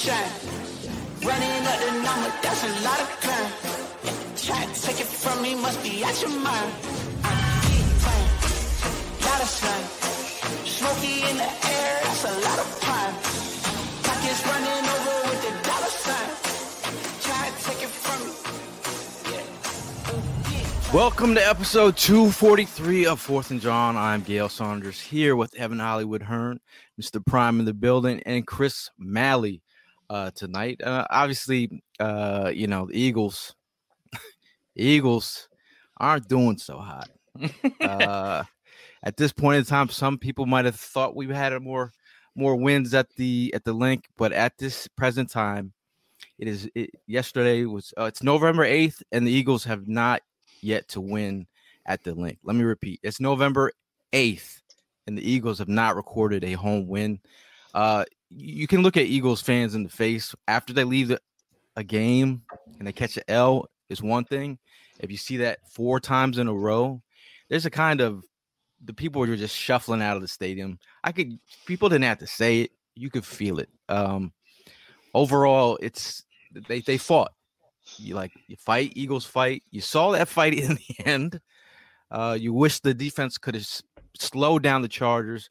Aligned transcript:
shine. 0.00 0.32
Running 1.20 1.66
up 1.68 1.78
the 1.84 1.92
number, 2.00 2.32
that's 2.40 2.64
a 2.64 2.72
lot 2.88 3.00
of 3.04 3.08
crime. 3.20 3.52
Try 4.34 4.64
to 4.64 4.80
take 4.80 4.98
it 5.00 5.06
from 5.06 5.42
me, 5.42 5.54
must 5.54 5.82
be 5.82 6.02
out 6.02 6.18
your 6.22 6.30
mind. 6.30 6.72
I'm 7.22 7.60
big 7.68 7.84
time, 8.00 8.28
lot 9.28 9.40
of 9.44 9.48
slime. 9.48 9.88
In 10.80 11.36
the 11.36 11.44
air, 11.44 12.00
that's 12.02 12.24
a 12.24 12.32
lot 12.46 12.58
of. 12.58 12.80
Pockets 14.06 14.42
running 14.46 14.84
over 14.94 15.16
with 15.28 15.40
the 15.44 15.52
dollar 15.68 15.92
sign. 16.04 16.30
Try 17.20 17.50
to 17.50 17.56
take 17.64 17.82
it 17.82 17.92
from 18.04 18.18
me. 18.26 18.32
Welcome 20.94 21.34
to 21.34 21.46
episode 21.46 21.96
243 21.98 23.06
of 23.06 23.20
Fourth 23.20 23.50
and 23.50 23.60
John. 23.60 23.96
I'm 23.98 24.22
Gail 24.22 24.48
Saunders 24.48 24.98
here 24.98 25.36
with 25.36 25.54
Evan 25.54 25.78
Hollywood 25.78 26.22
Hearn, 26.22 26.60
Mr. 27.00 27.24
Prime 27.24 27.60
in 27.60 27.66
the 27.66 27.74
building, 27.74 28.22
and 28.24 28.46
Chris 28.46 28.90
Malley 28.98 29.62
uh, 30.10 30.30
tonight. 30.32 30.82
Uh, 30.82 31.06
obviously, 31.08 31.82
uh, 32.00 32.50
you 32.52 32.66
know, 32.66 32.86
the 32.86 33.00
Eagles, 33.00 33.54
Eagles 34.76 35.48
aren't 35.96 36.28
doing 36.28 36.58
so 36.58 36.78
hot. 36.78 37.08
uh, 37.80 38.42
at 39.04 39.16
this 39.16 39.32
point 39.32 39.58
in 39.58 39.64
time, 39.64 39.88
some 39.88 40.18
people 40.18 40.44
might 40.44 40.64
have 40.64 40.76
thought 40.76 41.16
we 41.16 41.26
had 41.28 41.52
a 41.52 41.60
more 41.60 41.92
more 42.34 42.56
wins 42.56 42.92
at 42.92 43.08
the 43.16 43.52
at 43.54 43.64
the 43.64 43.72
link, 43.72 44.08
but 44.16 44.32
at 44.32 44.58
this 44.58 44.88
present 44.88 45.30
time, 45.30 45.72
it 46.38 46.48
is 46.48 46.68
it, 46.74 46.90
yesterday 47.06 47.64
was 47.64 47.94
uh, 47.96 48.04
it's 48.04 48.22
November 48.22 48.64
8th, 48.66 49.02
and 49.12 49.26
the 49.26 49.32
Eagles 49.32 49.64
have 49.64 49.86
not 49.86 50.22
yet 50.60 50.88
to 50.88 51.00
win 51.00 51.46
at 51.86 52.02
the 52.02 52.14
link. 52.14 52.38
Let 52.42 52.56
me 52.56 52.64
repeat: 52.64 53.00
it's 53.04 53.20
November 53.20 53.72
8th, 54.12 54.60
and 55.06 55.16
the 55.16 55.28
Eagles 55.28 55.58
have 55.60 55.68
not 55.68 55.94
recorded 55.94 56.42
a 56.42 56.52
home 56.52 56.88
win. 56.88 57.20
Uh, 57.72 58.04
you 58.30 58.66
can 58.66 58.82
look 58.82 58.96
at 58.96 59.06
Eagles 59.06 59.40
fans 59.40 59.74
in 59.74 59.82
the 59.82 59.88
face 59.88 60.34
after 60.46 60.72
they 60.72 60.84
leave 60.84 61.08
the, 61.08 61.20
a 61.76 61.84
game 61.84 62.42
and 62.78 62.86
they 62.86 62.92
catch 62.92 63.16
an 63.16 63.24
L 63.28 63.66
is 63.88 64.02
one 64.02 64.24
thing. 64.24 64.58
If 65.00 65.10
you 65.10 65.16
see 65.16 65.38
that 65.38 65.58
four 65.70 65.98
times 65.98 66.38
in 66.38 66.46
a 66.46 66.54
row, 66.54 67.02
there's 67.48 67.66
a 67.66 67.70
kind 67.70 68.00
of 68.00 68.24
the 68.84 68.94
people 68.94 69.22
are 69.22 69.36
just 69.36 69.56
shuffling 69.56 70.02
out 70.02 70.16
of 70.16 70.22
the 70.22 70.28
stadium. 70.28 70.78
I 71.04 71.12
could 71.12 71.38
people 71.66 71.88
didn't 71.88 72.04
have 72.04 72.18
to 72.18 72.26
say 72.26 72.62
it, 72.62 72.70
you 72.94 73.10
could 73.10 73.24
feel 73.24 73.58
it. 73.58 73.68
Um, 73.88 74.32
overall, 75.14 75.78
it's 75.82 76.24
they 76.68 76.80
they 76.80 76.98
fought. 76.98 77.32
You 77.96 78.14
like 78.14 78.32
you 78.46 78.56
fight, 78.56 78.92
Eagles 78.94 79.24
fight. 79.24 79.62
You 79.70 79.80
saw 79.80 80.12
that 80.12 80.28
fight 80.28 80.54
in 80.58 80.76
the 80.76 81.06
end. 81.06 81.40
Uh, 82.10 82.36
you 82.38 82.52
wish 82.52 82.80
the 82.80 82.94
defense 82.94 83.38
could 83.38 83.54
have 83.54 83.66
slowed 84.18 84.62
down 84.62 84.82
the 84.82 84.88
Chargers. 84.88 85.50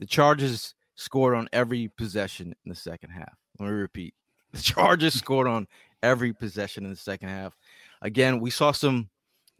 The 0.00 0.06
Chargers 0.06 0.74
scored 0.98 1.36
on 1.36 1.48
every 1.52 1.88
possession 1.96 2.54
in 2.64 2.68
the 2.68 2.74
second 2.74 3.10
half. 3.10 3.34
Let 3.58 3.66
me 3.66 3.72
repeat: 3.72 4.14
the 4.52 4.60
Chargers 4.60 5.14
scored 5.14 5.46
on 5.46 5.66
every 6.02 6.34
possession 6.34 6.84
in 6.84 6.90
the 6.90 6.96
second 6.96 7.28
half. 7.30 7.56
Again, 8.02 8.40
we 8.40 8.50
saw 8.50 8.72
some 8.72 9.08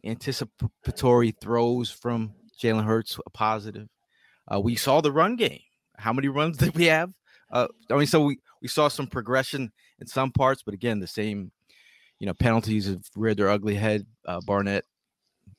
anticipatory 0.03 1.31
throws 1.41 1.89
from 1.89 2.33
Jalen 2.61 2.85
Hurts, 2.85 3.17
a 3.25 3.29
positive. 3.29 3.87
Uh, 4.51 4.59
we 4.59 4.75
saw 4.75 5.01
the 5.01 5.11
run 5.11 5.35
game. 5.35 5.59
How 5.97 6.13
many 6.13 6.27
runs 6.27 6.57
did 6.59 6.75
we 6.75 6.85
have? 6.85 7.11
Uh, 7.51 7.67
I 7.89 7.95
mean, 7.95 8.07
so 8.07 8.21
we 8.21 8.39
we 8.61 8.67
saw 8.67 8.87
some 8.87 9.07
progression 9.07 9.71
in 9.99 10.07
some 10.07 10.31
parts, 10.31 10.61
but 10.63 10.73
again, 10.73 10.99
the 10.99 11.07
same, 11.07 11.51
you 12.19 12.27
know, 12.27 12.33
penalties 12.33 12.87
have 12.87 13.01
reared 13.15 13.37
their 13.37 13.49
ugly 13.49 13.75
head. 13.75 14.05
Uh, 14.25 14.39
Barnett, 14.45 14.85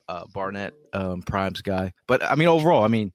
uh, 0.08 0.24
Barnett, 0.32 0.74
um, 0.92 1.22
Primes 1.22 1.62
guy. 1.62 1.92
But 2.06 2.22
I 2.22 2.34
mean, 2.34 2.48
overall, 2.48 2.84
I 2.84 2.88
mean, 2.88 3.12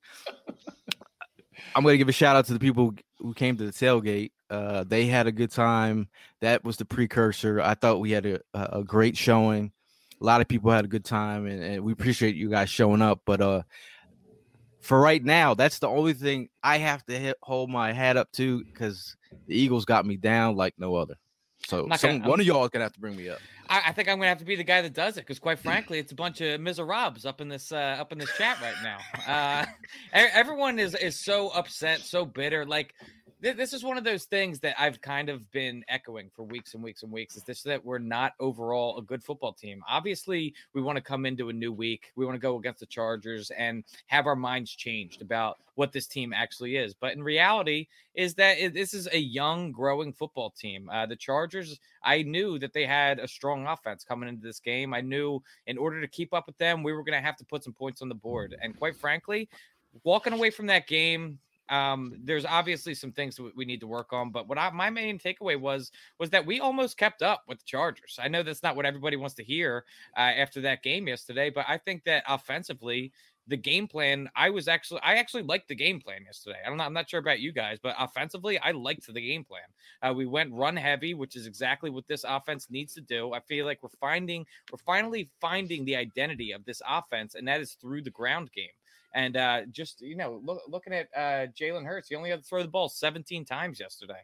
I'm 1.75 1.83
to 1.83 1.97
give 1.97 2.07
a 2.07 2.13
shout 2.13 2.37
out 2.37 2.45
to 2.45 2.53
the 2.53 2.59
people 2.59 2.95
who 3.19 3.33
came 3.33 3.57
to 3.57 3.65
the 3.65 3.71
tailgate. 3.71 4.31
Uh, 4.49 4.85
they 4.85 5.05
had 5.07 5.27
a 5.27 5.31
good 5.31 5.51
time. 5.51 6.07
That 6.39 6.63
was 6.63 6.77
the 6.77 6.85
precursor. 6.85 7.59
I 7.59 7.73
thought 7.73 7.99
we 7.99 8.11
had 8.11 8.25
a, 8.25 8.39
a 8.53 8.83
great 8.83 9.17
showing. 9.17 9.73
A 10.21 10.23
lot 10.23 10.39
of 10.39 10.47
people 10.47 10.71
had 10.71 10.85
a 10.85 10.87
good 10.87 11.03
time, 11.03 11.45
and, 11.45 11.61
and 11.61 11.83
we 11.83 11.91
appreciate 11.91 12.35
you 12.35 12.49
guys 12.49 12.69
showing 12.69 13.01
up. 13.01 13.19
But 13.25 13.41
uh, 13.41 13.63
for 14.79 15.01
right 15.01 15.23
now, 15.23 15.53
that's 15.53 15.79
the 15.79 15.89
only 15.89 16.13
thing 16.13 16.47
I 16.63 16.77
have 16.77 17.05
to 17.07 17.19
hit, 17.19 17.35
hold 17.41 17.69
my 17.69 17.91
hat 17.91 18.15
up 18.15 18.31
to 18.33 18.63
because 18.63 19.17
the 19.47 19.55
Eagles 19.55 19.83
got 19.83 20.05
me 20.05 20.15
down 20.15 20.55
like 20.55 20.75
no 20.77 20.95
other. 20.95 21.15
So 21.67 21.85
not 21.85 21.99
some, 21.99 22.23
one 22.23 22.39
of 22.39 22.45
y'all 22.45 22.63
is 22.63 22.69
gonna 22.69 22.85
have 22.85 22.93
to 22.93 22.99
bring 22.99 23.15
me 23.15 23.29
up. 23.29 23.39
I, 23.69 23.83
I 23.87 23.91
think 23.91 24.07
I'm 24.07 24.17
gonna 24.17 24.29
have 24.29 24.37
to 24.39 24.45
be 24.45 24.55
the 24.55 24.63
guy 24.63 24.81
that 24.81 24.93
does 24.93 25.17
it 25.17 25.21
because, 25.21 25.39
quite 25.39 25.59
frankly, 25.59 25.97
it's 25.99 26.11
a 26.11 26.15
bunch 26.15 26.41
of 26.41 26.61
miserables 26.61 27.25
up 27.25 27.41
in 27.41 27.49
this 27.49 27.71
uh, 27.71 27.97
up 27.99 28.11
in 28.11 28.17
this 28.17 28.29
chat 28.37 28.59
right 28.61 28.75
now. 28.83 28.97
Uh, 29.27 29.65
everyone 30.13 30.79
is 30.79 30.95
is 30.95 31.19
so 31.19 31.49
upset, 31.49 32.01
so 32.01 32.25
bitter. 32.25 32.65
Like 32.65 32.93
th- 33.41 33.57
this 33.57 33.73
is 33.73 33.83
one 33.83 33.97
of 33.97 34.03
those 34.03 34.25
things 34.25 34.59
that 34.59 34.75
I've 34.79 35.01
kind 35.01 35.29
of 35.29 35.49
been 35.51 35.83
echoing 35.87 36.29
for 36.35 36.43
weeks 36.43 36.73
and 36.73 36.83
weeks 36.83 37.03
and 37.03 37.11
weeks. 37.11 37.35
Is 37.35 37.43
this 37.43 37.63
that 37.63 37.83
we're 37.83 37.99
not 37.99 38.33
overall 38.39 38.97
a 38.97 39.01
good 39.01 39.23
football 39.23 39.53
team? 39.53 39.83
Obviously, 39.89 40.53
we 40.73 40.81
want 40.81 40.97
to 40.97 41.01
come 41.01 41.25
into 41.25 41.49
a 41.49 41.53
new 41.53 41.71
week. 41.71 42.11
We 42.15 42.25
want 42.25 42.35
to 42.35 42.41
go 42.41 42.57
against 42.57 42.79
the 42.79 42.85
Chargers 42.85 43.51
and 43.51 43.83
have 44.07 44.27
our 44.27 44.35
minds 44.35 44.71
changed 44.71 45.21
about 45.21 45.57
what 45.75 45.91
this 45.91 46.07
team 46.07 46.33
actually 46.33 46.77
is. 46.77 46.93
But 46.93 47.13
in 47.13 47.23
reality, 47.23 47.87
is 48.13 48.33
that 48.35 48.57
it, 48.57 48.73
this 48.73 48.93
is 48.93 49.07
a 49.11 49.19
young, 49.19 49.71
growing 49.71 50.13
football 50.13 50.49
team. 50.49 50.89
Uh, 50.89 51.05
the 51.05 51.15
Chargers, 51.15 51.79
I 52.03 52.23
knew 52.23 52.57
that 52.59 52.73
they 52.73 52.85
had 52.85 53.19
a 53.19 53.27
strong 53.27 53.67
offense 53.67 54.03
coming 54.03 54.29
into 54.29 54.41
this 54.41 54.59
game. 54.59 54.93
I 54.93 55.01
knew 55.01 55.41
in 55.67 55.77
order 55.77 55.99
to 56.01 56.07
keep 56.07 56.33
up 56.33 56.47
with 56.47 56.57
them, 56.57 56.81
we 56.81 56.93
were 56.93 57.03
going 57.03 57.19
to 57.19 57.25
have 57.25 57.37
to 57.37 57.45
put 57.45 57.63
some 57.63 57.73
points 57.73 58.01
on 58.01 58.09
the 58.09 58.15
board. 58.15 58.55
And 58.61 58.77
quite 58.77 58.95
frankly, 58.95 59.49
walking 60.03 60.33
away 60.33 60.49
from 60.49 60.67
that 60.67 60.87
game, 60.87 61.39
um, 61.69 62.13
there's 62.23 62.45
obviously 62.45 62.93
some 62.93 63.11
things 63.11 63.35
that 63.35 63.55
we 63.55 63.65
need 63.65 63.79
to 63.79 63.87
work 63.87 64.13
on. 64.13 64.31
But 64.31 64.47
what 64.47 64.57
I, 64.57 64.69
my 64.71 64.89
main 64.89 65.17
takeaway 65.17 65.59
was 65.59 65.91
was 66.19 66.29
that 66.31 66.45
we 66.45 66.59
almost 66.59 66.97
kept 66.97 67.21
up 67.21 67.43
with 67.47 67.59
the 67.59 67.65
Chargers. 67.65 68.19
I 68.21 68.27
know 68.27 68.43
that's 68.43 68.63
not 68.63 68.75
what 68.75 68.85
everybody 68.85 69.17
wants 69.17 69.35
to 69.35 69.43
hear 69.43 69.85
uh, 70.17 70.21
after 70.21 70.61
that 70.61 70.83
game 70.83 71.07
yesterday, 71.07 71.49
but 71.49 71.65
I 71.67 71.77
think 71.77 72.03
that 72.05 72.23
offensively, 72.27 73.11
the 73.47 73.57
game 73.57 73.87
plan 73.87 74.29
i 74.35 74.49
was 74.49 74.67
actually 74.67 74.99
i 75.03 75.15
actually 75.15 75.43
liked 75.43 75.67
the 75.67 75.75
game 75.75 75.99
plan 75.99 76.23
yesterday 76.25 76.57
i 76.65 76.69
don't 76.69 76.79
i'm 76.81 76.93
not 76.93 77.09
sure 77.09 77.19
about 77.19 77.39
you 77.39 77.51
guys 77.51 77.77
but 77.81 77.95
offensively 77.99 78.57
i 78.59 78.71
liked 78.71 79.05
the 79.13 79.21
game 79.21 79.43
plan 79.43 79.61
uh, 80.01 80.13
we 80.13 80.25
went 80.25 80.51
run 80.53 80.75
heavy 80.75 81.13
which 81.13 81.35
is 81.35 81.45
exactly 81.45 81.89
what 81.89 82.07
this 82.07 82.25
offense 82.27 82.67
needs 82.69 82.93
to 82.93 83.01
do 83.01 83.33
i 83.33 83.39
feel 83.41 83.65
like 83.65 83.81
we're 83.83 83.89
finding 83.99 84.45
we're 84.71 84.79
finally 84.79 85.29
finding 85.39 85.85
the 85.85 85.95
identity 85.95 86.51
of 86.51 86.65
this 86.65 86.81
offense 86.87 87.35
and 87.35 87.47
that 87.47 87.61
is 87.61 87.73
through 87.73 88.01
the 88.01 88.09
ground 88.09 88.51
game 88.51 88.67
and 89.15 89.35
uh, 89.37 89.61
just 89.71 90.01
you 90.01 90.15
know 90.15 90.39
look, 90.45 90.61
looking 90.67 90.93
at 90.93 91.07
uh, 91.15 91.47
jalen 91.59 91.85
hurts 91.85 92.09
he 92.09 92.15
only 92.15 92.29
had 92.29 92.43
to 92.43 92.45
throw 92.47 92.61
the 92.61 92.67
ball 92.67 92.87
17 92.87 93.43
times 93.43 93.79
yesterday 93.79 94.21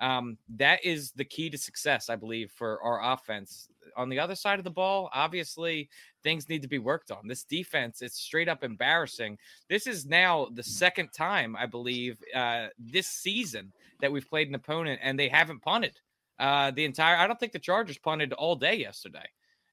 um, 0.00 0.38
that 0.56 0.84
is 0.84 1.10
the 1.12 1.24
key 1.24 1.50
to 1.50 1.58
success, 1.58 2.08
I 2.08 2.16
believe, 2.16 2.52
for 2.52 2.80
our 2.82 3.12
offense. 3.12 3.68
On 3.96 4.08
the 4.08 4.18
other 4.20 4.36
side 4.36 4.58
of 4.58 4.64
the 4.64 4.70
ball, 4.70 5.10
obviously, 5.12 5.88
things 6.22 6.48
need 6.48 6.62
to 6.62 6.68
be 6.68 6.78
worked 6.78 7.10
on. 7.10 7.26
This 7.26 7.42
defense, 7.42 8.00
it's 8.00 8.20
straight 8.20 8.48
up 8.48 8.62
embarrassing. 8.62 9.38
This 9.68 9.86
is 9.86 10.06
now 10.06 10.48
the 10.52 10.62
second 10.62 11.08
time, 11.12 11.56
I 11.56 11.66
believe, 11.66 12.22
uh, 12.34 12.68
this 12.78 13.08
season 13.08 13.72
that 14.00 14.12
we've 14.12 14.28
played 14.28 14.48
an 14.48 14.54
opponent 14.54 15.00
and 15.02 15.18
they 15.18 15.28
haven't 15.28 15.62
punted 15.62 15.98
uh, 16.38 16.70
the 16.70 16.84
entire. 16.84 17.16
I 17.16 17.26
don't 17.26 17.40
think 17.40 17.52
the 17.52 17.58
Chargers 17.58 17.98
punted 17.98 18.32
all 18.32 18.54
day 18.54 18.76
yesterday. 18.76 19.26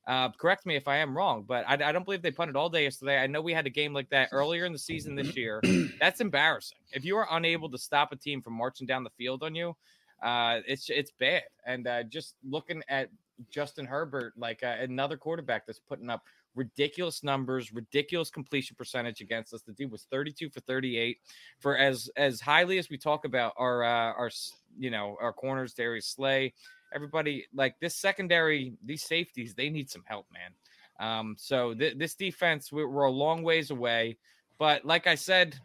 Uh, 0.07 0.29
correct 0.29 0.65
me 0.67 0.75
if 0.75 0.87
I 0.87 0.97
am 0.97 1.17
wrong, 1.17 1.45
but 1.47 1.65
I, 1.67 1.73
I, 1.73 1.91
don't 1.91 2.05
believe 2.05 2.21
they 2.21 2.29
punted 2.29 2.55
all 2.55 2.69
day 2.69 2.83
yesterday. 2.83 3.17
I 3.17 3.25
know 3.25 3.41
we 3.41 3.53
had 3.53 3.65
a 3.65 3.71
game 3.71 3.91
like 3.91 4.07
that 4.11 4.29
earlier 4.31 4.65
in 4.65 4.71
the 4.71 4.77
season 4.77 5.15
this 5.15 5.35
year. 5.35 5.61
That's 5.99 6.21
embarrassing. 6.21 6.77
If 6.91 7.03
you 7.03 7.17
are 7.17 7.27
unable 7.31 7.71
to 7.71 7.77
stop 7.79 8.11
a 8.11 8.15
team 8.15 8.39
from 8.39 8.53
marching 8.53 8.85
down 8.85 9.03
the 9.03 9.09
field 9.17 9.41
on 9.41 9.55
you, 9.55 9.75
uh, 10.21 10.59
it's 10.67 10.91
it's 10.91 11.11
bad. 11.19 11.43
And 11.65 11.87
uh, 11.87 12.03
just 12.03 12.35
looking 12.47 12.83
at 12.87 13.09
Justin 13.49 13.85
Herbert, 13.85 14.33
like 14.37 14.63
uh, 14.63 14.75
another 14.79 15.17
quarterback 15.17 15.65
that's 15.65 15.79
putting 15.79 16.11
up 16.11 16.21
ridiculous 16.55 17.23
numbers, 17.23 17.73
ridiculous 17.73 18.29
completion 18.29 18.75
percentage 18.77 19.21
against 19.21 19.53
us. 19.53 19.61
The 19.61 19.73
dude 19.73 19.91
was 19.91 20.07
32 20.11 20.49
for 20.49 20.61
38. 20.61 21.17
For 21.59 21.77
as 21.77 22.09
as 22.15 22.39
highly 22.39 22.77
as 22.77 22.89
we 22.89 22.97
talk 22.97 23.25
about 23.25 23.53
our 23.57 23.83
uh, 23.83 24.13
our 24.13 24.29
you 24.77 24.89
know 24.89 25.17
our 25.19 25.33
corners, 25.33 25.73
Darius 25.73 26.07
Slay, 26.07 26.53
everybody 26.95 27.45
like 27.53 27.75
this 27.79 27.95
secondary, 27.95 28.73
these 28.83 29.03
safeties, 29.03 29.53
they 29.53 29.69
need 29.69 29.89
some 29.89 30.03
help, 30.05 30.25
man. 30.31 30.51
Um, 30.99 31.35
so 31.37 31.73
th- 31.73 31.97
this 31.97 32.15
defense, 32.15 32.71
we're, 32.71 32.87
we're 32.87 33.03
a 33.03 33.11
long 33.11 33.43
ways 33.43 33.69
away. 33.69 34.17
But 34.57 34.85
like 34.85 35.05
I 35.05 35.15
said, 35.15 35.59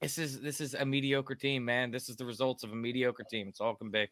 this 0.00 0.18
is 0.18 0.40
this 0.40 0.60
is 0.60 0.74
a 0.74 0.84
mediocre 0.84 1.34
team, 1.34 1.64
man. 1.64 1.90
This 1.90 2.08
is 2.08 2.16
the 2.16 2.24
results 2.24 2.62
of 2.62 2.72
a 2.72 2.76
mediocre 2.76 3.24
team. 3.28 3.48
It's 3.48 3.60
all 3.60 3.74
can 3.74 3.90
be. 3.90 4.06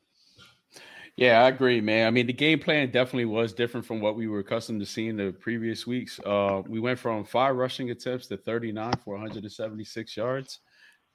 Yeah, 1.17 1.43
I 1.45 1.49
agree, 1.49 1.81
man. 1.81 2.07
I 2.07 2.11
mean, 2.11 2.27
the 2.27 2.33
game 2.33 2.59
plan 2.59 2.91
definitely 2.91 3.25
was 3.25 3.55
different 3.55 3.87
from 3.87 4.01
what 4.01 4.17
we 4.17 4.27
were 4.27 4.41
accustomed 4.41 4.81
to 4.81 4.87
seeing 4.87 5.17
the 5.17 5.33
previous 5.33 5.87
weeks. 5.87 6.21
Uh, 6.27 6.63
we 6.69 6.79
went 6.79 6.99
from 6.99 7.25
five 7.25 7.57
rushing 7.57 7.91
attempts 7.91 8.27
to 8.27 8.37
39 8.37 8.93
for 9.03 9.15
176 9.15 10.17
yards. 10.17 10.61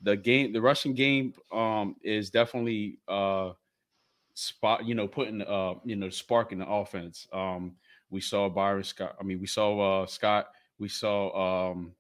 The 0.02 0.18
game, 0.18 0.54
the 0.54 0.62
rushing 0.62 0.96
game, 0.96 1.34
um, 1.54 1.96
is 2.02 2.32
definitely 2.32 2.98
uh, 3.08 3.52
spot, 4.42 4.86
you 4.86 4.96
know, 4.96 5.08
putting 5.08 5.42
uh, 5.42 5.76
you 5.86 5.96
know, 5.96 6.10
spark 6.10 6.52
in 6.52 6.60
the 6.60 6.68
offense. 6.68 7.28
Um, 7.32 7.76
we 8.10 8.22
saw 8.22 8.50
Boston 8.50 8.84
Scott. 8.84 9.16
I 9.20 9.24
mean, 9.24 9.40
we 9.40 9.48
saw 9.48 10.04
uh, 10.04 10.06
Scott. 10.08 10.48
We 10.80 10.90
saw 10.90 11.72
um, 11.72 11.94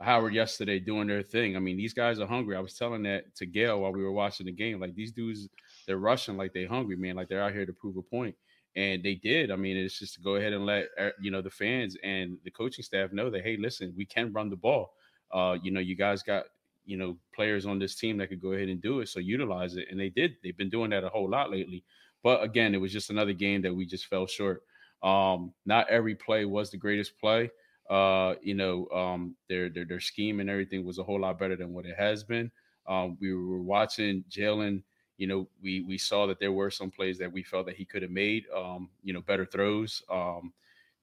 Howard 0.00 0.34
yesterday 0.34 0.80
doing 0.80 1.06
their 1.06 1.22
thing. 1.22 1.56
I 1.56 1.60
mean, 1.60 1.76
these 1.76 1.94
guys 1.94 2.18
are 2.18 2.26
hungry. 2.26 2.56
I 2.56 2.60
was 2.60 2.74
telling 2.74 3.04
that 3.04 3.34
to 3.36 3.46
Gail 3.46 3.80
while 3.80 3.92
we 3.92 4.02
were 4.02 4.12
watching 4.12 4.46
the 4.46 4.52
game. 4.52 4.80
Like 4.80 4.94
these 4.94 5.12
dudes 5.12 5.48
they're 5.86 5.98
rushing 5.98 6.36
like 6.36 6.52
they 6.52 6.64
hungry, 6.64 6.96
man. 6.96 7.16
Like 7.16 7.28
they're 7.28 7.42
out 7.42 7.52
here 7.52 7.64
to 7.64 7.72
prove 7.72 7.96
a 7.96 8.02
point, 8.02 8.34
and 8.74 9.02
they 9.02 9.14
did. 9.14 9.50
I 9.50 9.56
mean, 9.56 9.76
it's 9.76 9.98
just 9.98 10.14
to 10.14 10.20
go 10.20 10.34
ahead 10.34 10.52
and 10.52 10.66
let 10.66 10.86
uh, 11.00 11.10
you 11.20 11.30
know 11.30 11.42
the 11.42 11.50
fans 11.50 11.96
and 12.02 12.38
the 12.44 12.50
coaching 12.50 12.84
staff 12.84 13.12
know 13.12 13.30
that 13.30 13.44
hey, 13.44 13.56
listen, 13.56 13.94
we 13.96 14.04
can 14.04 14.32
run 14.32 14.50
the 14.50 14.56
ball. 14.56 14.94
Uh, 15.32 15.56
you 15.62 15.70
know, 15.70 15.80
you 15.80 15.94
guys 15.94 16.22
got 16.22 16.44
you 16.88 16.96
know 16.96 17.16
players 17.34 17.66
on 17.66 17.78
this 17.78 17.94
team 17.94 18.16
that 18.18 18.28
could 18.28 18.40
go 18.42 18.52
ahead 18.52 18.68
and 18.68 18.82
do 18.82 19.00
it, 19.00 19.08
so 19.08 19.20
utilize 19.20 19.76
it, 19.76 19.86
and 19.90 20.00
they 20.00 20.08
did. 20.08 20.32
They've 20.42 20.56
been 20.56 20.70
doing 20.70 20.90
that 20.90 21.04
a 21.04 21.08
whole 21.08 21.30
lot 21.30 21.50
lately. 21.50 21.84
But 22.22 22.42
again, 22.42 22.74
it 22.74 22.80
was 22.80 22.92
just 22.92 23.10
another 23.10 23.32
game 23.32 23.62
that 23.62 23.74
we 23.74 23.86
just 23.86 24.06
fell 24.06 24.26
short. 24.26 24.62
Um, 25.02 25.52
not 25.66 25.88
every 25.88 26.16
play 26.16 26.44
was 26.44 26.70
the 26.70 26.76
greatest 26.76 27.18
play. 27.20 27.50
Uh, 27.88 28.34
you 28.42 28.54
know, 28.54 28.88
um, 28.88 29.36
their, 29.48 29.68
their 29.70 29.84
their 29.84 30.00
scheme 30.00 30.40
and 30.40 30.50
everything 30.50 30.84
was 30.84 30.98
a 30.98 31.04
whole 31.04 31.20
lot 31.20 31.38
better 31.38 31.56
than 31.56 31.72
what 31.72 31.86
it 31.86 31.96
has 31.96 32.24
been. 32.24 32.50
Um, 32.86 33.16
we 33.20 33.34
were 33.34 33.62
watching 33.62 34.24
Jalen 34.30 34.82
you 35.18 35.26
know, 35.26 35.48
we 35.60 35.82
we 35.82 35.98
saw 35.98 36.26
that 36.26 36.38
there 36.38 36.52
were 36.52 36.70
some 36.70 36.90
plays 36.90 37.18
that 37.18 37.32
we 37.32 37.42
felt 37.42 37.66
that 37.66 37.76
he 37.76 37.84
could 37.84 38.02
have 38.02 38.10
made, 38.10 38.44
um, 38.56 38.88
you 39.02 39.12
know, 39.12 39.20
better 39.20 39.44
throws. 39.44 40.00
Um, 40.08 40.52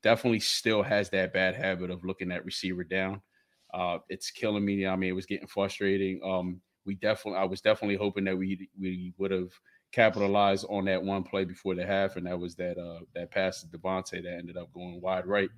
definitely 0.01 0.39
still 0.39 0.81
has 0.83 1.09
that 1.09 1.33
bad 1.33 1.55
habit 1.55 1.91
of 1.91 2.05
looking 2.05 2.31
at 2.31 2.45
receiver 2.45 2.83
down. 2.85 3.21
Uh, 3.73 3.99
it's 4.09 4.31
killing 4.31 4.65
me. 4.65 4.85
I 4.85 4.95
mean, 4.95 5.09
it 5.09 5.15
was 5.15 5.25
getting 5.25 5.47
frustrating. 5.47 6.21
Um, 6.23 6.61
we 6.85 6.95
definitely, 6.95 7.39
I 7.39 7.45
was 7.45 7.61
definitely 7.61 7.97
hoping 7.97 8.25
that 8.25 8.37
we 8.37 8.69
we 8.79 9.13
would 9.17 9.31
have 9.31 9.51
capitalized 9.91 10.65
on 10.69 10.85
that 10.85 11.01
one 11.01 11.23
play 11.23 11.45
before 11.45 11.75
the 11.75 11.85
half, 11.85 12.15
and 12.15 12.27
that 12.27 12.39
was 12.39 12.55
that 12.55 12.77
uh, 12.77 12.99
that 13.15 13.31
pass 13.31 13.61
to 13.61 13.67
DeVonta 13.67 14.23
that 14.23 14.37
ended 14.37 14.57
up 14.57 14.71
going 14.73 15.01
wide 15.01 15.25
right. 15.25 15.49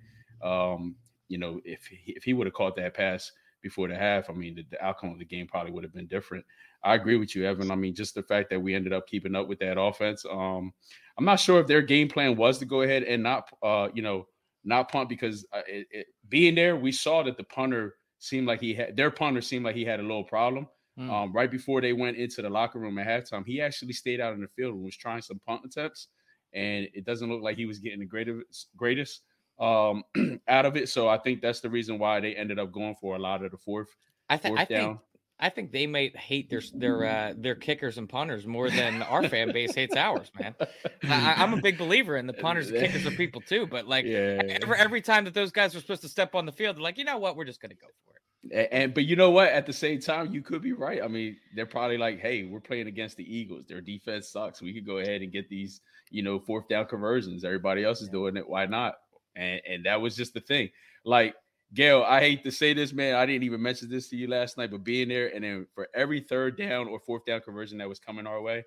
Um, 0.44 0.95
you 1.27 1.38
know, 1.38 1.59
if 1.65 1.86
he, 1.86 2.13
if 2.13 2.24
he 2.24 2.33
would 2.33 2.48
have 2.48 2.54
caught 2.54 2.75
that 2.77 2.94
pass 2.94 3.31
before 3.62 3.88
the 3.88 3.95
half, 3.95 4.30
I 4.30 4.33
mean, 4.33 4.56
the, 4.56 4.65
the 4.69 4.83
outcome 4.83 5.12
of 5.12 5.19
the 5.19 5.25
game 5.25 5.48
probably 5.48 5.71
would 5.71 5.83
have 5.83 5.94
been 5.94 6.07
different. 6.07 6.45
I 6.83 6.95
agree 6.95 7.18
with 7.18 7.36
you, 7.36 7.45
Evan. 7.45 7.71
I 7.71 7.75
mean, 7.75 7.95
just 7.95 8.15
the 8.15 8.24
fact 8.24 8.50
that 8.51 8.60
we 8.60 8.75
ended 8.75 8.94
up 8.94 9.07
keeping 9.07 9.36
up 9.36 9.48
with 9.48 9.60
that 9.60 9.80
offense. 9.80 10.24
Um, 10.30 10.71
I'm 11.18 11.25
not 11.25 11.39
sure 11.39 11.60
if 11.60 11.68
their 11.68 11.81
game 11.81 12.07
plan 12.07 12.38
was 12.38 12.60
to 12.60 12.65
go 12.65 12.83
ahead 12.83 13.03
and 13.03 13.24
not, 13.24 13.50
uh, 13.63 13.89
you 13.94 14.03
know, 14.03 14.27
not 14.63 14.92
punt 14.92 15.10
because 15.10 15.45
uh, 15.51 15.62
it, 15.68 15.88
it, 15.92 16.07
being 16.29 16.56
there, 16.56 16.75
we 16.75 16.91
saw 16.91 17.24
that 17.24 17.38
the 17.38 17.44
punter 17.44 17.95
seemed 18.19 18.47
like 18.47 18.59
he 18.59 18.74
had 18.74 18.95
their 18.97 19.12
punter 19.12 19.41
seemed 19.41 19.65
like 19.65 19.75
he 19.75 19.85
had 19.85 20.00
a 20.00 20.03
little 20.03 20.24
problem. 20.24 20.68
Mm. 21.00 21.12
Um, 21.12 21.33
right 21.33 21.51
before 21.51 21.79
they 21.79 21.94
went 21.94 22.18
into 22.18 22.41
the 22.41 22.50
locker 22.50 22.79
room 22.79 22.97
at 22.97 23.07
halftime, 23.07 23.45
he 23.45 23.62
actually 23.62 23.94
stayed 23.94 24.19
out 24.19 24.33
in 24.33 24.41
the 24.41 24.47
field 24.47 24.74
and 24.74 24.83
was 24.83 24.97
trying 24.97 25.21
some 25.21 25.39
punt 25.45 25.62
attempts, 25.63 26.07
and 26.53 26.88
it 26.94 27.06
doesn't 27.06 27.29
look 27.29 27.44
like 27.44 27.56
he 27.56 27.68
was 27.68 27.79
getting 27.79 28.00
the 28.00 28.06
greatest 28.06 28.69
greatest 28.75 29.21
um, 29.59 30.03
out 30.47 30.65
of 30.65 30.75
it. 30.75 30.89
So 30.89 31.07
I 31.07 31.18
think 31.19 31.41
that's 31.41 31.59
the 31.59 31.69
reason 31.69 32.00
why 32.00 32.19
they 32.19 32.35
ended 32.35 32.57
up 32.59 32.71
going 32.71 32.95
for 33.00 33.15
a 33.15 33.19
lot 33.19 33.44
of 33.44 33.51
the 33.51 33.57
fourth. 33.57 33.89
I, 34.29 34.38
th- 34.38 34.56
I 34.57 34.65
think 34.65 35.00
I 35.39 35.50
think 35.50 35.72
they 35.72 35.86
might 35.86 36.16
hate 36.18 36.50
their 36.50 36.62
their 36.74 37.06
uh, 37.06 37.34
their 37.38 37.54
kickers 37.54 37.98
and 38.00 38.10
punters 38.10 38.48
more 38.48 38.72
than 38.72 39.04
our 39.04 39.28
fan 39.30 39.51
base 39.51 39.75
hates 39.75 39.95
ours, 39.95 40.31
man. 40.39 40.56
I, 41.04 41.44
am 41.44 41.54
a 41.54 41.62
big 41.62 41.78
believer 41.78 42.18
in 42.18 42.25
the 42.25 42.34
punters 42.34 42.69
and 42.69 42.80
kickers 42.80 43.06
are 43.06 43.12
people 43.12 43.42
too, 43.42 43.68
but 43.68 43.88
like 43.88 44.06
yeah. 44.06 44.42
every, 44.50 44.78
every 44.78 45.01
time 45.01 45.25
that 45.25 45.36
those 45.36 45.51
guys 45.51 45.75
are 45.75 45.80
supposed 45.80 46.01
to 46.01 46.10
step 46.10 46.34
on 46.34 46.48
the 46.48 46.51
field, 46.51 46.75
they're 46.75 46.84
like, 46.84 46.98
you 46.98 47.04
know 47.04 47.19
what, 47.19 47.36
we're 47.36 47.45
just 47.45 47.62
gonna 47.62 47.75
go 47.75 47.88
for 48.04 48.16
it. 48.16 48.68
And, 48.72 48.84
and, 48.84 48.94
but 48.95 49.06
you 49.06 49.16
know 49.16 49.30
what? 49.30 49.50
At 49.50 49.68
the 49.68 49.74
same 49.74 50.00
time, 50.00 50.34
you 50.34 50.42
could 50.42 50.63
be 50.63 50.74
right. 50.74 51.04
I 51.04 51.07
mean, 51.07 51.38
they're 51.56 51.68
probably 51.68 52.00
like, 52.00 52.19
"Hey, 52.19 52.44
we're 52.44 52.60
playing 52.60 52.88
against 52.88 53.18
the 53.18 53.36
Eagles. 53.36 53.66
Their 53.68 53.81
defense 53.81 54.30
sucks. 54.30 54.62
We 54.62 54.74
could 54.74 54.88
go 54.88 54.98
ahead 54.98 55.22
and 55.22 55.31
get 55.31 55.50
these, 55.50 55.81
you 56.10 56.24
know, 56.24 56.39
fourth 56.39 56.68
down 56.68 56.86
conversions. 56.88 57.44
Everybody 57.44 57.84
else 57.84 58.01
is 58.01 58.10
doing 58.10 58.38
it. 58.38 58.50
Why 58.50 58.66
not?" 58.66 58.95
And 59.36 59.62
and 59.68 59.86
that 59.86 60.01
was 60.01 60.16
just 60.16 60.34
the 60.34 60.39
thing. 60.39 60.69
Like 61.06 61.36
Gail, 61.74 62.04
I 62.08 62.22
hate 62.22 62.44
to 62.46 62.52
say 62.52 62.74
this, 62.74 62.94
man. 62.94 63.16
I 63.16 63.25
didn't 63.25 63.44
even 63.44 63.62
mention 63.62 63.90
this 63.90 64.10
to 64.10 64.16
you 64.16 64.28
last 64.28 64.58
night, 64.58 64.72
but 64.72 64.84
being 64.84 65.10
there 65.10 65.34
and 65.36 65.44
then 65.44 65.68
for 65.75 65.90
every 65.94 66.22
third 66.22 66.58
down 66.58 66.88
or 66.88 67.00
fourth 67.00 67.25
down 67.25 67.42
conversion 67.42 67.78
that 67.80 67.90
was 67.90 68.00
coming 68.00 68.25
our 68.25 68.42
way, 68.42 68.64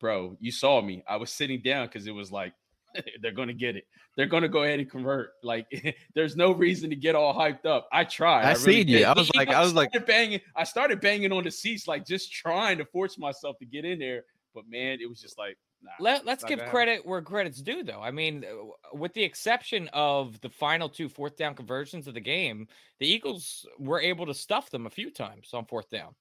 bro, 0.00 0.36
you 0.40 0.52
saw 0.52 0.80
me. 0.80 1.02
I 1.08 1.16
was 1.16 1.30
sitting 1.30 1.62
down 1.62 1.86
because 1.86 2.06
it 2.06 2.12
was 2.12 2.30
like 2.30 2.52
they're 3.20 3.32
going 3.32 3.48
to 3.48 3.54
get 3.54 3.76
it. 3.76 3.84
They're 4.16 4.26
going 4.26 4.42
to 4.42 4.48
go 4.48 4.62
ahead 4.62 4.78
and 4.78 4.88
convert. 4.88 5.30
Like 5.42 5.66
there's 6.14 6.36
no 6.36 6.52
reason 6.52 6.90
to 6.90 6.96
get 6.96 7.14
all 7.14 7.34
hyped 7.34 7.66
up. 7.66 7.88
I 7.92 8.04
tried. 8.04 8.44
I, 8.44 8.50
I 8.50 8.52
really 8.52 8.84
seen 8.84 8.88
you. 8.88 9.04
I 9.04 9.12
was 9.12 9.34
like, 9.34 9.48
I, 9.48 9.54
I 9.54 9.60
was 9.60 9.74
like 9.74 9.90
banging. 10.06 10.40
I 10.56 10.64
started 10.64 11.00
banging 11.00 11.32
on 11.32 11.44
the 11.44 11.50
seats, 11.50 11.88
like 11.88 12.06
just 12.06 12.32
trying 12.32 12.78
to 12.78 12.84
force 12.84 13.18
myself 13.18 13.58
to 13.58 13.66
get 13.66 13.84
in 13.84 13.98
there. 13.98 14.24
But 14.54 14.64
man, 14.68 14.98
it 15.00 15.08
was 15.08 15.20
just 15.20 15.38
like 15.38 15.56
Nah, 15.84 15.90
Let, 16.00 16.26
us 16.26 16.42
give 16.44 16.64
credit 16.66 17.04
where 17.04 17.20
credit's 17.20 17.60
due, 17.60 17.82
though. 17.82 18.00
I 18.00 18.10
mean, 18.10 18.44
uh, 18.44 18.96
with 18.96 19.12
the 19.12 19.22
exception 19.22 19.90
of 19.92 20.40
the 20.40 20.48
final 20.48 20.88
two 20.88 21.08
fourth 21.08 21.36
down 21.36 21.54
conversions 21.54 22.08
of 22.08 22.14
the 22.14 22.20
game, 22.20 22.68
the 23.00 23.06
Eagles 23.06 23.66
were 23.78 24.00
able 24.00 24.26
to 24.26 24.34
stuff 24.34 24.70
them 24.70 24.86
a 24.86 24.90
few 24.90 25.10
times 25.10 25.50
on 25.52 25.66
fourth 25.66 25.90
down. 25.90 26.14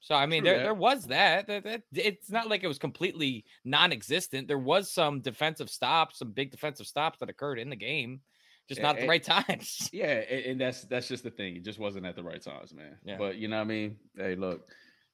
So 0.00 0.14
I 0.14 0.26
mean, 0.26 0.44
there, 0.44 0.58
there 0.58 0.74
was 0.74 1.06
that. 1.06 1.46
That, 1.48 1.64
that. 1.64 1.82
It's 1.92 2.30
not 2.30 2.48
like 2.48 2.62
it 2.62 2.68
was 2.68 2.78
completely 2.78 3.44
non-existent. 3.64 4.48
There 4.48 4.58
was 4.58 4.90
some 4.90 5.20
defensive 5.20 5.70
stops, 5.70 6.18
some 6.18 6.30
big 6.30 6.50
defensive 6.50 6.86
stops 6.86 7.18
that 7.18 7.28
occurred 7.28 7.58
in 7.58 7.68
the 7.68 7.76
game, 7.76 8.20
just 8.68 8.80
not 8.80 8.96
at 8.96 9.02
the 9.02 9.08
right 9.08 9.22
times. 9.48 9.90
Yeah, 9.92 10.06
and 10.06 10.60
that's 10.60 10.82
that's 10.82 11.08
just 11.08 11.24
the 11.24 11.30
thing. 11.30 11.56
It 11.56 11.64
just 11.64 11.78
wasn't 11.78 12.06
at 12.06 12.14
the 12.14 12.22
right 12.22 12.40
times, 12.40 12.72
man. 12.72 12.96
Yeah. 13.04 13.18
But 13.18 13.36
you 13.36 13.48
know 13.48 13.56
what 13.56 13.62
I 13.62 13.66
mean? 13.66 13.96
Hey, 14.16 14.36
look, 14.36 14.68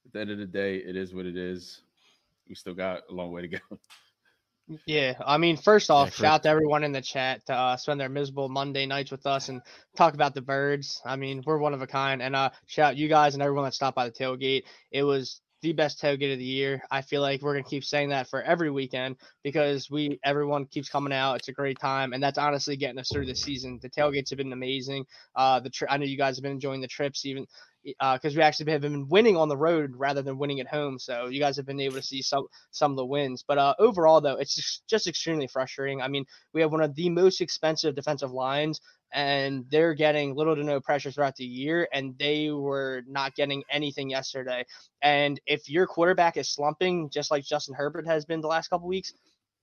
at 0.05 0.13
the 0.13 0.19
end 0.19 0.29
of 0.29 0.37
the 0.37 0.45
day, 0.45 0.77
it 0.77 0.95
is 0.95 1.13
what 1.13 1.25
it 1.25 1.35
is 1.35 1.81
we 2.47 2.55
still 2.55 2.73
got 2.73 3.03
a 3.09 3.13
long 3.13 3.31
way 3.31 3.41
to 3.41 3.47
go. 3.47 3.59
Yeah, 4.87 5.13
I 5.23 5.37
mean, 5.37 5.57
first 5.57 5.91
off, 5.91 6.09
yeah, 6.09 6.13
shout 6.13 6.33
out 6.33 6.43
to 6.43 6.49
everyone 6.49 6.83
in 6.83 6.91
the 6.91 7.01
chat 7.01 7.45
to 7.45 7.53
uh, 7.53 7.77
spend 7.77 7.99
their 7.99 8.09
miserable 8.09 8.49
Monday 8.49 8.87
nights 8.87 9.11
with 9.11 9.27
us 9.27 9.49
and 9.49 9.61
talk 9.95 10.15
about 10.15 10.33
the 10.33 10.41
birds. 10.41 11.01
I 11.05 11.15
mean, 11.17 11.43
we're 11.45 11.59
one 11.59 11.75
of 11.75 11.83
a 11.83 11.87
kind, 11.87 12.21
and 12.21 12.35
uh, 12.35 12.49
shout 12.65 12.91
out 12.93 12.97
you 12.97 13.07
guys 13.07 13.35
and 13.35 13.43
everyone 13.43 13.65
that 13.65 13.75
stopped 13.75 13.95
by 13.95 14.09
the 14.09 14.11
tailgate. 14.11 14.63
It 14.91 15.03
was 15.03 15.41
the 15.61 15.73
best 15.73 16.01
tailgate 16.01 16.33
of 16.33 16.39
the 16.39 16.45
year. 16.45 16.81
I 16.89 17.01
feel 17.01 17.21
like 17.21 17.43
we're 17.43 17.53
gonna 17.53 17.63
keep 17.63 17.83
saying 17.83 18.09
that 18.09 18.27
for 18.27 18.41
every 18.41 18.71
weekend 18.71 19.17
because 19.43 19.89
we 19.91 20.19
everyone 20.23 20.65
keeps 20.65 20.89
coming 20.89 21.13
out. 21.13 21.35
It's 21.35 21.47
a 21.47 21.53
great 21.53 21.79
time, 21.79 22.13
and 22.13 22.23
that's 22.23 22.39
honestly 22.39 22.75
getting 22.75 22.99
us 22.99 23.09
through 23.11 23.27
the 23.27 23.35
season. 23.35 23.79
The 23.83 23.89
tailgates 23.89 24.29
have 24.31 24.37
been 24.37 24.51
amazing. 24.51 25.05
Uh, 25.35 25.59
the 25.59 25.69
tri- 25.69 25.89
I 25.91 25.97
know 25.97 26.05
you 26.05 26.17
guys 26.17 26.37
have 26.37 26.43
been 26.43 26.51
enjoying 26.51 26.81
the 26.81 26.87
trips, 26.87 27.25
even 27.25 27.45
because 27.85 28.35
uh, 28.35 28.37
we 28.37 28.41
actually 28.41 28.71
have 28.71 28.81
been 28.81 29.07
winning 29.07 29.37
on 29.37 29.47
the 29.47 29.57
road 29.57 29.93
rather 29.95 30.21
than 30.21 30.37
winning 30.37 30.59
at 30.59 30.67
home. 30.67 30.97
So 30.97 31.27
you 31.27 31.39
guys 31.39 31.55
have 31.57 31.65
been 31.65 31.79
able 31.79 31.95
to 31.95 32.01
see 32.01 32.21
some 32.21 32.47
some 32.71 32.91
of 32.91 32.97
the 32.97 33.05
wins. 33.05 33.43
But 33.47 33.57
uh, 33.57 33.75
overall, 33.79 34.21
though, 34.21 34.37
it's 34.37 34.55
just, 34.55 34.87
just 34.87 35.07
extremely 35.07 35.47
frustrating. 35.47 36.01
I 36.01 36.07
mean, 36.07 36.25
we 36.53 36.61
have 36.61 36.71
one 36.71 36.81
of 36.81 36.95
the 36.95 37.09
most 37.09 37.41
expensive 37.41 37.95
defensive 37.95 38.31
lines, 38.31 38.81
and 39.13 39.65
they're 39.69 39.93
getting 39.93 40.35
little 40.35 40.55
to 40.55 40.63
no 40.63 40.79
pressure 40.79 41.11
throughout 41.11 41.35
the 41.35 41.45
year, 41.45 41.87
and 41.93 42.17
they 42.17 42.49
were 42.49 43.03
not 43.07 43.35
getting 43.35 43.63
anything 43.69 44.09
yesterday. 44.09 44.65
And 45.01 45.39
if 45.45 45.69
your 45.69 45.85
quarterback 45.85 46.37
is 46.37 46.49
slumping, 46.49 47.09
just 47.09 47.31
like 47.31 47.45
Justin 47.45 47.75
Herbert 47.75 48.07
has 48.07 48.25
been 48.25 48.41
the 48.41 48.47
last 48.47 48.69
couple 48.69 48.87
weeks, 48.87 49.13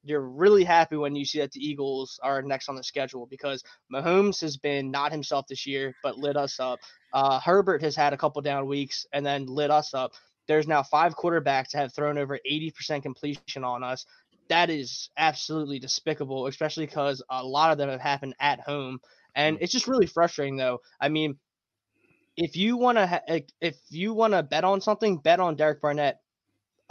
you're 0.04 0.28
really 0.28 0.64
happy 0.64 0.96
when 0.96 1.14
you 1.14 1.24
see 1.24 1.38
that 1.40 1.52
the 1.52 1.60
Eagles 1.64 2.18
are 2.22 2.42
next 2.42 2.68
on 2.68 2.74
the 2.76 2.82
schedule 2.82 3.26
because 3.26 3.62
Mahomes 3.92 4.40
has 4.40 4.56
been 4.56 4.90
not 4.90 5.12
himself 5.12 5.46
this 5.46 5.66
year, 5.66 5.94
but 6.02 6.18
lit 6.18 6.36
us 6.36 6.58
up. 6.60 6.80
Uh, 7.12 7.38
Herbert 7.40 7.82
has 7.82 7.94
had 7.94 8.12
a 8.12 8.16
couple 8.16 8.42
down 8.42 8.66
weeks 8.66 9.06
and 9.12 9.24
then 9.24 9.46
lit 9.46 9.70
us 9.70 9.94
up. 9.94 10.12
There's 10.48 10.66
now 10.66 10.82
five 10.82 11.14
quarterbacks 11.16 11.70
that 11.70 11.78
have 11.78 11.94
thrown 11.94 12.18
over 12.18 12.38
80% 12.50 13.02
completion 13.02 13.64
on 13.64 13.82
us. 13.84 14.04
that 14.48 14.68
is 14.68 15.08
absolutely 15.16 15.78
despicable, 15.78 16.46
especially 16.46 16.84
because 16.84 17.22
a 17.30 17.42
lot 17.42 17.70
of 17.72 17.78
them 17.78 17.88
have 17.88 18.00
happened 18.02 18.34
at 18.38 18.60
home. 18.60 18.98
And 19.34 19.56
Mm. 19.56 19.62
it's 19.62 19.72
just 19.72 19.86
really 19.86 20.06
frustrating, 20.06 20.56
though. 20.58 20.80
I 21.00 21.08
mean, 21.08 21.38
if 22.36 22.56
you 22.56 22.76
want 22.76 22.98
to, 22.98 23.06
ha- 23.06 23.40
if 23.60 23.76
you 23.88 24.12
want 24.12 24.32
to 24.34 24.42
bet 24.42 24.64
on 24.64 24.80
something, 24.80 25.18
bet 25.18 25.40
on 25.40 25.56
Derek 25.56 25.80
Barnett 25.80 26.21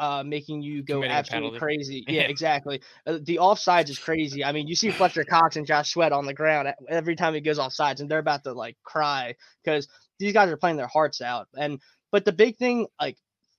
uh, 0.02 0.24
making 0.24 0.64
you 0.64 0.82
go 0.82 0.96
Committing 0.96 1.16
absolutely 1.16 1.60
crazy. 1.60 2.04
Yeah, 2.12 2.24
exactly. 2.24 2.82
Uh, 3.06 3.20
the 3.22 3.38
offsides 3.38 3.90
is 3.90 4.00
crazy. 4.00 4.44
I 4.44 4.52
mean, 4.52 4.68
you 4.68 4.76
see 4.76 4.90
Fletcher 4.90 5.24
Cox 5.24 5.56
and 5.56 5.66
Josh 5.66 5.92
Sweat 5.94 6.12
on 6.12 6.26
the 6.26 6.34
ground 6.34 6.74
every 6.90 7.16
time 7.16 7.36
he 7.36 7.42
goes 7.42 7.60
offsides, 7.60 8.02
and 8.02 8.10
they're 8.10 8.20
about 8.20 8.44
to 8.46 8.54
like 8.54 8.76
cry 8.84 9.36
because 9.64 9.88
these 10.20 10.34
guys 10.34 10.50
are 10.50 10.58
playing 10.58 10.78
their 10.78 10.88
hearts 10.88 11.22
out. 11.22 11.48
And 11.56 11.80
but 12.12 12.26
the 12.26 12.32
big 12.32 12.58
thing, 12.58 12.88
like, 13.00 13.18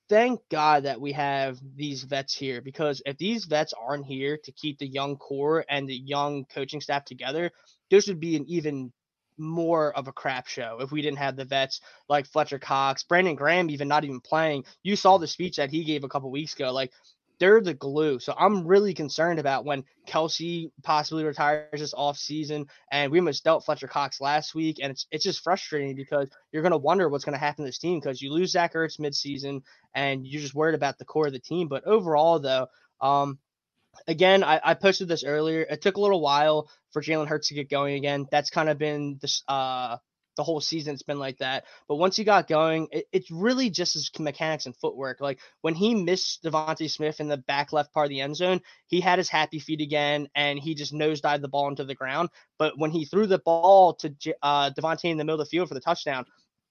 thank 0.08 0.40
God 0.50 0.82
that 0.82 1.00
we 1.00 1.12
have 1.12 1.58
these 1.76 2.02
vets 2.02 2.34
here 2.34 2.60
because 2.60 3.00
if 3.06 3.16
these 3.18 3.44
vets 3.44 3.72
aren't 3.80 4.04
here 4.04 4.36
to 4.42 4.52
keep 4.52 4.78
the 4.78 4.86
young 4.86 5.16
core 5.16 5.64
and 5.70 5.88
the 5.88 5.96
young 5.96 6.44
coaching 6.52 6.80
staff 6.80 7.04
together, 7.04 7.52
this 7.88 8.08
would 8.08 8.18
be 8.18 8.34
an 8.34 8.44
even 8.48 8.92
more 9.38 9.92
of 9.96 10.08
a 10.08 10.12
crap 10.12 10.46
show 10.46 10.78
if 10.80 10.92
we 10.92 11.02
didn't 11.02 11.18
have 11.18 11.36
the 11.36 11.44
vets 11.44 11.80
like 12.08 12.26
Fletcher 12.26 12.58
Cox, 12.58 13.02
Brandon 13.02 13.34
Graham, 13.34 13.70
even 13.70 13.88
not 13.88 14.04
even 14.04 14.20
playing. 14.20 14.64
You 14.82 14.96
saw 14.96 15.18
the 15.18 15.26
speech 15.26 15.56
that 15.56 15.70
he 15.70 15.84
gave 15.84 16.04
a 16.04 16.08
couple 16.08 16.30
weeks 16.30 16.54
ago. 16.54 16.72
Like 16.72 16.92
they're 17.42 17.60
the 17.60 17.74
glue. 17.74 18.20
So 18.20 18.34
I'm 18.38 18.66
really 18.66 18.94
concerned 18.94 19.40
about 19.40 19.64
when 19.64 19.82
Kelce 20.06 20.70
possibly 20.84 21.24
retires 21.24 21.68
this 21.72 21.92
offseason. 21.92 22.68
And 22.92 23.10
we 23.10 23.18
almost 23.18 23.42
dealt 23.42 23.64
Fletcher 23.64 23.88
Cox 23.88 24.20
last 24.20 24.54
week. 24.54 24.78
And 24.80 24.92
it's 24.92 25.06
it's 25.10 25.24
just 25.24 25.42
frustrating 25.42 25.96
because 25.96 26.28
you're 26.52 26.62
gonna 26.62 26.76
wonder 26.76 27.08
what's 27.08 27.24
gonna 27.24 27.38
happen 27.38 27.64
to 27.64 27.68
this 27.68 27.78
team 27.78 27.98
because 27.98 28.22
you 28.22 28.32
lose 28.32 28.52
Zach 28.52 28.74
Ertz 28.74 29.00
midseason 29.00 29.62
and 29.94 30.24
you're 30.24 30.42
just 30.42 30.54
worried 30.54 30.76
about 30.76 30.98
the 30.98 31.04
core 31.04 31.26
of 31.26 31.32
the 31.32 31.40
team. 31.40 31.66
But 31.66 31.84
overall 31.84 32.38
though, 32.38 32.68
um 33.00 33.38
again, 34.06 34.44
I, 34.44 34.60
I 34.62 34.74
posted 34.74 35.08
this 35.08 35.24
earlier. 35.24 35.62
It 35.62 35.82
took 35.82 35.96
a 35.96 36.00
little 36.00 36.20
while 36.20 36.68
for 36.92 37.02
Jalen 37.02 37.28
Hurts 37.28 37.48
to 37.48 37.54
get 37.54 37.70
going 37.70 37.94
again. 37.94 38.26
That's 38.30 38.50
kind 38.50 38.68
of 38.68 38.78
been 38.78 39.18
this 39.20 39.42
uh 39.48 39.96
the 40.36 40.42
whole 40.42 40.60
season. 40.60 40.94
It's 40.94 41.02
been 41.02 41.18
like 41.18 41.38
that. 41.38 41.64
But 41.88 41.96
once 41.96 42.16
he 42.16 42.24
got 42.24 42.48
going, 42.48 42.88
it, 42.90 43.06
it's 43.12 43.30
really 43.30 43.70
just 43.70 43.94
his 43.94 44.10
mechanics 44.18 44.66
and 44.66 44.76
footwork. 44.76 45.20
Like 45.20 45.40
when 45.60 45.74
he 45.74 45.94
missed 45.94 46.42
DeVonta 46.42 46.90
Smith 46.90 47.20
in 47.20 47.28
the 47.28 47.36
back 47.36 47.72
left 47.72 47.92
part 47.92 48.06
of 48.06 48.10
the 48.10 48.20
end 48.20 48.36
zone, 48.36 48.60
he 48.86 49.00
had 49.00 49.18
his 49.18 49.28
happy 49.28 49.58
feet 49.58 49.80
again, 49.80 50.28
and 50.34 50.58
he 50.58 50.74
just 50.74 50.94
nosedived 50.94 51.42
the 51.42 51.48
ball 51.48 51.68
into 51.68 51.84
the 51.84 51.94
ground. 51.94 52.30
But 52.58 52.78
when 52.78 52.90
he 52.90 53.04
threw 53.04 53.26
the 53.26 53.40
ball 53.40 53.94
to 53.96 54.14
uh, 54.42 54.70
DeVonta 54.70 55.10
in 55.10 55.18
the 55.18 55.24
middle 55.24 55.40
of 55.40 55.46
the 55.46 55.50
field 55.50 55.68
for 55.68 55.74
the 55.74 55.80
touchdown, 55.80 56.24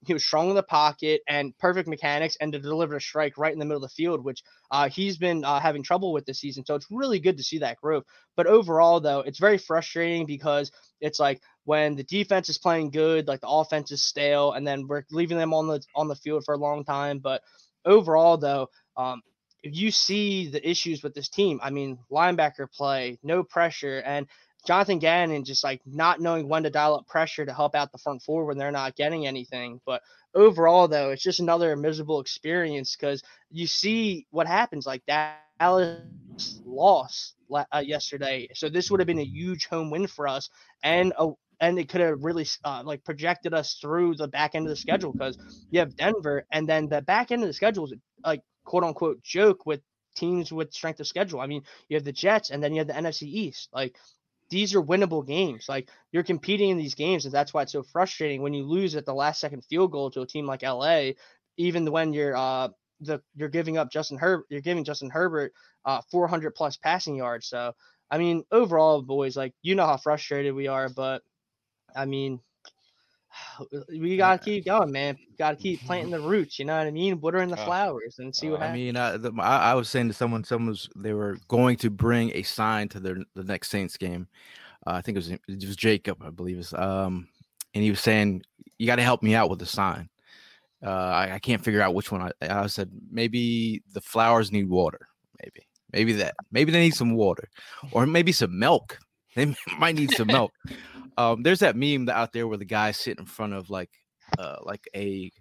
he 0.06 0.14
was 0.14 0.26
strong 0.26 0.50
in 0.50 0.56
the 0.56 0.64
pocket 0.64 1.22
and 1.28 1.58
perfect 1.60 1.88
mechanics 1.88 2.36
and 2.42 2.52
to 2.54 2.60
deliver 2.60 2.96
a 2.96 3.02
strike 3.02 3.38
right 3.38 3.54
in 3.54 3.60
the 3.60 3.66
middle 3.66 3.84
of 3.84 3.90
the 3.90 3.94
field, 3.96 4.24
which 4.24 4.44
uh, 4.72 4.90
he's 4.90 5.18
been 5.18 5.46
uh, 5.46 5.60
having 5.60 5.84
trouble 5.84 6.12
with 6.12 6.26
this 6.26 6.40
season. 6.40 6.66
So 6.66 6.76
it's 6.76 6.88
really 6.90 7.20
good 7.20 7.38
to 7.38 7.44
see 7.44 7.60
that 7.60 7.78
growth. 7.78 8.04
But 8.36 8.48
overall, 8.48 9.00
though, 9.00 9.20
it's 9.20 9.40
very 9.40 9.58
frustrating 9.60 10.26
because 10.26 10.72
it's 11.02 11.20
like 11.20 11.42
when 11.66 11.96
the 11.96 12.04
defense 12.04 12.50
is 12.50 12.58
playing 12.58 12.92
good, 12.92 13.28
like 13.28 13.42
the 13.42 13.48
offense 13.48 13.92
is 13.92 14.04
stale, 14.04 14.54
and 14.54 14.66
then 14.66 14.88
we're 14.88 15.04
leaving 15.12 15.38
them 15.38 15.54
on 15.54 15.68
the 15.68 15.82
on 15.96 16.08
the 16.08 16.16
field 16.16 16.46
for 16.46 16.56
a 16.56 16.58
long 16.58 16.84
time. 16.84 17.20
But 17.20 17.44
overall, 17.86 18.38
though, 18.38 18.70
um, 18.98 19.22
if 19.64 19.76
you 19.76 19.92
see 19.92 20.48
the 20.48 20.68
issues 20.68 21.04
with 21.04 21.14
this 21.14 21.30
team, 21.30 21.60
I 21.62 21.70
mean, 21.70 22.00
linebacker 22.12 22.72
play, 22.72 23.20
no 23.22 23.44
pressure, 23.44 24.00
and 24.00 24.26
Jonathan 24.66 25.00
Gannon 25.00 25.44
just 25.44 25.64
like 25.64 25.82
not 25.86 26.22
knowing 26.22 26.48
when 26.48 26.64
to 26.64 26.70
dial 26.70 26.96
up 26.96 27.08
pressure 27.08 27.46
to 27.46 27.54
help 27.54 27.76
out 27.76 27.92
the 27.92 27.98
front 27.98 28.22
four 28.22 28.46
when 28.46 28.58
they're 28.58 28.72
not 28.72 28.96
getting 28.96 29.26
anything. 29.26 29.82
But 29.86 30.02
overall, 30.36 30.88
though, 30.88 31.10
it's 31.10 31.24
just 31.24 31.40
another 31.40 31.76
miserable 31.76 32.20
experience 32.20 32.96
because 32.96 33.24
you 33.50 33.68
see 33.68 34.28
what 34.30 34.48
happens. 34.48 34.86
Like 34.86 35.04
Dallas 35.08 36.00
lost 36.66 37.36
uh, 37.54 37.84
yesterday, 37.84 38.48
so 38.54 38.70
this 38.70 38.92
would 38.92 39.00
have 39.00 39.08
been 39.08 39.20
a 39.20 39.26
huge 39.26 39.66
home 39.68 39.90
win 39.90 40.08
for 40.08 40.28
us, 40.28 40.50
and 40.84 41.14
a 41.18 41.32
and 41.60 41.78
it 41.78 41.90
could 41.90 42.02
have 42.02 42.24
really 42.24 42.46
uh, 42.66 42.82
like 42.84 43.04
projected 43.04 43.54
us 43.54 43.76
through 43.80 44.16
the 44.16 44.28
back 44.28 44.56
end 44.56 44.66
of 44.66 44.70
the 44.70 44.76
schedule 44.76 45.14
because 45.14 45.38
you 45.70 45.80
have 45.80 45.96
Denver, 45.96 46.46
and 46.52 46.68
then 46.68 46.88
the 46.88 47.02
back 47.04 47.32
end 47.32 47.44
of 47.44 47.48
the 47.48 47.54
schedule 47.54 47.86
is 47.86 47.94
like 48.24 48.42
quote 48.66 48.84
unquote 48.84 49.24
joke 49.24 49.66
with 49.66 49.82
teams 50.16 50.52
with 50.52 50.74
strength 50.74 51.00
of 51.00 51.08
schedule. 51.08 51.40
I 51.40 51.48
mean, 51.48 51.64
you 51.88 51.96
have 51.96 52.04
the 52.04 52.12
Jets, 52.12 52.50
and 52.50 52.62
then 52.62 52.74
you 52.74 52.80
have 52.80 52.88
the 52.88 52.94
NFC 52.94 53.24
East. 53.24 53.70
Like 53.74 53.96
these 54.52 54.76
are 54.76 54.84
winnable 54.84 55.26
games. 55.26 55.68
Like 55.68 55.90
you're 56.12 56.24
competing 56.24 56.70
in 56.70 56.78
these 56.78 56.94
games, 56.94 57.26
and 57.26 57.34
that's 57.34 57.54
why 57.54 57.64
it's 57.64 57.72
so 57.72 57.82
frustrating 57.82 58.44
when 58.44 58.54
you 58.54 58.64
lose 58.64 58.96
at 58.96 59.06
the 59.06 59.14
last 59.14 59.40
second 59.40 59.66
field 59.66 59.92
goal 59.92 60.12
to 60.12 60.22
a 60.22 60.28
team 60.28 60.46
like 60.46 60.62
LA, 60.62 61.12
even 61.58 61.90
when 61.92 62.14
you're 62.14 62.38
uh 62.38 62.70
the 63.00 63.22
you're 63.36 63.50
giving 63.50 63.78
up 63.78 63.92
Justin 63.92 64.20
Herbert, 64.20 64.46
you're 64.50 64.62
giving 64.62 64.84
Justin 64.84 65.10
Herbert 65.10 65.54
uh 65.86 66.02
400 66.12 66.52
plus 66.52 66.78
passing 66.78 67.16
yards. 67.16 67.48
So 67.48 67.74
I 68.12 68.18
mean, 68.20 68.44
overall, 68.52 69.02
boys, 69.02 69.36
like 69.38 69.54
you 69.64 69.74
know 69.74 69.86
how 69.86 69.98
frustrated 69.98 70.54
we 70.54 70.68
are, 70.68 70.90
but 70.90 71.24
I 71.96 72.06
mean, 72.06 72.42
we 73.90 74.18
gotta 74.18 74.44
keep 74.44 74.66
going, 74.66 74.92
man. 74.92 75.18
Gotta 75.38 75.56
keep 75.56 75.82
planting 75.82 76.12
the 76.12 76.20
roots. 76.20 76.60
You 76.60 76.66
know 76.66 76.78
what 76.78 76.88
I 76.88 76.92
mean? 76.92 77.20
Watering 77.20 77.50
the 77.50 77.58
flowers 77.58 78.20
and 78.20 78.36
see 78.36 78.50
what 78.50 78.62
I 78.62 78.68
happens. 78.68 78.82
mean, 78.82 78.98
uh, 78.98 79.18
the, 79.18 79.34
I, 79.40 79.72
I 79.72 79.74
was 79.74 79.90
saying 79.90 80.08
to 80.10 80.14
someone, 80.14 80.44
someone 80.44 80.70
was 80.70 80.90
they 80.96 81.14
were 81.14 81.38
going 81.48 81.78
to 81.78 81.90
bring 81.90 82.32
a 82.36 82.44
sign 82.44 82.90
to 82.90 83.00
their 83.00 83.18
the 83.36 83.44
next 83.44 83.70
Saints 83.70 83.98
game. 83.98 84.28
Uh, 84.86 84.92
I 84.92 85.02
think 85.02 85.16
it 85.16 85.20
was 85.20 85.32
it 85.32 85.68
was 85.68 85.76
Jacob, 85.76 86.22
I 86.24 86.30
believe 86.30 86.58
it's 86.58 86.74
um, 86.74 87.28
and 87.74 87.84
he 87.84 87.90
was 87.90 88.00
saying 88.00 88.44
you 88.78 88.88
got 88.88 88.98
to 88.98 89.04
help 89.04 89.24
me 89.24 89.36
out 89.36 89.50
with 89.50 89.60
the 89.60 89.66
sign. 89.66 90.10
Uh, 90.84 90.90
I, 90.90 91.34
I 91.34 91.40
can't 91.40 91.64
figure 91.64 91.82
out 91.82 91.94
which 91.94 92.12
one. 92.12 92.22
I, 92.22 92.32
I 92.42 92.68
said 92.68 92.90
maybe 93.12 93.84
the 93.94 94.02
flowers 94.02 94.52
need 94.52 94.68
water. 94.68 95.08
Maybe, 95.42 95.68
maybe 95.94 96.14
that. 96.14 96.36
Maybe 96.52 96.72
they 96.72 96.80
need 96.80 96.96
some 96.96 97.14
water, 97.14 97.50
or 97.92 98.06
maybe 98.08 98.32
some 98.32 98.58
milk. 98.58 98.98
They 99.36 99.56
might 99.80 99.96
need 99.96 100.12
some 100.12 100.28
milk. 100.28 100.52
Um, 101.18 101.44
there's 101.44 101.60
that 101.60 101.76
meme 101.76 102.10
out 102.10 102.34
there 102.34 102.48
where 102.48 102.58
the 102.58 102.66
guy's 102.66 102.98
sitting 102.98 103.22
in 103.22 103.26
front 103.26 103.54
of 103.54 103.70
like, 103.70 103.90
uh, 104.38 104.58
like 104.64 104.88
a 104.96 105.32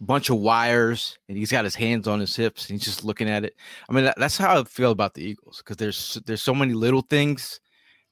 bunch 0.00 0.30
of 0.30 0.38
wires, 0.38 1.18
and 1.28 1.36
he's 1.36 1.52
got 1.52 1.64
his 1.64 1.74
hands 1.74 2.08
on 2.08 2.20
his 2.20 2.34
hips, 2.34 2.68
and 2.68 2.78
he's 2.78 2.84
just 2.84 3.04
looking 3.04 3.28
at 3.28 3.44
it. 3.44 3.54
I 3.88 3.92
mean, 3.92 4.04
that, 4.04 4.16
that's 4.18 4.38
how 4.38 4.60
I 4.60 4.64
feel 4.64 4.90
about 4.90 5.14
the 5.14 5.22
Eagles 5.22 5.58
because 5.58 5.76
there's 5.76 6.18
there's 6.26 6.42
so 6.42 6.54
many 6.54 6.72
little 6.72 7.02
things, 7.02 7.60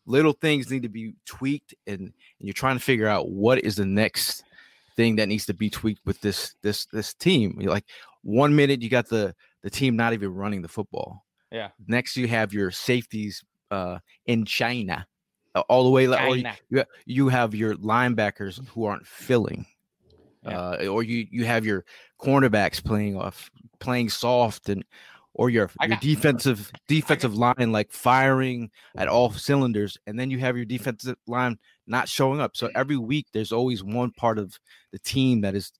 little 0.06 0.32
things 0.32 0.70
need 0.70 0.82
to 0.82 0.88
be 0.88 1.14
tweaked, 1.24 1.74
and, 1.86 2.00
and 2.00 2.12
you're 2.40 2.52
trying 2.52 2.76
to 2.76 2.84
figure 2.84 3.08
out 3.08 3.30
what 3.30 3.58
is 3.64 3.76
the 3.76 3.86
next 3.86 4.44
thing 4.96 5.16
that 5.16 5.28
needs 5.28 5.46
to 5.46 5.54
be 5.54 5.70
tweaked 5.70 6.04
with 6.04 6.20
this 6.20 6.54
this 6.62 6.86
this 6.86 7.14
team. 7.14 7.56
You're 7.60 7.72
like 7.72 7.86
one 8.22 8.54
minute 8.54 8.82
you 8.82 8.90
got 8.90 9.08
the 9.08 9.34
the 9.62 9.70
team 9.70 9.96
not 9.96 10.12
even 10.12 10.34
running 10.34 10.60
the 10.60 10.68
football. 10.68 11.24
Yeah. 11.50 11.68
Next 11.86 12.16
you 12.16 12.28
have 12.28 12.52
your 12.52 12.70
safeties 12.70 13.42
uh 13.70 13.98
in 14.26 14.44
China. 14.44 15.06
All 15.68 15.84
the 15.84 15.90
way, 15.90 16.06
like, 16.06 16.28
or 16.28 16.36
you, 16.36 16.84
you, 17.06 17.28
have 17.28 17.54
your 17.54 17.74
linebackers 17.76 18.64
who 18.68 18.84
aren't 18.84 19.06
filling, 19.06 19.66
Yeah. 20.44 20.60
uh, 20.60 20.86
or 20.86 21.02
you 21.02 21.26
you 21.30 21.44
have 21.46 21.64
your 21.64 21.84
cornerbacks 22.20 22.84
playing 22.84 23.16
off, 23.16 23.50
playing 23.80 24.10
soft, 24.10 24.68
and 24.68 24.84
or 25.34 25.50
your 25.50 25.70
I 25.80 25.86
your 25.86 25.96
got- 25.96 26.02
defensive 26.02 26.70
defensive 26.86 27.34
line 27.34 27.72
like 27.72 27.90
firing 27.90 28.70
at 28.96 29.08
all 29.08 29.32
cylinders, 29.32 29.96
and 30.06 30.18
then 30.18 30.30
you 30.30 30.38
have 30.38 30.56
your 30.56 30.66
defensive 30.66 31.16
line 31.26 31.58
not 31.86 32.08
showing 32.08 32.40
up. 32.40 32.56
So 32.56 32.70
every 32.74 32.98
week 32.98 33.26
there's 33.32 33.52
always 33.52 33.82
one 33.82 34.12
part 34.12 34.38
of 34.38 34.56
the 34.92 34.98
team 34.98 35.40
that 35.40 35.54
is 35.54 35.72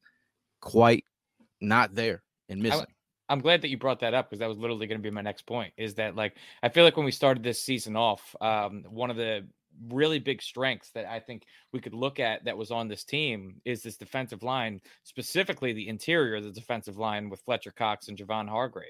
quite 0.60 1.04
not 1.60 1.94
there 1.94 2.22
and 2.48 2.62
missing. 2.62 2.86
I'm 3.28 3.40
glad 3.40 3.60
that 3.62 3.68
you 3.68 3.76
brought 3.76 4.00
that 4.00 4.14
up 4.14 4.30
because 4.30 4.40
that 4.40 4.48
was 4.48 4.56
literally 4.58 4.86
going 4.86 4.98
to 4.98 5.02
be 5.02 5.10
my 5.10 5.20
next 5.20 5.42
point. 5.42 5.72
Is 5.76 5.94
that 5.96 6.16
like 6.16 6.34
I 6.62 6.68
feel 6.70 6.84
like 6.84 6.96
when 6.96 7.04
we 7.04 7.12
started 7.12 7.42
this 7.42 7.62
season 7.62 7.94
off, 7.94 8.34
um, 8.40 8.84
one 8.88 9.10
of 9.10 9.16
the 9.16 9.46
really 9.90 10.18
big 10.18 10.42
strengths 10.42 10.90
that 10.90 11.06
I 11.06 11.20
think 11.20 11.44
we 11.72 11.80
could 11.80 11.94
look 11.94 12.20
at 12.20 12.44
that 12.44 12.58
was 12.58 12.70
on 12.70 12.88
this 12.88 13.04
team 13.04 13.60
is 13.64 13.82
this 13.82 13.96
defensive 13.96 14.42
line, 14.42 14.80
specifically 15.04 15.72
the 15.72 15.88
interior 15.88 16.36
of 16.36 16.44
the 16.44 16.52
defensive 16.52 16.96
line 16.96 17.30
with 17.30 17.42
Fletcher 17.42 17.70
Cox 17.70 18.08
and 18.08 18.18
Javon 18.18 18.48
Hargrave. 18.48 18.88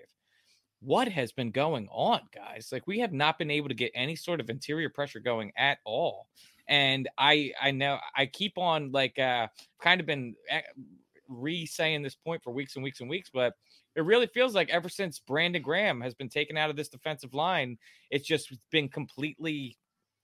What 0.80 1.08
has 1.08 1.32
been 1.32 1.50
going 1.50 1.88
on, 1.90 2.20
guys? 2.34 2.68
Like 2.70 2.86
we 2.86 3.00
have 3.00 3.12
not 3.12 3.38
been 3.38 3.50
able 3.50 3.68
to 3.68 3.74
get 3.74 3.90
any 3.94 4.16
sort 4.16 4.40
of 4.40 4.48
interior 4.48 4.88
pressure 4.88 5.20
going 5.20 5.52
at 5.56 5.78
all. 5.84 6.28
And 6.68 7.08
I 7.18 7.52
I 7.60 7.72
know 7.72 7.98
I 8.16 8.26
keep 8.26 8.58
on 8.58 8.92
like 8.92 9.18
uh 9.18 9.48
kind 9.80 10.00
of 10.00 10.06
been 10.06 10.36
eh, 10.48 10.60
re-saying 11.28 12.02
this 12.02 12.14
point 12.14 12.42
for 12.42 12.52
weeks 12.52 12.76
and 12.76 12.84
weeks 12.84 13.00
and 13.00 13.10
weeks, 13.10 13.30
but 13.32 13.54
it 13.96 14.04
really 14.04 14.28
feels 14.28 14.54
like 14.54 14.70
ever 14.70 14.88
since 14.88 15.18
Brandon 15.18 15.62
Graham 15.62 16.00
has 16.00 16.14
been 16.14 16.28
taken 16.28 16.56
out 16.56 16.70
of 16.70 16.76
this 16.76 16.88
defensive 16.88 17.34
line, 17.34 17.78
it's 18.10 18.26
just 18.26 18.56
been 18.70 18.88
completely. 18.88 19.76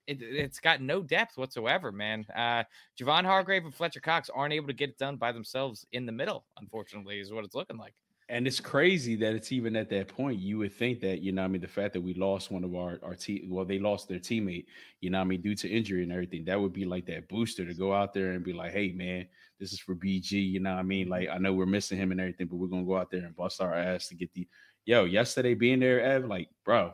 It, 0.07 0.19
it's 0.21 0.61
got 0.61 0.81
no 0.81 1.03
depth 1.03 1.39
whatsoever, 1.39 1.91
man. 1.93 2.27
Uh, 2.35 2.65
Javon 3.01 3.25
Hargrave 3.25 3.65
and 3.65 3.75
Fletcher 3.75 4.01
Cox 4.01 4.31
aren't 4.35 4.53
able 4.53 4.67
to 4.67 4.73
get 4.73 4.91
it 4.91 4.99
done 4.99 5.17
by 5.17 5.33
themselves 5.33 5.87
in 5.93 6.07
the 6.07 6.13
middle. 6.13 6.45
Unfortunately, 6.59 7.21
is 7.21 7.33
what 7.33 7.45
it's 7.45 7.55
looking 7.55 7.79
like. 7.79 7.95
And 8.31 8.47
it's 8.47 8.61
crazy 8.61 9.17
that 9.17 9.35
it's 9.35 9.53
even 9.53 9.77
at 9.77 9.91
that 9.91 10.09
point. 10.09 10.39
You 10.39 10.59
would 10.59 10.73
think 10.73 11.01
that, 11.01 11.21
you 11.21 11.33
know, 11.33 11.43
what 11.43 11.49
I 11.49 11.53
mean, 11.53 11.61
the 11.61 11.69
fact 11.69 11.93
that 11.93 12.01
we 12.01 12.15
lost 12.15 12.51
one 12.51 12.65
of 12.65 12.75
our 12.75 12.99
our 13.03 13.15
team, 13.15 13.49
well, 13.51 13.67
they 13.67 13.79
lost 13.79 14.09
their 14.09 14.19
teammate, 14.19 14.65
you 15.01 15.11
know, 15.11 15.19
what 15.19 15.25
I 15.25 15.29
mean, 15.29 15.43
due 15.43 15.55
to 15.57 15.69
injury 15.69 16.03
and 16.03 16.13
everything, 16.13 16.45
that 16.47 16.59
would 16.59 16.73
be 16.73 16.87
like 16.87 17.05
that 17.07 17.29
booster 17.29 17.67
to 17.67 17.75
go 17.75 17.93
out 17.93 18.15
there 18.15 18.33
and 18.33 18.43
be 18.43 18.55
like, 18.55 18.73
hey, 18.73 18.93
man, 18.93 19.27
this 19.61 19.75
is 19.75 19.81
for 19.81 19.95
BG, 19.95 20.33
you 20.33 20.61
know, 20.61 20.73
what 20.73 20.81
I 20.81 20.85
mean, 20.85 21.09
like 21.09 21.29
I 21.29 21.37
know 21.37 21.53
we're 21.53 21.67
missing 21.67 21.99
him 21.99 22.13
and 22.13 22.21
everything, 22.21 22.47
but 22.47 22.57
we're 22.57 22.69
gonna 22.69 22.85
go 22.85 22.97
out 22.97 23.11
there 23.11 23.25
and 23.27 23.37
bust 23.37 23.61
our 23.61 23.75
ass 23.75 24.09
to 24.09 24.15
get 24.15 24.33
the 24.33 24.49
yo. 24.87 25.05
Yesterday 25.05 25.55
being 25.55 25.81
there, 25.81 26.01
Ev, 26.01 26.25
like, 26.25 26.49
bro, 26.65 26.93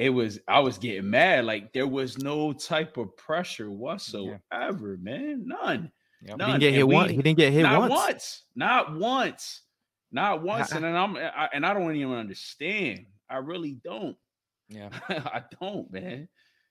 it 0.00 0.10
was 0.10 0.40
I 0.48 0.60
was 0.60 0.78
getting 0.78 1.10
mad. 1.10 1.44
Like 1.44 1.72
there 1.72 1.86
was 1.86 2.18
no 2.18 2.52
type 2.52 2.96
of 2.96 3.16
pressure 3.16 3.70
whatsoever, 3.70 4.98
man. 5.00 5.46
None. 5.46 5.92
Yep. 6.22 6.36
None. 6.38 6.48
He 6.48 6.52
didn't 6.52 6.60
get 6.60 6.66
And 6.68 6.76
hit 6.76 6.88
we- 6.88 6.94
one. 6.94 7.08
He 7.08 7.16
didn't 7.16 7.38
get 7.38 7.52
hit 7.52 7.62
not 7.62 7.90
once. 7.90 8.42
Not 8.54 8.94
once. 8.96 9.62
Not 10.12 10.42
once. 10.42 10.72
And 10.72 10.84
then 10.84 10.96
I'm 10.96 11.16
I, 11.16 11.48
and 11.52 11.64
I 11.64 11.72
don't 11.74 11.94
even 11.94 12.12
understand. 12.12 13.06
I 13.28 13.36
really 13.36 13.72
don't. 13.84 14.16
Yeah. 14.68 14.88
I 15.08 15.42
don't, 15.60 15.90
man. 15.92 16.28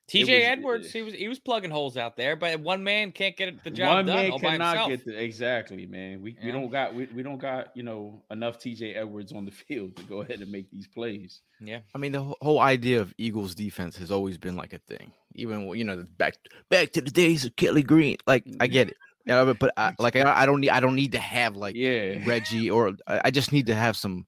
TJ 0.09 0.21
was- 0.21 0.29
eh, 0.29 0.33
Edwards, 0.33 0.91
he 0.91 1.01
was 1.01 1.13
he 1.13 1.27
was 1.27 1.39
plugging 1.39 1.71
holes 1.71 1.97
out 1.97 2.17
there, 2.17 2.35
but 2.35 2.59
one 2.59 2.83
man 2.83 3.11
can't 3.11 3.37
get 3.37 3.63
the 3.63 3.69
job 3.69 3.95
One 3.95 4.05
done 4.05 4.15
man 4.15 4.31
all 4.31 4.39
cannot 4.39 4.77
himself. 4.77 4.89
get 4.89 5.05
the 5.05 5.23
exactly, 5.23 5.85
man. 5.85 6.21
We, 6.21 6.35
we 6.43 6.51
don't 6.51 6.69
got 6.69 6.93
we, 6.93 7.05
we 7.15 7.23
don't 7.23 7.37
got 7.37 7.75
you 7.75 7.83
know 7.83 8.23
enough 8.31 8.59
TJ 8.59 8.97
Edwards 8.97 9.31
on 9.31 9.45
the 9.45 9.51
field 9.67 9.95
to 9.97 10.03
go 10.03 10.21
ahead 10.21 10.41
and 10.41 10.51
make 10.51 10.69
these 10.71 10.87
plays. 10.87 11.41
yeah. 11.61 11.79
I 11.93 11.97
mean, 11.97 12.11
the 12.11 12.23
whole 12.41 12.59
idea 12.59 13.01
of 13.01 13.13
Eagles 13.17 13.55
defense 13.55 13.97
has 13.97 14.11
always 14.11 14.37
been 14.37 14.55
like 14.55 14.73
a 14.73 14.79
thing. 14.79 15.11
Even 15.35 15.67
you 15.69 15.83
know, 15.83 16.05
back 16.17 16.35
back 16.69 16.91
to 16.93 17.01
the 17.01 17.11
days 17.11 17.45
of 17.45 17.55
Kelly 17.55 17.83
Green. 17.83 18.17
Like, 18.25 18.43
I 18.45 18.65
mm-hmm. 18.65 18.73
get 18.73 18.89
it. 18.89 18.97
Yeah, 19.25 19.45
but, 19.45 19.59
but 19.59 19.73
I, 19.77 19.93
like 19.99 20.15
I, 20.15 20.41
I 20.41 20.45
don't 20.47 20.61
need 20.61 20.71
I 20.71 20.79
don't 20.79 20.95
need 20.95 21.11
to 21.11 21.19
have 21.19 21.55
like 21.55 21.75
Yeah. 21.75 22.15
Reggie 22.25 22.71
or 22.71 22.93
I, 23.05 23.21
I 23.25 23.31
just 23.31 23.51
need 23.51 23.67
to 23.67 23.75
have 23.75 23.95
some. 23.95 24.25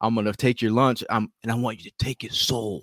I'm 0.00 0.14
gonna 0.14 0.32
take 0.32 0.60
your 0.60 0.72
lunch. 0.72 1.04
I'm 1.08 1.30
and 1.42 1.52
I 1.52 1.54
want 1.54 1.78
you 1.78 1.90
to 1.90 2.04
take 2.04 2.22
his 2.22 2.36
soul. 2.36 2.82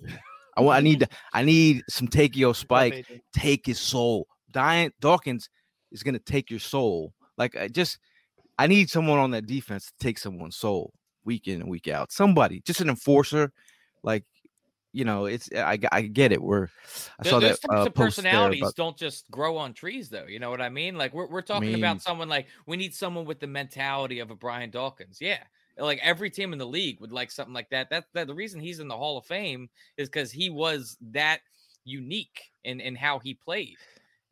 I 0.55 0.61
want 0.61 0.77
I 0.77 0.81
need 0.81 0.99
to 1.01 1.07
I 1.33 1.43
need 1.43 1.83
some 1.89 2.07
take 2.07 2.33
Takeo 2.33 2.53
Spike. 2.53 3.05
Take 3.33 3.65
his 3.65 3.79
soul. 3.79 4.27
Brian 4.51 4.91
Dawkins 4.99 5.49
is 5.91 6.03
gonna 6.03 6.19
take 6.19 6.49
your 6.49 6.59
soul. 6.59 7.13
Like 7.37 7.55
I 7.55 7.67
just 7.67 7.99
I 8.57 8.67
need 8.67 8.89
someone 8.89 9.19
on 9.19 9.31
that 9.31 9.45
defense 9.47 9.87
to 9.87 9.93
take 9.99 10.17
someone's 10.17 10.57
soul 10.57 10.93
week 11.25 11.47
in 11.47 11.61
and 11.61 11.69
week 11.69 11.87
out. 11.87 12.11
Somebody, 12.11 12.61
just 12.65 12.81
an 12.81 12.89
enforcer. 12.89 13.51
Like 14.03 14.25
you 14.93 15.05
know, 15.05 15.25
it's 15.25 15.49
I 15.55 15.79
I 15.91 16.01
get 16.03 16.31
it. 16.31 16.41
We're 16.41 16.67
I 17.19 17.27
saw 17.27 17.39
those 17.39 17.59
that 17.59 17.67
types 17.67 17.81
uh, 17.81 17.85
of 17.87 17.95
personalities 17.95 18.61
about- 18.61 18.75
don't 18.75 18.97
just 18.97 19.29
grow 19.31 19.57
on 19.57 19.73
trees, 19.73 20.09
though. 20.09 20.27
You 20.27 20.39
know 20.39 20.51
what 20.51 20.61
I 20.61 20.69
mean? 20.69 20.95
Like 20.97 21.13
we're 21.13 21.27
we're 21.27 21.41
talking 21.41 21.71
mean- 21.71 21.79
about 21.79 22.01
someone 22.01 22.29
like 22.29 22.47
we 22.67 22.77
need 22.77 22.93
someone 22.93 23.25
with 23.25 23.39
the 23.39 23.47
mentality 23.47 24.19
of 24.19 24.29
a 24.29 24.35
Brian 24.35 24.69
Dawkins. 24.69 25.17
Yeah, 25.19 25.39
like 25.77 25.99
every 26.01 26.29
team 26.29 26.53
in 26.53 26.59
the 26.59 26.65
league 26.67 26.99
would 26.99 27.11
like 27.11 27.31
something 27.31 27.53
like 27.53 27.69
that. 27.71 27.89
That, 27.89 28.05
that 28.13 28.27
the 28.27 28.35
reason 28.35 28.59
he's 28.59 28.79
in 28.79 28.87
the 28.87 28.97
Hall 28.97 29.17
of 29.17 29.25
Fame 29.25 29.69
is 29.97 30.09
because 30.09 30.31
he 30.31 30.49
was 30.49 30.97
that 31.11 31.39
unique 31.83 32.51
in 32.63 32.79
in 32.79 32.95
how 32.95 33.19
he 33.19 33.33
played. 33.33 33.77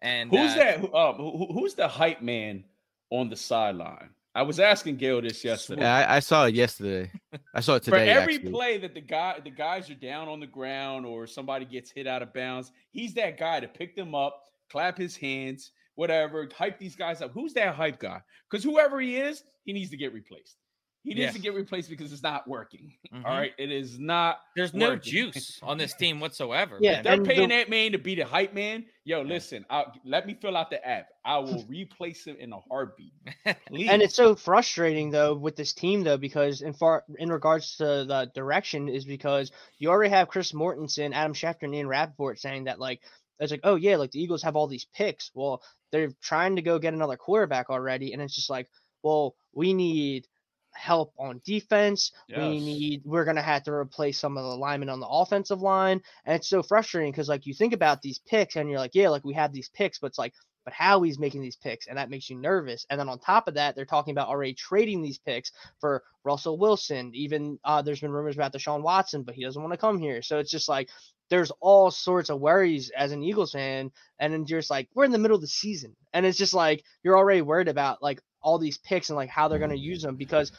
And 0.02 0.32
Who's 0.32 0.52
uh, 0.54 0.56
that? 0.56 0.80
who- 0.80 0.92
Uh, 0.92 1.14
who, 1.14 1.48
who's 1.54 1.76
the 1.76 1.88
hype 1.88 2.22
man 2.22 2.64
on 3.10 3.30
the 3.30 3.36
sideline? 3.36 4.10
I 4.34 4.44
was 4.44 4.62
asking 4.62 4.96
Gail 4.96 5.22
this 5.22 5.44
yesterday. 5.44 5.82
Yeah, 5.82 5.94
I, 6.08 6.16
I 6.16 6.20
saw 6.22 6.46
it 6.46 6.56
yesterday. 6.56 7.12
I 7.54 7.60
saw 7.60 7.76
it 7.76 7.84
today. 7.84 8.06
For 8.06 8.20
every 8.20 8.36
actually. 8.36 8.52
play 8.52 8.78
that 8.78 8.94
the 8.94 9.02
guy 9.02 9.40
the 9.44 9.50
guys 9.50 9.90
are 9.90 9.96
down 9.96 10.30
on 10.30 10.40
the 10.40 10.48
ground 10.48 11.06
or 11.06 11.28
somebody 11.28 11.66
gets 11.66 11.92
hit 11.92 12.08
out 12.08 12.22
of 12.22 12.34
bounds, 12.34 12.72
he's 12.92 13.14
that 13.16 13.38
guy 13.38 13.60
to 13.60 13.68
pick 13.68 13.94
them 13.96 14.16
up, 14.16 14.42
clap 14.70 14.98
his 14.98 15.18
hands, 15.18 15.72
whatever, 15.96 16.48
hype 16.58 16.80
these 16.80 16.96
guys 16.96 17.22
up. 17.22 17.32
Who's 17.34 17.54
that 17.56 17.76
hype 17.76 18.00
guy? 18.00 18.22
Because 18.50 18.64
whoever 18.64 19.02
he 19.02 19.18
is, 19.18 19.44
he 19.66 19.74
needs 19.74 19.90
to 19.92 19.98
get 19.98 20.14
replaced. 20.14 20.56
He 21.04 21.16
needs 21.16 21.20
Yeah. 21.28 21.32
to 21.32 21.40
get 21.40 21.54
replaced 21.56 21.90
because 21.90 22.14
it's 22.14 22.22
not 22.24 22.48
working. 22.48 22.94
Mhm. 23.14 23.26
All 23.26 23.32
right, 23.32 23.52
it 23.58 23.72
is 23.72 24.00
not. 24.00 24.40
There's 24.56 24.74
no 24.74 24.96
juice 24.96 25.60
on 25.64 25.78
this 25.78 25.94
team 25.94 26.20
whatsoever. 26.22 26.78
Yeah. 26.80 27.00
If 27.00 27.04
they're 27.04 27.14
and 27.14 27.26
the- 27.26 27.30
paying 27.30 27.50
that 27.50 27.70
man 27.70 27.92
to 27.92 27.98
be 27.98 28.16
the 28.16 28.24
hype 28.24 28.54
man, 28.54 28.86
yo, 29.04 29.22
listen, 29.22 29.66
I'll, 29.70 29.92
let 30.06 30.26
me 30.26 30.34
fill 30.42 30.56
out 30.56 30.70
the 30.70 30.86
app. 30.88 31.08
I 31.26 31.40
will 31.40 31.66
replace 31.70 32.26
him 32.26 32.38
in 32.40 32.54
a 32.54 32.60
heartbeat. 32.60 33.14
And 33.46 34.02
it's 34.02 34.16
so 34.16 34.36
frustrating 34.36 35.10
though 35.12 35.34
with 35.36 35.56
this 35.56 35.74
team 35.74 36.04
though 36.04 36.18
because 36.18 36.62
in 36.62 36.74
far 36.74 37.04
in 37.18 37.30
regards 37.32 37.76
to 37.78 37.84
the 38.06 38.32
direction 38.34 38.88
is 38.88 39.04
because 39.06 39.52
you 39.80 39.90
already 39.90 40.12
have 40.12 40.28
Chris 40.30 40.52
Mortensen, 40.54 41.14
Adam 41.14 41.34
Schefter, 41.34 41.64
and 41.64 41.76
Ian 41.76 41.88
Rapoport 41.88 42.40
saying 42.40 42.66
that 42.66 42.80
like 42.80 43.02
it's 43.40 43.52
like 43.52 43.62
oh 43.64 43.76
yeah 43.76 43.96
like 43.98 44.12
the 44.12 44.22
Eagles 44.22 44.44
have 44.44 44.56
all 44.56 44.68
these 44.68 44.86
picks. 44.96 45.32
Well 45.34 45.62
they're 45.92 46.12
trying 46.22 46.56
to 46.56 46.62
go 46.62 46.80
get 46.80 46.94
another 46.94 47.18
quarterback 47.18 47.70
already, 47.70 48.14
and 48.14 48.22
it's 48.22 48.36
just 48.36 48.50
like 48.50 48.70
well 49.04 49.36
we 49.54 49.74
need 49.74 50.28
help 50.74 51.14
on 51.18 51.42
defense. 51.46 52.12
We 52.34 52.60
need 52.60 53.02
we're 53.06 53.26
gonna 53.26 53.42
have 53.42 53.64
to 53.64 53.74
replace 53.74 54.20
some 54.20 54.38
of 54.38 54.44
the 54.44 54.56
linemen 54.56 54.90
on 54.90 55.00
the 55.00 55.08
offensive 55.08 55.62
line, 55.62 56.02
and 56.26 56.36
it's 56.36 56.48
so 56.48 56.64
frustrating 56.64 57.12
because 57.12 57.30
like 57.30 57.46
you 57.46 57.54
think 57.54 57.74
about 57.74 58.02
these 58.02 58.20
picks 58.20 58.56
and 58.56 58.70
you're 58.70 58.80
like 58.80 58.96
yeah 58.96 59.10
like 59.10 59.26
we 59.26 59.34
have 59.34 59.54
these 59.54 59.70
picks, 59.70 60.00
but 60.00 60.08
it's 60.08 60.20
like 60.20 60.34
but 60.64 60.74
how 60.74 61.02
he's 61.02 61.20
making 61.20 61.42
these 61.42 61.56
picks, 61.56 61.88
and 61.88 61.98
that 61.98 62.10
makes 62.10 62.30
you 62.30 62.38
nervous. 62.38 62.86
And 62.90 63.00
then 63.00 63.10
on 63.10 63.20
top 63.20 63.48
of 63.48 63.56
that, 63.56 63.76
they're 63.76 63.86
talking 63.86 64.12
about 64.12 64.28
already 64.28 64.54
trading 64.54 65.02
these 65.02 65.18
picks 65.18 65.52
for 65.80 66.04
Russell 66.24 66.58
Wilson. 66.58 67.12
Even 67.16 67.58
uh, 67.64 67.82
there's 67.82 68.02
been 68.02 68.12
rumors 68.12 68.36
about 68.36 68.54
Deshaun 68.54 68.84
Watson, 68.84 69.24
but 69.24 69.36
he 69.36 69.44
doesn't 69.44 69.62
want 69.62 69.74
to 69.74 69.78
come 69.78 70.00
here. 70.00 70.22
So 70.22 70.40
it's 70.40 70.52
just 70.52 70.70
like 70.70 70.90
there's 71.32 71.52
all 71.62 71.90
sorts 71.90 72.30
of 72.30 72.42
worries 72.42 72.92
as 72.96 73.14
an 73.14 73.24
Eagles 73.24 73.54
fan, 73.54 73.90
and 74.20 74.34
then 74.34 74.46
you're 74.48 74.60
just 74.60 74.70
like 74.70 74.90
we're 74.94 75.06
in 75.06 75.12
the 75.12 75.18
middle 75.18 75.36
of 75.36 75.42
the 75.42 75.48
season, 75.48 75.96
and 76.14 76.26
it's 76.26 76.38
just 76.38 76.54
like 76.54 76.84
you're 77.04 77.18
already 77.18 77.42
worried 77.42 77.70
about 77.70 78.04
like 78.04 78.22
all 78.44 78.60
these 78.60 78.78
picks 78.78 79.10
and 79.10 79.16
like 79.16 79.30
how 79.30 79.48
they're 79.48 79.58
gonna 79.58 79.74
use 79.76 80.04
them 80.04 80.18
because 80.18 80.52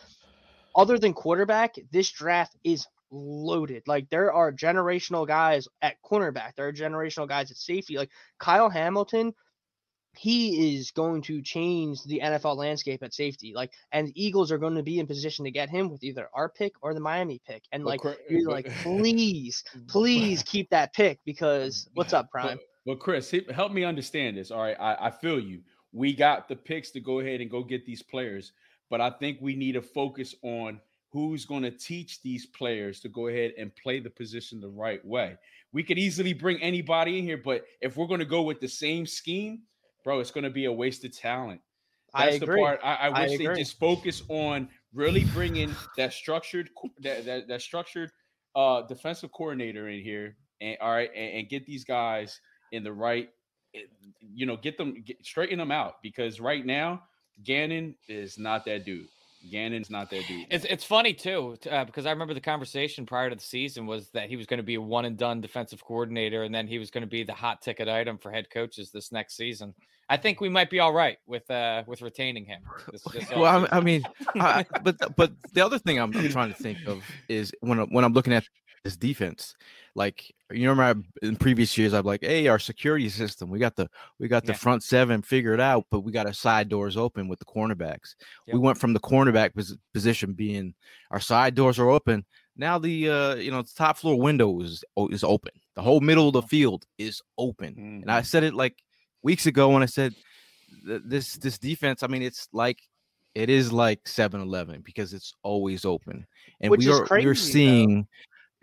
other 0.74 0.98
than 0.98 1.12
quarterback, 1.12 1.74
this 1.92 2.10
draft 2.10 2.56
is 2.64 2.86
loaded. 3.10 3.82
Like 3.86 4.08
there 4.08 4.32
are 4.32 4.50
generational 4.50 5.26
guys 5.26 5.68
at 5.82 5.96
cornerback, 6.02 6.56
there 6.56 6.66
are 6.66 6.72
generational 6.72 7.28
guys 7.28 7.50
at 7.50 7.58
safety. 7.58 7.98
Like 7.98 8.10
Kyle 8.38 8.70
Hamilton, 8.70 9.34
he 10.14 10.76
is 10.76 10.90
going 10.90 11.22
to 11.22 11.40
change 11.40 12.02
the 12.04 12.20
NFL 12.22 12.56
landscape 12.56 13.02
at 13.02 13.14
safety. 13.14 13.52
Like, 13.54 13.72
and 13.92 14.08
the 14.08 14.24
Eagles 14.24 14.52
are 14.52 14.58
going 14.58 14.74
to 14.74 14.82
be 14.82 14.98
in 14.98 15.06
position 15.06 15.44
to 15.44 15.50
get 15.50 15.70
him 15.70 15.90
with 15.90 16.04
either 16.04 16.28
our 16.34 16.48
pick 16.48 16.74
or 16.82 16.94
the 16.94 17.00
Miami 17.00 17.40
pick. 17.46 17.64
And 17.72 17.84
like, 17.84 18.00
Chris- 18.00 18.18
you're 18.28 18.50
like, 18.50 18.70
please, 18.82 19.64
please 19.88 20.42
keep 20.42 20.68
that 20.70 20.92
pick 20.92 21.18
because 21.24 21.88
what's 21.94 22.12
up, 22.12 22.30
Prime? 22.30 22.58
But 22.84 22.98
Chris, 22.98 23.34
help 23.54 23.72
me 23.72 23.84
understand 23.84 24.36
this. 24.36 24.50
All 24.50 24.60
right, 24.60 24.76
I, 24.78 25.06
I 25.06 25.10
feel 25.10 25.40
you. 25.40 25.60
We 25.92 26.14
got 26.14 26.48
the 26.48 26.56
picks 26.56 26.90
to 26.92 27.00
go 27.00 27.20
ahead 27.20 27.40
and 27.40 27.50
go 27.50 27.62
get 27.62 27.86
these 27.86 28.02
players, 28.02 28.52
but 28.90 29.00
I 29.00 29.10
think 29.10 29.38
we 29.40 29.54
need 29.54 29.72
to 29.72 29.82
focus 29.82 30.34
on 30.42 30.80
who's 31.10 31.44
going 31.44 31.62
to 31.62 31.70
teach 31.70 32.22
these 32.22 32.46
players 32.46 32.98
to 33.00 33.08
go 33.08 33.28
ahead 33.28 33.52
and 33.58 33.74
play 33.76 34.00
the 34.00 34.08
position 34.08 34.60
the 34.60 34.68
right 34.68 35.04
way. 35.04 35.36
We 35.72 35.82
could 35.82 35.98
easily 35.98 36.32
bring 36.32 36.60
anybody 36.62 37.18
in 37.18 37.24
here, 37.24 37.36
but 37.36 37.64
if 37.82 37.96
we're 37.96 38.06
going 38.06 38.20
to 38.20 38.26
go 38.26 38.42
with 38.42 38.60
the 38.60 38.68
same 38.68 39.06
scheme, 39.06 39.60
bro, 40.04 40.20
it's 40.20 40.30
going 40.30 40.44
to 40.44 40.50
be 40.50 40.66
a 40.66 40.72
waste 40.72 41.04
of 41.04 41.16
talent. 41.16 41.60
I 42.14 42.26
That's 42.26 42.42
agree. 42.42 42.56
the 42.56 42.62
part 42.62 42.80
I, 42.84 42.94
I 42.94 43.08
I 43.08 43.26
wish 43.26 43.38
they 43.38 43.46
just 43.54 43.78
focus 43.78 44.22
on 44.28 44.68
really 44.92 45.24
bringing 45.24 45.74
that 45.96 46.12
structured 46.12 46.68
that 47.00 47.24
that, 47.24 47.48
that 47.48 47.62
structured 47.62 48.10
uh 48.54 48.82
defensive 48.82 49.32
coordinator 49.32 49.88
in 49.88 50.02
here 50.02 50.36
and 50.60 50.76
all 50.82 50.90
right 50.92 51.10
and, 51.16 51.38
and 51.38 51.48
get 51.48 51.64
these 51.64 51.84
guys 51.84 52.38
in 52.72 52.84
the 52.84 52.92
right 52.92 53.30
eh, 53.74 53.80
you 54.20 54.44
know 54.44 54.58
get 54.58 54.76
them 54.76 55.02
get, 55.06 55.24
straighten 55.24 55.58
them 55.58 55.70
out 55.70 56.02
because 56.02 56.38
right 56.38 56.66
now 56.66 57.02
Gannon 57.44 57.94
is 58.08 58.38
not 58.38 58.64
that 58.66 58.84
dude. 58.84 59.08
Gannon's 59.50 59.90
not 59.90 60.10
that 60.10 60.26
dude. 60.26 60.46
It's 60.50 60.64
it's 60.64 60.84
funny 60.84 61.12
too 61.14 61.56
uh, 61.70 61.84
because 61.84 62.06
I 62.06 62.10
remember 62.10 62.34
the 62.34 62.40
conversation 62.40 63.06
prior 63.06 63.28
to 63.30 63.36
the 63.36 63.42
season 63.42 63.86
was 63.86 64.10
that 64.10 64.28
he 64.28 64.36
was 64.36 64.46
going 64.46 64.58
to 64.58 64.62
be 64.64 64.74
a 64.76 64.80
one 64.80 65.04
and 65.04 65.16
done 65.16 65.40
defensive 65.40 65.84
coordinator, 65.84 66.42
and 66.44 66.54
then 66.54 66.66
he 66.66 66.78
was 66.78 66.90
going 66.90 67.02
to 67.02 67.08
be 67.08 67.24
the 67.24 67.32
hot 67.34 67.62
ticket 67.62 67.88
item 67.88 68.18
for 68.18 68.30
head 68.30 68.48
coaches 68.50 68.90
this 68.92 69.10
next 69.12 69.36
season. 69.36 69.74
I 70.08 70.16
think 70.16 70.40
we 70.40 70.48
might 70.48 70.68
be 70.70 70.80
all 70.80 70.92
right 70.92 71.18
with 71.26 71.50
uh 71.50 71.84
with 71.86 72.02
retaining 72.02 72.44
him. 72.44 72.62
This, 72.92 73.02
this 73.02 73.30
well, 73.30 73.66
I. 73.72 73.78
I 73.78 73.80
mean, 73.80 74.04
I, 74.34 74.66
but 74.82 75.16
but 75.16 75.32
the 75.52 75.64
other 75.64 75.78
thing 75.78 75.98
I'm, 75.98 76.14
I'm 76.16 76.28
trying 76.28 76.52
to 76.52 76.56
think 76.62 76.78
of 76.86 77.02
is 77.28 77.52
when 77.60 77.80
I- 77.80 77.84
when 77.84 78.04
I'm 78.04 78.12
looking 78.12 78.32
at 78.32 78.44
this 78.84 78.96
defense, 78.96 79.54
like 79.94 80.34
you 80.50 80.68
remember 80.68 81.02
I- 81.22 81.26
in 81.26 81.36
previous 81.36 81.76
years, 81.78 81.92
I'm 81.92 82.04
like, 82.04 82.22
hey, 82.22 82.48
our 82.48 82.58
security 82.58 83.08
system, 83.08 83.48
we 83.48 83.58
got 83.58 83.76
the 83.76 83.88
we 84.18 84.28
got 84.28 84.44
the 84.44 84.52
Yeah. 84.52 84.58
front 84.58 84.82
seven 84.82 85.22
figured 85.22 85.60
out, 85.60 85.86
but 85.90 86.00
we 86.00 86.10
got 86.12 86.26
our 86.26 86.32
side 86.32 86.68
doors 86.68 86.96
open 86.96 87.28
with 87.28 87.38
the 87.38 87.44
cornerbacks. 87.44 88.14
We 88.52 88.58
went 88.58 88.78
from 88.78 88.92
the 88.92 89.00
cornerback 89.00 89.54
pos- 89.54 89.76
position 89.94 90.32
being 90.32 90.74
our 91.10 91.20
side 91.20 91.54
doors 91.54 91.78
are 91.78 91.88
open. 91.90 92.24
Now 92.56 92.78
the 92.78 93.08
uh 93.08 93.34
you 93.36 93.50
know 93.50 93.62
the 93.62 93.72
top 93.74 93.98
floor 93.98 94.18
window 94.20 94.60
is 94.60 94.84
is 95.10 95.22
open. 95.24 95.52
The 95.74 95.82
whole 95.82 96.00
middle 96.00 96.28
of 96.28 96.32
the 96.34 96.42
field 96.42 96.84
is 96.98 97.22
open. 97.38 98.00
And 98.02 98.10
I 98.10 98.22
said 98.22 98.42
it 98.44 98.52
like 98.54 98.76
weeks 99.22 99.46
ago 99.46 99.70
when 99.70 99.82
I 99.82 99.86
said 99.86 100.14
th- 100.86 101.02
this 101.04 101.34
this 101.36 101.56
defense. 101.58 102.02
I 102.02 102.08
mean, 102.08 102.22
it's 102.22 102.48
like 102.52 102.78
it 103.34 103.48
is 103.48 103.72
like 103.72 104.04
7-Eleven 104.04 104.82
because 104.82 105.14
it's 105.14 105.32
always 105.42 105.86
open, 105.86 106.26
and 106.60 106.70
Which 106.70 106.80
we 106.84 106.92
are 106.92 107.06
crazy, 107.06 107.26
we're 107.26 107.34
seeing. 107.34 108.06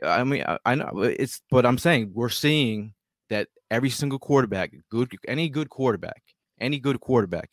I 0.03 0.23
mean, 0.23 0.43
I, 0.47 0.57
I 0.65 0.75
know 0.75 0.91
it's, 1.01 1.41
but 1.49 1.65
I'm 1.65 1.77
saying 1.77 2.11
we're 2.13 2.29
seeing 2.29 2.93
that 3.29 3.47
every 3.71 3.89
single 3.89 4.19
quarterback, 4.19 4.71
good 4.89 5.11
any 5.27 5.49
good 5.49 5.69
quarterback, 5.69 6.21
any 6.59 6.79
good 6.79 6.99
quarterback, 6.99 7.51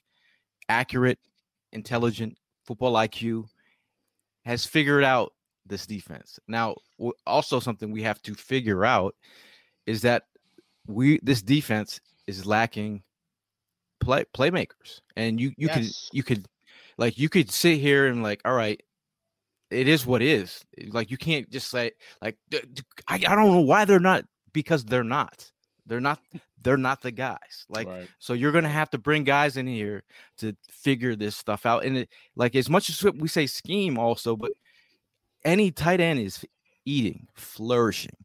accurate, 0.68 1.18
intelligent, 1.72 2.37
football 2.66 2.94
IQ, 2.94 3.46
has 4.44 4.64
figured 4.64 5.04
out 5.04 5.32
this 5.66 5.87
defense. 5.87 6.38
Now, 6.48 6.76
also 7.26 7.61
something 7.61 7.90
we 7.90 8.02
have 8.02 8.22
to 8.22 8.35
figure 8.35 8.85
out 8.85 9.14
is 9.87 10.02
that 10.02 10.24
we 10.87 11.18
this 11.22 11.42
defense 11.42 12.00
is 12.26 12.46
lacking 12.46 13.02
play 14.00 14.24
playmakers, 14.37 15.00
and 15.16 15.40
you 15.40 15.52
you 15.56 15.68
Yes. 15.68 15.76
could 15.76 16.16
you 16.16 16.22
could 16.22 16.46
like 16.98 17.18
you 17.18 17.28
could 17.28 17.50
sit 17.50 17.78
here 17.78 18.06
and 18.06 18.22
like, 18.22 18.40
all 18.44 18.54
right, 18.54 18.80
it 19.70 19.88
is 19.88 20.07
what 20.07 20.22
is. 20.22 20.64
Eh, 20.79 20.87
like 20.90 21.11
you 21.11 21.16
can't 21.16 21.50
just 21.50 21.70
say 21.70 21.92
like 22.22 22.37
I, 23.09 23.14
I 23.14 23.18
don't 23.18 23.52
know 23.52 23.61
why 23.61 23.85
they're 23.85 24.00
not 24.00 24.24
because 24.52 24.85
they're 24.85 25.05
not. 25.05 25.50
They're 25.87 26.00
not 26.00 26.20
they're 26.62 26.76
not 26.76 27.02
the 27.02 27.12
guys. 27.12 27.66
Like 27.68 27.88
right. 27.88 28.09
so 28.18 28.33
you're 28.33 28.52
going 28.52 28.64
to 28.64 28.70
have 28.70 28.90
to 28.90 28.98
bring 28.98 29.24
guys 29.24 29.57
in 29.57 29.66
here 29.66 30.02
to 30.38 30.57
figure 30.70 31.14
this 31.14 31.37
stuff 31.37 31.64
out 31.66 31.85
and 31.85 31.98
it, 31.98 32.09
like 32.35 32.55
as 32.57 32.68
much 32.68 32.88
as 32.88 33.02
we 33.14 33.29
say 33.29 33.46
scheme 33.46 33.98
also 33.98 34.37
but 34.37 34.50
any 35.44 35.70
tight 35.70 36.00
end 36.00 36.18
is 36.18 36.44
eating, 36.85 37.26
flourishing. 37.35 38.16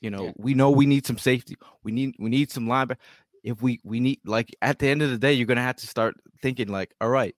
You 0.00 0.10
know, 0.10 0.26
yeah. 0.26 0.32
we 0.36 0.54
know 0.54 0.70
we 0.70 0.86
need 0.86 1.06
some 1.06 1.18
safety. 1.18 1.56
We 1.82 1.90
need 1.90 2.14
we 2.18 2.28
need 2.28 2.50
some 2.50 2.66
linebacker. 2.66 2.98
If 3.42 3.62
we 3.62 3.80
we 3.82 3.98
need 3.98 4.20
like 4.24 4.54
at 4.60 4.78
the 4.78 4.88
end 4.88 5.02
of 5.02 5.10
the 5.10 5.18
day, 5.18 5.32
you're 5.32 5.46
gonna 5.46 5.62
have 5.62 5.76
to 5.76 5.86
start 5.86 6.14
thinking 6.42 6.68
like, 6.68 6.94
all 7.00 7.08
right, 7.08 7.34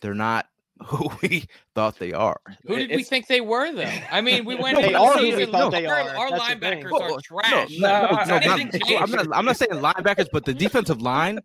they're 0.00 0.14
not 0.14 0.46
who 0.84 1.10
we 1.22 1.44
thought 1.74 1.98
they 1.98 2.12
are. 2.12 2.40
Who 2.66 2.76
did 2.76 2.90
it's, 2.90 2.96
we 2.96 3.02
think 3.04 3.26
they 3.26 3.40
were, 3.40 3.72
though? 3.72 3.92
I 4.10 4.20
mean, 4.20 4.44
we 4.44 4.54
went. 4.60 4.78
they 4.78 4.94
are 4.94 5.18
who 5.18 5.36
we 5.36 5.46
thought 5.46 5.72
they 5.72 5.86
are. 5.86 6.00
Our 6.00 6.30
That's 6.30 6.42
linebackers 6.42 6.92
are 6.92 7.20
trash. 7.20 7.78
No, 7.78 8.08
no, 8.26 8.38
no, 8.38 8.56
no 8.56 8.96
I'm 8.98 9.10
not. 9.10 9.28
I'm 9.32 9.44
not 9.44 9.56
saying 9.56 9.72
linebackers, 9.72 10.28
but 10.32 10.44
the 10.44 10.54
defensive 10.54 11.02
line. 11.02 11.40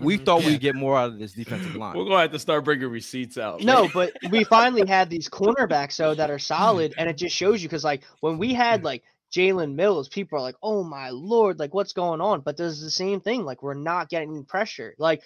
We 0.00 0.16
mm-hmm. 0.16 0.24
thought 0.24 0.44
we'd 0.44 0.60
get 0.60 0.74
more 0.74 0.98
out 0.98 1.10
of 1.10 1.18
this 1.18 1.32
defensive 1.32 1.76
line. 1.76 1.96
We're 1.96 2.04
gonna 2.04 2.22
have 2.22 2.32
to 2.32 2.40
start 2.40 2.64
bringing 2.64 2.88
receipts 2.88 3.38
out. 3.38 3.62
No, 3.62 3.88
but 3.94 4.12
we 4.30 4.42
finally 4.42 4.84
had 4.88 5.08
these 5.08 5.28
cornerbacks 5.28 5.96
though 5.96 6.14
that 6.14 6.28
are 6.28 6.40
solid, 6.40 6.92
and 6.98 7.08
it 7.08 7.16
just 7.16 7.34
shows 7.34 7.62
you 7.62 7.68
because 7.68 7.84
like 7.84 8.02
when 8.20 8.36
we 8.36 8.52
had 8.52 8.82
like 8.82 9.04
Jalen 9.32 9.74
Mills, 9.74 10.08
people 10.08 10.38
are 10.38 10.42
like, 10.42 10.56
"Oh 10.60 10.82
my 10.82 11.10
lord, 11.10 11.60
like 11.60 11.72
what's 11.72 11.92
going 11.92 12.20
on?" 12.20 12.40
But 12.40 12.56
there's 12.56 12.80
the 12.80 12.90
same 12.90 13.20
thing. 13.20 13.44
Like 13.44 13.62
we're 13.62 13.74
not 13.74 14.08
getting 14.08 14.44
pressure. 14.44 14.94
Like 14.98 15.22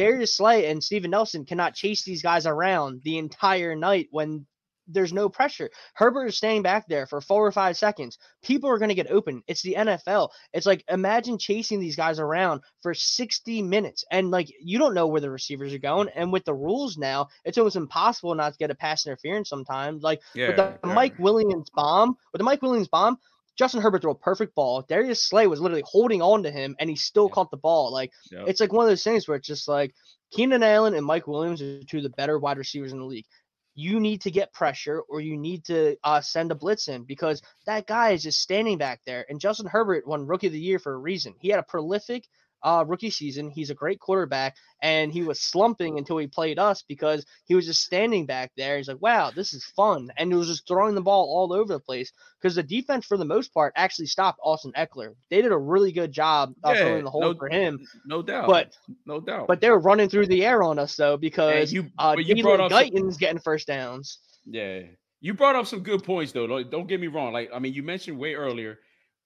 Darius 0.00 0.34
Slay 0.34 0.70
and 0.70 0.82
Steven 0.82 1.10
Nelson 1.10 1.44
cannot 1.44 1.74
chase 1.74 2.04
these 2.04 2.22
guys 2.22 2.46
around 2.46 3.02
the 3.04 3.18
entire 3.18 3.76
night 3.76 4.08
when 4.10 4.46
there's 4.92 5.12
no 5.12 5.28
pressure. 5.28 5.70
Herbert 5.92 6.26
is 6.26 6.38
staying 6.38 6.62
back 6.62 6.88
there 6.88 7.06
for 7.06 7.20
four 7.20 7.46
or 7.46 7.52
five 7.52 7.76
seconds. 7.76 8.16
People 8.42 8.70
are 8.70 8.78
going 8.78 8.88
to 8.88 8.94
get 8.94 9.10
open. 9.10 9.42
It's 9.46 9.60
the 9.60 9.74
NFL. 9.78 10.30
It's 10.54 10.64
like 10.64 10.84
imagine 10.88 11.36
chasing 11.36 11.80
these 11.80 11.96
guys 11.96 12.18
around 12.18 12.62
for 12.82 12.94
60 12.94 13.60
minutes 13.60 14.02
and 14.10 14.30
like 14.30 14.50
you 14.58 14.78
don't 14.78 14.94
know 14.94 15.06
where 15.06 15.20
the 15.20 15.30
receivers 15.30 15.74
are 15.74 15.78
going. 15.78 16.08
And 16.14 16.32
with 16.32 16.46
the 16.46 16.54
rules 16.54 16.96
now, 16.96 17.28
it's 17.44 17.58
almost 17.58 17.76
impossible 17.76 18.34
not 18.34 18.52
to 18.52 18.58
get 18.58 18.70
a 18.70 18.74
pass 18.74 19.06
interference 19.06 19.50
sometimes. 19.50 20.02
Like 20.02 20.22
yeah, 20.34 20.48
with 20.48 20.56
the 20.56 20.78
yeah. 20.82 20.94
Mike 20.94 21.18
Williams 21.18 21.68
bomb, 21.74 22.16
with 22.32 22.40
the 22.40 22.44
Mike 22.44 22.62
Williams 22.62 22.88
bomb, 22.88 23.18
Justin 23.56 23.82
Herbert 23.82 24.02
threw 24.02 24.12
a 24.12 24.14
perfect 24.14 24.54
ball. 24.54 24.82
Darius 24.88 25.22
Slay 25.22 25.46
was 25.46 25.60
literally 25.60 25.84
holding 25.86 26.22
on 26.22 26.42
to 26.44 26.50
him, 26.50 26.76
and 26.78 26.88
he 26.88 26.96
still 26.96 27.26
yeah. 27.28 27.34
caught 27.34 27.50
the 27.50 27.56
ball. 27.56 27.92
Like 27.92 28.10
yep. 28.30 28.44
it's 28.46 28.60
like 28.60 28.72
one 28.72 28.84
of 28.84 28.90
those 28.90 29.04
things 29.04 29.28
where 29.28 29.36
it's 29.36 29.46
just 29.46 29.68
like 29.68 29.94
Keenan 30.30 30.62
Allen 30.62 30.94
and 30.94 31.04
Mike 31.04 31.26
Williams 31.26 31.60
are 31.60 31.82
two 31.84 31.98
of 31.98 32.02
the 32.02 32.10
better 32.10 32.38
wide 32.38 32.58
receivers 32.58 32.92
in 32.92 32.98
the 32.98 33.04
league. 33.04 33.26
You 33.74 34.00
need 34.00 34.22
to 34.22 34.30
get 34.30 34.52
pressure, 34.52 35.00
or 35.08 35.20
you 35.20 35.36
need 35.36 35.64
to 35.66 35.96
uh, 36.04 36.20
send 36.20 36.50
a 36.50 36.54
blitz 36.54 36.88
in 36.88 37.04
because 37.04 37.40
that 37.66 37.86
guy 37.86 38.10
is 38.10 38.22
just 38.22 38.40
standing 38.40 38.78
back 38.78 39.00
there. 39.06 39.24
And 39.28 39.40
Justin 39.40 39.66
Herbert 39.66 40.06
won 40.06 40.26
Rookie 40.26 40.48
of 40.48 40.52
the 40.52 40.60
Year 40.60 40.78
for 40.78 40.92
a 40.92 40.98
reason. 40.98 41.34
He 41.38 41.48
had 41.48 41.60
a 41.60 41.64
prolific 41.64 42.26
uh, 42.62 42.84
rookie 42.86 43.10
season. 43.10 43.50
He's 43.50 43.70
a 43.70 43.74
great 43.74 44.00
quarterback, 44.00 44.56
and 44.82 45.12
he 45.12 45.22
was 45.22 45.40
slumping 45.40 45.98
until 45.98 46.18
he 46.18 46.26
played 46.26 46.58
us 46.58 46.82
because 46.82 47.24
he 47.44 47.54
was 47.54 47.66
just 47.66 47.82
standing 47.82 48.26
back 48.26 48.52
there. 48.56 48.76
He's 48.76 48.88
like, 48.88 49.00
"Wow, 49.00 49.30
this 49.30 49.52
is 49.52 49.64
fun," 49.76 50.10
and 50.16 50.30
he 50.30 50.36
was 50.36 50.48
just 50.48 50.66
throwing 50.66 50.94
the 50.94 51.00
ball 51.00 51.24
all 51.24 51.52
over 51.52 51.72
the 51.72 51.80
place 51.80 52.12
because 52.40 52.54
the 52.54 52.62
defense, 52.62 53.06
for 53.06 53.16
the 53.16 53.24
most 53.24 53.52
part, 53.52 53.72
actually 53.76 54.06
stopped 54.06 54.40
Austin 54.42 54.72
Ekeler. 54.76 55.14
They 55.30 55.42
did 55.42 55.52
a 55.52 55.58
really 55.58 55.92
good 55.92 56.12
job 56.12 56.54
uh, 56.64 56.72
yeah, 56.72 56.82
throwing 56.82 57.04
the 57.04 57.10
hole 57.10 57.20
no, 57.20 57.34
for 57.34 57.48
him, 57.48 57.86
no 58.04 58.22
doubt. 58.22 58.48
But 58.48 58.76
no 59.06 59.20
doubt. 59.20 59.46
But 59.46 59.60
they 59.60 59.70
were 59.70 59.80
running 59.80 60.08
through 60.08 60.26
the 60.26 60.44
air 60.44 60.62
on 60.62 60.78
us 60.78 60.96
though 60.96 61.16
because 61.16 61.72
you, 61.72 61.90
uh, 61.98 62.16
you 62.18 62.42
brought 62.42 62.70
Guyton's 62.70 63.14
some, 63.14 63.18
getting 63.20 63.40
first 63.40 63.66
downs. 63.66 64.18
Yeah, 64.46 64.82
you 65.20 65.34
brought 65.34 65.56
up 65.56 65.66
some 65.66 65.80
good 65.80 66.04
points 66.04 66.32
though. 66.32 66.46
Don't, 66.46 66.70
don't 66.70 66.88
get 66.88 67.00
me 67.00 67.06
wrong. 67.06 67.32
Like 67.32 67.50
I 67.54 67.58
mean, 67.58 67.74
you 67.74 67.82
mentioned 67.82 68.18
way 68.18 68.34
earlier. 68.34 68.78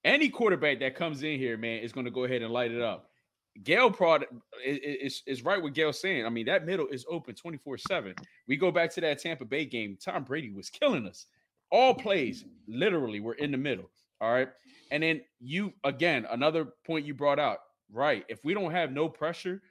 Any 0.05 0.29
quarterback 0.29 0.81
that 0.81 0.97
comes 0.97 1.23
in 1.23 1.38
here, 1.38 1.57
man, 1.57 1.79
is 1.79 1.92
going 1.92 2.05
to 2.05 2.11
go 2.11 2.25
ahead 2.25 2.42
and 2.42 2.53
light 2.53 2.70
it 2.70 2.83
up. 2.83 3.11
Gayle 3.62 3.90
prod 3.90 4.26
is, 4.64 5.22
is 5.26 5.44
right 5.44 5.62
what 5.62 5.74
Gail's 5.74 6.00
saying. 6.00 6.26
I 6.26 6.28
mean, 6.28 6.46
that 6.46 6.66
middle 6.66 6.88
is 6.88 7.06
open 7.08 7.34
24 7.34 7.78
7. 7.78 8.14
We 8.48 8.56
go 8.56 8.72
back 8.72 8.92
to 8.94 9.00
that 9.02 9.20
Tampa 9.20 9.44
Bay 9.44 9.64
game. 9.64 9.96
Tom 10.02 10.24
Brady 10.24 10.50
was 10.50 10.70
killing 10.70 11.06
us. 11.06 11.26
All 11.70 11.94
plays 11.94 12.44
literally 12.66 13.20
were 13.20 13.34
in 13.34 13.52
the 13.52 13.58
middle. 13.58 13.90
All 14.20 14.32
right. 14.32 14.48
And 14.90 15.02
then 15.02 15.20
you, 15.40 15.72
again, 15.84 16.26
another 16.30 16.66
point 16.86 17.06
you 17.06 17.14
brought 17.14 17.38
out, 17.38 17.58
right? 17.92 18.24
If 18.28 18.44
we 18.44 18.54
don't 18.54 18.72
have 18.72 18.92
no 18.92 19.08
pressure, 19.08 19.62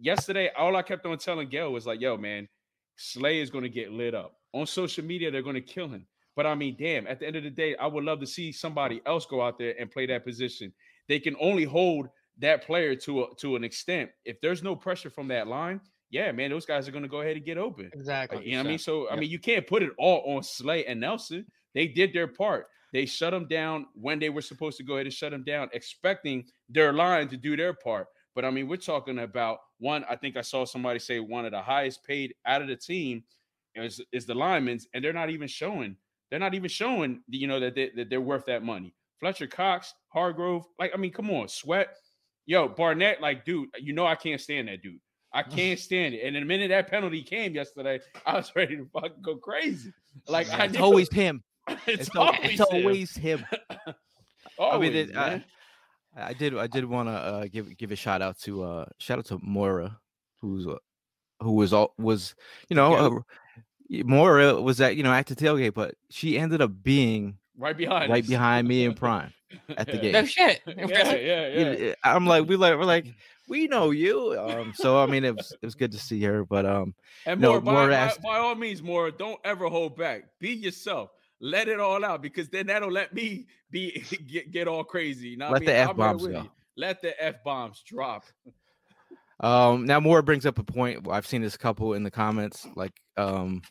yesterday, 0.00 0.50
all 0.56 0.76
I 0.76 0.82
kept 0.82 1.06
on 1.06 1.18
telling 1.18 1.48
Gail 1.48 1.72
was 1.72 1.86
like, 1.86 2.00
yo, 2.00 2.16
man, 2.16 2.48
Slay 2.96 3.40
is 3.40 3.50
going 3.50 3.64
to 3.64 3.70
get 3.70 3.92
lit 3.92 4.14
up. 4.14 4.34
On 4.52 4.66
social 4.66 5.04
media, 5.04 5.30
they're 5.30 5.42
going 5.42 5.54
to 5.54 5.60
kill 5.60 5.88
him. 5.88 6.06
But 6.34 6.46
I 6.46 6.54
mean, 6.54 6.76
damn, 6.78 7.06
at 7.06 7.18
the 7.18 7.26
end 7.26 7.36
of 7.36 7.42
the 7.42 7.50
day, 7.50 7.74
I 7.76 7.86
would 7.86 8.04
love 8.04 8.20
to 8.20 8.26
see 8.26 8.52
somebody 8.52 9.00
else 9.06 9.26
go 9.26 9.42
out 9.42 9.58
there 9.58 9.74
and 9.78 9.90
play 9.90 10.06
that 10.06 10.24
position. 10.24 10.72
They 11.08 11.18
can 11.18 11.34
only 11.40 11.64
hold 11.64 12.08
that 12.38 12.64
player 12.64 12.94
to 12.94 13.22
a, 13.22 13.34
to 13.36 13.56
an 13.56 13.64
extent. 13.64 14.10
If 14.24 14.40
there's 14.40 14.62
no 14.62 14.76
pressure 14.76 15.10
from 15.10 15.28
that 15.28 15.46
line, 15.46 15.80
yeah, 16.10 16.32
man, 16.32 16.50
those 16.50 16.66
guys 16.66 16.88
are 16.88 16.92
going 16.92 17.02
to 17.02 17.08
go 17.08 17.20
ahead 17.20 17.36
and 17.36 17.44
get 17.44 17.58
open. 17.58 17.86
Uh, 17.86 17.98
exactly. 17.98 18.44
you 18.44 18.52
know 18.52 18.58
what 18.58 18.66
I 18.66 18.70
mean? 18.70 18.78
So. 18.78 19.10
I 19.10 19.16
mean, 19.16 19.30
you 19.30 19.38
can't 19.38 19.66
put 19.66 19.82
it 19.82 19.90
all 19.98 20.36
on 20.36 20.42
Slay 20.42 20.84
and 20.86 21.00
Nelson. 21.00 21.46
They 21.74 21.86
did 21.86 22.12
their 22.12 22.28
part. 22.28 22.66
They 22.92 23.04
shut 23.04 23.32
them 23.32 23.46
down 23.46 23.86
when 23.94 24.18
they 24.18 24.30
were 24.30 24.40
supposed 24.40 24.78
to 24.78 24.84
go 24.84 24.94
ahead 24.94 25.06
and 25.06 25.12
shut 25.12 25.32
them 25.32 25.44
down, 25.44 25.68
expecting 25.72 26.44
their 26.70 26.92
line 26.92 27.28
to 27.28 27.36
do 27.36 27.56
their 27.56 27.74
part. 27.74 28.06
But 28.34 28.44
I 28.44 28.50
mean, 28.50 28.68
we're 28.68 28.76
talking 28.76 29.18
about 29.18 29.58
one. 29.78 30.04
I 30.08 30.16
think 30.16 30.36
I 30.36 30.40
saw 30.40 30.64
somebody 30.64 30.98
say 30.98 31.20
one 31.20 31.44
of 31.44 31.52
the 31.52 31.60
highest 31.60 32.04
paid 32.04 32.34
out 32.46 32.62
of 32.62 32.68
the 32.68 32.76
team 32.76 33.24
is, 33.74 34.00
is 34.12 34.24
the 34.24 34.34
linemen's, 34.34 34.86
and 34.94 35.04
they're 35.04 35.12
not 35.12 35.28
even 35.28 35.48
showing. 35.48 35.96
They're 36.30 36.40
not 36.40 36.54
even 36.54 36.70
showing, 36.70 37.22
you 37.28 37.46
know, 37.46 37.60
that, 37.60 37.74
they, 37.74 37.90
that 37.96 38.08
they're 38.08 38.20
worth 38.20 38.46
that 38.46 38.62
money. 38.62 38.94
Fletcher 39.20 39.46
Cox, 39.46 39.92
Hargrave, 40.08 40.62
like 40.78 40.92
I 40.94 40.96
mean, 40.96 41.12
come 41.12 41.30
on, 41.30 41.48
Sweat 41.48 41.88
yo, 42.48 42.66
Barnett, 42.66 43.20
like, 43.20 43.44
dude, 43.44 43.68
you 43.78 43.92
know 43.92 44.06
I 44.06 44.16
can't 44.16 44.40
stand 44.40 44.66
that 44.66 44.82
dude. 44.82 44.98
I 45.32 45.42
can't 45.44 45.78
stand 45.78 46.14
it. 46.14 46.24
And 46.24 46.34
the 46.34 46.40
minute 46.40 46.68
that 46.70 46.90
penalty 46.90 47.22
came 47.22 47.54
yesterday, 47.54 48.00
I 48.26 48.34
was 48.34 48.50
ready 48.56 48.76
to 48.76 48.88
fucking 48.92 49.22
go 49.22 49.36
crazy. 49.36 49.92
Like 50.26 50.50
I 50.50 50.64
it's 50.64 50.78
always 50.78 51.12
him. 51.12 51.44
It's, 51.86 52.08
it's 52.08 52.16
always, 52.16 52.40
it's 52.42 52.60
always 52.60 53.14
him. 53.14 53.44
always, 54.58 54.90
I 54.90 54.92
mean, 54.92 55.10
it, 55.10 55.16
I, 55.16 55.44
I, 56.16 56.32
did. 56.32 56.56
I 56.56 56.66
did 56.66 56.86
want 56.86 57.10
to 57.10 57.12
uh, 57.12 57.46
give 57.52 57.76
give 57.76 57.92
a 57.92 57.96
shout 57.96 58.22
out 58.22 58.38
to 58.40 58.64
uh, 58.64 58.86
shout 58.98 59.18
out 59.18 59.26
to 59.26 59.38
Moira, 59.42 59.98
who's 60.40 60.66
uh, 60.66 60.76
who 61.40 61.52
was 61.52 61.74
all 61.74 61.92
was 61.98 62.34
you 62.70 62.74
know 62.74 62.94
uh, 62.94 64.02
Moira 64.04 64.60
was 64.60 64.80
at 64.80 64.96
you 64.96 65.02
know 65.02 65.12
at 65.12 65.26
the 65.26 65.36
tailgate, 65.36 65.74
but 65.74 65.94
she 66.08 66.38
ended 66.38 66.62
up 66.62 66.70
being 66.82 67.36
right 67.58 67.76
behind 67.76 68.10
right 68.10 68.24
us. 68.24 68.28
behind 68.28 68.66
me 68.66 68.86
in 68.86 68.94
Prime 68.94 69.32
at 69.76 69.86
the 69.86 69.98
game. 69.98 70.12
No 70.12 70.24
shit. 70.24 70.60
yeah, 70.66 71.14
yeah, 71.14 71.72
yeah. 71.72 71.94
I'm 72.04 72.26
like, 72.26 72.48
we 72.48 72.56
like, 72.56 72.76
we're 72.76 72.84
like, 72.84 73.06
we 73.48 73.66
know 73.66 73.90
you. 73.90 74.38
Um, 74.38 74.72
so 74.74 75.02
I 75.02 75.06
mean, 75.06 75.24
it 75.24 75.36
was 75.36 75.52
it 75.52 75.64
was 75.64 75.74
good 75.74 75.92
to 75.92 75.98
see 75.98 76.22
her, 76.22 76.44
but 76.44 76.66
um, 76.66 76.94
and 77.26 77.40
more, 77.40 77.60
by, 77.60 77.72
more 77.72 77.88
by, 77.88 78.12
by, 78.22 78.38
all 78.38 78.54
means, 78.54 78.82
more. 78.82 79.10
Don't 79.10 79.40
ever 79.44 79.68
hold 79.68 79.96
back. 79.96 80.24
Be 80.38 80.50
yourself. 80.50 81.10
Let 81.40 81.68
it 81.68 81.78
all 81.78 82.04
out 82.04 82.20
because 82.20 82.48
then 82.48 82.66
that'll 82.66 82.90
let 82.90 83.14
me 83.14 83.46
be 83.70 84.04
get, 84.26 84.50
get 84.50 84.68
all 84.68 84.84
crazy. 84.84 85.28
You 85.28 85.36
know 85.36 85.50
let 85.50 85.56
I 85.56 85.60
mean? 85.60 85.66
the 85.66 85.74
f 85.74 85.96
bombs 85.96 86.26
go. 86.26 86.46
Let 86.76 87.02
the 87.02 87.22
f 87.22 87.42
bombs 87.44 87.82
drop. 87.86 88.24
Um, 89.40 89.86
now 89.86 90.00
more 90.00 90.20
brings 90.22 90.46
up 90.46 90.58
a 90.58 90.64
point. 90.64 91.06
I've 91.08 91.26
seen 91.26 91.42
this 91.42 91.56
couple 91.56 91.94
in 91.94 92.02
the 92.02 92.10
comments. 92.10 92.66
Like, 92.74 93.00
um, 93.16 93.62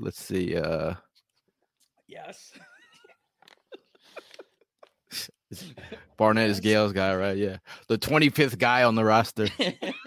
let's 0.00 0.20
see. 0.20 0.56
Uh, 0.56 0.94
yes. 2.08 2.52
Barnett 6.16 6.50
is 6.50 6.60
Gayle's 6.60 6.92
guy, 6.92 7.14
right? 7.14 7.36
Yeah, 7.36 7.58
the 7.88 7.98
25th 7.98 8.58
guy 8.58 8.84
on 8.84 8.94
the 8.94 9.04
roster. 9.04 9.48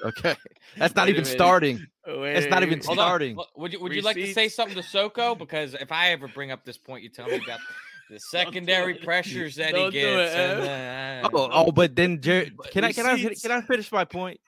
Okay, 0.03 0.35
that's 0.75 0.95
not 0.95 1.07
even 1.07 1.23
starting. 1.23 1.87
Wait, 2.05 2.35
it's 2.35 2.49
not 2.49 2.61
even 2.61 2.81
starting. 2.81 3.37
Would 3.55 3.71
you 3.71 3.79
Would 3.79 3.93
you 3.93 4.01
like 4.01 4.17
to 4.17 4.33
say 4.33 4.49
something 4.49 4.75
to 4.75 4.83
Soko? 4.83 5.33
Because 5.33 5.75
if 5.75 5.93
I 5.93 6.09
ever 6.09 6.27
bring 6.27 6.51
up 6.51 6.65
this 6.65 6.77
point, 6.77 7.03
you 7.03 7.09
tell 7.09 7.27
me 7.27 7.37
about 7.37 7.61
the 8.09 8.19
secondary 8.31 8.95
pressures 8.95 9.55
that 9.55 9.71
Don't 9.71 9.93
he 9.93 10.01
gets. 10.01 10.35
And, 10.35 11.25
uh, 11.25 11.29
oh, 11.33 11.49
oh, 11.53 11.71
but 11.71 11.95
then 11.95 12.19
Jared, 12.19 12.51
can 12.71 12.83
I 12.83 12.91
can 12.91 13.05
I 13.05 13.17
can 13.17 13.51
I 13.51 13.61
finish 13.61 13.93
my 13.93 14.03
point? 14.03 14.41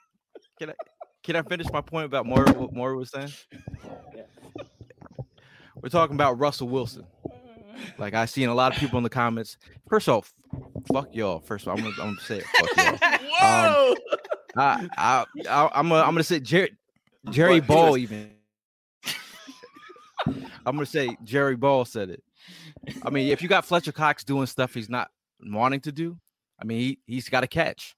Can 0.59 0.71
I 0.71 0.73
can 1.23 1.37
I 1.37 1.41
finish 1.43 1.67
my 1.71 1.79
point 1.79 2.05
about 2.05 2.25
more 2.25 2.43
what 2.43 2.73
Moore 2.73 2.97
was 2.97 3.11
saying? 3.11 3.31
Yeah. 4.13 4.23
We're 5.81 5.87
talking 5.87 6.15
about 6.15 6.37
Russell 6.37 6.67
Wilson. 6.67 7.05
Like 7.97 8.13
I 8.13 8.25
seen 8.25 8.49
a 8.49 8.55
lot 8.55 8.73
of 8.73 8.79
people 8.79 8.97
in 8.97 9.03
the 9.03 9.09
comments. 9.09 9.57
First 9.87 10.09
off, 10.09 10.33
fuck 10.91 11.13
y'all. 11.13 11.39
First 11.39 11.65
of 11.65 11.69
all, 11.69 11.77
I'm 11.77 11.83
gonna, 11.83 11.95
I'm 12.01 12.15
gonna 12.15 12.21
say 12.21 12.37
it. 12.37 12.45
Fuck 12.45 13.01
y'all. 13.01 13.19
Whoa. 13.39 13.91
Um, 13.91 13.97
I, 14.57 14.87
I, 14.97 15.25
I, 15.49 15.69
I'm 15.73 15.89
gonna, 15.89 16.01
I'm 16.01 16.11
gonna 16.11 16.23
say 16.23 16.39
Jerry, 16.39 16.75
Jerry 17.29 17.59
Ball 17.59 17.97
even. 17.97 18.31
I'm 20.27 20.75
gonna 20.75 20.85
say 20.85 21.15
Jerry 21.23 21.55
Ball 21.55 21.85
said 21.85 22.09
it. 22.09 22.23
I 23.03 23.09
mean, 23.09 23.29
if 23.29 23.41
you 23.41 23.49
got 23.49 23.65
Fletcher 23.65 23.91
Cox 23.91 24.23
doing 24.23 24.47
stuff 24.47 24.73
he's 24.73 24.89
not 24.89 25.09
wanting 25.43 25.81
to 25.81 25.91
do, 25.91 26.17
I 26.59 26.65
mean, 26.65 26.79
he 26.79 26.99
he's 27.05 27.29
got 27.29 27.41
to 27.41 27.47
catch, 27.47 27.95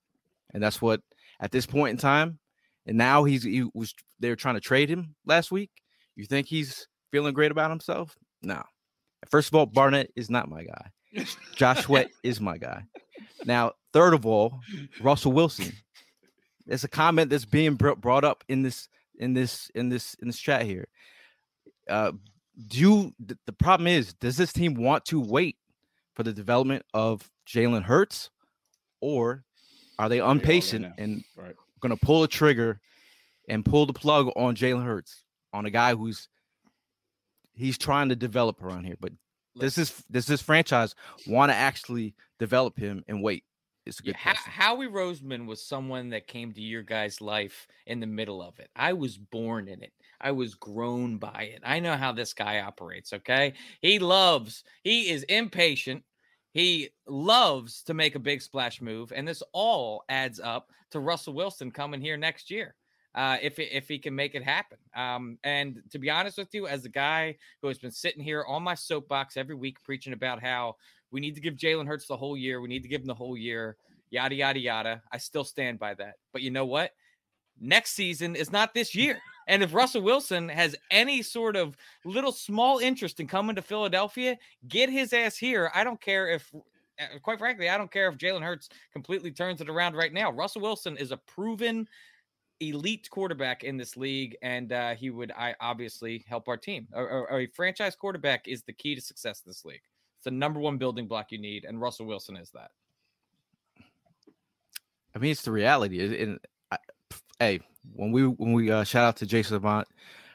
and 0.53 0.61
that's 0.61 0.81
what 0.81 1.01
at 1.39 1.51
this 1.51 1.65
point 1.65 1.91
in 1.91 1.97
time. 1.97 2.39
And 2.85 2.97
now 2.97 3.25
he's 3.25 3.43
he 3.43 3.65
was 3.73 3.93
they 4.19 4.29
were 4.29 4.35
trying 4.35 4.55
to 4.55 4.61
trade 4.61 4.89
him 4.89 5.15
last 5.25 5.51
week. 5.51 5.71
You 6.15 6.25
think 6.25 6.47
he's 6.47 6.87
feeling 7.11 7.33
great 7.33 7.51
about 7.51 7.69
himself? 7.69 8.15
No. 8.41 8.63
First 9.29 9.49
of 9.49 9.55
all, 9.55 9.65
Barnett 9.65 10.11
is 10.15 10.29
not 10.29 10.49
my 10.49 10.63
guy. 10.63 10.91
Josh 11.55 11.83
Sweat 11.83 12.09
is 12.23 12.41
my 12.41 12.57
guy. 12.57 12.83
Now, 13.45 13.73
third 13.93 14.13
of 14.13 14.25
all, 14.25 14.59
Russell 15.01 15.31
Wilson. 15.31 15.73
It's 16.67 16.83
a 16.83 16.89
comment 16.89 17.29
that's 17.29 17.45
being 17.45 17.75
brought 17.75 18.23
up 18.23 18.43
in 18.49 18.61
this 18.61 18.89
in 19.19 19.33
this 19.33 19.71
in 19.73 19.89
this 19.89 20.15
in 20.15 20.27
this 20.27 20.37
chat 20.37 20.63
here. 20.63 20.87
Uh, 21.89 22.11
do 22.67 22.79
you, 22.79 23.13
the 23.45 23.53
problem 23.53 23.87
is, 23.87 24.13
does 24.15 24.35
this 24.35 24.51
team 24.51 24.73
want 24.73 25.05
to 25.05 25.21
wait 25.21 25.57
for 26.15 26.23
the 26.23 26.33
development 26.33 26.83
of 26.93 27.29
Jalen 27.47 27.83
Hurts, 27.83 28.31
or 28.99 29.43
are 29.99 30.09
they 30.09 30.17
impatient 30.17 30.87
and 30.97 31.23
right. 31.35 31.55
going 31.79 31.95
to 31.95 32.05
pull 32.05 32.23
a 32.23 32.27
trigger 32.27 32.79
and 33.47 33.63
pull 33.63 33.85
the 33.85 33.93
plug 33.93 34.31
on 34.35 34.55
Jalen 34.55 34.83
Hurts 34.83 35.23
on 35.53 35.65
a 35.65 35.69
guy 35.69 35.95
who's 35.95 36.27
he's 37.53 37.77
trying 37.77 38.09
to 38.09 38.15
develop 38.15 38.63
around 38.63 38.85
here? 38.85 38.97
But 38.99 39.13
does 39.59 39.75
this 39.75 40.03
does 40.11 40.25
this 40.25 40.41
franchise 40.41 40.95
want 41.27 41.51
to 41.51 41.55
actually 41.55 42.15
develop 42.39 42.77
him 42.77 43.03
and 43.07 43.21
wait? 43.21 43.43
It's 43.85 43.99
a 43.99 44.03
good 44.03 44.15
yeah, 44.25 44.33
Howie 44.33 44.87
Roseman 44.87 45.45
was 45.45 45.63
someone 45.63 46.09
that 46.09 46.27
came 46.27 46.51
to 46.51 46.61
your 46.61 46.83
guys' 46.83 47.21
life 47.21 47.67
in 47.85 48.01
the 48.01 48.07
middle 48.07 48.41
of 48.41 48.59
it. 48.59 48.69
I 48.75 48.91
was 48.91 49.17
born 49.17 49.69
in 49.69 49.81
it. 49.81 49.93
I 50.19 50.31
was 50.31 50.55
grown 50.55 51.17
by 51.17 51.49
it. 51.53 51.61
I 51.63 51.79
know 51.79 51.95
how 51.95 52.11
this 52.11 52.33
guy 52.33 52.59
operates. 52.59 53.13
Okay. 53.13 53.53
He 53.81 53.99
loves, 53.99 54.63
he 54.83 55.09
is 55.09 55.23
impatient. 55.23 56.03
He 56.51 56.89
loves 57.07 57.83
to 57.83 57.93
make 57.93 58.15
a 58.15 58.19
big 58.19 58.41
splash 58.41 58.81
move. 58.81 59.13
And 59.15 59.27
this 59.27 59.43
all 59.53 60.03
adds 60.09 60.39
up 60.39 60.71
to 60.91 60.99
Russell 60.99 61.33
Wilson 61.33 61.71
coming 61.71 62.01
here 62.01 62.17
next 62.17 62.49
year. 62.49 62.75
Uh, 63.17 63.37
if 63.41 63.57
if 63.57 63.87
he 63.87 63.97
can 63.97 64.13
make 64.13 64.35
it 64.35 64.43
happen. 64.43 64.77
Um, 64.95 65.39
and 65.43 65.81
to 65.89 65.97
be 65.97 66.07
honest 66.07 66.37
with 66.37 66.53
you, 66.53 66.67
as 66.67 66.85
a 66.85 66.89
guy 66.89 67.35
who 67.63 67.67
has 67.67 67.79
been 67.79 67.89
sitting 67.89 68.23
here 68.23 68.45
on 68.47 68.61
my 68.61 68.75
soapbox 68.75 69.37
every 69.37 69.55
week 69.55 69.81
preaching 69.83 70.13
about 70.13 70.39
how 70.39 70.75
we 71.09 71.19
need 71.19 71.33
to 71.33 71.41
give 71.41 71.55
Jalen 71.55 71.87
Hurts 71.87 72.05
the 72.05 72.15
whole 72.15 72.37
year, 72.37 72.61
we 72.61 72.67
need 72.67 72.83
to 72.83 72.87
give 72.87 73.01
him 73.01 73.07
the 73.07 73.15
whole 73.15 73.35
year, 73.35 73.75
yada 74.11 74.35
yada 74.35 74.59
yada. 74.59 75.01
I 75.11 75.17
still 75.17 75.43
stand 75.43 75.79
by 75.79 75.95
that. 75.95 76.13
But 76.31 76.43
you 76.43 76.51
know 76.51 76.65
what? 76.65 76.91
Next 77.59 77.93
season 77.93 78.35
is 78.35 78.51
not 78.51 78.75
this 78.75 78.93
year. 78.93 79.19
And 79.47 79.63
if 79.63 79.73
Russell 79.73 80.03
Wilson 80.03 80.47
has 80.49 80.75
any 80.91 81.23
sort 81.23 81.55
of 81.55 81.75
little 82.05 82.31
small 82.31 82.77
interest 82.77 83.19
in 83.19 83.25
coming 83.25 83.55
to 83.55 83.63
Philadelphia, 83.63 84.37
get 84.67 84.91
his 84.91 85.11
ass 85.11 85.37
here. 85.37 85.71
I 85.73 85.83
don't 85.83 85.99
care 85.99 86.27
if, 86.27 86.53
uh, 86.53 87.17
quite 87.23 87.39
frankly, 87.39 87.67
I 87.67 87.79
don't 87.79 87.91
care 87.91 88.09
if 88.09 88.17
Jalen 88.17 88.43
Hurts 88.43 88.69
completely 88.93 89.31
turns 89.31 89.59
it 89.59 89.69
around 89.69 89.95
right 89.95 90.13
now. 90.13 90.31
Russell 90.31 90.61
Wilson 90.61 90.97
is 90.97 91.11
a 91.11 91.17
proven 91.17 91.87
elite 92.59 93.09
quarterback 93.09 93.63
in 93.63 93.77
this 93.77 93.97
league, 93.97 94.35
and 94.41 94.71
uh, 94.71 94.95
he 94.95 95.09
would 95.09 95.31
I 95.31 95.55
obviously 95.59 96.25
help 96.27 96.47
our 96.47 96.57
team. 96.57 96.87
A, 96.93 97.03
a, 97.03 97.37
a 97.37 97.47
franchise 97.47 97.95
quarterback 97.95 98.47
is 98.47 98.63
the 98.63 98.73
key 98.73 98.95
to 98.95 99.01
success 99.01 99.41
in 99.45 99.49
this 99.49 99.65
league. 99.65 99.81
It's 100.17 100.25
the 100.25 100.31
number 100.31 100.59
one 100.59 100.77
building 100.77 101.07
block 101.07 101.31
you 101.31 101.37
need, 101.37 101.65
and 101.65 101.79
Russell 101.79 102.05
Wilson 102.05 102.35
is 102.37 102.49
that. 102.51 102.71
I 105.15 105.19
mean, 105.19 105.31
it's 105.31 105.41
the 105.41 105.51
reality. 105.51 106.21
And 106.21 106.39
hey, 107.39 107.59
when 107.93 108.11
we 108.11 108.23
when 108.23 108.53
we 108.53 108.71
uh, 108.71 108.83
shout 108.83 109.05
out 109.05 109.17
to 109.17 109.25
Jason 109.25 109.55
Avant, 109.57 109.87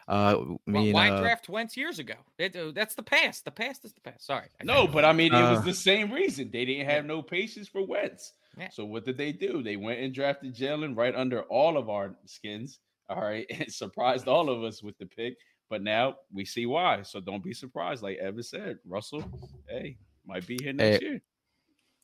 uh, 0.09 0.37
me 0.67 0.93
well, 0.93 0.93
why 0.93 1.11
uh, 1.11 1.21
draft 1.21 1.49
Wentz 1.49 1.77
years 1.77 1.99
ago? 1.99 2.15
It, 2.39 2.57
uh, 2.57 2.73
that's 2.75 2.95
the 2.95 3.03
past. 3.03 3.45
The 3.45 3.51
past 3.51 3.85
is 3.85 3.93
the 3.93 4.01
past. 4.01 4.27
Sorry. 4.27 4.47
No, 4.63 4.87
but 4.87 5.05
I 5.05 5.13
mean, 5.13 5.33
it 5.33 5.41
was 5.41 5.61
uh, 5.61 5.63
the 5.63 5.75
same 5.75 6.11
reason. 6.11 6.51
They 6.53 6.65
didn't 6.65 6.89
have 6.89 7.05
no 7.05 7.23
patience 7.23 7.69
for 7.69 7.85
Wentz. 7.85 8.33
Yeah. 8.59 8.69
So 8.71 8.85
what 8.85 9.05
did 9.05 9.17
they 9.17 9.33
do? 9.33 9.63
They 9.63 9.77
went 9.77 10.01
and 10.01 10.15
drafted 10.15 10.55
Jalen 10.55 10.97
right 10.97 11.15
under 11.15 11.43
all 11.43 11.77
of 11.77 11.89
our 11.89 12.15
skins. 12.27 12.81
All 13.09 13.21
right, 13.21 13.47
and 13.51 13.73
surprised 13.73 14.29
all 14.29 14.51
of 14.51 14.63
us 14.63 14.83
with 14.83 14.97
the 14.99 15.07
pick. 15.07 15.37
But 15.71 15.83
now 15.83 16.17
we 16.33 16.45
see 16.45 16.67
why. 16.67 17.03
So 17.03 17.21
don't 17.21 17.43
be 17.43 17.55
surprised. 17.55 18.03
Like 18.03 18.19
Evan 18.19 18.43
said, 18.43 18.79
Russell, 18.85 19.25
hey, 19.69 19.97
might 20.27 20.47
be 20.47 20.59
here 20.61 20.73
next 20.73 21.03
hey, 21.03 21.09
year. 21.09 21.23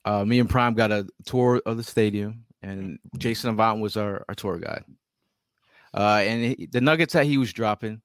Uh, 0.05 0.25
me 0.25 0.41
and 0.41 0.49
Prime 0.49 0.75
got 0.75 0.91
a 0.91 1.07
tour 1.27 1.61
of 1.67 1.77
the 1.77 1.83
stadium, 1.83 2.45
and 2.63 2.99
Jason 3.19 3.51
Avant 3.51 3.81
was 3.81 3.97
our, 3.99 4.25
our 4.29 4.35
tour 4.35 4.59
guide. 4.59 4.85
Uh, 5.93 6.23
and 6.25 6.45
he, 6.45 6.67
the 6.71 6.81
nuggets 6.81 7.13
that 7.13 7.27
he 7.27 7.37
was 7.37 7.53
dropping 7.53 8.01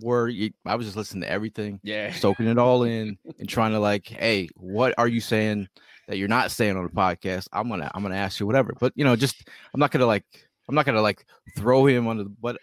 were 0.00 0.30
I 0.64 0.74
was 0.76 0.86
just 0.86 0.96
listening 0.96 1.22
to 1.22 1.30
everything, 1.30 1.80
yeah, 1.82 2.12
soaking 2.12 2.46
it 2.46 2.58
all 2.58 2.82
in 2.84 3.18
and 3.38 3.48
trying 3.48 3.72
to 3.72 3.80
like, 3.80 4.06
hey, 4.06 4.48
what 4.56 4.94
are 4.98 5.08
you 5.08 5.20
saying 5.20 5.68
that 6.08 6.18
you're 6.18 6.28
not 6.28 6.50
saying 6.50 6.76
on 6.76 6.84
the 6.84 6.90
podcast? 6.90 7.48
I'm 7.52 7.68
gonna 7.68 7.90
I'm 7.94 8.02
gonna 8.02 8.16
ask 8.16 8.40
you 8.40 8.46
whatever, 8.46 8.74
but 8.78 8.92
you 8.96 9.04
know, 9.04 9.16
just 9.16 9.48
I'm 9.72 9.80
not 9.80 9.90
gonna 9.90 10.06
like 10.06 10.24
I'm 10.68 10.74
not 10.74 10.86
gonna 10.86 11.02
like 11.02 11.24
throw 11.56 11.86
him 11.86 12.06
on 12.06 12.18
the 12.18 12.24
but 12.24 12.58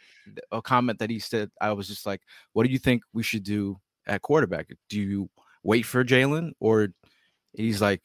a 0.52 0.62
comment 0.62 1.00
that 1.00 1.10
he 1.10 1.20
said. 1.20 1.50
I 1.60 1.72
was 1.74 1.88
just 1.88 2.06
like, 2.06 2.22
what 2.54 2.66
do 2.66 2.72
you 2.72 2.80
think 2.80 3.04
we 3.14 3.24
should 3.24 3.44
do 3.44 3.78
at 4.08 4.22
quarterback? 4.22 4.68
Do 4.90 5.00
you 5.00 5.30
wait 5.64 5.84
for 5.84 6.04
Jalen 6.04 6.52
or 6.60 6.90
he's 7.54 7.82
like 7.82 8.04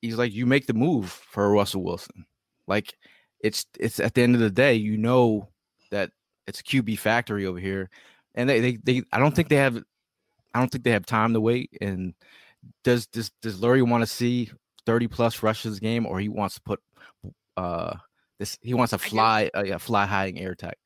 he's 0.00 0.16
like 0.16 0.32
you 0.32 0.46
make 0.46 0.66
the 0.66 0.74
move 0.74 1.10
for 1.10 1.50
Russell 1.50 1.84
Wilson. 1.84 2.26
Like 2.66 2.94
it's 3.40 3.66
it's 3.78 4.00
at 4.00 4.14
the 4.14 4.22
end 4.22 4.34
of 4.34 4.40
the 4.40 4.50
day, 4.50 4.74
you 4.74 4.96
know 4.96 5.48
that 5.90 6.10
it's 6.46 6.62
QB 6.62 6.98
factory 6.98 7.46
over 7.46 7.58
here, 7.58 7.90
and 8.34 8.48
they, 8.48 8.60
they 8.60 8.78
they 8.82 9.02
I 9.12 9.18
don't 9.18 9.34
think 9.34 9.48
they 9.48 9.56
have 9.56 9.76
I 10.54 10.58
don't 10.58 10.70
think 10.70 10.84
they 10.84 10.90
have 10.90 11.06
time 11.06 11.32
to 11.34 11.40
wait. 11.40 11.70
And 11.80 12.14
does 12.84 13.06
does 13.06 13.30
does 13.42 13.60
Lurie 13.60 13.88
want 13.88 14.02
to 14.02 14.06
see 14.06 14.50
thirty 14.84 15.08
plus 15.08 15.42
rushes 15.42 15.80
game, 15.80 16.06
or 16.06 16.20
he 16.20 16.28
wants 16.28 16.56
to 16.56 16.60
put 16.62 16.80
uh 17.56 17.94
this 18.38 18.58
he 18.60 18.74
wants 18.74 18.90
to 18.90 18.98
fly 18.98 19.50
a 19.54 19.72
uh, 19.74 19.78
fly 19.78 20.06
high 20.06 20.26
in 20.26 20.36
air 20.36 20.52
attack. 20.52 20.78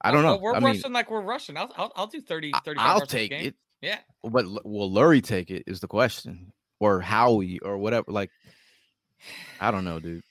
I 0.00 0.10
don't 0.10 0.22
know. 0.22 0.36
Well, 0.36 0.40
we're 0.40 0.54
I 0.54 0.58
rushing 0.60 0.82
mean, 0.84 0.92
like 0.92 1.10
we're 1.10 1.20
rushing. 1.20 1.56
I'll, 1.56 1.72
I'll, 1.76 1.92
I'll 1.96 2.06
do 2.06 2.20
30, 2.20 2.52
30 2.64 2.78
I'll 2.78 3.00
take 3.00 3.32
it. 3.32 3.56
Yeah. 3.80 3.98
But 4.22 4.44
will 4.64 4.90
Lurie 4.90 5.22
take 5.22 5.50
it 5.50 5.64
is 5.66 5.80
the 5.80 5.88
question, 5.88 6.52
or 6.78 7.00
Howie, 7.00 7.58
or 7.60 7.78
whatever. 7.78 8.04
Like, 8.08 8.30
I 9.60 9.70
don't 9.70 9.84
know, 9.84 9.98
dude. 9.98 10.22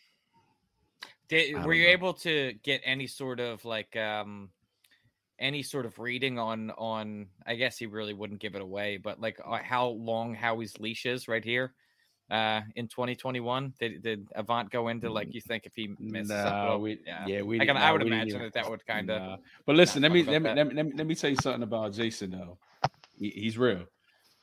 Did 1.29 1.65
were 1.65 1.73
you 1.73 1.87
know. 1.87 1.93
able 1.93 2.13
to 2.13 2.53
get 2.63 2.81
any 2.85 3.07
sort 3.07 3.41
of 3.41 3.65
like 3.65 3.95
um 3.97 4.49
any 5.39 5.63
sort 5.63 5.85
of 5.85 5.99
reading 5.99 6.39
on 6.39 6.71
on 6.71 7.27
I 7.45 7.55
guess 7.55 7.77
he 7.77 7.85
really 7.85 8.13
wouldn't 8.13 8.39
give 8.39 8.55
it 8.55 8.61
away, 8.61 8.97
but 8.97 9.19
like 9.19 9.39
uh, 9.45 9.59
how 9.61 9.87
long 9.87 10.33
Howie's 10.33 10.79
leash 10.79 11.05
is 11.05 11.27
right 11.27 11.43
here 11.43 11.73
uh 12.29 12.59
in 12.75 12.89
2021 12.89 13.73
did, 13.79 14.03
did 14.03 14.27
avant 14.35 14.69
go 14.69 14.89
into 14.89 15.09
like 15.09 15.33
you 15.33 15.39
think 15.39 15.65
if 15.65 15.71
he 15.73 15.95
missed 15.97 16.29
no, 16.29 16.77
we, 16.77 16.99
yeah. 17.05 17.25
yeah 17.25 17.41
we 17.41 17.57
I, 17.61 17.65
can, 17.65 17.77
I 17.77 17.89
would 17.93 18.01
imagine 18.01 18.41
that 18.41 18.51
that 18.53 18.69
would 18.69 18.85
kind 18.85 19.09
of 19.09 19.21
nah. 19.21 19.37
but 19.65 19.77
listen 19.77 20.01
let 20.01 20.11
me 20.11 20.23
let 20.23 20.41
me, 20.41 20.53
let 20.53 20.67
me, 20.67 20.73
let 20.73 20.85
me 20.87 20.91
let 20.93 21.07
me 21.07 21.15
tell 21.15 21.29
you 21.29 21.37
something 21.37 21.63
about 21.63 21.93
jason 21.93 22.31
though 22.31 22.57
he, 23.17 23.29
he's 23.29 23.57
real 23.57 23.85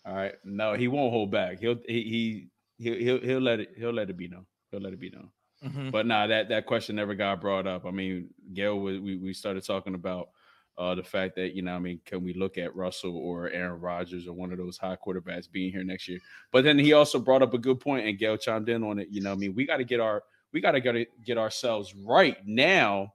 all 0.07 0.15
right 0.15 0.33
no 0.45 0.73
he 0.73 0.89
won't 0.89 1.13
hold 1.13 1.31
back 1.31 1.61
he'll 1.61 1.77
he, 1.87 2.49
he 2.79 2.91
he'll, 2.91 3.21
he'll 3.21 3.41
let 3.41 3.61
it 3.61 3.75
he'll 3.77 3.93
let 3.93 4.09
it 4.09 4.17
be 4.17 4.29
known 4.29 4.47
he'll 4.71 4.81
let 4.81 4.95
it 4.95 5.01
be 5.01 5.11
known 5.11 5.29
Mm-hmm. 5.65 5.91
But 5.91 6.07
nah, 6.07 6.27
that 6.27 6.51
that 6.51 6.67
question 6.67 6.97
never 6.97 7.15
got 7.15 7.41
brought 7.41 7.67
up. 7.67 7.87
I 7.87 7.91
mean, 7.91 8.29
Gail, 8.53 8.79
we 8.79 9.17
we 9.17 9.33
started 9.33 9.65
talking 9.65 9.95
about 9.95 10.29
uh, 10.77 10.95
the 10.95 11.03
fact 11.03 11.37
that 11.37 11.55
you 11.55 11.63
know, 11.63 11.75
I 11.75 11.79
mean, 11.79 12.01
can 12.05 12.25
we 12.25 12.35
look 12.35 12.59
at 12.59 12.75
Russell 12.75 13.17
or 13.17 13.49
Aaron 13.51 13.81
Rodgers 13.81 14.27
or 14.27 14.33
one 14.33 14.53
of 14.53 14.59
those 14.59 14.77
high 14.77 14.97
quarterbacks 14.97 15.51
being 15.51 15.73
here 15.73 15.85
next 15.85 16.09
year? 16.09 16.19
But 16.51 16.65
then 16.65 16.79
he 16.79 16.93
also 16.93 17.19
brought 17.19 17.43
up 17.43 17.55
a 17.55 17.59
good 17.59 17.81
point, 17.81 18.07
and 18.07 18.19
Gail 18.19 18.37
chimed 18.37 18.69
in 18.69 18.83
on 18.83 18.99
it. 18.99 19.09
You 19.11 19.23
know, 19.23 19.33
I 19.33 19.37
mean, 19.37 19.55
we 19.55 19.67
got 19.67 19.77
to 19.77 19.85
get 19.85 20.01
our 20.01 20.23
we 20.53 20.61
got 20.61 20.73
to 20.73 20.81
get 20.81 21.09
get 21.25 21.39
ourselves 21.39 21.95
right 21.95 22.37
now, 22.45 23.13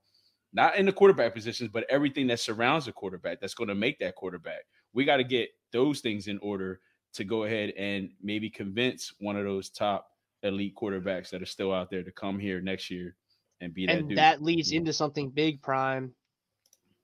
not 0.53 0.77
in 0.77 0.85
the 0.85 0.93
quarterback 0.93 1.33
positions, 1.33 1.69
but 1.71 1.85
everything 1.89 2.27
that 2.27 2.39
surrounds 2.39 2.85
the 2.85 2.91
quarterback 2.91 3.41
that's 3.41 3.53
going 3.53 3.69
to 3.69 3.75
make 3.75 3.99
that 3.99 4.15
quarterback. 4.15 4.61
We 4.93 5.05
got 5.05 5.17
to 5.17 5.23
get 5.23 5.49
those 5.71 5.99
things 5.99 6.27
in 6.27 6.39
order 6.39 6.79
to 7.13 7.23
go 7.23 7.43
ahead 7.43 7.71
and 7.71 8.11
maybe 8.21 8.49
convince 8.49 9.13
one 9.19 9.35
of 9.35 9.43
those 9.43 9.69
top 9.69 10.07
elite 10.43 10.75
quarterbacks 10.75 11.29
that 11.29 11.41
are 11.41 11.47
still 11.47 11.73
out 11.73 11.89
there 11.89 12.03
to 12.03 12.11
come 12.11 12.39
here 12.39 12.61
next 12.61 12.89
year 12.89 13.15
and 13.61 13.73
be 13.73 13.85
that. 13.85 13.97
And 13.97 14.17
that 14.17 14.41
leads 14.41 14.71
into 14.71 14.93
something 14.93 15.29
big, 15.29 15.61
Prime. 15.61 16.13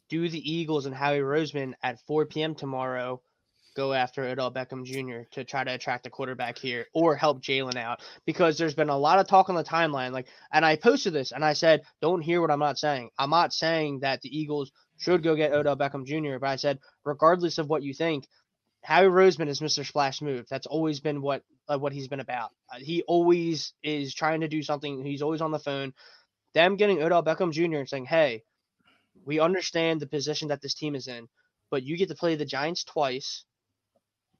Do 0.09 0.29
the 0.29 0.51
Eagles 0.51 0.85
and 0.85 0.95
Howie 0.95 1.19
Roseman 1.19 1.73
at 1.81 1.99
4 2.07 2.25
p.m. 2.25 2.55
tomorrow 2.55 3.21
go 3.75 3.91
after 3.91 4.23
Odell 4.23 4.53
Beckham 4.53 4.85
Jr. 4.85 5.27
to 5.31 5.43
try 5.43 5.63
to 5.63 5.73
attract 5.73 6.07
a 6.07 6.09
quarterback 6.09 6.57
here 6.57 6.85
or 6.93 7.15
help 7.15 7.41
Jalen 7.41 7.75
out? 7.75 8.01
Because 8.25 8.57
there's 8.57 8.75
been 8.75 8.89
a 8.89 8.97
lot 8.97 9.19
of 9.19 9.27
talk 9.27 9.49
on 9.49 9.55
the 9.55 9.63
timeline. 9.63 10.11
Like, 10.11 10.27
and 10.51 10.65
I 10.65 10.75
posted 10.77 11.13
this 11.13 11.31
and 11.31 11.43
I 11.43 11.53
said, 11.53 11.81
don't 12.01 12.21
hear 12.21 12.41
what 12.41 12.51
I'm 12.51 12.59
not 12.59 12.77
saying. 12.77 13.09
I'm 13.17 13.29
not 13.29 13.53
saying 13.53 13.99
that 14.01 14.21
the 14.21 14.37
Eagles 14.37 14.71
should 14.97 15.23
go 15.23 15.35
get 15.35 15.51
Odell 15.51 15.75
Beckham 15.75 16.05
Jr., 16.05 16.37
but 16.39 16.49
I 16.49 16.55
said, 16.55 16.79
regardless 17.03 17.57
of 17.57 17.67
what 17.67 17.83
you 17.83 17.93
think, 17.93 18.27
Howie 18.85 19.07
Roseman 19.07 19.47
is 19.47 19.61
Mr. 19.61 19.85
Splash 19.85 20.21
Move. 20.21 20.45
That's 20.49 20.67
always 20.67 20.99
been 20.99 21.21
what 21.21 21.41
uh, 21.67 21.79
what 21.79 21.91
he's 21.91 22.07
been 22.07 22.19
about. 22.19 22.51
Uh, 22.71 22.77
he 22.77 23.01
always 23.03 23.73
is 23.81 24.13
trying 24.13 24.41
to 24.41 24.47
do 24.47 24.61
something. 24.61 25.03
He's 25.03 25.23
always 25.23 25.41
on 25.41 25.51
the 25.51 25.59
phone. 25.59 25.93
Them 26.53 26.75
getting 26.75 27.01
Odell 27.01 27.23
Beckham 27.23 27.51
Jr. 27.51 27.79
and 27.79 27.89
saying, 27.89 28.05
"Hey, 28.05 28.43
we 29.23 29.39
understand 29.39 29.99
the 29.99 30.07
position 30.07 30.49
that 30.49 30.61
this 30.61 30.73
team 30.73 30.95
is 30.95 31.07
in, 31.07 31.27
but 31.71 31.83
you 31.83 31.97
get 31.97 32.09
to 32.09 32.15
play 32.15 32.35
the 32.35 32.45
Giants 32.45 32.83
twice. 32.83 33.45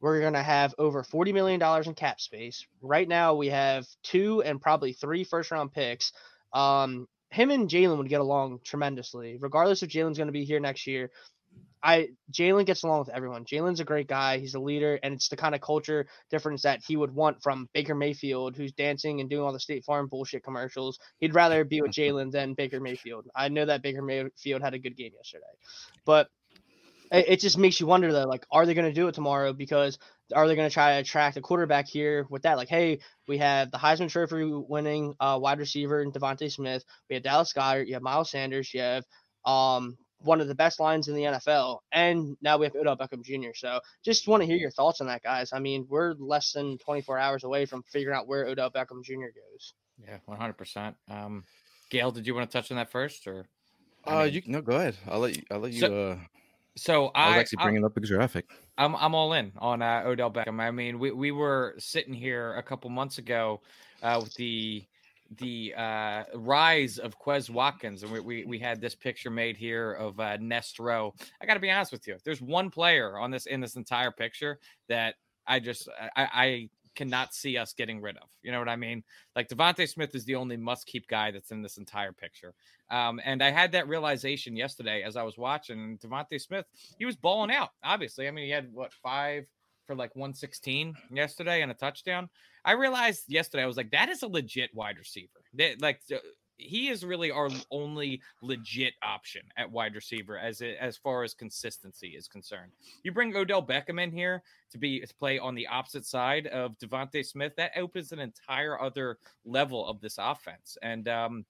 We're 0.01 0.21
gonna 0.21 0.43
have 0.43 0.75
over 0.77 1.03
forty 1.03 1.31
million 1.31 1.59
dollars 1.59 1.87
in 1.87 1.93
cap 1.95 2.19
space. 2.19 2.65
Right 2.81 3.07
now, 3.07 3.35
we 3.35 3.47
have 3.47 3.87
two 4.03 4.41
and 4.43 4.61
probably 4.61 4.93
three 4.93 5.23
first 5.23 5.51
round 5.51 5.73
picks. 5.73 6.11
Um, 6.53 7.07
him 7.29 7.51
and 7.51 7.69
Jalen 7.69 7.97
would 7.97 8.09
get 8.09 8.21
along 8.21 8.59
tremendously, 8.63 9.37
regardless 9.39 9.83
if 9.83 9.89
Jalen's 9.89 10.17
going 10.17 10.27
to 10.27 10.33
be 10.33 10.45
here 10.45 10.59
next 10.59 10.87
year 10.87 11.11
I 11.85 12.09
Jalen 12.31 12.65
gets 12.65 12.83
along 12.83 12.99
with 12.99 13.09
everyone. 13.09 13.45
Jalen's 13.45 13.79
a 13.79 13.85
great 13.85 14.07
guy. 14.07 14.39
He's 14.39 14.55
a 14.55 14.59
leader, 14.59 14.99
and 15.03 15.13
it's 15.13 15.29
the 15.29 15.37
kind 15.37 15.53
of 15.53 15.61
culture 15.61 16.07
difference 16.31 16.63
that 16.63 16.81
he 16.85 16.97
would 16.97 17.13
want 17.13 17.43
from 17.43 17.69
Baker 17.73 17.93
Mayfield, 17.93 18.55
who's 18.55 18.71
dancing 18.71 19.21
and 19.21 19.29
doing 19.29 19.43
all 19.43 19.53
the 19.53 19.59
State 19.59 19.85
Farm 19.85 20.07
bullshit 20.07 20.43
commercials. 20.43 20.97
He'd 21.19 21.35
rather 21.35 21.63
be 21.63 21.81
with 21.81 21.91
Jalen 21.91 22.31
than 22.31 22.55
Baker 22.55 22.79
Mayfield. 22.79 23.27
I 23.35 23.49
know 23.49 23.65
that 23.65 23.83
Baker 23.83 24.01
Mayfield 24.01 24.63
had 24.63 24.73
a 24.73 24.79
good 24.79 24.97
game 24.97 25.11
yesterday, 25.15 25.43
but 26.05 26.27
it, 27.11 27.25
it 27.29 27.39
just 27.39 27.57
makes 27.57 27.79
you 27.79 27.85
wonder 27.85 28.11
though, 28.11 28.23
like, 28.25 28.45
are 28.51 28.65
they 28.65 28.73
going 28.73 28.87
to 28.87 28.93
do 28.93 29.07
it 29.07 29.13
tomorrow? 29.13 29.53
Because 29.53 29.99
are 30.33 30.47
they 30.47 30.55
going 30.55 30.67
to 30.67 30.73
try 30.73 30.93
to 30.93 31.01
attract 31.01 31.37
a 31.37 31.41
quarterback 31.41 31.87
here 31.87 32.25
with 32.31 32.43
that? 32.43 32.57
Like, 32.57 32.69
hey, 32.69 32.99
we 33.27 33.37
have 33.37 33.69
the 33.69 33.77
Heisman 33.77 34.09
Trophy 34.09 34.43
winning 34.43 35.13
uh, 35.19 35.37
wide 35.39 35.59
receiver 35.59 36.01
in 36.01 36.11
DeVonta 36.11 36.51
Smith. 36.51 36.83
We 37.09 37.15
have 37.15 37.23
Dallas 37.23 37.53
Goedert. 37.53 37.87
You 37.87 37.93
have 37.93 38.01
Miles 38.01 38.31
Sanders. 38.31 38.73
You 38.73 38.81
have 38.81 39.03
um 39.45 39.97
one 40.21 40.41
of 40.41 40.47
the 40.47 40.55
best 40.55 40.79
lines 40.79 41.07
in 41.07 41.15
the 41.15 41.23
NFL, 41.23 41.79
and 41.91 42.37
now 42.41 42.57
we 42.57 42.65
have 42.65 42.75
Odell 42.75 42.97
Beckham 42.97 43.23
Jr. 43.23 43.51
So 43.53 43.79
just 44.03 44.27
want 44.27 44.41
to 44.41 44.47
hear 44.47 44.57
your 44.57 44.71
thoughts 44.71 45.01
on 45.01 45.07
that, 45.07 45.23
guys. 45.23 45.51
I 45.53 45.59
mean, 45.59 45.85
we're 45.89 46.13
less 46.13 46.51
than 46.51 46.77
24 46.77 47.17
hours 47.17 47.43
away 47.43 47.65
from 47.65 47.83
figuring 47.83 48.17
out 48.17 48.27
where 48.27 48.45
Odell 48.45 48.71
Beckham 48.71 49.03
Jr. 49.03 49.31
goes. 49.33 49.73
Yeah, 50.03 50.17
100. 50.25 50.53
percent 50.53 50.95
Um, 51.09 51.43
Gail, 51.89 52.11
did 52.11 52.25
you 52.27 52.33
want 52.33 52.49
to 52.49 52.57
touch 52.57 52.71
on 52.71 52.77
that 52.77 52.91
first, 52.91 53.27
or? 53.27 53.45
I 54.05 54.21
uh, 54.21 54.23
mean, 54.25 54.33
you 54.33 54.41
no, 54.47 54.61
go 54.61 54.75
ahead. 54.75 54.95
I'll 55.07 55.19
let 55.19 55.35
you. 55.35 55.43
I'll 55.51 55.59
let 55.59 55.71
you. 55.71 55.79
So, 55.79 56.11
uh, 56.11 56.17
so 56.75 57.11
I 57.15 57.29
was 57.29 57.37
actually 57.37 57.63
bringing 57.63 57.85
up 57.85 57.93
the 57.93 58.01
graphic. 58.01 58.45
I'm 58.77 58.95
I'm 58.95 59.15
all 59.15 59.33
in 59.33 59.51
on 59.57 59.81
uh, 59.81 60.03
Odell 60.05 60.31
Beckham. 60.31 60.59
I 60.59 60.71
mean, 60.71 60.99
we 60.99 61.11
we 61.11 61.31
were 61.31 61.75
sitting 61.77 62.13
here 62.13 62.53
a 62.55 62.63
couple 62.63 62.89
months 62.89 63.17
ago 63.17 63.61
uh, 64.03 64.19
with 64.21 64.33
the 64.35 64.85
the 65.37 65.73
uh, 65.75 66.23
rise 66.35 66.97
of 66.97 67.19
Quez 67.19 67.49
Watkins, 67.49 68.03
and 68.03 68.11
we, 68.11 68.19
we, 68.19 68.45
we 68.45 68.59
had 68.59 68.79
this 68.79 68.95
picture 68.95 69.29
made 69.29 69.57
here 69.57 69.93
of 69.93 70.19
uh, 70.19 70.37
Nest 70.37 70.79
Row. 70.79 71.13
I 71.41 71.45
got 71.45 71.55
to 71.55 71.59
be 71.59 71.71
honest 71.71 71.91
with 71.91 72.07
you. 72.07 72.17
There's 72.23 72.41
one 72.41 72.69
player 72.69 73.17
on 73.17 73.31
this 73.31 73.45
in 73.45 73.59
this 73.59 73.75
entire 73.75 74.11
picture 74.11 74.59
that 74.87 75.15
I 75.47 75.59
just 75.59 75.89
I, 76.15 76.27
I 76.33 76.69
cannot 76.95 77.33
see 77.33 77.57
us 77.57 77.73
getting 77.73 78.01
rid 78.01 78.17
of. 78.17 78.29
You 78.41 78.51
know 78.51 78.59
what 78.59 78.69
I 78.69 78.75
mean? 78.75 79.03
Like 79.35 79.49
DeVonta 79.49 79.87
Smith 79.87 80.15
is 80.15 80.25
the 80.25 80.35
only 80.35 80.57
must 80.57 80.87
keep 80.87 81.07
guy 81.07 81.31
that's 81.31 81.51
in 81.51 81.61
this 81.61 81.77
entire 81.77 82.13
picture. 82.13 82.53
Um, 82.89 83.19
and 83.23 83.43
I 83.43 83.51
had 83.51 83.71
that 83.73 83.87
realization 83.87 84.55
yesterday 84.55 85.03
as 85.03 85.17
I 85.17 85.23
was 85.23 85.37
watching 85.37 85.99
DeVonta 86.03 86.41
Smith. 86.41 86.65
He 86.97 87.05
was 87.05 87.15
balling 87.15 87.51
out. 87.51 87.71
Obviously, 87.83 88.27
I 88.27 88.31
mean, 88.31 88.45
he 88.45 88.51
had 88.51 88.73
what 88.73 88.93
five 88.93 89.45
for 89.85 89.95
like 89.95 90.15
116 90.15 90.95
yesterday 91.11 91.61
and 91.61 91.71
a 91.71 91.75
touchdown. 91.75 92.29
I 92.63 92.73
realized 92.73 93.23
yesterday, 93.27 93.63
I 93.63 93.67
was 93.67 93.77
like, 93.77 93.91
that 93.91 94.09
is 94.09 94.23
a 94.23 94.27
legit 94.27 94.73
wide 94.73 94.97
receiver. 94.97 95.41
That, 95.53 95.81
like, 95.81 96.01
he 96.57 96.87
is 96.87 97.03
really 97.03 97.31
our 97.31 97.49
only 97.71 98.21
legit 98.41 98.93
option 99.03 99.41
at 99.57 99.69
wide 99.69 99.95
receiver 99.95 100.37
as 100.37 100.61
as 100.61 100.97
far 100.97 101.23
as 101.23 101.33
consistency 101.33 102.09
is 102.09 102.27
concerned. 102.27 102.71
You 103.03 103.11
bring 103.11 103.35
Odell 103.35 103.65
Beckham 103.65 104.01
in 104.01 104.11
here 104.11 104.41
to 104.71 104.77
be 104.77 105.01
to 105.01 105.15
play 105.15 105.37
on 105.37 105.55
the 105.55 105.67
opposite 105.67 106.05
side 106.05 106.47
of 106.47 106.77
DeVonta 106.77 107.25
Smith, 107.25 107.53
that 107.57 107.71
opens 107.75 108.11
an 108.11 108.19
entire 108.19 108.81
other 108.81 109.17
level 109.45 109.85
of 109.85 109.99
this 110.01 110.17
offense. 110.17 110.77
And 110.81 111.07
um, 111.07 111.45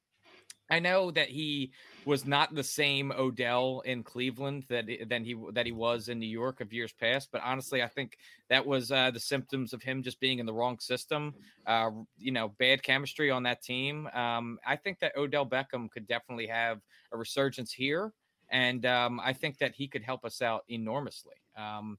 I 0.70 0.80
know 0.80 1.12
that 1.12 1.30
he 1.30 1.72
was 2.06 2.26
not 2.26 2.54
the 2.56 2.64
same 2.64 3.12
Odell 3.12 3.82
in 3.86 4.04
Cleveland 4.04 4.66
that 4.70 4.86
than 5.08 5.24
he 5.24 5.36
that 5.54 5.66
he 5.66 5.72
was 5.72 6.10
in 6.10 6.20
New 6.20 6.28
York 6.28 6.60
of 6.62 6.74
years 6.74 6.92
past. 6.92 7.30
But 7.32 7.42
honestly, 7.44 7.84
I 7.84 7.88
think 7.88 8.18
that 8.50 8.66
was 8.66 8.92
uh, 8.92 9.12
the 9.12 9.20
symptoms 9.20 9.74
of 9.74 9.84
him 9.84 10.02
just 10.02 10.20
being 10.20 10.40
in 10.40 10.46
the 10.46 10.54
wrong 10.54 10.80
system. 10.80 11.34
Uh, 11.68 11.92
you 12.18 12.32
know, 12.32 12.50
bad 12.58 12.82
chemistry 12.82 13.30
on 13.30 13.44
that 13.44 13.62
team. 13.62 14.08
Um, 14.14 14.60
I 14.66 14.76
think 14.76 15.00
that 15.00 15.16
Odell 15.16 15.46
Beckham 15.46 15.90
could 15.90 16.08
definitely 16.08 16.48
have 16.48 16.82
a 17.12 17.18
resurgence 17.18 17.72
here, 17.72 18.12
and 18.50 18.86
um, 18.86 19.20
I 19.24 19.34
think 19.34 19.60
that 19.60 19.76
he 19.76 19.88
could 19.88 20.04
help 20.04 20.26
us 20.26 20.42
out 20.42 20.64
enormously. 20.68 21.36
Um, 21.56 21.98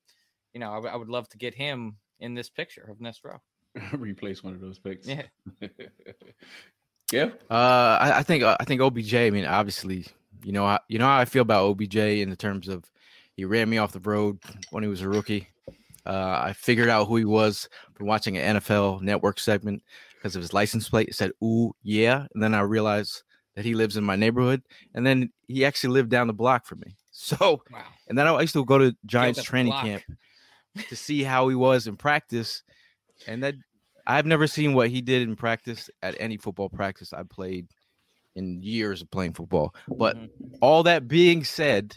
you 0.52 0.60
know, 0.60 0.70
I, 0.70 0.76
w- 0.76 0.92
I 0.92 0.96
would 0.96 1.08
love 1.08 1.28
to 1.30 1.38
get 1.38 1.54
him 1.54 1.96
in 2.18 2.34
this 2.34 2.48
picture 2.48 2.88
of 2.90 2.98
Nestro. 2.98 3.40
Replace 3.92 4.42
one 4.42 4.54
of 4.54 4.60
those 4.60 4.78
picks. 4.78 5.06
Yeah. 5.06 5.22
Yeah. 7.12 7.30
Uh, 7.50 7.98
I, 8.00 8.18
I 8.18 8.22
think 8.22 8.42
uh, 8.42 8.56
I 8.58 8.64
think 8.64 8.80
OBJ. 8.80 9.14
I 9.14 9.30
mean, 9.30 9.44
obviously, 9.46 10.06
you 10.42 10.52
know, 10.52 10.66
how, 10.66 10.80
you 10.88 10.98
know 10.98 11.06
how 11.06 11.18
I 11.18 11.24
feel 11.24 11.42
about 11.42 11.66
OBJ 11.66 11.96
in 11.96 12.30
the 12.30 12.36
terms 12.36 12.68
of 12.68 12.84
he 13.34 13.44
ran 13.44 13.68
me 13.68 13.78
off 13.78 13.92
the 13.92 14.00
road 14.00 14.38
when 14.70 14.82
he 14.82 14.88
was 14.88 15.02
a 15.02 15.08
rookie. 15.08 15.48
Uh, 16.04 16.40
I 16.44 16.52
figured 16.52 16.88
out 16.88 17.06
who 17.08 17.16
he 17.16 17.24
was 17.24 17.68
from 17.94 18.06
watching 18.06 18.36
an 18.36 18.56
NFL 18.56 19.02
Network 19.02 19.40
segment 19.40 19.82
because 20.14 20.36
of 20.36 20.42
his 20.42 20.52
license 20.52 20.88
plate. 20.88 21.08
It 21.08 21.14
said 21.14 21.32
"Ooh 21.42 21.74
yeah," 21.82 22.26
and 22.34 22.42
then 22.42 22.54
I 22.54 22.60
realized 22.60 23.22
that 23.54 23.64
he 23.64 23.74
lives 23.74 23.96
in 23.96 24.04
my 24.04 24.16
neighborhood, 24.16 24.62
and 24.94 25.06
then 25.06 25.32
he 25.48 25.64
actually 25.64 25.94
lived 25.94 26.10
down 26.10 26.26
the 26.26 26.32
block 26.32 26.66
from 26.66 26.80
me. 26.80 26.96
So, 27.18 27.62
Wow. 27.72 27.82
and 28.08 28.18
then 28.18 28.26
I 28.26 28.38
used 28.42 28.52
to 28.52 28.64
go 28.66 28.76
to 28.76 28.94
Giants 29.06 29.42
training 29.42 29.70
block. 29.72 29.84
camp 29.86 30.02
to 30.90 30.94
see 30.94 31.22
how 31.22 31.48
he 31.48 31.54
was 31.54 31.86
in 31.86 31.96
practice, 31.96 32.62
and 33.26 33.42
that 33.42 33.54
I've 34.06 34.26
never 34.26 34.46
seen 34.46 34.74
what 34.74 34.90
he 34.90 35.00
did 35.00 35.22
in 35.22 35.36
practice 35.36 35.90
at 36.02 36.16
any 36.20 36.36
football 36.36 36.68
practice 36.68 37.12
I 37.12 37.22
played 37.24 37.66
in 38.34 38.60
years 38.62 39.02
of 39.02 39.10
playing 39.10 39.32
football. 39.32 39.74
But 39.88 40.16
Mhm. 40.16 40.30
all 40.60 40.82
that 40.84 41.08
being 41.08 41.42
said, 41.44 41.96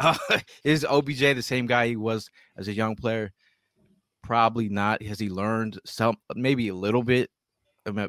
uh, 0.00 0.16
is 0.64 0.84
OBJ 0.84 1.34
the 1.34 1.42
same 1.42 1.66
guy 1.66 1.88
he 1.88 1.96
was 1.96 2.30
as 2.56 2.68
a 2.68 2.72
young 2.74 2.96
player? 2.96 3.32
Probably 4.22 4.68
not. 4.68 5.02
Has 5.02 5.18
he 5.18 5.30
learned 5.30 5.78
some? 5.86 6.16
Maybe 6.34 6.68
a 6.68 6.74
little 6.74 7.02
bit. 7.02 7.30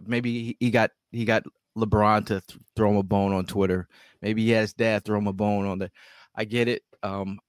Maybe 0.05 0.43
he- 0.43 0.57
he 0.59 0.71
got 0.71 0.91
he 1.11 1.23
got 1.23 1.43
LeBron 1.77 2.25
to 2.25 2.41
th- 2.41 2.59
throw 2.75 2.89
him 2.91 2.97
a 2.97 3.03
bone 3.03 3.31
on 3.31 3.45
Twitter. 3.45 3.87
Maybe 4.21 4.43
he 4.43 4.49
has 4.51 4.73
dad 4.73 5.05
throw 5.05 5.17
him 5.19 5.27
a 5.27 5.33
bone 5.33 5.65
on 5.65 5.79
the. 5.79 5.89
I 6.35 6.43
get 6.45 6.67
it. 6.67 6.83
Um, 7.03 7.39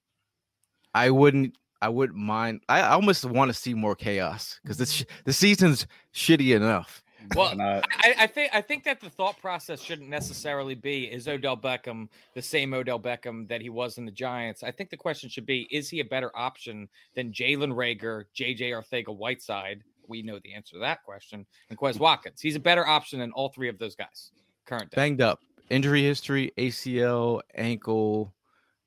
I 0.94 1.10
wouldn't. 1.10 1.56
I 1.82 1.88
wouldn't 1.88 2.18
mind. 2.18 2.60
I 2.68 2.80
I 2.80 2.90
almost 2.90 3.24
want 3.24 3.48
to 3.50 3.54
see 3.54 3.74
more 3.74 3.94
chaos 3.94 4.60
because 4.62 4.76
the 4.78 4.86
sh- 4.86 5.02
mm. 5.02 5.24
the 5.24 5.32
season's 5.32 5.86
shitty 6.14 6.54
enough. 6.56 7.02
Well, 7.36 7.60
I- 7.60 7.82
I, 7.98 8.14
I 8.20 8.26
think 8.26 8.50
I 8.54 8.62
think 8.62 8.82
that 8.84 8.98
the 8.98 9.10
thought 9.10 9.38
process 9.40 9.80
shouldn't 9.82 10.08
necessarily 10.08 10.74
be 10.74 11.04
is 11.04 11.28
Odell 11.28 11.56
Beckham 11.56 12.08
the 12.34 12.40
same 12.40 12.72
Odell 12.72 12.98
Beckham 12.98 13.46
that 13.48 13.60
he 13.60 13.68
was 13.68 13.98
in 13.98 14.06
the 14.06 14.10
Giants. 14.10 14.62
I 14.62 14.70
think 14.70 14.88
the 14.88 14.96
question 14.96 15.28
should 15.28 15.44
be 15.44 15.68
is 15.70 15.90
he 15.90 16.00
a 16.00 16.04
better 16.04 16.30
option 16.34 16.88
than 17.14 17.30
Jalen 17.30 17.74
Reagor, 17.74 18.24
JJ 18.34 18.70
Arcega-Whiteside? 18.70 19.84
We 20.08 20.22
know 20.22 20.40
the 20.42 20.54
answer 20.54 20.72
to 20.72 20.78
that 20.80 21.04
question. 21.04 21.46
And 21.68 21.78
Quez 21.78 21.98
Watkins. 22.00 22.40
He's 22.40 22.56
a 22.56 22.60
better 22.60 22.86
option 22.86 23.20
than 23.20 23.32
all 23.32 23.50
three 23.50 23.68
of 23.68 23.78
those 23.78 23.94
guys. 23.94 24.32
Current 24.64 24.90
day. 24.90 24.96
Banged 24.96 25.20
up, 25.20 25.40
injury 25.68 26.02
history, 26.02 26.52
ACL, 26.56 27.42
ankle. 27.54 28.32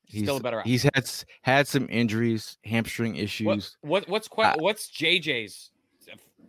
He's 0.05 0.23
Still 0.23 0.37
a 0.37 0.39
better 0.41 0.59
option. 0.59 0.71
He's 0.71 0.83
had 0.83 1.09
had 1.41 1.67
some 1.67 1.87
injuries, 1.89 2.57
hamstring 2.65 3.15
issues. 3.15 3.77
What, 3.81 4.03
what 4.03 4.09
what's 4.09 4.27
que- 4.27 4.43
Uh, 4.43 4.55
what's 4.57 4.91
JJ's 4.91 5.71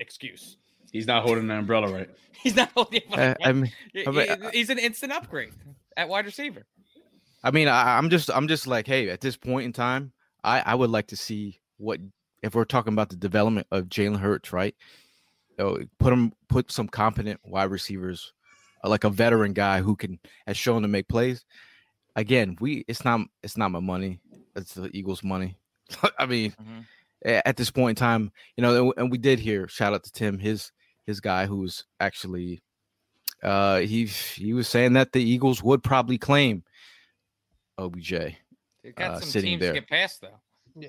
excuse? 0.00 0.56
he's 0.92 1.06
not 1.06 1.22
holding 1.22 1.46
the 1.46 1.54
umbrella 1.54 1.92
right. 1.92 2.10
He's 2.42 2.56
not 2.56 2.70
holding. 2.74 3.02
Uh, 3.10 3.34
I 3.42 3.52
mean, 3.52 3.72
I 4.06 4.10
mean, 4.10 4.26
he's 4.52 4.68
an 4.70 4.78
instant 4.78 5.12
upgrade 5.12 5.52
at 5.96 6.08
wide 6.08 6.26
receiver. 6.26 6.66
I 7.42 7.50
mean, 7.50 7.68
I, 7.68 7.96
I'm 7.98 8.10
just, 8.10 8.30
I'm 8.30 8.48
just 8.48 8.66
like, 8.66 8.86
hey, 8.86 9.08
at 9.10 9.20
this 9.20 9.36
point 9.36 9.66
in 9.66 9.72
time, 9.72 10.12
I, 10.42 10.60
I 10.60 10.74
would 10.74 10.90
like 10.90 11.06
to 11.08 11.16
see 11.16 11.60
what 11.78 12.00
if 12.42 12.54
we're 12.54 12.64
talking 12.64 12.92
about 12.92 13.08
the 13.08 13.16
development 13.16 13.66
of 13.70 13.84
Jalen 13.84 14.18
Hurts, 14.18 14.52
right? 14.52 14.74
Oh, 15.58 15.78
put 15.98 16.12
him, 16.12 16.32
put 16.48 16.70
some 16.70 16.88
competent 16.88 17.40
wide 17.44 17.70
receivers, 17.70 18.32
uh, 18.82 18.88
like 18.88 19.04
a 19.04 19.10
veteran 19.10 19.52
guy 19.52 19.80
who 19.80 19.94
can 19.96 20.18
has 20.46 20.56
shown 20.56 20.82
to 20.82 20.88
make 20.88 21.08
plays. 21.08 21.44
Again, 22.16 22.56
we, 22.60 22.84
it's 22.88 23.04
not, 23.04 23.20
it's 23.42 23.56
not 23.56 23.70
my 23.70 23.80
money. 23.80 24.20
It's 24.56 24.74
the 24.74 24.88
Eagles' 24.96 25.24
money. 25.24 25.56
I 26.18 26.26
mean, 26.26 26.52
Mhm. 26.62 26.84
at 27.44 27.56
this 27.56 27.70
point 27.70 27.98
in 27.98 28.00
time, 28.00 28.30
you 28.56 28.62
know, 28.62 28.82
and, 28.84 28.92
and 28.96 29.10
we 29.10 29.18
did 29.18 29.38
hear 29.40 29.66
shout 29.68 29.94
out 29.94 30.04
to 30.04 30.12
Tim, 30.12 30.38
his 30.38 30.70
his 31.06 31.20
guy 31.20 31.44
who's 31.46 31.84
actually 32.00 32.62
uh 33.42 33.80
he 33.80 34.06
he 34.06 34.54
was 34.54 34.68
saying 34.68 34.94
that 34.94 35.12
the 35.12 35.22
Eagles 35.22 35.62
would 35.62 35.82
probably 35.82 36.16
claim 36.18 36.62
OBJ. 37.78 38.10
They've 38.82 38.94
got 38.94 39.10
Uh, 39.12 39.20
some 39.20 39.28
sitting 39.28 39.50
teams 39.52 39.60
there. 39.60 39.72
to 39.74 39.80
get 39.80 39.88
past 39.88 40.20
though. 40.20 40.40
Yeah. 40.76 40.88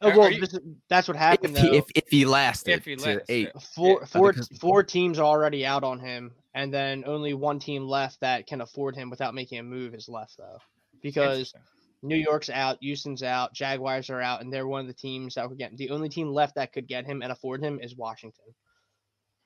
Oh, 0.00 0.18
well, 0.18 0.30
you- 0.32 0.40
this 0.40 0.54
is, 0.54 0.60
that's 0.88 1.06
what 1.06 1.16
happened. 1.16 1.56
If 1.56 1.62
he, 1.62 1.68
though. 1.68 1.74
if, 1.76 1.84
if 1.94 2.04
he 2.08 2.24
lasted 2.24 2.72
If 2.72 2.84
he 2.84 2.96
to 2.96 3.04
lasts, 3.04 3.24
eight. 3.28 3.50
yeah. 3.54 3.60
four 3.60 4.02
I 4.02 4.06
four 4.06 4.32
think- 4.32 4.58
four 4.60 4.82
teams 4.82 5.18
are 5.18 5.24
already 5.26 5.64
out 5.64 5.84
on 5.84 6.00
him, 6.00 6.32
and 6.54 6.72
then 6.72 7.04
only 7.06 7.34
one 7.34 7.58
team 7.58 7.86
left 7.86 8.20
that 8.20 8.46
can 8.46 8.60
afford 8.60 8.96
him 8.96 9.10
without 9.10 9.34
making 9.34 9.58
a 9.58 9.62
move 9.62 9.94
is 9.94 10.08
left 10.08 10.36
though, 10.36 10.58
because 11.02 11.54
New 12.02 12.16
York's 12.16 12.50
out, 12.50 12.78
Houston's 12.80 13.22
out, 13.22 13.54
Jaguars 13.54 14.10
are 14.10 14.20
out, 14.20 14.42
and 14.42 14.52
they're 14.52 14.66
one 14.66 14.80
of 14.80 14.88
the 14.88 14.92
teams 14.92 15.36
that 15.36 15.48
could 15.48 15.58
get 15.58 15.76
the 15.76 15.90
only 15.90 16.08
team 16.08 16.28
left 16.28 16.56
that 16.56 16.72
could 16.72 16.88
get 16.88 17.06
him 17.06 17.22
and 17.22 17.30
afford 17.30 17.62
him 17.62 17.78
is 17.80 17.96
Washington. 17.96 18.44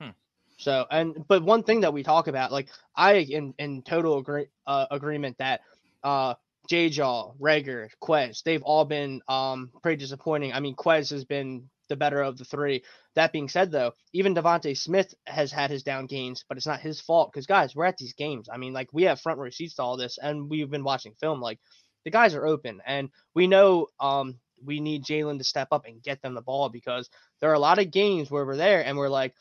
Hmm. 0.00 0.10
So 0.56 0.86
and 0.90 1.26
but 1.28 1.42
one 1.42 1.62
thing 1.62 1.82
that 1.82 1.92
we 1.92 2.02
talk 2.02 2.28
about, 2.28 2.52
like 2.52 2.68
I 2.94 3.16
in 3.16 3.54
in 3.58 3.82
total 3.82 4.18
agree 4.18 4.46
uh, 4.66 4.86
agreement 4.90 5.36
that 5.38 5.60
uh 6.02 6.34
J 6.68 6.88
Jaw, 6.88 7.32
Reagor, 7.40 7.90
Quez, 8.02 8.42
they've 8.42 8.62
all 8.62 8.84
been 8.84 9.20
um 9.28 9.70
pretty 9.82 9.98
disappointing. 9.98 10.52
I 10.52 10.60
mean, 10.60 10.74
Quez 10.74 11.10
has 11.10 11.24
been 11.24 11.68
the 11.88 11.96
better 11.96 12.22
of 12.22 12.38
the 12.38 12.44
three. 12.44 12.82
That 13.16 13.32
being 13.32 13.48
said, 13.48 13.72
though, 13.72 13.94
even 14.12 14.34
DeVonta 14.34 14.76
Smith 14.76 15.14
has 15.26 15.50
had 15.50 15.70
his 15.70 15.82
down 15.82 16.04
games, 16.06 16.44
but 16.48 16.58
it's 16.58 16.66
not 16.66 16.80
his 16.80 17.00
fault 17.00 17.32
because 17.32 17.46
guys, 17.46 17.74
we're 17.74 17.86
at 17.86 17.96
these 17.96 18.12
games. 18.12 18.48
I 18.52 18.58
mean, 18.58 18.74
like 18.74 18.92
we 18.92 19.04
have 19.04 19.20
front 19.20 19.38
row 19.38 19.48
seats 19.48 19.76
to 19.76 19.82
all 19.82 19.96
this, 19.96 20.18
and 20.18 20.50
we've 20.50 20.70
been 20.70 20.84
watching 20.84 21.14
film. 21.18 21.40
Like 21.40 21.58
the 22.04 22.10
guys 22.10 22.34
are 22.34 22.46
open, 22.46 22.82
and 22.86 23.08
we 23.34 23.46
know 23.46 23.88
um 23.98 24.38
we 24.64 24.80
need 24.80 25.04
Jalen 25.04 25.38
to 25.38 25.44
step 25.44 25.68
up 25.72 25.86
and 25.86 26.02
get 26.02 26.20
them 26.20 26.34
the 26.34 26.42
ball 26.42 26.68
because 26.68 27.08
there 27.40 27.50
are 27.50 27.54
a 27.54 27.58
lot 27.58 27.78
of 27.78 27.90
games 27.90 28.30
where 28.30 28.44
we're 28.44 28.56
there 28.56 28.84
and 28.84 28.96
we're 28.96 29.08
like, 29.08 29.34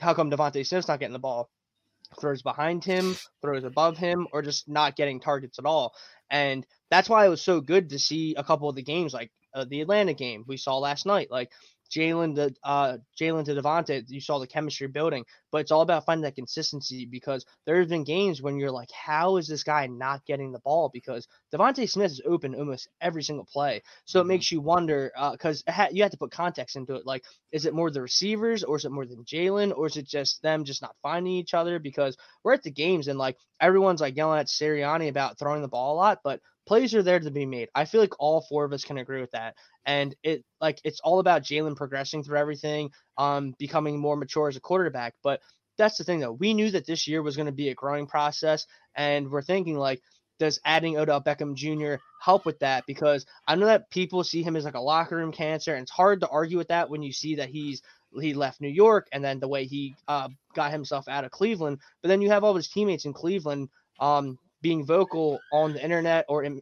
how 0.00 0.14
come 0.14 0.30
DeVonta 0.30 0.66
Smith's 0.66 0.88
not 0.88 1.00
getting 1.00 1.12
the 1.12 1.18
ball? 1.18 1.50
Throws 2.20 2.42
behind 2.42 2.84
him, 2.84 3.16
throws 3.42 3.64
above 3.64 3.98
him, 3.98 4.28
or 4.32 4.42
just 4.42 4.68
not 4.68 4.96
getting 4.96 5.20
targets 5.20 5.58
at 5.58 5.66
all. 5.66 5.92
And 6.30 6.66
that's 6.90 7.08
why 7.08 7.26
it 7.26 7.30
was 7.30 7.42
so 7.42 7.60
good 7.60 7.90
to 7.90 7.98
see 7.98 8.34
a 8.36 8.44
couple 8.44 8.68
of 8.68 8.76
the 8.76 8.82
games, 8.82 9.12
like 9.12 9.30
uh, 9.54 9.64
the 9.68 9.80
Atlanta 9.80 10.14
game 10.14 10.44
we 10.46 10.56
saw 10.56 10.78
last 10.78 11.04
night. 11.04 11.30
Like 11.30 11.50
Jalen 11.90 12.34
to 12.36 12.54
uh, 12.62 12.98
Jalen 13.20 13.44
to 13.46 13.54
DeVonta, 13.54 14.04
you 14.08 14.20
saw 14.20 14.38
the 14.38 14.46
chemistry 14.46 14.86
building, 14.86 15.24
but 15.50 15.58
it's 15.58 15.70
all 15.70 15.82
about 15.82 16.04
finding 16.04 16.24
that 16.24 16.34
consistency 16.34 17.06
because 17.06 17.44
there 17.66 17.78
have 17.78 17.88
been 17.88 18.04
games 18.04 18.42
when 18.42 18.58
you're 18.58 18.70
like, 18.70 18.90
how 18.90 19.36
is 19.36 19.48
this 19.48 19.62
guy 19.62 19.86
not 19.86 20.24
getting 20.26 20.52
the 20.52 20.58
ball? 20.60 20.90
Because 20.92 21.26
DeVonta 21.54 21.88
Smith 21.88 22.12
is 22.12 22.22
open 22.26 22.54
almost 22.54 22.88
every 23.00 23.22
single 23.22 23.46
play, 23.46 23.82
so 24.04 24.20
it 24.20 24.22
mm-hmm. 24.22 24.28
makes 24.28 24.52
you 24.52 24.60
wonder 24.60 25.10
because 25.32 25.62
uh, 25.66 25.72
ha- 25.72 25.88
you 25.90 26.02
have 26.02 26.12
to 26.12 26.18
put 26.18 26.30
context 26.30 26.76
into 26.76 26.94
it. 26.94 27.06
Like, 27.06 27.24
is 27.52 27.66
it 27.66 27.74
more 27.74 27.90
the 27.90 28.02
receivers 28.02 28.64
or 28.64 28.76
is 28.76 28.84
it 28.84 28.92
more 28.92 29.06
than 29.06 29.24
Jalen 29.24 29.76
or 29.76 29.86
is 29.86 29.96
it 29.96 30.06
just 30.06 30.42
them 30.42 30.64
just 30.64 30.82
not 30.82 30.96
finding 31.02 31.32
each 31.32 31.54
other? 31.54 31.78
Because 31.78 32.16
we're 32.44 32.54
at 32.54 32.62
the 32.62 32.70
games 32.70 33.08
and 33.08 33.18
like 33.18 33.36
everyone's 33.60 34.00
like 34.00 34.16
yelling 34.16 34.40
at 34.40 34.46
Sirianni 34.46 35.08
about 35.08 35.38
throwing 35.38 35.62
the 35.62 35.68
ball 35.68 35.94
a 35.94 35.96
lot, 35.96 36.20
but 36.22 36.40
plays 36.68 36.94
are 36.94 37.02
there 37.02 37.18
to 37.18 37.30
be 37.30 37.46
made. 37.46 37.68
I 37.74 37.86
feel 37.86 38.00
like 38.02 38.20
all 38.20 38.42
four 38.42 38.64
of 38.64 38.72
us 38.74 38.84
can 38.84 38.98
agree 38.98 39.22
with 39.22 39.30
that. 39.30 39.54
And 39.86 40.14
it 40.22 40.44
like 40.60 40.80
it's 40.84 41.00
all 41.00 41.18
about 41.18 41.42
Jalen 41.42 41.76
progressing 41.76 42.22
through 42.22 42.38
everything, 42.38 42.90
um, 43.16 43.54
becoming 43.58 43.98
more 43.98 44.16
mature 44.16 44.48
as 44.48 44.56
a 44.56 44.60
quarterback. 44.60 45.14
But 45.24 45.40
that's 45.78 45.96
the 45.96 46.04
thing 46.04 46.20
though. 46.20 46.32
We 46.32 46.52
knew 46.52 46.70
that 46.70 46.86
this 46.86 47.08
year 47.08 47.22
was 47.22 47.36
going 47.36 47.46
to 47.46 47.52
be 47.52 47.70
a 47.70 47.74
growing 47.74 48.06
process, 48.06 48.66
and 48.94 49.30
we're 49.30 49.42
thinking 49.42 49.78
like, 49.78 50.02
does 50.38 50.60
adding 50.64 50.98
Odell 50.98 51.22
Beckham 51.22 51.54
Jr. 51.54 52.02
help 52.20 52.44
with 52.44 52.58
that? 52.58 52.84
Because 52.86 53.24
I 53.46 53.54
know 53.54 53.66
that 53.66 53.90
people 53.90 54.22
see 54.22 54.42
him 54.42 54.54
as 54.54 54.64
like 54.64 54.74
a 54.74 54.80
locker 54.80 55.16
room 55.16 55.32
cancer, 55.32 55.74
and 55.74 55.82
it's 55.82 55.90
hard 55.90 56.20
to 56.20 56.28
argue 56.28 56.58
with 56.58 56.68
that 56.68 56.90
when 56.90 57.02
you 57.02 57.12
see 57.12 57.36
that 57.36 57.48
he's 57.48 57.80
he 58.20 58.34
left 58.34 58.60
New 58.60 58.68
York 58.68 59.08
and 59.12 59.24
then 59.24 59.40
the 59.40 59.48
way 59.48 59.64
he 59.64 59.94
uh, 60.06 60.28
got 60.54 60.70
himself 60.70 61.08
out 61.08 61.24
of 61.24 61.30
Cleveland. 61.30 61.78
But 62.02 62.08
then 62.08 62.20
you 62.20 62.30
have 62.30 62.44
all 62.44 62.54
his 62.54 62.68
teammates 62.68 63.04
in 63.06 63.12
Cleveland 63.14 63.68
um, 64.00 64.38
being 64.60 64.84
vocal 64.84 65.38
on 65.52 65.72
the 65.72 65.82
internet 65.82 66.24
or 66.28 66.42
in 66.42 66.60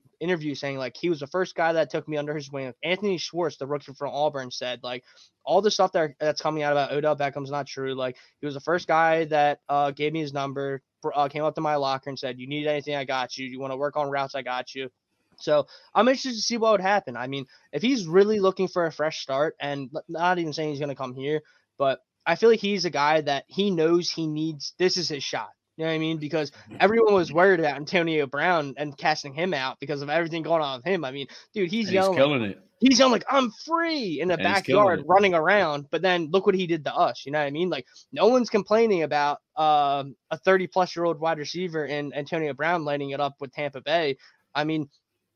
saying 0.55 0.79
like 0.79 0.97
he 0.97 1.09
was 1.09 1.21
the 1.21 1.27
first 1.27 1.55
guy 1.55 1.73
that 1.73 1.91
took 1.91 2.07
me 2.09 2.17
under 2.17 2.35
his 2.35 2.51
wing. 2.51 2.73
Anthony 2.83 3.19
Schwartz, 3.19 3.57
the 3.57 3.67
rookie 3.67 3.93
from 3.93 4.11
Auburn, 4.13 4.51
said 4.51 4.81
like 4.83 5.05
all 5.45 5.63
the 5.63 5.71
stuff 5.71 5.93
that 5.93 6.11
that's 6.21 6.41
coming 6.41 6.63
out 6.63 6.73
about 6.73 6.93
Odell 6.93 7.17
Beckham's 7.17 7.51
not 7.51 7.67
true. 7.67 7.95
Like 7.95 8.17
he 8.41 8.47
was 8.47 8.55
the 8.55 8.61
first 8.61 8.87
guy 8.87 9.25
that 9.27 9.61
uh, 9.69 9.91
gave 9.93 10.13
me 10.13 10.21
his 10.21 10.33
number, 10.33 10.83
uh, 11.15 11.29
came 11.29 11.45
up 11.45 11.55
to 11.55 11.61
my 11.61 11.77
locker 11.77 12.11
and 12.11 12.19
said, 12.19 12.39
"You 12.39 12.47
need 12.47 12.67
anything, 12.67 12.97
I 12.97 13.05
got 13.05 13.37
you. 13.39 13.47
You 13.47 13.61
want 13.61 13.73
to 13.73 13.77
work 13.77 13.97
on 13.97 14.11
routes, 14.11 14.35
I 14.35 14.43
got 14.43 14.75
you." 14.75 14.91
So 15.39 15.67
I'm 15.95 16.09
interested 16.09 16.35
to 16.35 16.41
see 16.41 16.57
what 16.57 16.73
would 16.73 16.81
happen. 16.81 17.17
I 17.17 17.27
mean, 17.27 17.47
if 17.73 17.83
he's 17.83 18.07
really 18.07 18.41
looking 18.41 18.69
for 18.69 18.87
a 18.87 18.93
fresh 18.93 19.21
start, 19.21 19.55
and 19.61 19.91
not 20.09 20.39
even 20.39 20.53
saying 20.53 20.71
he's 20.71 20.79
going 20.79 20.89
to 20.89 20.95
come 20.95 21.15
here, 21.15 21.43
but 21.79 22.01
I 22.27 22.37
feel 22.37 22.51
like 22.51 22.61
he's 22.61 22.85
a 22.85 22.91
guy 22.91 23.21
that 23.23 23.45
he 23.47 23.71
knows 23.71 24.11
he 24.11 24.27
needs. 24.27 24.75
This 24.79 24.97
is 24.97 25.09
his 25.09 25.23
shot. 25.23 25.51
You 25.77 25.85
know 25.85 25.91
what 25.91 25.95
I 25.95 25.99
mean? 25.99 26.17
Because 26.17 26.53
everyone 26.81 27.13
was 27.13 27.33
worried 27.33 27.61
about 27.61 27.77
Antonio 27.77 28.27
Brown 28.27 28.75
and 28.79 28.97
casting 28.97 29.35
him 29.35 29.53
out 29.53 29.79
because 29.79 30.01
of 30.01 30.09
everything 30.09 30.43
going 30.43 30.63
on 30.63 30.79
with 30.79 30.87
him. 30.87 31.05
I 31.05 31.11
mean, 31.11 31.27
dude, 31.53 31.71
he's 31.71 31.93
yelling. 31.93 32.13
He's 32.13 32.19
killing 32.19 32.43
it. 32.43 32.63
He's 32.81 32.99
yelling 32.99 33.13
like 33.13 33.25
I'm 33.29 33.51
free 33.51 34.21
in 34.21 34.29
the 34.29 34.35
and 34.35 34.43
backyard, 34.43 35.05
running 35.07 35.35
around. 35.35 35.87
But 35.91 36.01
then 36.01 36.31
look 36.31 36.47
what 36.47 36.55
he 36.55 36.67
did 36.67 36.85
to 36.85 36.95
us. 36.95 37.25
You 37.27 37.33
know 37.33 37.41
what 37.41 37.47
I 37.47 37.51
mean? 37.51 37.69
Like 37.69 37.87
no 38.11 38.29
one's 38.29 38.49
complaining 38.49 39.03
about 39.03 39.39
um, 39.57 40.17
a 40.31 40.39
30 40.39 40.67
plus 40.69 40.97
year 40.97 41.05
old 41.05 41.21
wide 41.21 41.39
receiver 41.39 41.85
and 41.85 42.15
Antonio 42.17 42.55
Brown 42.55 42.85
lighting 42.85 43.11
it 43.11 43.21
up 43.21 43.35
with 43.41 43.53
Tampa 43.53 43.83
Bay. 43.83 44.17
I 44.55 44.65
mean, 44.65 44.89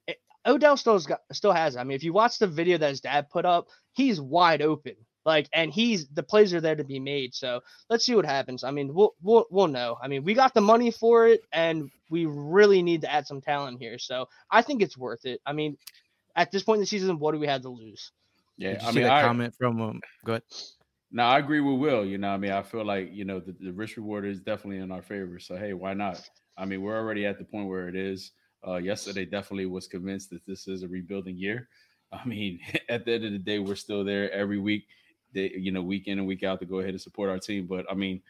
it, 0.06 0.18
Odell 0.46 0.78
still 0.78 0.98
got, 1.00 1.20
still 1.32 1.52
has. 1.52 1.76
It. 1.76 1.80
I 1.80 1.84
mean, 1.84 1.96
if 1.96 2.02
you 2.02 2.14
watch 2.14 2.38
the 2.38 2.46
video 2.46 2.78
that 2.78 2.88
his 2.88 3.02
dad 3.02 3.28
put 3.28 3.44
up, 3.44 3.68
he's 3.92 4.18
wide 4.20 4.62
open. 4.62 4.94
Like, 5.24 5.48
and 5.52 5.70
he's 5.70 6.08
the 6.08 6.22
plays 6.22 6.54
are 6.54 6.60
there 6.60 6.76
to 6.76 6.84
be 6.84 6.98
made. 6.98 7.34
So 7.34 7.60
let's 7.90 8.06
see 8.06 8.14
what 8.14 8.24
happens. 8.24 8.64
I 8.64 8.70
mean, 8.70 8.94
we'll 8.94 9.14
we'll 9.22 9.46
we'll 9.50 9.68
know. 9.68 9.98
I 10.02 10.08
mean, 10.08 10.24
we 10.24 10.34
got 10.34 10.54
the 10.54 10.60
money 10.60 10.90
for 10.90 11.26
it, 11.26 11.42
and 11.52 11.90
we 12.08 12.26
really 12.26 12.82
need 12.82 13.02
to 13.02 13.12
add 13.12 13.26
some 13.26 13.40
talent 13.40 13.80
here. 13.80 13.98
So 13.98 14.28
I 14.50 14.62
think 14.62 14.82
it's 14.82 14.96
worth 14.96 15.26
it. 15.26 15.40
I 15.44 15.52
mean, 15.52 15.76
at 16.36 16.50
this 16.50 16.62
point 16.62 16.78
in 16.78 16.82
the 16.82 16.86
season, 16.86 17.18
what 17.18 17.32
do 17.32 17.38
we 17.38 17.46
have 17.46 17.62
to 17.62 17.68
lose? 17.68 18.12
Yeah, 18.56 18.78
I 18.82 18.92
mean, 18.92 19.06
I, 19.06 19.22
comment 19.22 19.54
from 19.54 19.80
um. 19.80 20.00
Go 20.24 20.32
ahead. 20.32 20.42
No, 21.12 21.24
I 21.24 21.38
agree 21.38 21.60
with 21.60 21.80
Will. 21.80 22.04
You 22.04 22.18
know, 22.18 22.30
I 22.30 22.36
mean, 22.36 22.52
I 22.52 22.62
feel 22.62 22.84
like 22.84 23.10
you 23.12 23.24
know 23.24 23.40
the, 23.40 23.54
the 23.60 23.72
risk 23.72 23.96
reward 23.96 24.24
is 24.24 24.40
definitely 24.40 24.78
in 24.78 24.90
our 24.90 25.02
favor. 25.02 25.38
So 25.38 25.56
hey, 25.56 25.74
why 25.74 25.92
not? 25.92 26.28
I 26.56 26.64
mean, 26.64 26.80
we're 26.80 26.96
already 26.96 27.26
at 27.26 27.38
the 27.38 27.44
point 27.44 27.68
where 27.68 27.88
it 27.88 27.96
is. 27.96 28.32
Uh, 28.66 28.76
yesterday, 28.76 29.24
definitely 29.24 29.66
was 29.66 29.86
convinced 29.86 30.30
that 30.30 30.44
this 30.46 30.68
is 30.68 30.82
a 30.82 30.88
rebuilding 30.88 31.36
year. 31.36 31.68
I 32.12 32.24
mean, 32.26 32.60
at 32.88 33.04
the 33.04 33.12
end 33.12 33.24
of 33.24 33.32
the 33.32 33.38
day, 33.38 33.58
we're 33.58 33.74
still 33.74 34.04
there 34.04 34.30
every 34.32 34.58
week 34.58 34.86
they, 35.32 35.52
you 35.56 35.72
know, 35.72 35.82
week 35.82 36.06
in 36.06 36.18
and 36.18 36.26
week 36.26 36.42
out 36.42 36.60
to 36.60 36.66
go 36.66 36.78
ahead 36.78 36.90
and 36.90 37.00
support 37.00 37.30
our 37.30 37.38
team. 37.38 37.66
But 37.66 37.86
I 37.90 37.94
mean, 37.94 38.20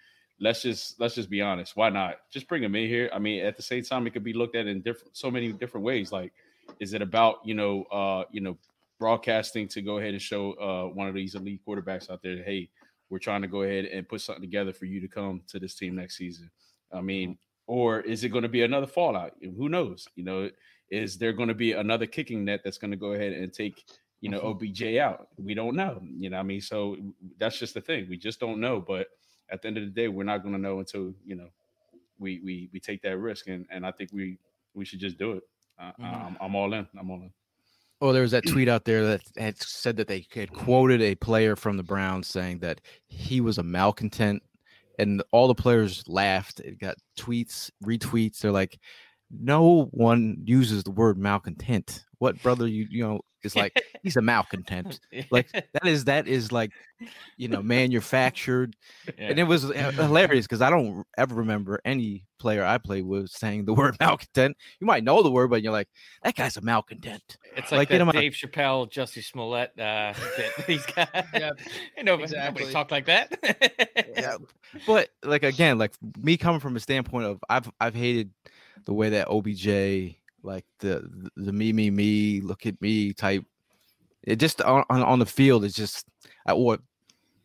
let's 0.40 0.62
just 0.62 0.98
let's 1.00 1.14
just 1.14 1.30
be 1.30 1.42
honest. 1.42 1.76
Why 1.76 1.90
not? 1.90 2.16
Just 2.30 2.48
bring 2.48 2.62
them 2.62 2.74
in 2.74 2.88
here. 2.88 3.10
I 3.12 3.18
mean, 3.18 3.44
at 3.44 3.56
the 3.56 3.62
same 3.62 3.84
time, 3.84 4.06
it 4.06 4.10
could 4.10 4.24
be 4.24 4.32
looked 4.32 4.56
at 4.56 4.66
in 4.66 4.80
different 4.80 5.16
so 5.16 5.30
many 5.30 5.52
different 5.52 5.84
ways. 5.84 6.12
Like, 6.12 6.32
is 6.80 6.94
it 6.94 7.02
about 7.02 7.40
you 7.44 7.54
know 7.54 7.84
uh 7.84 8.24
you 8.30 8.40
know 8.40 8.56
broadcasting 8.98 9.66
to 9.68 9.80
go 9.80 9.98
ahead 9.98 10.12
and 10.12 10.20
show 10.20 10.52
uh 10.54 10.94
one 10.94 11.08
of 11.08 11.14
these 11.14 11.34
elite 11.34 11.60
quarterbacks 11.66 12.10
out 12.10 12.22
there, 12.22 12.42
hey, 12.42 12.68
we're 13.10 13.18
trying 13.18 13.42
to 13.42 13.48
go 13.48 13.62
ahead 13.62 13.84
and 13.86 14.08
put 14.08 14.20
something 14.20 14.42
together 14.42 14.72
for 14.72 14.86
you 14.86 15.00
to 15.00 15.08
come 15.08 15.42
to 15.48 15.58
this 15.58 15.74
team 15.74 15.96
next 15.96 16.16
season. 16.16 16.50
I 16.92 17.00
mean, 17.00 17.38
or 17.66 18.00
is 18.00 18.24
it 18.24 18.30
going 18.30 18.42
to 18.42 18.48
be 18.48 18.62
another 18.62 18.86
fallout? 18.86 19.32
Who 19.40 19.68
knows? 19.68 20.08
You 20.16 20.24
know, 20.24 20.50
is 20.90 21.18
there 21.18 21.32
going 21.32 21.48
to 21.48 21.54
be 21.54 21.72
another 21.72 22.06
kicking 22.06 22.44
net 22.44 22.60
that's 22.64 22.78
going 22.78 22.90
to 22.90 22.96
go 22.96 23.12
ahead 23.12 23.32
and 23.32 23.52
take 23.52 23.84
you 24.20 24.30
know, 24.30 24.40
mm-hmm. 24.40 24.64
OBJ 24.64 24.96
out. 24.98 25.28
We 25.38 25.54
don't 25.54 25.74
know. 25.74 26.00
You 26.02 26.30
know, 26.30 26.38
I 26.38 26.42
mean, 26.42 26.60
so 26.60 26.96
that's 27.38 27.58
just 27.58 27.74
the 27.74 27.80
thing. 27.80 28.06
We 28.08 28.16
just 28.16 28.40
don't 28.40 28.60
know. 28.60 28.80
But 28.80 29.08
at 29.50 29.62
the 29.62 29.68
end 29.68 29.78
of 29.78 29.84
the 29.84 29.90
day, 29.90 30.08
we're 30.08 30.24
not 30.24 30.42
going 30.42 30.54
to 30.54 30.60
know 30.60 30.78
until 30.78 31.12
you 31.24 31.36
know 31.36 31.48
we 32.18 32.40
we 32.44 32.68
we 32.72 32.80
take 32.80 33.02
that 33.02 33.16
risk, 33.18 33.48
and 33.48 33.66
and 33.70 33.86
I 33.86 33.90
think 33.90 34.10
we 34.12 34.38
we 34.74 34.84
should 34.84 35.00
just 35.00 35.18
do 35.18 35.32
it. 35.32 35.42
Uh, 35.78 35.92
mm-hmm. 35.92 36.04
I'm, 36.04 36.36
I'm 36.40 36.54
all 36.54 36.72
in. 36.74 36.86
I'm 36.98 37.10
all 37.10 37.16
in. 37.22 37.32
Oh, 38.02 38.12
there 38.12 38.22
was 38.22 38.30
that 38.30 38.46
tweet 38.46 38.68
out 38.68 38.86
there 38.86 39.04
that 39.06 39.22
had 39.36 39.62
said 39.62 39.96
that 39.98 40.08
they 40.08 40.26
had 40.32 40.52
quoted 40.52 41.02
a 41.02 41.14
player 41.16 41.54
from 41.54 41.76
the 41.76 41.82
Browns 41.82 42.28
saying 42.28 42.60
that 42.60 42.80
he 43.08 43.42
was 43.42 43.58
a 43.58 43.62
malcontent, 43.62 44.42
and 44.98 45.22
all 45.32 45.48
the 45.48 45.54
players 45.54 46.02
laughed. 46.08 46.60
It 46.60 46.78
got 46.78 46.96
tweets, 47.18 47.70
retweets. 47.84 48.38
They're 48.38 48.52
like, 48.52 48.78
no 49.30 49.88
one 49.92 50.38
uses 50.44 50.84
the 50.84 50.90
word 50.90 51.18
malcontent. 51.18 52.04
What 52.18 52.42
brother 52.42 52.66
you 52.66 52.86
you 52.90 53.02
know 53.02 53.20
is 53.42 53.56
like 53.56 53.72
he's 54.02 54.16
a 54.16 54.22
malcontent. 54.22 55.00
Like 55.30 55.50
that 55.52 55.86
is 55.86 56.04
that 56.04 56.28
is 56.28 56.52
like 56.52 56.72
you 57.36 57.48
know 57.48 57.62
manufactured, 57.62 58.76
yeah. 59.18 59.28
and 59.28 59.38
it 59.38 59.44
was 59.44 59.62
hilarious 59.62 60.46
because 60.46 60.60
I 60.60 60.70
don't 60.70 61.04
ever 61.16 61.34
remember 61.34 61.80
any 61.84 62.24
player 62.38 62.64
I 62.64 62.78
played 62.78 63.04
with 63.04 63.30
saying 63.30 63.64
the 63.64 63.74
word 63.74 63.96
malcontent. 64.00 64.56
You 64.80 64.86
might 64.86 65.04
know 65.04 65.22
the 65.22 65.30
word, 65.30 65.50
but 65.50 65.62
you're 65.62 65.72
like 65.72 65.88
that 66.22 66.34
guy's 66.34 66.56
a 66.56 66.60
malcontent. 66.60 67.36
It's 67.56 67.72
like, 67.72 67.90
like 67.90 67.98
that 67.98 68.12
Dave 68.12 68.32
Chappelle, 68.32 68.90
Jussie 68.90 69.24
Smollett. 69.24 69.78
Uh, 69.78 70.14
these 70.66 70.84
guys, 70.86 71.08
yeah, 71.34 71.50
you 71.96 72.04
know, 72.04 72.14
exactly. 72.14 72.64
nobody 72.64 72.72
talk 72.72 72.90
like 72.90 73.06
that. 73.06 73.38
yeah, 74.16 74.36
but 74.86 75.08
like 75.24 75.42
again, 75.42 75.78
like 75.78 75.92
me 76.18 76.36
coming 76.36 76.60
from 76.60 76.76
a 76.76 76.80
standpoint 76.80 77.26
of 77.26 77.40
I've 77.48 77.70
I've 77.80 77.94
hated 77.94 78.30
the 78.86 78.94
way 78.94 79.10
that 79.10 79.28
OBJ 79.28 80.16
like 80.42 80.64
the 80.78 81.30
the 81.36 81.52
me 81.52 81.72
me 81.72 81.90
me 81.90 82.40
look 82.40 82.66
at 82.66 82.80
me 82.80 83.12
type. 83.12 83.44
It 84.22 84.36
just 84.36 84.60
on 84.62 84.84
on 84.88 85.18
the 85.18 85.26
field 85.26 85.64
is 85.64 85.74
just 85.74 86.06
or 86.46 86.78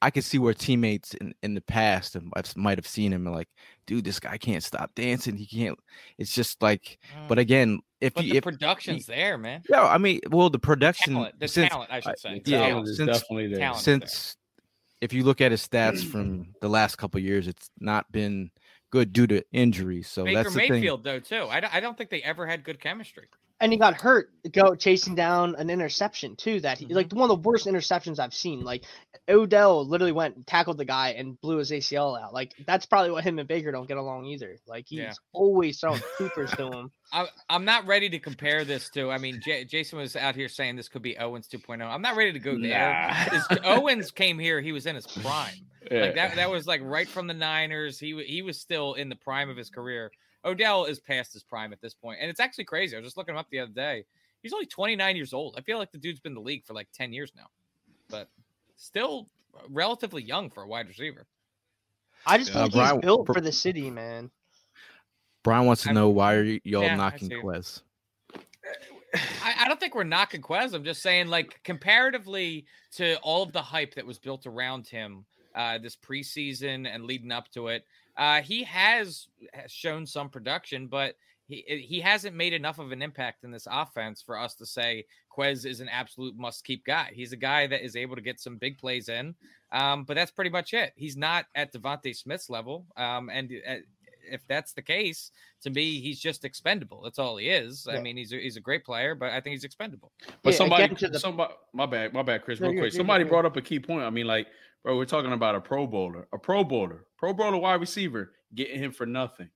I 0.02 0.12
could 0.12 0.24
see 0.24 0.38
where 0.38 0.54
teammates 0.54 1.14
in, 1.16 1.34
in 1.42 1.56
the 1.56 1.62
past 1.62 2.16
and 2.16 2.32
I 2.36 2.44
might 2.56 2.78
have 2.78 2.88
seen 2.88 3.12
him 3.12 3.26
and 3.26 3.36
like, 3.36 3.48
dude, 3.88 4.04
this 4.04 4.20
guy 4.20 4.38
can't 4.38 4.64
stop 4.64 4.94
dancing. 4.94 5.36
He 5.36 5.48
can't. 5.48 5.80
It's 6.18 6.34
just 6.34 6.62
like, 6.62 7.00
mm. 7.18 7.28
but 7.28 7.40
again, 7.40 7.80
if 8.02 8.14
but 8.14 8.26
you, 8.26 8.34
the 8.34 8.38
if, 8.38 8.44
production's 8.44 9.08
he, 9.08 9.14
there, 9.14 9.38
man. 9.38 9.64
Yeah, 9.68 9.86
I 9.86 9.98
mean, 9.98 10.20
well, 10.30 10.50
the 10.50 10.60
production, 10.60 11.14
talent, 11.14 11.40
the 11.40 11.48
since, 11.48 11.70
talent, 11.70 11.92
I 11.92 12.02
should 12.02 12.20
say. 12.20 12.42
yeah, 12.46 12.84
since, 12.84 12.98
definitely 12.98 13.56
there. 13.56 13.74
Since 13.74 14.38
if 15.02 15.14
you 15.14 15.24
look 15.24 15.42
at 15.42 15.52
his 15.52 15.66
stats 15.66 16.04
from 16.04 16.54
the 16.62 16.70
last 16.70 16.98
couple 16.98 17.20
years, 17.20 17.48
it's 17.48 17.70
not 17.80 18.12
been 18.12 18.52
good 18.96 19.12
due 19.12 19.28
to 19.28 19.44
injuries. 19.52 20.08
So 20.08 20.24
Baker 20.24 20.44
that's 20.44 20.56
the 20.56 20.68
Mayfield 20.70 21.04
thing. 21.04 21.14
though 21.14 21.20
too. 21.20 21.50
I 21.50 21.60
don't, 21.60 21.76
I 21.76 21.80
don't 21.82 21.98
think 21.98 22.10
they 22.10 22.22
ever 22.22 22.48
had 22.48 22.64
good 22.64 22.80
chemistry 22.80 23.28
and 23.62 23.72
he 23.72 23.78
got 23.78 23.94
hurt 23.94 24.32
go 24.52 24.76
chasing 24.76 25.16
down 25.16 25.56
an 25.56 25.70
interception 25.70 26.36
too 26.36 26.60
that 26.60 26.78
he 26.78 26.86
mm-hmm. 26.86 26.96
like 26.96 27.12
one 27.12 27.30
of 27.30 27.42
the 27.42 27.50
worst 27.50 27.66
interceptions 27.68 28.20
I've 28.20 28.34
seen. 28.34 28.62
Like 28.62 28.84
Odell 29.30 29.88
literally 29.88 30.12
went 30.12 30.36
and 30.36 30.46
tackled 30.46 30.78
the 30.78 30.86
guy 30.86 31.10
and 31.12 31.40
blew 31.42 31.58
his 31.58 31.72
ACL 31.72 32.22
out. 32.22 32.34
Like 32.34 32.54
that's 32.68 32.86
probably 32.86 33.12
what 33.12 33.24
him 33.24 33.40
and 33.40 33.48
Baker 33.48 33.72
don't 33.72 33.88
get 33.88 33.98
along 33.98 34.26
either. 34.26 34.58
Like 34.68 34.86
he's 34.88 35.00
yeah. 35.00 35.14
always 35.34 35.80
throwing 35.80 36.02
poopers 36.20 36.56
to 36.58 36.70
him. 36.70 36.92
I, 37.14 37.28
am 37.50 37.66
not 37.66 37.88
ready 37.88 38.10
to 38.10 38.20
compare 38.20 38.66
this 38.66 38.90
to. 38.92 39.10
I 39.10 39.18
mean, 39.18 39.40
J- 39.44 39.66
Jason 39.66 40.00
was 40.00 40.16
out 40.16 40.36
here 40.36 40.50
saying 40.50 40.76
this 40.76 40.90
could 40.90 41.02
be 41.02 41.18
Owens 41.18 41.48
2.0. 41.48 41.82
I'm 41.82 42.02
not 42.02 42.16
ready 42.16 42.34
to 42.34 42.40
go 42.40 42.60
there. 42.60 43.38
Nah. 43.50 43.58
Owens 43.64 44.12
came 44.12 44.38
here, 44.38 44.62
he 44.62 44.72
was 44.72 44.86
in 44.86 44.96
his 44.96 45.08
prime. 45.08 45.54
Yeah. 45.92 46.02
Like 46.02 46.16
that, 46.16 46.36
that 46.38 46.50
was 46.50 46.66
like 46.66 46.82
right 46.84 47.08
from 47.08 47.28
the 47.28 47.36
Niners. 47.36 48.00
He 48.00 48.20
he 48.26 48.42
was 48.42 48.60
still 48.60 48.96
in 48.96 49.08
the 49.08 49.16
prime 49.16 49.52
of 49.52 49.56
his 49.56 49.70
career. 49.70 50.10
Odell 50.46 50.86
is 50.86 51.00
past 51.00 51.34
his 51.34 51.44
prime 51.44 51.74
at 51.74 51.82
this 51.82 51.94
point, 51.94 52.20
and 52.22 52.30
it's 52.30 52.40
actually 52.40 52.66
crazy. 52.66 52.96
I 52.96 53.00
was 53.00 53.08
just 53.08 53.18
looking 53.18 53.34
him 53.34 53.40
up 53.40 53.50
the 53.50 53.60
other 53.60 53.72
day. 53.72 54.06
He's 54.44 54.54
only 54.54 54.68
29 54.68 55.16
years 55.16 55.34
old. 55.34 55.56
I 55.58 55.62
feel 55.62 55.80
like 55.80 55.92
the 55.92 55.98
dude's 55.98 56.20
been 56.20 56.32
in 56.32 56.36
the 56.36 56.42
league 56.42 56.66
for 56.66 56.74
like 56.74 56.88
10 56.94 57.12
years 57.14 57.32
now, 57.36 57.48
but 58.10 58.30
still 58.78 59.28
relatively 59.70 60.22
young 60.22 60.50
for 60.52 60.64
a 60.64 60.68
wide 60.68 60.88
receiver. 60.88 61.26
I 62.28 62.38
just 62.38 62.56
Uh, 62.56 62.62
think 62.64 62.74
Brian- 62.74 62.96
he's 62.98 63.02
built 63.02 63.26
for 63.28 63.42
the 63.42 63.52
city, 63.52 63.90
man. 63.90 64.30
Brian 65.44 65.66
wants 65.66 65.84
to 65.84 65.90
I- 65.90 65.94
know 65.94 66.10
why 66.10 66.36
are 66.36 66.44
y'all 66.44 66.84
Yeah, 66.84 66.96
knocking 66.96 67.30
see. 67.30 67.36
Quez? 67.36 67.82
I, 69.44 69.56
I 69.60 69.68
don't 69.68 69.80
think 69.80 69.96
we're 69.96 70.04
knocking 70.04 70.42
Quez. 70.42 70.74
I'm 70.74 70.84
just 70.84 71.02
saying, 71.02 71.28
like, 71.28 71.64
comparatively 71.64 72.66
to 72.96 73.18
all 73.20 73.44
of 73.44 73.54
the 73.54 73.62
hype 73.62 73.96
that 73.96 74.06
was 74.06 74.20
built 74.20 74.46
around 74.46 74.88
him 74.88 75.26
uh, 75.56 75.78
this 75.78 75.96
preseason 75.96 76.86
and 76.88 77.06
leading 77.06 77.32
up 77.32 77.50
to 77.52 77.70
it, 77.70 77.86
uh, 78.18 78.42
he 78.42 78.64
has 78.64 79.28
has 79.54 79.72
shown 79.72 80.06
some 80.06 80.30
production, 80.30 80.88
but 80.88 81.16
he 81.48 81.64
he 81.88 82.00
hasn't 82.00 82.36
made 82.36 82.54
enough 82.54 82.80
of 82.80 82.92
an 82.92 83.02
impact 83.02 83.44
in 83.44 83.52
this 83.52 83.68
offense 83.70 84.22
for 84.22 84.38
us 84.38 84.56
to 84.56 84.66
say 84.66 85.06
Quez 85.36 85.66
is 85.66 85.80
an 85.80 85.90
absolute 85.90 86.36
must 86.38 86.64
keep 86.64 86.86
guy. 86.86 87.12
He's 87.14 87.34
a 87.34 87.38
guy 87.38 87.68
that 87.68 87.84
is 87.84 87.96
able 87.96 88.16
to 88.16 88.22
get 88.22 88.40
some 88.40 88.58
big 88.58 88.78
plays 88.78 89.10
in, 89.10 89.36
um, 89.72 90.04
but 90.06 90.16
that's 90.16 90.32
pretty 90.32 90.50
much 90.50 90.74
it. 90.74 90.94
He's 90.96 91.18
not 91.18 91.46
at 91.56 91.74
DeVonta 91.74 92.16
Smith's 92.16 92.50
level, 92.50 92.86
um, 92.98 93.30
and 93.30 93.52
uh, 93.70 93.76
if 94.28 94.42
that's 94.48 94.74
the 94.74 94.82
case, 94.82 95.30
to 95.62 95.70
me, 95.70 96.00
he's 96.00 96.20
just 96.20 96.46
expendable. 96.46 97.02
That's 97.04 97.20
all 97.20 97.38
he 97.38 97.50
is. 97.50 97.88
I 97.88 98.00
mean, 98.02 98.18
he's 98.18 98.34
a, 98.34 98.38
he's 98.38 98.58
a 98.58 98.60
great 98.60 98.84
player, 98.84 99.14
but 99.14 99.30
I 99.30 99.40
think 99.40 99.52
he's 99.52 99.64
expendable. 99.64 100.12
But 100.42 100.50
Yeah, 100.54 100.58
somebody, 100.58 100.96
the- 100.96 101.20
somebody, 101.20 101.54
my 101.74 101.86
bad, 101.86 102.12
my 102.12 102.24
bad, 102.24 102.44
Chris, 102.44 102.60
No, 102.60 102.66
real 102.66 102.74
you're- 102.74 102.82
quick. 102.88 102.94
you're 102.94 102.98
Somebody 103.02 103.24
brought 103.26 103.46
up 103.46 103.56
a 103.56 103.62
key 103.62 103.80
point. 103.80 104.02
I 104.02 104.10
mean, 104.10 104.26
like, 104.26 104.48
bro, 104.86 104.96
we're 104.96 105.06
talking 105.06 105.34
about 105.34 105.56
a 105.56 105.62
Pro 105.62 105.88
Bowler, 105.88 106.28
a 106.32 106.38
Pro 106.38 106.64
Bowler, 106.64 107.06
Pro 107.18 107.34
Bowler 107.34 107.58
wide 107.58 107.82
receiver, 107.82 108.34
getting 108.54 108.80
him 108.80 108.92
for 108.92 109.08
nothing. 109.08 109.50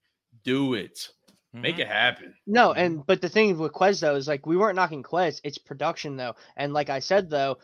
Do 0.44 0.74
it, 0.74 1.08
make 1.54 1.76
Mhm. 1.76 1.80
it 1.82 1.88
happen. 1.88 2.34
No, 2.48 2.74
and 2.74 3.06
but 3.06 3.22
the 3.22 3.30
thing 3.30 3.56
with 3.58 3.72
Quez 3.72 4.02
though 4.02 4.16
is 4.16 4.28
like 4.28 4.48
we 4.48 4.58
weren't 4.58 4.76
knocking 4.76 5.04
Quez, 5.04 5.40
it's 5.44 5.60
production 5.60 6.18
though. 6.18 6.36
And 6.58 6.74
like 6.74 6.90
I 6.90 6.98
said 7.00 7.30
though, 7.30 7.60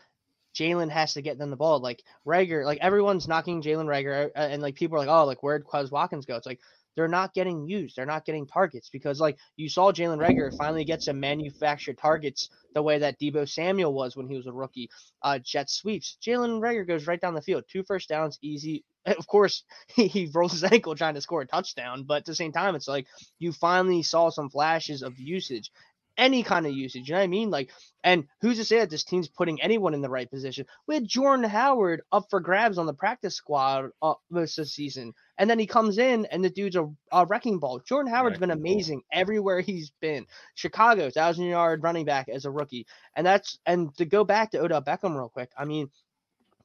Jalen 0.54 0.90
has 0.90 1.12
to 1.14 1.22
get 1.22 1.38
them 1.38 1.50
the 1.50 1.56
ball. 1.56 1.80
Like 1.80 2.04
Reagor, 2.24 2.64
like 2.64 2.78
everyone's 2.80 3.26
knocking 3.26 3.60
Jalen 3.62 3.86
Reagor, 3.86 4.30
uh, 4.36 4.38
and 4.38 4.62
like 4.62 4.76
people 4.76 4.96
are 4.96 5.00
like, 5.00 5.08
oh, 5.08 5.24
like 5.24 5.42
where'd 5.42 5.64
Quez 5.64 5.90
Watkins 5.90 6.24
go? 6.24 6.36
It's 6.36 6.46
like 6.46 6.60
they're 6.96 7.08
not 7.08 7.34
getting 7.34 7.68
used. 7.68 7.96
They're 7.96 8.06
not 8.06 8.24
getting 8.24 8.46
targets 8.46 8.88
because 8.90 9.20
like 9.20 9.38
you 9.56 9.68
saw 9.68 9.92
Jalen 9.92 10.18
Reagor 10.18 10.56
finally 10.56 10.84
get 10.84 11.02
some 11.02 11.20
manufactured 11.20 11.98
targets 11.98 12.48
the 12.74 12.82
way 12.82 12.98
that 12.98 13.20
Deebo 13.20 13.48
Samuel 13.48 13.92
was 13.94 14.16
when 14.16 14.28
he 14.28 14.36
was 14.36 14.46
a 14.46 14.52
rookie. 14.52 14.88
Uh, 15.22 15.38
jet 15.38 15.70
sweeps. 15.70 16.16
Jalen 16.24 16.60
Reagor 16.60 16.86
goes 16.86 17.06
right 17.06 17.20
down 17.20 17.34
the 17.34 17.42
field, 17.42 17.64
two 17.70 17.82
first 17.84 18.08
downs, 18.08 18.38
easy. 18.42 18.84
Of 19.06 19.28
course, 19.28 19.62
he, 19.94 20.08
he 20.08 20.28
rolls 20.34 20.50
his 20.50 20.64
ankle 20.72 20.96
trying 20.96 21.14
to 21.14 21.20
score 21.20 21.42
a 21.42 21.46
touchdown, 21.46 22.02
but 22.08 22.16
at 22.18 22.24
the 22.24 22.34
same 22.34 22.50
time, 22.50 22.74
it's 22.74 22.88
like 22.88 23.06
you 23.38 23.52
finally 23.52 24.02
saw 24.02 24.30
some 24.30 24.50
flashes 24.50 25.02
of 25.02 25.16
usage 25.16 25.70
any 26.16 26.42
kind 26.42 26.66
of 26.66 26.72
usage. 26.72 27.08
You 27.08 27.14
know 27.14 27.20
what 27.20 27.24
I 27.24 27.28
mean? 27.28 27.50
Like, 27.50 27.70
and 28.04 28.26
who's 28.40 28.58
to 28.58 28.64
say 28.64 28.78
that 28.78 28.90
this 28.90 29.04
team's 29.04 29.28
putting 29.28 29.60
anyone 29.60 29.94
in 29.94 30.00
the 30.00 30.08
right 30.08 30.30
position? 30.30 30.66
We 30.86 30.94
had 30.94 31.08
Jordan 31.08 31.44
Howard 31.48 32.02
up 32.12 32.26
for 32.30 32.40
grabs 32.40 32.78
on 32.78 32.86
the 32.86 32.94
practice 32.94 33.34
squad 33.34 33.90
uh, 34.02 34.14
most 34.30 34.58
of 34.58 34.64
the 34.64 34.68
season, 34.70 35.12
and 35.38 35.48
then 35.50 35.58
he 35.58 35.66
comes 35.66 35.98
in 35.98 36.26
and 36.26 36.44
the 36.44 36.50
dude's 36.50 36.76
a, 36.76 36.88
a 37.12 37.26
wrecking 37.26 37.58
ball. 37.58 37.80
Jordan 37.80 38.12
Howard's 38.12 38.38
been 38.38 38.50
Wrecking 38.50 38.62
ball. 38.62 38.76
amazing 38.76 39.02
everywhere 39.12 39.60
he's 39.60 39.90
been. 40.00 40.26
Chicago, 40.54 41.10
thousand 41.10 41.46
yard 41.46 41.82
running 41.82 42.04
back 42.04 42.28
as 42.28 42.44
a 42.44 42.50
rookie, 42.50 42.86
and 43.14 43.26
that's 43.26 43.58
and 43.66 43.94
to 43.96 44.04
go 44.04 44.24
back 44.24 44.52
to 44.52 44.60
Odell 44.62 44.82
Beckham 44.82 45.16
real 45.16 45.28
quick. 45.30 45.50
I 45.56 45.64
mean. 45.64 45.90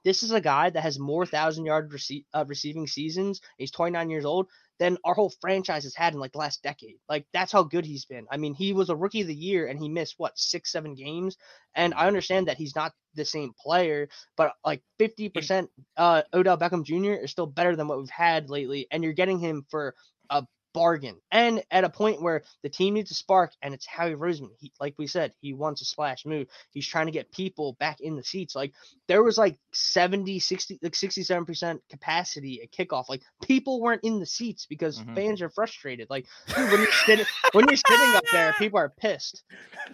This 0.04 0.24
is 0.24 0.32
a 0.32 0.42
guy 0.42 0.72
that 0.72 0.82
has 0.82 0.98
more 0.98 1.28
thousand 1.28 1.66
yard 1.66 1.92
rece- 1.92 2.26
uh, 2.34 2.44
receiving 2.48 2.88
seasons. 2.88 3.40
He's 3.60 3.70
29 3.70 4.10
years 4.10 4.26
old 4.26 4.48
than 4.82 4.98
our 5.04 5.14
whole 5.14 5.32
franchise 5.40 5.84
has 5.84 5.94
had 5.94 6.16
in 6.16 6.20
like 6.20 6.32
the 6.32 6.40
last 6.40 6.64
decade. 6.64 6.96
Like 7.08 7.28
that's 7.34 7.52
how 7.52 7.62
good 7.62 7.86
he's 7.86 8.06
been. 8.06 8.26
I 8.32 8.38
mean, 8.38 8.56
he 8.56 8.74
was 8.74 8.90
a 8.90 8.96
rookie 8.96 9.22
of 9.22 9.28
the 9.28 9.36
year 9.36 9.68
and 9.68 9.80
he 9.80 9.88
missed 9.88 10.16
what 10.18 10.40
six, 10.40 10.72
seven 10.72 10.96
games. 10.96 11.38
And 11.76 11.94
I 11.94 12.08
understand 12.08 12.48
that 12.48 12.58
he's 12.58 12.76
not 12.76 12.92
the 13.14 13.24
same 13.24 13.54
player, 13.64 14.10
but 14.36 14.54
like 14.66 14.82
50% 15.00 15.68
uh 15.98 16.24
Odell 16.34 16.58
Beckham 16.58 16.84
Jr. 16.84 17.24
is 17.24 17.30
still 17.30 17.46
better 17.46 17.76
than 17.76 17.88
what 17.88 18.00
we've 18.00 18.10
had 18.10 18.50
lately. 18.50 18.88
And 18.90 19.04
you're 19.04 19.14
getting 19.14 19.38
him 19.38 19.68
for 19.70 19.94
a 20.32 20.48
bargain. 20.74 21.18
And 21.32 21.64
at 21.72 21.84
a 21.84 21.90
point 21.90 22.22
where 22.22 22.44
the 22.64 22.70
team 22.70 22.94
needs 22.96 23.12
a 23.12 23.14
spark, 23.16 23.52
and 23.62 23.74
it's 23.74 23.86
Howie 23.86 24.16
Roseman. 24.16 24.52
He, 24.60 24.72
like 24.80 24.96
we 24.98 25.08
said, 25.08 25.34
he 25.42 25.54
wants 25.54 25.82
a 25.82 25.86
splash 25.86 26.26
move. 26.26 26.48
He's 26.72 26.88
trying 26.88 27.06
to 27.08 27.12
get 27.12 27.32
people 27.32 27.74
back 27.80 28.00
in 28.02 28.16
the 28.16 28.24
seats. 28.24 28.56
Like 28.56 28.74
there 29.08 29.24
was 29.24 29.38
like 29.38 29.58
70, 29.74 30.40
60, 30.40 30.80
like 30.82 30.94
67% 30.94 31.80
capacity 31.90 32.62
at 32.62 32.72
kickoff. 32.72 33.06
Like 33.10 33.22
people 33.44 33.82
weren't 33.82 34.04
in 34.04 34.20
the 34.20 34.26
seats 34.26 34.66
because 34.66 35.00
Mhm. 35.00 35.16
fans 35.16 35.42
are 35.42 35.50
frustrated. 35.50 36.10
Like 36.10 36.28
dude, 36.48 36.72
when 36.72 36.80
you're 36.82 36.92
sitting 37.06 37.26
when 37.54 37.68
you're 37.68 37.78
sitting 37.78 38.16
up 38.16 38.24
there, 38.32 38.54
people 38.60 38.80
are 38.80 38.90
pissed. 38.90 39.44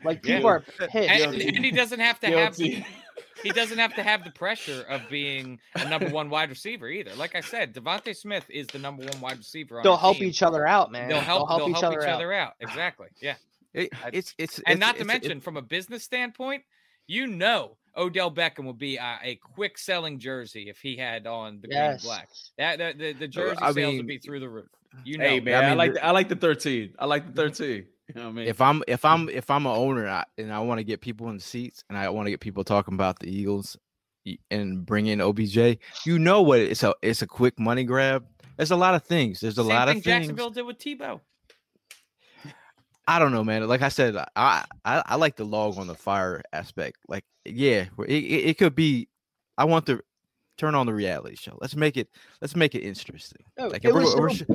Like 0.04 0.26
Yeah. 0.26 0.36
people 0.38 0.50
are 0.50 0.60
pissed. 0.90 0.96
And, 1.10 1.36
and 1.42 1.66
he 1.66 1.72
doesn't 1.72 2.00
have 2.00 2.20
to 2.22 2.28
have 2.28 2.56
Guilty. 2.58 2.86
He 3.44 3.50
doesn't 3.52 3.78
have 3.78 3.94
to 3.96 4.04
have 4.04 4.24
the 4.24 4.32
pressure 4.32 4.84
of 4.90 5.02
being 5.10 5.60
a 5.76 5.88
number 5.90 6.10
one 6.10 6.30
wide 6.30 6.50
receiver 6.50 6.88
either. 6.90 7.14
Like 7.16 7.36
I 7.36 7.42
said, 7.42 7.74
DeVonta 7.74 8.16
Smith 8.16 8.46
is 8.50 8.68
the 8.68 8.80
number 8.80 9.04
one 9.06 9.22
wide 9.22 9.38
receiver. 9.38 9.78
On 9.78 9.84
They'll 9.84 9.98
help 9.98 10.18
team. 10.18 10.28
each 10.30 10.42
other 10.44 10.68
out, 10.68 10.92
man. 10.92 11.08
They'll 11.10 11.20
help. 11.20 11.48
They'll 11.50 11.58
help, 11.60 11.70
each, 11.78 11.84
other, 11.84 12.34
out. 12.34 12.48
out. 12.48 12.54
Exactly. 12.60 13.08
Yeah. 13.22 13.36
It, 13.74 13.90
it's 14.14 14.34
it's 14.38 14.58
And 14.60 14.78
it's- 14.78 14.80
not 14.80 14.98
to 14.98 15.06
mention, 15.06 15.38
it- 15.38 15.44
from 15.44 15.58
a 15.58 15.62
business 15.62 16.04
standpoint, 16.04 16.64
you 17.06 17.28
know, 17.28 17.78
Odell 17.96 18.32
Beckham 18.32 18.66
would 18.66 18.78
be 18.78 18.98
a, 18.98 19.18
a 19.24 19.36
quick 19.36 19.78
selling 19.78 20.20
jersey 20.20 20.70
if 20.70 20.80
he 20.80 20.96
had 20.98 21.26
on 21.28 21.60
the 21.62 21.68
green 21.68 21.98
black. 22.04 22.30
That 22.58 22.78
the, 22.80 22.94
the, 22.98 23.14
the 23.14 23.28
jersey 23.28 23.58
I 23.62 23.72
sales 23.72 23.76
mean, 23.76 23.98
would 23.98 24.08
be 24.08 24.18
through 24.20 24.40
the 24.40 24.50
roof. 24.50 24.68
You 25.04 25.18
know. 25.18 25.26
Hey 25.26 25.40
man, 25.40 25.64
I 25.64 25.70
I, 25.70 25.74
like 25.74 25.94
the- 25.94 26.00
the, 26.00 26.06
I 26.06 26.12
like 26.12 26.30
the 26.30 26.36
thirteen. 26.36 26.94
I 27.00 27.06
like 27.06 27.28
the 27.28 27.34
thirteen. 27.42 27.86
You 28.16 28.22
know 28.22 28.28
what 28.28 28.30
I 28.30 28.34
mean? 28.34 28.48
if 28.48 28.62
I'm 28.62 28.84
if 28.88 29.04
I'm 29.04 29.28
if 29.30 29.50
I'm 29.50 29.66
an 29.66 29.76
owner 29.76 30.08
I, 30.08 30.24
and 30.38 30.52
I 30.54 30.60
want 30.60 30.78
to 30.80 30.84
get 30.86 31.02
people 31.02 31.30
in 31.30 31.40
seats 31.40 31.84
and 31.90 31.98
I 31.98 32.08
want 32.10 32.28
to 32.28 32.32
get 32.32 32.40
people 32.40 32.64
talking 32.64 32.94
about 32.94 33.20
the 33.20 33.30
Eagles 33.30 33.78
and 34.50 34.86
bring 34.86 35.08
in 35.08 35.20
OBJ, 35.22 35.78
you 36.06 36.18
know 36.20 36.42
what? 36.42 36.60
It's 36.60 36.84
a 36.84 36.94
it's 37.02 37.22
a 37.22 37.28
quick 37.28 37.60
money 37.60 37.84
grab. 37.84 38.26
There's 38.56 38.72
a 38.72 38.76
lot 38.78 38.96
of 38.96 39.04
things. 39.04 39.42
There's 39.42 39.58
a 39.58 39.62
Same 39.64 39.68
lot 39.70 39.88
thing 39.90 39.98
of 39.98 40.04
things. 40.04 40.16
Jacksonville 40.20 40.50
did 40.52 40.62
with 40.64 40.78
Tebow. 40.80 41.20
I 43.10 43.20
don't 43.20 43.32
know, 43.32 43.44
man. 43.44 43.66
Like 43.68 43.82
I 43.82 43.90
said, 43.90 44.16
I 44.36 44.64
I, 44.86 45.04
I 45.06 45.16
like 45.16 45.36
the 45.38 45.46
log 45.46 45.78
on 45.78 45.88
the 45.88 45.96
fire 45.96 46.42
aspect. 46.52 46.98
Like, 47.08 47.24
yeah, 47.46 47.86
it, 48.00 48.10
it, 48.10 48.50
it 48.50 48.58
could 48.58 48.76
be. 48.76 49.08
I 49.58 49.66
want 49.66 49.86
to 49.88 50.02
turn 50.58 50.76
on 50.76 50.86
the 50.86 50.94
reality 50.94 51.36
show. 51.38 51.58
Let's 51.62 51.76
make 51.76 51.96
it. 51.98 52.10
Let's 52.42 52.56
make 52.56 52.76
it 52.76 52.82
interesting. 52.82 53.44
No, 53.58 53.68
Like, 53.68 53.86
it 53.86 53.90
if 53.90 53.94
we're, 53.94 54.02
was 54.02 54.16
we're 54.16 54.30
so- 54.30 54.46
sh- 54.46 54.50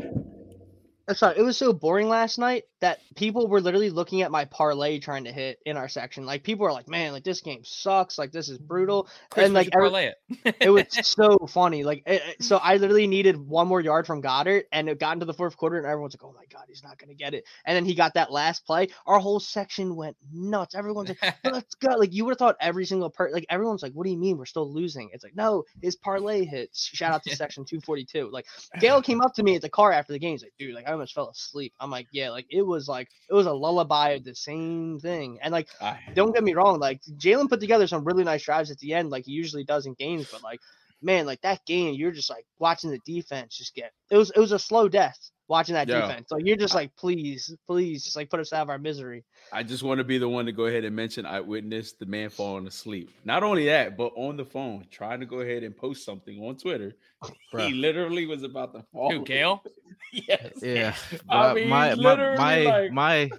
I'm 1.09 1.15
sorry, 1.15 1.39
it 1.39 1.43
was 1.43 1.57
so 1.57 1.73
boring 1.73 2.09
last 2.09 2.39
night 2.39 2.65
that 2.81 3.01
people 3.17 3.49
were 3.49 3.61
literally 3.61 3.91
looking 3.91 4.23
at 4.23 4.31
my 4.31 4.45
parlay 4.45 4.99
trying 4.99 5.25
to 5.25 5.33
hit 5.33 5.59
in 5.67 5.77
our 5.77 5.89
section. 5.89 6.25
Like 6.25 6.43
people 6.45 6.67
are 6.67 6.73
like, 6.73 6.89
"Man, 6.89 7.13
like 7.13 7.25
this 7.25 7.41
game 7.41 7.63
sucks. 7.65 8.19
Like 8.19 8.31
this 8.33 8.49
is 8.49 8.59
brutal." 8.59 9.05
Mm-hmm. 9.05 9.27
Chris, 9.31 9.45
and 9.47 9.55
like 9.55 9.69
every- 9.73 9.89
parlay 9.89 10.13
it. 10.45 10.57
it 10.61 10.71
was 10.71 10.85
so 11.03 11.39
funny. 11.49 11.83
Like, 11.85 12.03
it, 12.07 12.23
it- 12.27 12.43
so 12.43 12.57
I 12.59 12.77
literally 12.77 13.07
needed 13.07 13.37
one 13.37 13.67
more 13.69 13.81
yard 13.81 14.07
from 14.07 14.23
Goedert, 14.23 14.65
and 14.73 14.89
it 14.89 14.99
got 15.01 15.15
into 15.15 15.27
the 15.27 15.35
fourth 15.35 15.57
quarter, 15.57 15.77
and 15.77 15.87
everyone's 15.87 16.15
like, 16.15 16.25
"Oh 16.25 16.35
my 16.37 16.45
god, 16.53 16.65
he's 16.69 16.83
not 16.85 16.99
gonna 16.99 17.15
get 17.15 17.35
it." 17.35 17.45
And 17.65 17.77
then 17.77 17.85
he 17.85 17.95
got 17.95 18.15
that 18.15 18.31
last 18.33 18.65
play. 18.67 18.89
Our 19.07 19.19
whole 19.19 19.41
section 19.41 19.97
went 19.97 20.17
nuts. 20.33 20.75
Everyone's 20.75 21.09
like, 21.11 21.35
"But 21.43 21.53
"Let's 21.53 21.75
go!" 21.77 21.97
Like, 21.97 22.13
you 22.13 22.25
would 22.25 22.33
have 22.33 22.39
thought 22.39 22.57
every 22.61 22.85
single 22.87 23.11
per 23.11 23.31
like 23.31 23.47
everyone's 23.51 23.83
like, 23.83 23.93
"What 23.93 24.05
do 24.05 24.11
you 24.11 24.19
mean 24.19 24.39
we're 24.39 24.45
still 24.47 24.73
losing?" 24.73 25.11
It's 25.13 25.25
like, 25.25 25.37
no, 25.37 25.65
his 25.81 25.97
parlay 25.97 26.45
hits. 26.45 26.85
Shout 26.93 27.13
out 27.13 27.23
to 27.25 27.37
section 27.37 27.65
two 27.65 27.81
forty 27.81 28.05
two. 28.05 28.29
Like, 28.31 28.47
Gail 28.79 29.03
came 29.03 29.21
up 29.21 29.35
to 29.35 29.43
me 29.43 29.57
at 29.57 29.63
the 29.63 29.69
car 29.69 29.93
after 29.93 30.13
the 30.13 30.19
game. 30.19 30.33
He's 30.33 30.43
like, 30.43 30.55
"Dude, 30.59 30.75
like 30.75 30.89
I 30.93 30.95
almost 30.95 31.15
fell 31.15 31.31
asleep." 31.31 31.73
I'm 31.81 31.91
like, 31.91 32.07
"Yeah, 32.13 32.31
like 32.31 32.47
it 32.51 32.63
was 32.63 32.89
like 32.89 33.09
it 33.29 33.35
was 33.35 33.47
a 33.47 33.53
lullaby 33.53 34.11
of 34.11 34.25
the 34.25 34.35
same 34.35 34.99
thing." 35.01 35.39
And 35.43 35.53
like 35.53 35.69
I, 35.81 35.99
don't 36.15 36.35
get 36.35 36.45
me 36.45 36.55
wrong, 36.55 36.79
like 36.79 37.01
Jalen 37.17 37.49
put 37.49 37.61
together 37.61 37.87
some 37.87 38.05
really 38.05 38.25
nice 38.25 38.45
drives 38.45 38.71
at 38.71 38.79
the 38.79 38.95
end, 38.95 39.11
like 39.11 39.25
he 39.27 39.33
usually 39.33 39.65
does 39.65 39.87
in 39.87 39.95
games. 39.95 40.29
But 40.31 40.43
like, 40.43 40.61
man, 41.03 41.27
like 41.27 41.41
that 41.43 41.65
game, 41.67 41.95
you're 41.95 42.13
just 42.13 42.31
like 42.31 42.47
watching 42.59 42.91
the 42.91 43.01
defense 43.05 43.57
just 43.57 43.75
get. 43.75 43.93
It 44.11 44.17
was 44.17 44.31
it 44.31 44.39
was 44.39 44.53
a 44.53 44.59
slow 44.59 44.89
death 44.89 45.31
watching 45.53 45.75
that 45.75 45.87
Yeah. 45.87 46.01
defense. 46.01 46.31
Like 46.31 46.45
you're 46.47 46.57
just 46.57 46.75
like, 46.75 46.97
please, 46.97 47.55
please, 47.67 48.03
just 48.03 48.17
like 48.17 48.31
put 48.31 48.41
us 48.41 48.53
out 48.53 48.63
of 48.63 48.71
our 48.71 48.79
misery. 48.79 49.23
I 49.53 49.63
just 49.63 49.83
want 49.83 49.99
to 49.99 50.05
be 50.05 50.17
the 50.19 50.29
one 50.29 50.47
to 50.47 50.53
go 50.53 50.65
ahead 50.67 50.85
and 50.85 50.97
mention 50.97 51.27
I 51.27 51.41
witnessed 51.41 51.99
the 51.99 52.07
man 52.07 52.31
falling 52.31 52.67
asleep. 52.67 53.11
Not 53.25 53.43
only 53.43 53.67
that, 53.67 53.97
but 53.97 54.13
on 54.17 54.37
the 54.37 54.45
phone, 54.47 54.87
trying 54.91 55.21
to 55.21 55.27
go 55.27 55.41
ahead 55.41 55.63
and 55.63 55.77
post 55.77 56.05
something 56.05 56.43
on 56.43 56.57
Twitter. 56.57 56.95
Bruh. 57.53 57.67
He 57.67 57.75
literally 57.75 58.27
was 58.27 58.43
about 58.43 58.73
to 58.75 58.83
fall. 58.93 59.13
Who, 59.13 59.25
Gail? 59.25 59.63
yes. 60.13 60.53
yeah, 60.63 60.95
I 61.29 61.53
mean, 61.55 61.69
my, 61.69 61.95
my 61.95 62.17
my 62.37 62.59
like- 62.65 62.93
my 62.93 63.31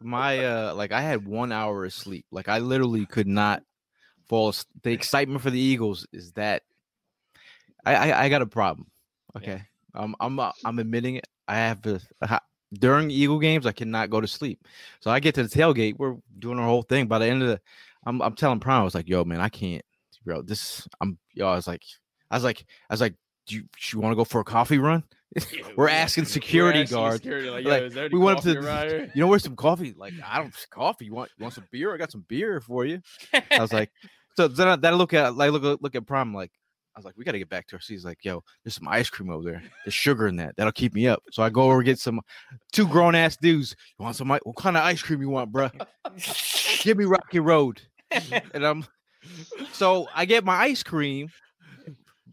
my 0.00 0.44
uh 0.44 0.74
like 0.74 0.90
I 0.92 1.02
had 1.02 1.26
one 1.26 1.52
hour 1.52 1.84
of 1.84 1.92
sleep. 1.92 2.24
Like 2.32 2.48
I 2.48 2.58
literally 2.58 3.04
could 3.04 3.26
not 3.28 3.62
fall. 4.26 4.54
The 4.82 4.92
excitement 4.92 5.42
for 5.42 5.50
the 5.50 5.60
Eagles 5.60 6.06
is 6.12 6.32
that 6.32 6.62
I 7.84 7.94
I, 7.94 8.24
I 8.24 8.28
got 8.30 8.42
a 8.42 8.46
problem. 8.46 8.86
Okay, 9.36 9.62
um, 9.94 10.16
I'm 10.18 10.40
uh, 10.40 10.52
I'm 10.64 10.78
admitting 10.78 11.16
it. 11.16 11.26
I 11.48 11.56
have 11.56 11.84
a, 11.86 12.00
a 12.20 12.40
during 12.72 13.10
Eagle 13.10 13.38
games 13.38 13.66
I 13.66 13.72
cannot 13.72 14.10
go 14.10 14.20
to 14.20 14.26
sleep. 14.26 14.66
So 15.00 15.10
I 15.10 15.20
get 15.20 15.34
to 15.36 15.42
the 15.42 15.48
tailgate. 15.48 15.96
We're 15.98 16.16
doing 16.38 16.58
our 16.58 16.66
whole 16.66 16.82
thing. 16.82 17.06
By 17.06 17.18
the 17.18 17.26
end 17.26 17.42
of 17.42 17.48
the, 17.48 17.60
I'm 18.04 18.20
I'm 18.22 18.34
telling 18.34 18.60
Prime 18.60 18.80
I 18.80 18.84
was 18.84 18.94
like, 18.94 19.08
yo 19.08 19.24
man, 19.24 19.40
I 19.40 19.48
can't, 19.48 19.84
bro. 20.24 20.42
This 20.42 20.86
I'm 21.00 21.18
yo. 21.32 21.48
I 21.48 21.56
was 21.56 21.66
like, 21.66 21.82
I 22.30 22.36
was 22.36 22.44
like, 22.44 22.64
I 22.88 22.94
was 22.94 23.00
like, 23.00 23.14
do 23.46 23.56
you, 23.56 23.64
you 23.92 23.98
want 23.98 24.12
to 24.12 24.16
go 24.16 24.24
for 24.24 24.40
a 24.40 24.44
coffee 24.44 24.78
run? 24.78 25.02
we're 25.76 25.88
asking 25.88 26.24
security 26.24 26.84
guards. 26.84 27.24
like, 27.24 27.34
like, 27.34 27.64
"Yo, 27.64 27.72
is 27.84 27.94
there 27.94 28.06
any 28.06 28.14
we 28.14 28.20
went 28.20 28.38
up 28.38 28.44
to 28.44 28.58
around 28.58 28.88
here?" 28.88 29.12
you 29.14 29.20
know 29.20 29.26
where's 29.26 29.42
some 29.42 29.56
coffee? 29.56 29.94
Like 29.96 30.14
I 30.26 30.38
don't 30.38 30.54
coffee. 30.70 31.06
You 31.06 31.14
want 31.14 31.30
you 31.36 31.42
want 31.42 31.54
some 31.54 31.66
beer? 31.70 31.92
I 31.92 31.98
got 31.98 32.10
some 32.10 32.24
beer 32.28 32.60
for 32.60 32.84
you. 32.84 33.00
I 33.34 33.60
was 33.60 33.72
like, 33.72 33.90
so 34.36 34.48
then 34.48 34.68
I, 34.68 34.76
then 34.76 34.94
I 34.94 34.96
look 34.96 35.12
at 35.12 35.34
like 35.34 35.52
look 35.52 35.80
look 35.82 35.94
at 35.94 36.06
Prime 36.06 36.34
like 36.34 36.50
I 36.98 37.00
was 37.00 37.04
like, 37.04 37.16
we 37.16 37.24
got 37.24 37.30
to 37.30 37.38
get 37.38 37.48
back 37.48 37.68
to 37.68 37.76
our 37.76 37.80
seats. 37.80 38.04
Like, 38.04 38.24
yo, 38.24 38.42
there's 38.64 38.74
some 38.74 38.88
ice 38.88 39.08
cream 39.08 39.30
over 39.30 39.44
there. 39.48 39.62
There's 39.84 39.94
sugar 39.94 40.26
in 40.26 40.34
that. 40.36 40.56
That'll 40.56 40.72
keep 40.72 40.94
me 40.94 41.06
up. 41.06 41.22
So 41.30 41.44
I 41.44 41.48
go 41.48 41.62
over 41.62 41.76
and 41.76 41.84
get 41.84 42.00
some 42.00 42.20
two 42.72 42.88
grown 42.88 43.14
ass 43.14 43.36
dudes. 43.36 43.76
You 43.96 44.02
want 44.02 44.16
some? 44.16 44.28
i- 44.32 44.40
What 44.42 44.56
kind 44.56 44.76
of 44.76 44.82
ice 44.82 45.00
cream 45.00 45.20
you 45.22 45.28
want, 45.28 45.52
bro? 45.52 45.70
Give 46.82 46.96
me 46.98 47.04
Rocky 47.04 47.38
Road. 47.38 47.80
And 48.52 48.64
I'm 48.66 48.84
so 49.72 50.08
I 50.12 50.24
get 50.24 50.44
my 50.44 50.56
ice 50.56 50.82
cream. 50.82 51.28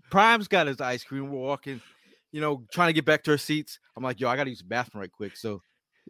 Prime's 0.09 0.47
got 0.47 0.65
his 0.67 0.81
ice 0.81 1.03
cream. 1.03 1.29
We're 1.29 1.37
walking, 1.39 1.79
you 2.31 2.41
know, 2.41 2.63
trying 2.71 2.89
to 2.89 2.93
get 2.93 3.05
back 3.05 3.23
to 3.25 3.31
our 3.31 3.37
seats. 3.37 3.79
I'm 3.95 4.03
like, 4.03 4.19
yo, 4.19 4.29
I 4.29 4.35
gotta 4.35 4.49
use 4.49 4.59
the 4.59 4.65
bathroom 4.65 5.01
right 5.01 5.11
quick. 5.11 5.35
So 5.37 5.61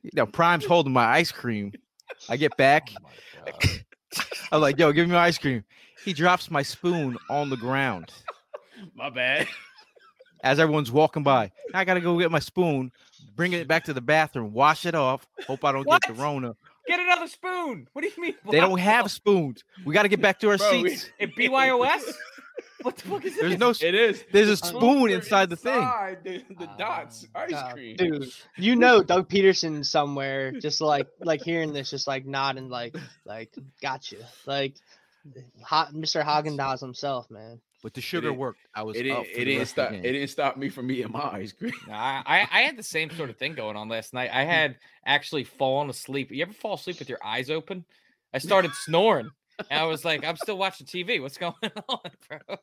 you 0.04 0.12
know, 0.14 0.26
Prime's 0.28 0.66
holding 0.66 0.94
my 0.94 1.06
ice 1.06 1.32
cream. 1.32 1.72
I 2.30 2.38
get 2.38 2.56
back. 2.58 2.90
Oh 3.48 3.52
I'm 4.52 4.62
like, 4.62 4.78
yo, 4.78 4.92
give 4.92 5.08
me 5.08 5.14
my 5.14 5.24
ice 5.26 5.38
cream. 5.38 5.64
He 6.04 6.14
drops 6.14 6.52
my 6.52 6.62
spoon 6.62 7.18
on 7.30 7.50
the 7.50 7.58
ground 7.58 8.12
My 8.94 9.10
bad. 9.10 9.48
as 10.44 10.60
everyone's 10.60 10.92
walking 10.92 11.24
by. 11.24 11.52
I 11.74 11.86
gotta 11.86 12.02
go 12.02 12.20
get 12.20 12.30
my 12.32 12.40
spoon, 12.40 12.92
bring 13.36 13.54
it 13.54 13.68
back 13.68 13.86
to 13.86 13.94
the 13.94 14.02
bathroom, 14.02 14.54
wash 14.54 14.86
it 14.86 14.96
off. 14.96 15.26
Hope 15.48 15.64
I 15.66 15.72
don't 15.72 15.88
What? 15.88 16.02
get 16.04 16.16
the 16.16 16.22
Rona. 16.22 16.56
Get 16.88 17.00
another 17.00 17.28
spoon. 17.28 17.88
What 17.94 18.04
do 18.04 18.10
you 18.16 18.22
mean? 18.22 18.36
They 18.52 18.60
don't 18.60 18.78
have 18.80 19.10
spoons. 19.10 19.64
We 19.86 19.94
gotta 19.94 20.08
get 20.10 20.22
back 20.22 20.40
to 20.42 20.50
our 20.50 20.58
Bro, 20.58 20.82
we- 20.84 20.90
seats. 20.90 21.10
At 21.20 21.30
BYOS? 21.36 22.14
What 22.84 22.96
the 22.98 23.08
fuck 23.08 23.26
is 23.26 23.36
There's 23.36 23.52
this? 23.54 23.60
no. 23.60 23.70
s- 23.72 23.82
It 23.82 23.96
is. 23.96 24.24
There's 24.32 24.48
a 24.48 24.52
The 24.52 24.58
spoon 24.58 24.80
spoons 24.82 25.14
inside 25.14 25.50
the 25.50 25.56
thing. 25.56 25.80
The, 26.24 26.44
the 26.60 26.68
ah, 26.70 26.76
dots, 26.78 27.26
ice 27.34 27.74
cream. 27.74 27.96
dude. 27.96 28.32
You 28.58 28.76
know, 28.76 29.02
Doug 29.02 29.28
Pederson 29.28 29.84
somewhere, 29.84 30.52
just 30.52 30.80
like 30.82 31.08
like 31.22 31.42
hearing 31.42 31.74
this, 31.74 31.90
just 31.90 32.06
like 32.06 32.26
nodding, 32.28 32.70
like 32.70 32.96
like 33.26 33.52
gotcha, 33.82 34.18
like 34.46 34.76
hot 35.64 35.94
Mr. 35.94 36.24
Haagen 36.24 36.56
Dazs 36.58 36.80
himself, 36.82 37.32
man. 37.32 37.60
But 37.86 37.94
the 37.94 38.02
sugar 38.02 38.30
didn't- 38.30 38.40
worked. 38.40 38.62
I 38.74 38.82
was 38.82 38.98
It 38.98 39.02
up 39.12 39.26
didn't. 39.26 39.26
for 39.26 39.30
It 39.30 39.36
the 39.36 39.46
didn't 39.46 39.60
rest 39.60 39.72
of 39.72 39.76
the 39.76 39.82
stop. 39.84 39.94
It 40.06 40.12
didn't 40.14 40.28
stop 40.30 40.58
me 40.58 40.70
from 40.70 40.90
eating 40.90 41.12
my 41.12 41.30
ice 41.34 41.52
cream. 41.52 41.72
I, 41.88 42.24
I 42.26 42.40
I 42.52 42.62
had 42.64 42.78
the 42.78 42.82
same 42.84 43.12
sort 43.12 43.30
of 43.30 43.38
thing 43.38 43.54
going 43.54 43.78
on 43.78 43.90
last 43.90 44.12
night. 44.12 44.32
I 44.34 44.44
mm. 44.44 44.48
had 44.48 44.76
actually 45.06 45.44
fallen 45.44 45.92
asleep. 45.92 46.32
You 46.32 46.42
ever 46.42 46.52
fall 46.54 46.74
asleep 46.74 46.98
with 46.98 47.10
your 47.10 47.24
eyes 47.24 47.52
open? 47.52 47.86
I 48.34 48.38
started 48.50 48.72
snoring. 48.74 49.30
And 49.70 49.80
I 49.80 49.84
was 49.86 50.04
like, 50.04 50.26
I'm 50.26 50.36
still 50.36 50.58
watching 50.58 50.88
TV. 50.88 51.22
What's 51.22 51.38
going 51.38 51.54
on, 51.88 52.00
bro? 52.28 52.58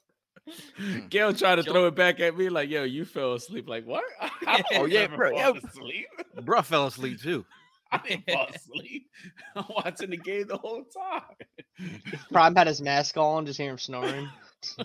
Hmm. 0.77 1.07
Gail 1.07 1.33
tried 1.33 1.55
to 1.55 1.63
Joe- 1.63 1.73
throw 1.73 1.87
it 1.87 1.95
back 1.95 2.19
at 2.19 2.37
me 2.37 2.49
like, 2.49 2.69
"Yo, 2.69 2.83
you 2.83 3.05
fell 3.05 3.35
asleep." 3.35 3.69
Like 3.69 3.87
what? 3.87 4.03
Oh, 4.75 4.87
yeah, 4.87 5.03
never 5.03 5.17
bro, 5.19 5.31
fall 5.31 5.39
yeah. 5.55 5.61
asleep. 5.69 6.07
Bruh 6.39 6.65
fell 6.65 6.89
asleep 6.89 7.23
too. 7.23 7.45
I 7.93 7.99
didn't 7.99 8.29
fall 8.29 8.49
asleep. 8.53 9.09
I'm 9.55 9.67
watching 9.69 10.11
the 10.11 10.17
game 10.17 10.49
the 10.49 10.57
whole 10.57 10.83
time. 10.83 11.93
Prime 12.33 12.57
had 12.57 12.67
his 12.67 12.81
mask 12.81 13.17
on, 13.17 13.47
just 13.47 13.61
hear 13.61 13.71
him 13.71 13.79
snoring. 13.79 14.29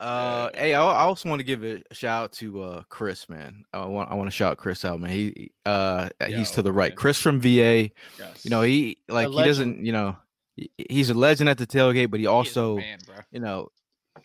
Uh, 0.00 0.48
hey, 0.54 0.74
I, 0.74 0.80
I 0.80 1.00
also 1.00 1.28
want 1.28 1.40
to 1.40 1.44
give 1.44 1.64
a 1.64 1.82
shout 1.92 2.22
out 2.22 2.32
to 2.34 2.62
uh 2.62 2.82
Chris, 2.88 3.28
man. 3.28 3.64
I 3.72 3.84
want 3.86 4.08
I 4.08 4.14
want 4.14 4.28
to 4.28 4.36
shout 4.36 4.56
Chris 4.56 4.84
out, 4.84 5.00
man. 5.00 5.10
He 5.10 5.32
he- 5.36 5.52
uh 5.66 6.08
he's 6.24 6.52
to 6.52 6.62
the 6.62 6.72
right. 6.72 6.90
man. 6.92 6.96
Chris 6.96 7.20
from 7.20 7.40
VA. 7.40 7.90
Yes. 8.16 8.44
You 8.44 8.50
know 8.50 8.62
he 8.62 8.98
like 9.08 9.28
he 9.28 9.42
doesn't. 9.42 9.84
You 9.84 9.90
know 9.90 10.16
he- 10.54 10.70
he's 10.88 11.10
a 11.10 11.14
legend 11.14 11.48
at 11.48 11.58
the 11.58 11.66
tailgate, 11.66 12.12
but 12.12 12.20
he 12.20 12.24
He 12.24 12.26
also 12.28 12.76
man, 12.76 12.98
you 13.32 13.40
know 13.40 13.70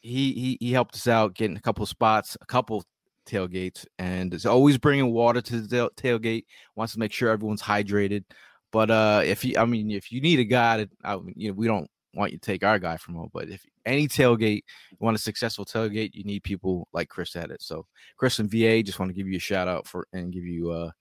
he 0.01 0.33
he 0.33 0.57
he 0.59 0.71
helped 0.71 0.93
us 0.93 1.07
out 1.07 1.33
getting 1.33 1.57
a 1.57 1.61
couple 1.61 1.87
spots, 1.87 2.37
a 2.39 2.45
couple 2.45 2.85
tailgates, 3.27 3.87
and 3.97 4.31
is 4.31 4.45
always 4.45 4.77
bringing 4.77 5.11
water 5.11 5.41
to 5.41 5.61
the 5.61 5.67
tail- 5.67 6.19
tailgate. 6.19 6.45
Wants 6.75 6.93
to 6.93 6.99
make 6.99 7.11
sure 7.11 7.29
everyone's 7.29 7.63
hydrated. 7.63 8.25
But 8.71 8.91
uh, 8.91 9.21
if 9.25 9.43
you, 9.43 9.55
I 9.57 9.65
mean, 9.65 9.89
if 9.89 10.11
you 10.11 10.21
need 10.21 10.39
a 10.39 10.43
guy, 10.43 10.77
to, 10.83 10.89
I, 11.03 11.17
you 11.35 11.47
know, 11.49 11.53
we 11.53 11.65
don't 11.67 11.89
want 12.13 12.31
you 12.31 12.37
to 12.37 12.45
take 12.45 12.63
our 12.63 12.79
guy 12.79 12.97
from 12.97 13.15
home. 13.15 13.29
But 13.33 13.49
if 13.49 13.65
any 13.85 14.07
tailgate, 14.07 14.63
you 14.91 14.97
want 14.99 15.17
a 15.17 15.21
successful 15.21 15.65
tailgate, 15.65 16.13
you 16.13 16.23
need 16.23 16.43
people 16.43 16.87
like 16.93 17.09
Chris 17.09 17.35
at 17.35 17.51
it. 17.51 17.61
So 17.61 17.85
Chris 18.17 18.39
and 18.39 18.49
VA, 18.49 18.83
just 18.83 18.99
want 18.99 19.09
to 19.09 19.15
give 19.15 19.27
you 19.27 19.37
a 19.37 19.39
shout 19.39 19.67
out 19.67 19.87
for 19.87 20.07
and 20.13 20.31
give 20.31 20.43
you 20.43 20.71
uh, 20.71 20.91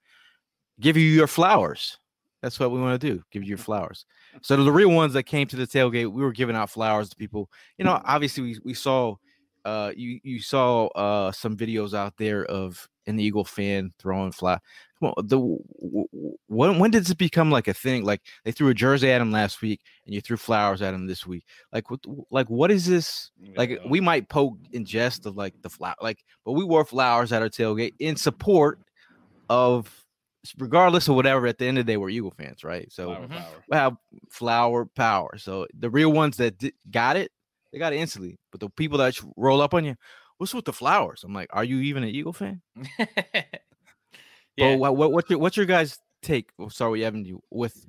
give 0.80 0.96
you 0.96 1.04
your 1.04 1.26
flowers. 1.26 1.98
That's 2.42 2.58
what 2.58 2.72
we 2.72 2.80
want 2.80 3.00
to 3.00 3.10
do. 3.14 3.22
Give 3.30 3.42
you 3.42 3.50
your 3.50 3.58
flowers. 3.58 4.04
So 4.42 4.56
the 4.56 4.72
real 4.72 4.90
ones 4.90 5.12
that 5.12 5.24
came 5.24 5.46
to 5.46 5.56
the 5.56 5.66
tailgate, 5.66 6.10
we 6.10 6.22
were 6.22 6.32
giving 6.32 6.56
out 6.56 6.70
flowers 6.70 7.08
to 7.10 7.16
people. 7.16 7.48
You 7.78 7.84
know, 7.84 8.00
obviously 8.04 8.42
we, 8.42 8.58
we 8.64 8.74
saw 8.74 9.16
uh 9.64 9.92
you 9.94 10.18
you 10.24 10.40
saw 10.40 10.86
uh 10.88 11.30
some 11.30 11.56
videos 11.56 11.94
out 11.94 12.14
there 12.18 12.44
of 12.46 12.88
an 13.06 13.18
Eagle 13.20 13.44
fan 13.44 13.92
throwing 13.98 14.32
fly. 14.32 14.58
Come 15.00 15.12
on, 15.16 15.26
the 15.26 15.36
w- 15.36 15.58
w- 15.80 16.36
when 16.46 16.78
when 16.78 16.90
did 16.90 17.04
this 17.04 17.14
become 17.14 17.50
like 17.50 17.66
a 17.68 17.74
thing? 17.74 18.04
Like 18.04 18.22
they 18.44 18.52
threw 18.52 18.68
a 18.68 18.74
jersey 18.74 19.10
at 19.10 19.20
him 19.20 19.32
last 19.32 19.60
week, 19.62 19.80
and 20.06 20.14
you 20.14 20.20
threw 20.20 20.36
flowers 20.36 20.80
at 20.82 20.94
him 20.94 21.06
this 21.06 21.26
week. 21.26 21.44
Like 21.72 21.90
what? 21.90 22.00
Like 22.30 22.48
what 22.48 22.70
is 22.70 22.86
this? 22.86 23.30
Like 23.56 23.70
we 23.84 24.00
might 24.00 24.28
poke 24.28 24.56
in 24.72 24.84
jest 24.84 25.26
of 25.26 25.36
like 25.36 25.54
the 25.62 25.70
flower, 25.70 25.96
like, 26.00 26.22
but 26.44 26.52
we 26.52 26.64
wore 26.64 26.84
flowers 26.84 27.32
at 27.32 27.42
our 27.42 27.48
tailgate 27.48 27.94
in 27.98 28.16
support 28.16 28.78
of, 29.48 30.04
regardless 30.58 31.08
of 31.08 31.14
whatever. 31.16 31.46
At 31.46 31.58
the 31.58 31.66
end 31.66 31.78
of 31.78 31.86
the 31.86 31.92
day, 31.92 31.96
we're 31.96 32.10
Eagle 32.10 32.32
fans, 32.36 32.64
right? 32.64 32.90
So 32.92 33.14
Flower 33.14 33.26
Mhm. 33.28 33.30
power. 33.30 33.64
we 33.68 33.76
have 33.76 33.96
flower 34.30 34.86
power. 34.86 35.38
So 35.38 35.66
the 35.78 35.90
real 35.90 36.12
ones 36.12 36.36
that 36.38 36.58
di- 36.58 36.72
got 36.90 37.16
it, 37.16 37.30
they 37.72 37.78
got 37.78 37.92
it 37.92 37.96
instantly. 37.96 38.38
But 38.50 38.60
the 38.60 38.70
people 38.70 38.98
that 38.98 39.18
roll 39.36 39.60
up 39.60 39.74
on 39.74 39.84
you, 39.84 39.96
what's 40.42 40.52
with 40.52 40.64
the 40.64 40.72
flowers? 40.72 41.22
I'm 41.22 41.32
like, 41.32 41.48
are 41.52 41.62
you 41.62 41.78
even 41.78 42.02
an 42.02 42.08
Eagle 42.08 42.32
fan? 42.32 42.60
yeah. 42.98 43.44
But 44.58 44.78
what, 44.78 44.96
what 44.96 45.12
what's 45.12 45.30
your 45.30 45.38
what's 45.38 45.56
your 45.56 45.66
guys' 45.66 46.00
take? 46.20 46.50
Oh, 46.58 46.68
sorry, 46.68 46.92
we 46.92 47.00
haven't 47.02 47.26
you 47.26 47.40
with 47.48 47.86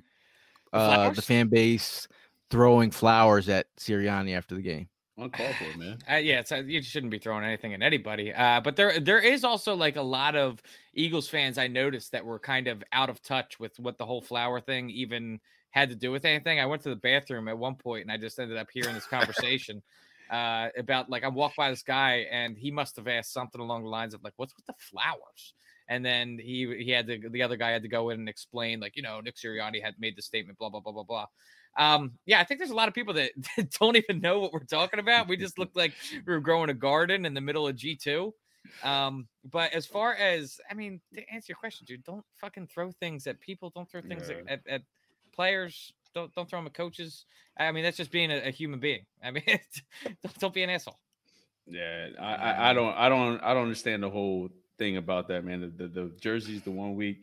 uh, 0.72 0.88
the 0.88 0.94
flowers? 0.94 1.26
fan 1.26 1.48
base 1.48 2.06
throwing 2.52 2.92
flowers 2.92 3.48
at 3.48 3.66
Sirianni 3.76 4.36
after 4.36 4.54
the 4.54 4.62
game. 4.62 4.88
Uncalled 5.18 5.54
for, 5.56 5.78
man. 5.78 5.98
Uh, 6.10 6.16
yeah, 6.16 6.38
it's, 6.38 6.52
uh, 6.52 6.62
you 6.64 6.80
shouldn't 6.80 7.10
be 7.10 7.18
throwing 7.18 7.44
anything 7.44 7.74
at 7.74 7.82
anybody. 7.82 8.32
Uh, 8.32 8.60
but 8.60 8.76
there, 8.76 9.00
there 9.00 9.18
is 9.18 9.42
also 9.42 9.74
like 9.74 9.96
a 9.96 10.02
lot 10.02 10.36
of 10.36 10.62
Eagles 10.94 11.28
fans 11.28 11.58
I 11.58 11.66
noticed 11.66 12.12
that 12.12 12.24
were 12.24 12.38
kind 12.38 12.68
of 12.68 12.84
out 12.92 13.10
of 13.10 13.20
touch 13.22 13.58
with 13.58 13.76
what 13.80 13.98
the 13.98 14.06
whole 14.06 14.22
flower 14.22 14.60
thing 14.60 14.90
even 14.90 15.40
had 15.70 15.90
to 15.90 15.96
do 15.96 16.12
with 16.12 16.24
anything. 16.24 16.60
I 16.60 16.66
went 16.66 16.82
to 16.82 16.88
the 16.88 16.96
bathroom 16.96 17.48
at 17.48 17.58
one 17.58 17.74
point 17.74 18.02
and 18.02 18.12
I 18.12 18.16
just 18.16 18.38
ended 18.38 18.58
up 18.58 18.68
hearing 18.72 18.94
this 18.94 19.06
conversation 19.08 19.82
uh, 20.30 20.68
about 20.76 21.10
like 21.10 21.24
I 21.24 21.28
walked 21.28 21.56
by 21.56 21.70
this 21.70 21.82
guy 21.82 22.26
and 22.30 22.56
he 22.56 22.70
must 22.70 22.96
have 22.96 23.08
asked 23.08 23.32
something 23.32 23.60
along 23.60 23.82
the 23.82 23.88
lines 23.88 24.14
of 24.14 24.22
like, 24.22 24.34
"What's 24.36 24.54
with 24.56 24.66
the 24.66 24.74
flowers?" 24.78 25.54
And 25.88 26.04
then 26.04 26.38
he 26.38 26.82
he 26.84 26.90
had 26.90 27.06
to 27.08 27.28
the 27.30 27.42
other 27.42 27.56
guy 27.56 27.70
had 27.70 27.82
to 27.82 27.88
go 27.88 28.10
in 28.10 28.20
and 28.20 28.28
explain 28.28 28.80
like 28.80 28.96
you 28.96 29.02
know 29.02 29.20
Nick 29.20 29.36
Sirianni 29.36 29.82
had 29.82 29.94
made 29.98 30.16
the 30.16 30.22
statement 30.22 30.58
blah 30.58 30.70
blah 30.70 30.80
blah 30.80 30.92
blah 30.92 31.02
blah. 31.02 31.26
Um, 31.76 32.12
yeah, 32.24 32.40
I 32.40 32.44
think 32.44 32.60
there's 32.60 32.70
a 32.70 32.74
lot 32.74 32.88
of 32.88 32.94
people 32.94 33.14
that 33.14 33.32
don't 33.78 33.96
even 33.96 34.20
know 34.20 34.40
what 34.40 34.52
we're 34.52 34.60
talking 34.64 35.00
about. 35.00 35.28
We 35.28 35.36
just 35.36 35.58
looked 35.58 35.76
like 35.76 35.92
we 36.26 36.32
were 36.32 36.40
growing 36.40 36.70
a 36.70 36.74
garden 36.74 37.26
in 37.26 37.34
the 37.34 37.40
middle 37.40 37.66
of 37.66 37.76
G2. 37.76 38.32
Um, 38.82 39.28
but 39.50 39.72
as 39.74 39.84
far 39.84 40.14
as 40.14 40.58
I 40.70 40.74
mean, 40.74 41.00
to 41.12 41.20
answer 41.30 41.46
your 41.50 41.56
question, 41.56 41.84
dude, 41.86 42.04
don't 42.04 42.24
fucking 42.40 42.68
throw 42.68 42.92
things 42.92 43.26
at 43.26 43.40
people. 43.40 43.70
Don't 43.74 43.90
throw 43.90 44.00
things 44.00 44.30
at, 44.30 44.38
at, 44.48 44.60
at 44.66 44.82
players. 45.34 45.92
Don't 46.14 46.32
don't 46.34 46.48
throw 46.48 46.58
them 46.60 46.66
at 46.66 46.74
coaches. 46.74 47.24
I 47.58 47.70
mean, 47.72 47.84
that's 47.84 47.96
just 47.96 48.10
being 48.10 48.30
a, 48.30 48.48
a 48.48 48.50
human 48.50 48.80
being. 48.80 49.06
I 49.22 49.30
mean, 49.30 49.44
don't, 50.04 50.38
don't 50.38 50.54
be 50.54 50.62
an 50.62 50.70
asshole. 50.70 50.98
Yeah, 51.66 52.08
I, 52.20 52.34
I, 52.34 52.50
I 52.52 52.70
um, 52.70 52.76
don't, 52.76 52.94
I 52.94 53.08
don't, 53.08 53.40
I 53.42 53.54
don't 53.54 53.62
understand 53.62 54.02
the 54.02 54.10
whole 54.10 54.50
thing 54.78 54.96
about 54.96 55.28
that, 55.28 55.44
man. 55.44 55.60
The, 55.60 55.86
the, 55.86 55.88
the 55.88 56.12
jerseys 56.20 56.62
the 56.62 56.70
one 56.70 56.94
week, 56.94 57.18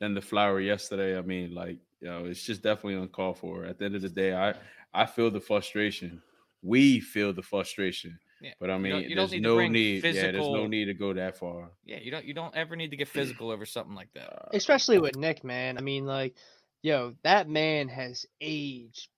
then 0.00 0.14
the 0.14 0.20
flower 0.20 0.60
yesterday. 0.60 1.16
I 1.16 1.22
mean, 1.22 1.54
like, 1.54 1.78
you 2.00 2.08
know, 2.08 2.26
it's 2.26 2.42
just 2.42 2.62
definitely 2.62 3.00
uncalled 3.00 3.38
for. 3.38 3.64
At 3.64 3.78
the 3.78 3.86
end 3.86 3.94
of 3.94 4.02
the 4.02 4.10
day, 4.10 4.34
I, 4.34 4.54
I 4.92 5.06
feel 5.06 5.30
the 5.30 5.40
frustration. 5.40 6.20
We 6.62 7.00
feel 7.00 7.32
the 7.32 7.42
frustration. 7.42 8.18
Yeah, 8.42 8.50
But 8.60 8.68
I 8.70 8.74
you 8.76 8.80
mean, 8.82 8.92
don't- 8.92 9.02
you 9.04 9.08
don't 9.10 9.16
there's 9.16 9.32
need 9.32 9.42
no 9.42 9.54
bring 9.54 9.72
need. 9.72 10.04
Yeah, 10.04 10.30
there's 10.30 10.34
no 10.46 10.66
need 10.66 10.86
to 10.86 10.94
go 10.94 11.14
that 11.14 11.38
far. 11.38 11.70
Yeah, 11.86 11.98
you 12.02 12.10
don't 12.10 12.24
you 12.26 12.34
don't 12.34 12.54
ever 12.54 12.76
need 12.76 12.90
to 12.90 12.96
get 12.96 13.08
physical 13.08 13.50
over 13.50 13.64
something 13.64 13.94
like 13.94 14.12
that. 14.12 14.48
Especially 14.52 14.98
with 14.98 15.16
Nick, 15.16 15.42
man. 15.42 15.78
I 15.78 15.80
mean, 15.80 16.04
like, 16.04 16.34
yo, 16.82 17.14
that 17.22 17.48
man 17.48 17.88
has 17.88 18.26
aged. 18.40 19.08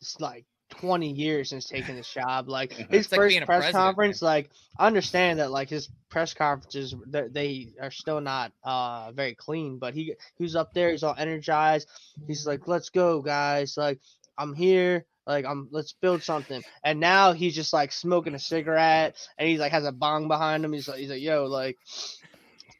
It's 0.00 0.20
like 0.20 0.44
20 0.70 1.10
years 1.12 1.50
since 1.50 1.66
taking 1.68 1.96
this 1.96 2.12
job. 2.12 2.48
Like 2.48 2.72
his 2.90 3.06
It's 3.06 3.06
first 3.06 3.36
a 3.36 3.46
press 3.46 3.64
president, 3.64 3.74
man. 3.74 3.82
conference, 3.94 4.22
like 4.22 4.50
I 4.78 4.86
understand 4.86 5.38
that 5.38 5.50
like 5.50 5.68
his 5.70 5.88
press 6.08 6.34
conferences 6.34 6.94
they- 7.06 7.28
they 7.28 7.68
are 7.80 7.90
still 7.90 8.20
not 8.20 8.52
uh 8.64 9.12
very 9.12 9.34
clean, 9.34 9.78
but 9.78 9.94
he 9.94 10.14
he's 10.38 10.56
up 10.56 10.72
there, 10.74 10.90
he's 10.90 11.02
all 11.02 11.14
energized. 11.16 11.88
He's 12.26 12.46
like, 12.46 12.66
"Let's 12.66 12.90
go, 12.90 13.20
guys! 13.22 13.76
Like 13.76 14.00
I'm 14.38 14.54
here." 14.54 15.04
Like 15.24 15.44
I'm, 15.44 15.68
let's 15.70 15.92
build 15.92 16.20
something. 16.24 16.64
And 16.82 16.98
now 16.98 17.32
he's 17.32 17.54
just 17.54 17.72
like 17.72 17.92
smoking 17.92 18.34
a 18.34 18.40
cigarette, 18.40 19.16
and 19.38 19.48
he's 19.48 19.60
like 19.60 19.70
has 19.70 19.84
a 19.84 19.92
bong 19.92 20.26
behind 20.26 20.64
him. 20.64 20.72
He's 20.72 20.88
like, 20.88 20.98
he's 20.98 21.10
like, 21.10 21.22
yo, 21.22 21.44
like, 21.46 21.78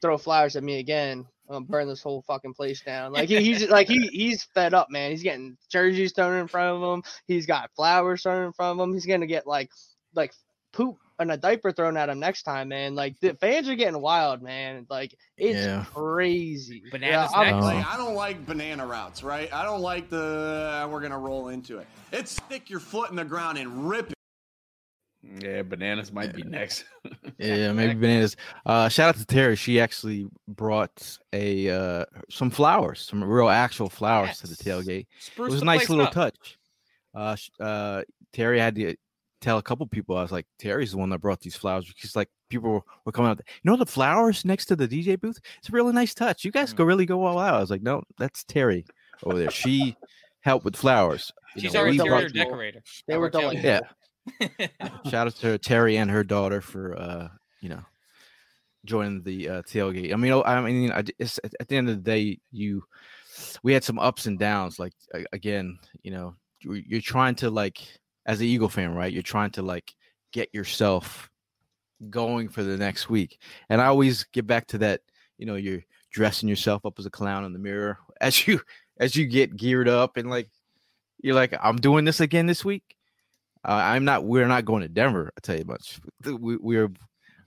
throw 0.00 0.18
flowers 0.18 0.56
at 0.56 0.64
me 0.64 0.80
again. 0.80 1.26
I'm 1.52 1.64
gonna 1.64 1.70
burn 1.70 1.88
this 1.88 2.02
whole 2.02 2.22
fucking 2.22 2.54
place 2.54 2.80
down. 2.80 3.12
Like 3.12 3.28
he, 3.28 3.42
he's 3.42 3.68
like 3.68 3.88
he 3.88 4.06
he's 4.08 4.42
fed 4.44 4.74
up, 4.74 4.90
man. 4.90 5.10
He's 5.10 5.22
getting 5.22 5.56
jerseys 5.68 6.12
thrown 6.12 6.38
in 6.38 6.48
front 6.48 6.82
of 6.82 6.82
him. 6.82 7.02
He's 7.26 7.46
got 7.46 7.70
flowers 7.76 8.22
thrown 8.22 8.46
in 8.46 8.52
front 8.52 8.80
of 8.80 8.84
him. 8.88 8.94
He's 8.94 9.06
gonna 9.06 9.26
get 9.26 9.46
like 9.46 9.70
like 10.14 10.32
poop 10.72 10.96
and 11.18 11.30
a 11.30 11.36
diaper 11.36 11.70
thrown 11.70 11.96
at 11.96 12.08
him 12.08 12.18
next 12.18 12.42
time, 12.44 12.68
man. 12.68 12.94
Like 12.94 13.20
the 13.20 13.34
fans 13.34 13.68
are 13.68 13.74
getting 13.74 14.00
wild, 14.00 14.42
man. 14.42 14.86
Like 14.88 15.14
it's 15.36 15.58
Yeah. 15.66 15.84
crazy. 15.92 16.82
Bananas 16.90 17.30
I'm- 17.34 17.44
next. 17.46 17.64
Uh-huh. 17.66 17.74
Like, 17.76 17.86
I 17.86 17.96
don't 17.96 18.14
like 18.14 18.46
banana 18.46 18.86
routes, 18.86 19.22
right? 19.22 19.52
I 19.52 19.64
don't 19.64 19.82
like 19.82 20.08
the 20.08 20.82
uh, 20.84 20.88
we're 20.88 21.00
gonna 21.02 21.18
roll 21.18 21.48
into 21.48 21.78
it. 21.78 21.86
It's 22.12 22.32
stick 22.32 22.70
your 22.70 22.80
foot 22.80 23.10
in 23.10 23.16
the 23.16 23.24
ground 23.24 23.58
and 23.58 23.88
rip 23.88 24.10
it. 24.10 24.14
Yeah, 25.40 25.62
bananas 25.62 26.12
might 26.12 26.34
be 26.34 26.42
next. 26.42 26.84
Yeah, 27.38 27.72
maybe 27.72 27.94
bananas. 27.94 28.36
Uh, 28.64 28.88
shout 28.88 29.08
out 29.08 29.16
to 29.16 29.24
Terry. 29.26 29.56
She 29.56 29.80
actually 29.80 30.26
brought 30.46 31.18
a 31.32 31.68
uh, 31.70 32.04
some 32.30 32.50
flowers, 32.50 33.00
some 33.00 33.24
real 33.24 33.48
actual 33.48 33.88
flowers 33.88 34.38
to 34.40 34.46
the 34.46 34.54
tailgate. 34.54 35.06
Spruce 35.18 35.48
it 35.48 35.52
was 35.54 35.62
a 35.62 35.64
nice 35.64 35.88
little 35.88 36.06
up. 36.06 36.12
touch. 36.12 36.58
Uh, 37.14 37.36
uh, 37.58 38.02
Terry 38.32 38.60
had 38.60 38.76
to 38.76 38.94
tell 39.40 39.58
a 39.58 39.62
couple 39.62 39.84
people. 39.88 40.16
I 40.16 40.22
was 40.22 40.30
like, 40.30 40.46
Terry's 40.60 40.92
the 40.92 40.98
one 40.98 41.10
that 41.10 41.18
brought 41.18 41.40
these 41.40 41.56
flowers. 41.56 41.86
Because 41.92 42.14
like 42.14 42.28
people 42.48 42.70
were, 42.70 42.82
were 43.04 43.12
coming 43.12 43.30
out. 43.32 43.40
You 43.62 43.70
know 43.70 43.76
the 43.76 43.86
flowers 43.86 44.44
next 44.44 44.66
to 44.66 44.76
the 44.76 44.86
DJ 44.86 45.18
booth. 45.20 45.40
It's 45.58 45.68
a 45.68 45.72
really 45.72 45.92
nice 45.92 46.14
touch. 46.14 46.44
You 46.44 46.52
guys 46.52 46.72
Mm. 46.72 46.76
go 46.76 46.84
really 46.84 47.06
go 47.06 47.24
all 47.24 47.38
out. 47.40 47.54
I 47.54 47.60
was 47.60 47.70
like, 47.70 47.82
no, 47.82 48.02
that's 48.18 48.44
Terry 48.44 48.84
over 49.24 49.38
there. 49.38 49.50
She 49.50 49.96
helped 50.42 50.64
with 50.64 50.76
flowers. 50.76 51.32
You 51.56 51.62
She's 51.62 51.74
know, 51.74 51.80
our 51.80 51.88
interior 51.88 52.28
decorator. 52.28 52.82
They 53.08 53.16
were 53.16 53.24
our 53.26 53.30
tailgate. 53.30 53.62
Yeah. 53.64 53.80
Shout 55.10 55.26
out 55.26 55.36
to 55.36 55.58
Terry 55.58 55.96
and 55.96 56.10
her 56.10 56.24
daughter 56.24 56.60
for 56.60 56.98
uh, 56.98 57.28
you 57.60 57.68
know, 57.68 57.82
joining 58.84 59.22
the 59.22 59.48
uh, 59.48 59.62
tailgate. 59.62 60.12
I 60.12 60.16
mean, 60.16 60.32
oh, 60.32 60.42
I 60.42 60.60
mean, 60.60 60.92
I, 60.92 61.04
it's, 61.18 61.40
at 61.44 61.68
the 61.68 61.76
end 61.76 61.88
of 61.88 61.96
the 61.96 62.02
day, 62.02 62.38
you, 62.50 62.84
we 63.62 63.72
had 63.72 63.84
some 63.84 63.98
ups 63.98 64.26
and 64.26 64.38
downs. 64.38 64.78
Like 64.78 64.92
again, 65.32 65.78
you 66.02 66.10
know, 66.10 66.34
you're, 66.60 66.76
you're 66.76 67.00
trying 67.00 67.36
to 67.36 67.50
like, 67.50 67.78
as 68.26 68.40
an 68.40 68.46
Eagle 68.46 68.68
fan, 68.68 68.94
right? 68.94 69.12
You're 69.12 69.22
trying 69.22 69.50
to 69.52 69.62
like 69.62 69.94
get 70.32 70.48
yourself 70.52 71.30
going 72.10 72.48
for 72.48 72.62
the 72.62 72.76
next 72.76 73.08
week. 73.08 73.40
And 73.68 73.80
I 73.80 73.86
always 73.86 74.24
get 74.24 74.46
back 74.46 74.66
to 74.68 74.78
that. 74.78 75.00
You 75.38 75.46
know, 75.46 75.56
you're 75.56 75.82
dressing 76.12 76.48
yourself 76.48 76.84
up 76.84 76.98
as 76.98 77.06
a 77.06 77.10
clown 77.10 77.44
in 77.44 77.52
the 77.52 77.58
mirror 77.58 77.98
as 78.20 78.46
you 78.46 78.60
as 78.98 79.16
you 79.16 79.26
get 79.26 79.56
geared 79.56 79.88
up 79.88 80.16
and 80.16 80.28
like 80.28 80.48
you're 81.22 81.34
like, 81.34 81.54
I'm 81.62 81.76
doing 81.76 82.04
this 82.04 82.20
again 82.20 82.46
this 82.46 82.64
week. 82.64 82.96
Uh, 83.64 83.72
I'm 83.72 84.04
not. 84.04 84.24
We're 84.24 84.48
not 84.48 84.64
going 84.64 84.82
to 84.82 84.88
Denver. 84.88 85.32
I 85.36 85.40
tell 85.40 85.56
you 85.56 85.64
much. 85.64 86.00
We, 86.24 86.56
we're 86.56 86.90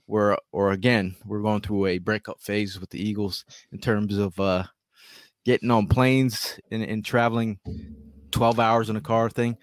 we're 0.06 0.36
or 0.52 0.72
again 0.72 1.16
we're 1.24 1.42
going 1.42 1.60
through 1.60 1.86
a 1.86 1.98
breakup 1.98 2.40
phase 2.40 2.80
with 2.80 2.90
the 2.90 3.02
Eagles 3.02 3.44
in 3.72 3.78
terms 3.78 4.16
of 4.16 4.38
uh, 4.38 4.64
getting 5.44 5.70
on 5.70 5.88
planes 5.88 6.58
and, 6.70 6.82
and 6.82 7.04
traveling 7.04 7.58
12 8.30 8.60
hours 8.60 8.88
in 8.88 8.96
a 8.96 9.00
car 9.00 9.28
thing. 9.28 9.56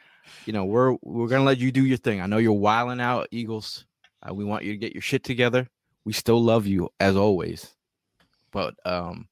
You 0.45 0.53
know, 0.53 0.65
we're 0.65 0.95
we're 1.01 1.27
gonna 1.27 1.43
let 1.43 1.59
you 1.59 1.71
do 1.71 1.85
your 1.85 1.97
thing. 1.97 2.21
I 2.21 2.25
know 2.25 2.37
you're 2.37 2.53
wiling 2.53 3.01
out, 3.01 3.27
Eagles. 3.31 3.85
Uh, 4.21 4.33
we 4.33 4.43
want 4.43 4.63
you 4.63 4.71
to 4.71 4.77
get 4.77 4.93
your 4.93 5.01
shit 5.01 5.23
together. 5.23 5.67
We 6.05 6.13
still 6.13 6.41
love 6.41 6.67
you 6.67 6.89
as 6.99 7.15
always, 7.15 7.73
but 8.51 8.75
um, 8.85 9.27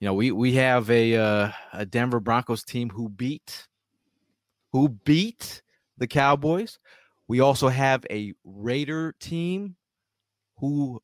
you 0.00 0.06
know, 0.06 0.14
we 0.14 0.32
we 0.32 0.54
have 0.54 0.90
a 0.90 1.16
uh, 1.16 1.52
a 1.72 1.86
Denver 1.86 2.20
Broncos 2.20 2.64
team 2.64 2.90
who 2.90 3.08
beat 3.08 3.66
who 4.72 4.88
beat 4.88 5.62
the 5.98 6.06
Cowboys. 6.06 6.78
We 7.28 7.40
also 7.40 7.68
have 7.68 8.04
a 8.10 8.34
Raider 8.44 9.14
team 9.20 9.76
who 10.58 11.00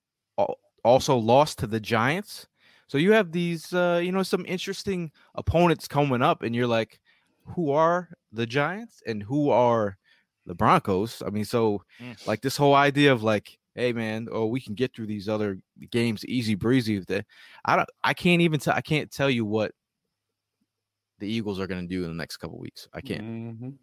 also 0.84 1.16
lost 1.16 1.58
to 1.60 1.66
the 1.66 1.80
Giants. 1.80 2.48
So 2.88 2.98
you 2.98 3.12
have 3.12 3.32
these, 3.32 3.72
uh, 3.72 4.00
you 4.02 4.12
know, 4.12 4.22
some 4.22 4.44
interesting 4.46 5.12
opponents 5.34 5.88
coming 5.88 6.22
up, 6.22 6.42
and 6.42 6.54
you're 6.54 6.66
like, 6.66 7.00
who 7.44 7.70
are 7.70 8.10
the 8.32 8.46
Giants 8.46 9.02
and 9.06 9.22
who 9.22 9.50
are 9.50 9.96
the 10.46 10.54
Broncos? 10.54 11.22
I 11.24 11.30
mean, 11.30 11.44
so 11.44 11.82
Mm. 12.00 12.16
like 12.26 12.42
this 12.42 12.56
whole 12.56 12.74
idea 12.74 13.12
of 13.12 13.22
like, 13.22 13.58
hey 13.74 13.92
man, 13.92 14.28
oh, 14.30 14.46
we 14.46 14.60
can 14.60 14.74
get 14.74 14.94
through 14.94 15.06
these 15.06 15.28
other 15.28 15.58
games 15.90 16.24
easy 16.26 16.54
breezy. 16.54 16.98
With 16.98 17.08
that, 17.08 17.26
I 17.64 17.76
don't, 17.76 17.88
I 18.04 18.14
can't 18.14 18.42
even 18.42 18.60
tell, 18.60 18.74
I 18.74 18.82
can't 18.82 19.10
tell 19.10 19.30
you 19.30 19.44
what 19.46 19.72
the 21.18 21.28
Eagles 21.28 21.60
are 21.60 21.66
going 21.66 21.80
to 21.86 21.94
do 21.94 22.02
in 22.02 22.08
the 22.10 22.14
next 22.16 22.38
couple 22.38 22.58
weeks. 22.58 22.88
I 22.92 23.00
can't. 23.00 23.22
Mhm. 23.22 23.78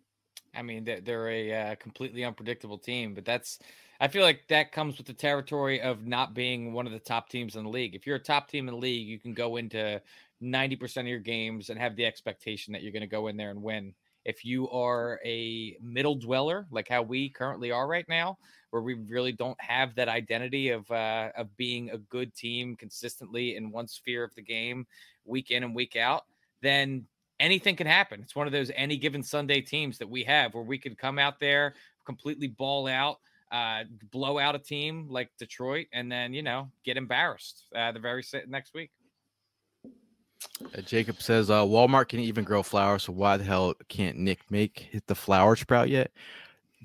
I 0.56 0.62
mean, 0.62 0.84
they're, 1.04 1.30
a 1.30 1.54
uh, 1.54 1.76
completely 1.76 2.24
unpredictable 2.24 2.78
team, 2.78 3.14
but 3.14 3.26
that's 3.26 3.60
I 4.02 4.08
feel 4.08 4.24
like 4.24 4.48
that 4.48 4.72
comes 4.72 4.98
with 4.98 5.08
the 5.08 5.14
territory 5.14 5.82
of 5.82 6.08
not 6.08 6.34
being 6.34 6.72
one 6.72 6.86
of 6.88 6.94
the 6.94 7.00
top 7.00 7.28
teams 7.30 7.56
in 7.56 7.66
the 7.66 7.70
league. 7.70 7.96
If 7.96 8.08
you're 8.08 8.16
a 8.16 8.20
top 8.20 8.48
team 8.48 8.68
in 8.70 8.74
the 8.74 8.80
league, 8.80 9.08
you 9.08 9.20
can 9.20 9.34
go 9.34 9.58
into 9.58 10.02
90% 10.42 11.02
of 11.02 11.08
your 11.08 11.20
games 11.20 11.70
and 11.70 11.78
have 11.78 11.98
the 11.98 12.06
expectation 12.06 12.72
that 12.72 12.82
you're 12.82 12.94
going 12.94 13.02
to 13.02 13.08
go 13.08 13.28
in 13.28 13.36
there 13.36 13.50
and 13.50 13.62
win. 13.62 13.94
If 14.24 14.46
you 14.46 14.70
are 14.70 15.20
a 15.26 15.76
middle 15.82 16.16
dweller, 16.16 16.66
like 16.72 16.88
how 16.88 17.02
we 17.02 17.30
currently 17.30 17.72
are 17.72 17.88
right 17.88 18.08
now, 18.08 18.38
where 18.70 18.82
we 18.82 18.94
really 18.94 19.32
don't 19.32 19.60
have 19.60 19.96
that 19.96 20.08
identity 20.08 20.70
of 20.70 20.90
uh, 20.92 21.30
of 21.36 21.56
being 21.58 21.90
a 21.90 21.98
good 21.98 22.34
team 22.36 22.76
consistently 22.76 23.56
in 23.56 23.72
one 23.72 23.88
sphere 23.88 24.24
of 24.24 24.36
the 24.36 24.42
game, 24.42 24.86
week 25.26 25.52
in 25.52 25.64
and 25.64 25.76
week 25.76 25.96
out, 25.96 26.24
then 26.62 27.06
anything 27.40 27.76
can 27.76 27.88
happen. 27.88 28.22
It's 28.22 28.36
one 28.36 28.48
of 28.48 28.54
those 28.54 28.72
any 28.76 28.98
given 28.98 29.24
Sunday 29.24 29.62
teams 29.62 29.98
that 29.98 30.10
we 30.10 30.24
have 30.24 30.54
where 30.54 30.64
we 30.64 30.78
could 30.78 30.98
come 30.98 31.20
out 31.20 31.40
there, 31.40 31.76
completely 32.06 32.48
ball 32.48 32.88
out, 32.88 33.20
uh, 33.52 33.84
blow 34.12 34.38
out 34.38 34.56
a 34.56 34.60
team 34.60 35.08
like 35.10 35.30
Detroit, 35.38 35.88
and 35.94 36.12
then 36.12 36.34
you 36.34 36.44
know 36.44 36.70
get 36.84 36.98
embarrassed 36.98 37.66
uh, 37.76 37.92
the 37.92 38.00
very 38.00 38.24
next 38.48 38.74
week. 38.74 38.92
Uh, 40.78 40.82
Jacob 40.82 41.22
says 41.22 41.50
uh, 41.50 41.62
Walmart 41.64 42.10
can 42.10 42.20
even 42.20 42.44
grow 42.44 42.64
flowers, 42.64 43.04
so 43.04 43.14
why 43.14 43.38
the 43.38 43.44
hell 43.44 43.74
can't 43.88 44.18
Nick 44.18 44.40
make 44.50 44.80
hit 44.92 45.06
the 45.08 45.16
flower 45.16 45.56
sprout 45.56 45.90
yet? 45.90 46.12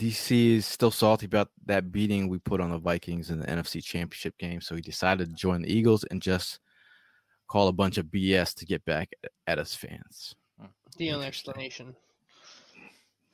DC 0.01 0.57
is 0.57 0.67
still 0.67 0.91
salty 0.91 1.27
about 1.27 1.51
that 1.67 1.93
beating 1.93 2.29
we 2.29 2.39
put 2.39 2.61
on 2.61 2.71
the 2.71 2.79
Vikings 2.79 3.31
in 3.31 3.39
the 3.39 3.47
NFC 3.47 3.83
Championship 3.83 4.37
game, 4.39 4.61
so 4.61 4.75
he 4.75 4.81
decided 4.81 5.29
to 5.29 5.35
join 5.35 5.63
the 5.63 5.73
Eagles 5.73 6.05
and 6.11 6.21
just 6.21 6.59
call 7.47 7.69
a 7.69 7.73
bunch 7.73 7.99
of 7.99 8.07
BS 8.07 8.55
to 8.55 8.67
get 8.67 8.85
back 8.85 9.13
at 9.47 9.59
us 9.59 9.75
fans. 9.75 10.35
The 10.97 11.13
only 11.13 11.27
explanation. 11.27 11.95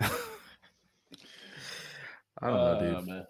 I 0.01 0.09
don't 2.43 2.55
know, 2.55 2.81
dude. 2.81 2.95
Uh, 2.97 3.03
man. 3.03 3.27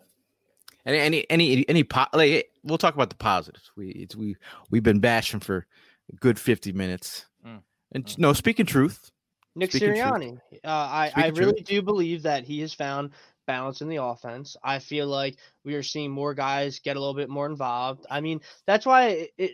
Any 0.86 0.98
any 0.98 1.26
any 1.30 1.68
any 1.68 1.84
po- 1.84 2.06
like 2.14 2.50
we'll 2.62 2.78
talk 2.78 2.94
about 2.94 3.10
the 3.10 3.16
positives. 3.16 3.70
We 3.76 3.88
it's 3.90 4.16
we 4.16 4.36
we've 4.70 4.82
been 4.82 5.00
bashing 5.00 5.40
for 5.40 5.66
a 6.12 6.16
good 6.16 6.38
fifty 6.38 6.72
minutes, 6.72 7.26
Mm. 7.46 7.62
and 7.92 8.04
Mm. 8.06 8.18
no 8.18 8.32
speaking 8.32 8.66
truth. 8.66 9.10
Nick 9.56 9.72
Speaking 9.72 9.88
truth. 9.94 9.98
Sirianni. 9.98 10.38
Uh, 10.64 10.68
I, 10.68 11.06
I 11.06 11.08
Speaking 11.10 11.34
truth. 11.34 11.38
really 11.48 11.60
do 11.62 11.82
believe 11.82 12.22
that 12.22 12.44
he 12.44 12.60
has 12.60 12.72
found 12.72 13.10
balance 13.46 13.82
in 13.82 13.88
the 13.88 13.96
offense. 14.02 14.56
I 14.62 14.78
feel 14.78 15.08
like 15.08 15.38
we 15.64 15.74
are 15.74 15.82
seeing 15.82 16.10
more 16.12 16.34
guys 16.34 16.78
get 16.78 16.96
a 16.96 17.00
little 17.00 17.14
bit 17.14 17.28
more 17.28 17.46
involved. 17.46 18.06
I 18.08 18.20
mean, 18.20 18.40
that's 18.66 18.86
why 18.86 19.08
it, 19.08 19.30
it 19.36 19.50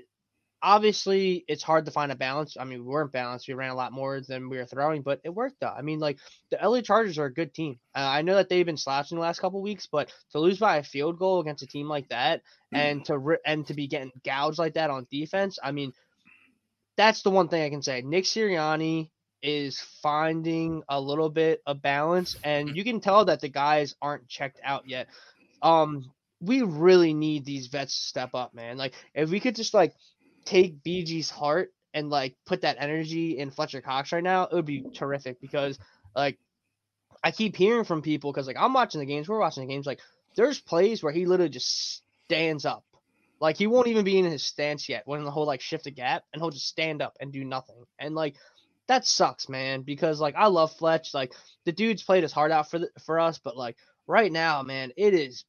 obviously 0.62 1.44
it's 1.48 1.62
hard 1.62 1.84
to 1.84 1.90
find 1.90 2.11
a 2.11 2.16
balance. 2.16 2.57
I 2.59 2.64
mean, 2.64 2.80
we 2.84 2.90
weren't 2.90 3.12
balanced. 3.12 3.48
We 3.48 3.54
ran 3.54 3.70
a 3.70 3.74
lot 3.74 3.92
more 3.92 4.20
than 4.20 4.48
we 4.48 4.57
were 4.57 4.66
throwing, 4.66 5.02
but 5.02 5.20
it 5.24 5.30
worked 5.34 5.62
out. 5.62 5.76
I 5.76 5.82
mean, 5.82 5.98
like 5.98 6.18
the 6.50 6.59
LA 6.62 6.80
Chargers 6.80 7.18
are 7.18 7.26
a 7.26 7.32
good 7.32 7.54
team. 7.54 7.78
Uh, 7.94 8.00
I 8.00 8.22
know 8.22 8.34
that 8.34 8.48
they've 8.48 8.66
been 8.66 8.76
slouching 8.76 9.16
the 9.16 9.22
last 9.22 9.40
couple 9.40 9.62
weeks, 9.62 9.86
but 9.90 10.12
to 10.32 10.40
lose 10.40 10.59
by 10.59 10.78
a 10.78 10.82
field 10.82 11.18
goal 11.18 11.40
against 11.40 11.62
a 11.62 11.66
team 11.66 11.88
like 11.88 12.09
that 12.09 12.42
and 12.72 13.04
to 13.04 13.18
ri- 13.18 13.38
and 13.44 13.66
to 13.66 13.74
be 13.74 13.86
getting 13.86 14.12
gouged 14.24 14.59
like 14.59 14.74
that 14.74 14.90
on 14.90 15.07
defense, 15.11 15.59
I 15.62 15.72
mean, 15.72 15.92
that's 16.96 17.22
the 17.22 17.30
one 17.30 17.48
thing 17.48 17.62
I 17.62 17.70
can 17.70 17.82
say. 17.82 18.02
Nick 18.02 18.24
Sirianni 18.24 19.11
is 19.42 19.78
finding 20.02 20.82
a 20.88 21.00
little 21.00 21.28
bit 21.28 21.62
of 21.66 21.82
balance, 21.82 22.36
and 22.42 22.76
you 22.76 22.82
can 22.82 23.00
tell 23.00 23.26
that 23.26 23.40
the 23.40 23.48
guys 23.48 23.94
aren't 24.00 24.28
checked 24.28 24.61
out 24.64 24.88
yet. 24.88 25.09
Um, 25.62 26.11
we 26.40 26.62
really 26.62 27.14
need 27.14 27.44
these 27.44 27.68
vets 27.68 27.94
to 27.98 28.07
step 28.07 28.30
up, 28.34 28.54
man. 28.54 28.76
Like 28.76 28.94
if 29.14 29.30
we 29.30 29.40
could 29.40 29.57
just 29.57 29.74
like 29.74 29.94
take 30.47 30.82
BG's 30.82 31.30
heart 31.30 31.72
and 31.92 32.09
like 32.11 32.34
put 32.47 32.62
that 32.62 32.76
energy 32.78 33.38
in 33.38 33.51
Fletcher 33.51 33.80
Cox 33.80 34.12
right 34.12 34.22
now, 34.22 34.44
it 34.44 34.55
would 34.55 34.64
be 34.64 34.84
terrific 34.94 35.40
because 35.40 35.78
like 36.14 36.38
I 37.22 37.30
keep 37.30 37.57
hearing 37.57 37.84
from 37.84 38.03
people 38.03 38.32
because 38.32 38.47
like 38.47 38.57
I'm 38.59 38.72
watching 38.72 39.01
the 39.01 39.07
games, 39.07 39.28
we're 39.28 39.40
watching 39.40 39.66
the 39.66 39.72
games, 39.72 39.86
like 39.86 40.01
there's 40.36 40.61
plays 40.61 41.03
where 41.03 41.12
he 41.12 41.26
literally 41.26 41.51
just 41.51 42.03
stands 42.24 42.64
up. 42.64 42.84
Like 43.40 43.57
he 43.57 43.66
won't 43.66 43.88
even 43.88 44.05
be 44.05 44.18
in 44.18 44.24
his 44.24 44.44
stance 44.44 44.88
yet 44.88 45.03
when 45.07 45.24
the 45.24 45.30
whole 45.30 45.47
like 45.47 45.61
shift 45.61 45.86
a 45.86 45.90
gap 45.90 46.22
and 46.32 46.40
he'll 46.40 46.51
just 46.51 46.68
stand 46.68 47.03
up 47.03 47.16
and 47.20 47.32
do 47.32 47.44
nothing. 47.44 47.84
And 47.99 48.14
like 48.14 48.36
that 48.88 49.07
sucks, 49.07 49.49
man, 49.49 49.82
because 49.82 50.20
like 50.20 50.34
I 50.36 50.47
love 50.47 50.72
Fletch. 50.72 51.12
Like 51.12 51.32
the 51.64 51.72
dude's 51.72 52.03
played 52.03 52.22
his 52.22 52.32
heart 52.32 52.53
out 52.53 52.70
for 52.70 52.78
the, 52.78 52.90
for 53.05 53.18
us, 53.18 53.38
but 53.38 53.57
like 53.57 53.76
right 54.07 54.30
now, 54.30 54.62
man, 54.62 54.92
it 54.97 55.14
is 55.14 55.44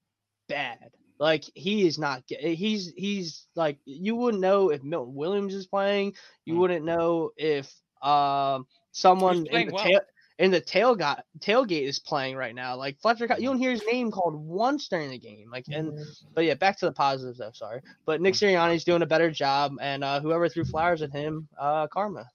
bad. 0.49 0.91
Like 1.19 1.43
he 1.53 1.87
is 1.87 1.97
not. 1.97 2.23
eh, 2.31 2.53
He's 2.53 2.91
he's 2.95 3.47
like 3.55 3.79
you 3.85 4.15
wouldn't 4.15 4.41
know 4.41 4.69
if 4.71 4.83
Milton 4.83 5.15
Williams 5.15 5.53
is 5.53 5.67
playing. 5.67 6.13
You 6.45 6.55
Mm. 6.55 6.57
wouldn't 6.57 6.85
know 6.85 7.31
if 7.37 7.71
um 8.01 8.65
someone 8.91 9.45
in 9.47 9.65
the 9.65 9.71
well. 9.71 9.85
tail 9.85 9.99
in 10.39 10.51
the 10.51 10.61
tailgate 10.61 11.21
tailgate 11.39 11.83
is 11.87 11.99
playing 11.99 12.35
right 12.35 12.55
now. 12.55 12.75
Like 12.75 12.99
Fletcher, 13.01 13.27
you 13.37 13.49
don't 13.49 13.57
hear 13.59 13.71
his 13.71 13.83
name 13.85 14.11
called 14.11 14.35
once 14.35 14.87
during 14.87 15.09
the 15.09 15.19
game. 15.19 15.49
Like 15.51 15.65
and 15.71 15.93
but 16.35 16.45
yeah, 16.45 16.55
back 16.55 16.77
to 16.79 16.85
the 16.85 16.91
positives 16.93 17.39
though. 17.39 17.51
Sorry, 17.53 17.81
but 18.05 18.21
Nick 18.21 18.35
Sirianni's 18.35 18.83
doing 18.83 19.01
a 19.01 19.07
better 19.07 19.31
job, 19.31 19.73
and 19.81 20.03
uh, 20.03 20.19
whoever 20.21 20.47
threw 20.49 20.65
flowers 20.65 21.01
at 21.01 21.11
him, 21.11 21.47
uh, 21.59 21.87
karma. 21.87 22.25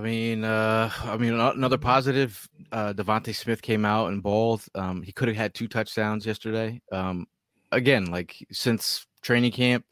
I 0.00 0.02
mean, 0.02 0.44
uh, 0.44 0.90
I 1.02 1.18
mean, 1.18 1.34
another 1.34 1.76
positive. 1.76 2.48
Uh, 2.72 2.94
DeVonta 2.94 3.34
Smith 3.34 3.60
came 3.60 3.84
out 3.84 4.06
and 4.06 4.22
balled. 4.22 4.64
Um, 4.74 5.02
he 5.02 5.12
could 5.12 5.28
have 5.28 5.36
had 5.36 5.52
two 5.52 5.68
touchdowns 5.68 6.24
yesterday. 6.24 6.80
Um, 6.90 7.26
again, 7.70 8.06
like 8.06 8.34
since 8.50 9.06
training 9.20 9.52
camp 9.52 9.84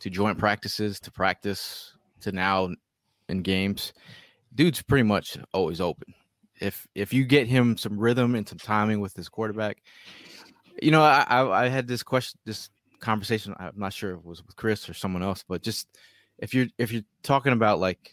to 0.00 0.10
joint 0.10 0.36
practices 0.36 1.00
to 1.00 1.10
practice 1.10 1.94
to 2.20 2.30
now 2.30 2.68
in 3.30 3.40
games, 3.40 3.94
dude's 4.54 4.82
pretty 4.82 5.04
much 5.04 5.38
always 5.54 5.80
open. 5.80 6.12
If 6.60 6.86
if 6.94 7.14
you 7.14 7.24
get 7.24 7.46
him 7.46 7.78
some 7.78 7.98
rhythm 7.98 8.34
and 8.34 8.46
some 8.46 8.58
timing 8.58 9.00
with 9.00 9.16
his 9.16 9.30
quarterback, 9.30 9.78
you 10.82 10.90
know, 10.90 11.02
I 11.02 11.24
I, 11.26 11.64
I 11.64 11.68
had 11.68 11.88
this 11.88 12.02
question, 12.02 12.38
this 12.44 12.68
conversation. 13.00 13.54
I'm 13.58 13.72
not 13.76 13.94
sure 13.94 14.10
if 14.10 14.18
it 14.18 14.26
was 14.26 14.44
with 14.44 14.56
Chris 14.56 14.90
or 14.90 14.92
someone 14.92 15.22
else, 15.22 15.42
but 15.48 15.62
just 15.62 15.88
if 16.38 16.52
you're 16.52 16.66
if 16.76 16.92
you're 16.92 17.02
talking 17.22 17.54
about 17.54 17.80
like 17.80 18.12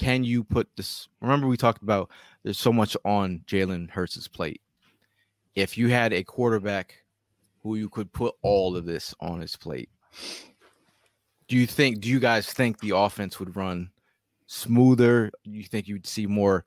can 0.00 0.24
you 0.24 0.42
put 0.42 0.66
this? 0.78 1.08
Remember, 1.20 1.46
we 1.46 1.58
talked 1.58 1.82
about 1.82 2.08
there's 2.42 2.58
so 2.58 2.72
much 2.72 2.96
on 3.04 3.42
Jalen 3.46 3.90
Hurts' 3.90 4.26
plate. 4.28 4.62
If 5.54 5.76
you 5.76 5.88
had 5.88 6.14
a 6.14 6.24
quarterback 6.24 6.94
who 7.62 7.74
you 7.74 7.90
could 7.90 8.10
put 8.10 8.34
all 8.40 8.76
of 8.76 8.86
this 8.86 9.14
on 9.20 9.40
his 9.40 9.56
plate, 9.56 9.90
do 11.48 11.56
you 11.56 11.66
think? 11.66 12.00
Do 12.00 12.08
you 12.08 12.18
guys 12.18 12.50
think 12.50 12.80
the 12.80 12.96
offense 12.96 13.38
would 13.38 13.54
run 13.56 13.90
smoother? 14.46 15.30
You 15.44 15.64
think 15.64 15.86
you'd 15.86 16.06
see 16.06 16.26
more? 16.26 16.64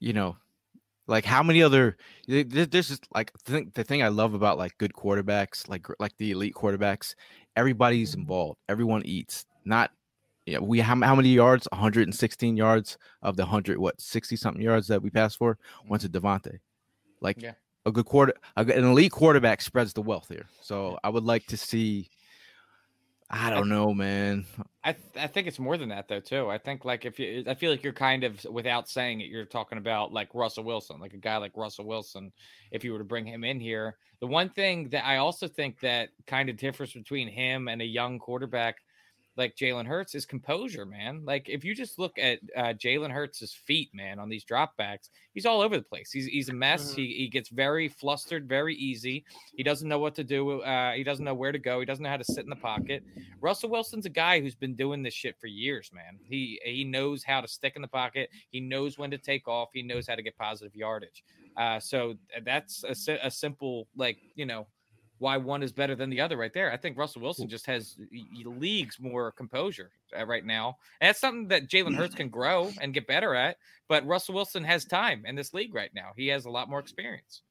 You 0.00 0.12
know, 0.12 0.36
like 1.06 1.24
how 1.24 1.44
many 1.44 1.62
other? 1.62 1.96
This 2.26 2.90
is 2.90 2.98
like 3.14 3.30
the 3.44 3.84
thing 3.84 4.02
I 4.02 4.08
love 4.08 4.34
about 4.34 4.58
like 4.58 4.76
good 4.78 4.94
quarterbacks, 4.94 5.68
like 5.68 5.86
like 6.00 6.16
the 6.18 6.32
elite 6.32 6.54
quarterbacks. 6.54 7.14
Everybody's 7.54 8.16
involved. 8.16 8.58
Everyone 8.68 9.02
eats. 9.04 9.46
Not 9.64 9.92
yeah, 10.46 10.58
we 10.58 10.80
how, 10.80 11.00
how 11.00 11.14
many 11.14 11.30
yards? 11.30 11.68
116 11.72 12.56
yards 12.56 12.98
of 13.22 13.36
the 13.36 13.42
100 13.42 13.78
what 13.78 14.00
60 14.00 14.36
something 14.36 14.62
yards 14.62 14.86
that 14.88 15.02
we 15.02 15.10
passed 15.10 15.38
for 15.38 15.54
mm-hmm. 15.54 15.88
went 15.88 16.02
to 16.02 16.08
DeVonta. 16.08 16.58
Like 17.20 17.40
Yeah. 17.40 17.52
a 17.86 17.92
good 17.92 18.06
quarter 18.06 18.34
a, 18.56 18.62
an 18.62 18.84
elite 18.84 19.12
quarterback 19.12 19.60
spreads 19.60 19.92
the 19.92 20.02
wealth 20.02 20.28
here. 20.28 20.46
So 20.60 20.98
I 21.04 21.08
would 21.08 21.24
like 21.24 21.46
to 21.48 21.56
see 21.56 22.10
I 23.32 23.48
don't 23.50 23.68
know, 23.68 23.94
man. 23.94 24.44
I 24.82 24.92
th- 24.92 25.04
I 25.16 25.28
think 25.28 25.46
it's 25.46 25.60
more 25.60 25.76
than 25.76 25.90
that 25.90 26.08
though 26.08 26.18
too. 26.18 26.50
I 26.50 26.58
think 26.58 26.84
like 26.84 27.04
if 27.04 27.20
you 27.20 27.44
I 27.46 27.54
feel 27.54 27.70
like 27.70 27.84
you're 27.84 27.92
kind 27.92 28.24
of 28.24 28.44
without 28.50 28.88
saying 28.88 29.20
it, 29.20 29.28
you're 29.28 29.44
talking 29.44 29.78
about 29.78 30.12
like 30.12 30.34
Russell 30.34 30.64
Wilson, 30.64 30.98
like 30.98 31.14
a 31.14 31.18
guy 31.18 31.36
like 31.36 31.56
Russell 31.56 31.86
Wilson. 31.86 32.32
If 32.72 32.82
you 32.82 32.92
were 32.92 32.98
to 32.98 33.04
bring 33.04 33.24
him 33.24 33.44
in 33.44 33.60
here, 33.60 33.98
the 34.18 34.26
one 34.26 34.48
thing 34.48 34.88
that 34.88 35.06
I 35.06 35.18
also 35.18 35.46
think 35.46 35.78
that 35.80 36.08
kind 36.26 36.48
of 36.48 36.56
differs 36.56 36.92
between 36.92 37.28
him 37.28 37.68
and 37.68 37.80
a 37.80 37.84
young 37.84 38.18
quarterback 38.18 38.78
like 39.36 39.56
Jalen 39.56 39.86
Hurts 39.86 40.14
is 40.14 40.26
composure, 40.26 40.84
man. 40.84 41.24
Like 41.24 41.48
if 41.48 41.64
you 41.64 41.74
just 41.74 41.98
look 41.98 42.18
at 42.18 42.40
uh, 42.56 42.74
Jalen 42.74 43.10
Hurts' 43.10 43.54
feet, 43.54 43.90
man, 43.94 44.18
on 44.18 44.28
these 44.28 44.44
dropbacks, 44.44 45.08
he's 45.32 45.46
all 45.46 45.60
over 45.60 45.76
the 45.76 45.82
place. 45.82 46.10
He's 46.10 46.26
he's 46.26 46.48
a 46.48 46.52
mess. 46.52 46.92
Mhm. 46.92 46.96
He 46.96 47.14
he 47.14 47.28
gets 47.28 47.48
very 47.48 47.88
flustered, 47.88 48.48
very 48.48 48.74
easy. 48.74 49.24
He 49.56 49.62
doesn't 49.62 49.88
know 49.88 49.98
what 49.98 50.14
to 50.16 50.24
do. 50.24 50.60
Uh, 50.60 50.92
he 50.92 51.04
doesn't 51.04 51.24
know 51.24 51.34
where 51.34 51.52
to 51.52 51.58
go. 51.58 51.80
He 51.80 51.86
doesn't 51.86 52.02
know 52.02 52.10
how 52.10 52.16
to 52.16 52.24
sit 52.24 52.44
in 52.44 52.50
the 52.50 52.56
pocket. 52.56 53.04
Russell 53.40 53.70
Wilson's 53.70 54.06
a 54.06 54.10
guy 54.10 54.40
who's 54.40 54.54
been 54.54 54.74
doing 54.74 55.02
this 55.02 55.14
shit 55.14 55.38
for 55.38 55.46
years, 55.46 55.90
man. 55.92 56.18
He 56.28 56.60
he 56.64 56.84
knows 56.84 57.22
how 57.24 57.40
to 57.40 57.48
stick 57.48 57.74
in 57.76 57.82
the 57.82 57.88
pocket. 57.88 58.30
He 58.50 58.60
knows 58.60 58.98
when 58.98 59.10
to 59.10 59.18
take 59.18 59.48
off. 59.48 59.70
He 59.72 59.82
knows 59.82 60.06
how 60.06 60.16
to 60.16 60.22
get 60.22 60.36
positive 60.36 60.74
yardage. 60.74 61.24
Uh, 61.56 61.80
so 61.80 62.14
that's 62.44 62.84
a, 62.84 63.18
a 63.26 63.30
simple 63.30 63.88
like 63.96 64.18
you 64.34 64.46
know 64.46 64.66
why 65.20 65.36
one 65.36 65.62
is 65.62 65.70
better 65.70 65.94
than 65.94 66.08
the 66.08 66.20
other 66.20 66.36
right 66.36 66.52
there. 66.52 66.72
I 66.72 66.78
think 66.78 66.96
Russell 66.96 67.20
Wilson 67.20 67.46
just 67.46 67.66
has 67.66 67.94
y- 68.10 68.22
y- 68.34 68.42
leagues 68.58 68.98
more 68.98 69.30
composure 69.32 69.90
uh, 70.18 70.26
right 70.26 70.44
now. 70.44 70.78
And 71.00 71.08
that's 71.08 71.20
something 71.20 71.46
that 71.48 71.68
Jalen 71.68 71.94
Hurts 71.94 72.14
can 72.14 72.30
grow 72.30 72.72
and 72.80 72.94
get 72.94 73.06
better 73.06 73.34
at. 73.34 73.58
But 73.86 74.06
Russell 74.06 74.34
Wilson 74.34 74.64
has 74.64 74.86
time 74.86 75.24
in 75.26 75.36
this 75.36 75.52
league 75.52 75.74
right 75.74 75.90
now. 75.94 76.12
He 76.16 76.28
has 76.28 76.46
a 76.46 76.50
lot 76.50 76.70
more 76.70 76.80
experience. 76.80 77.42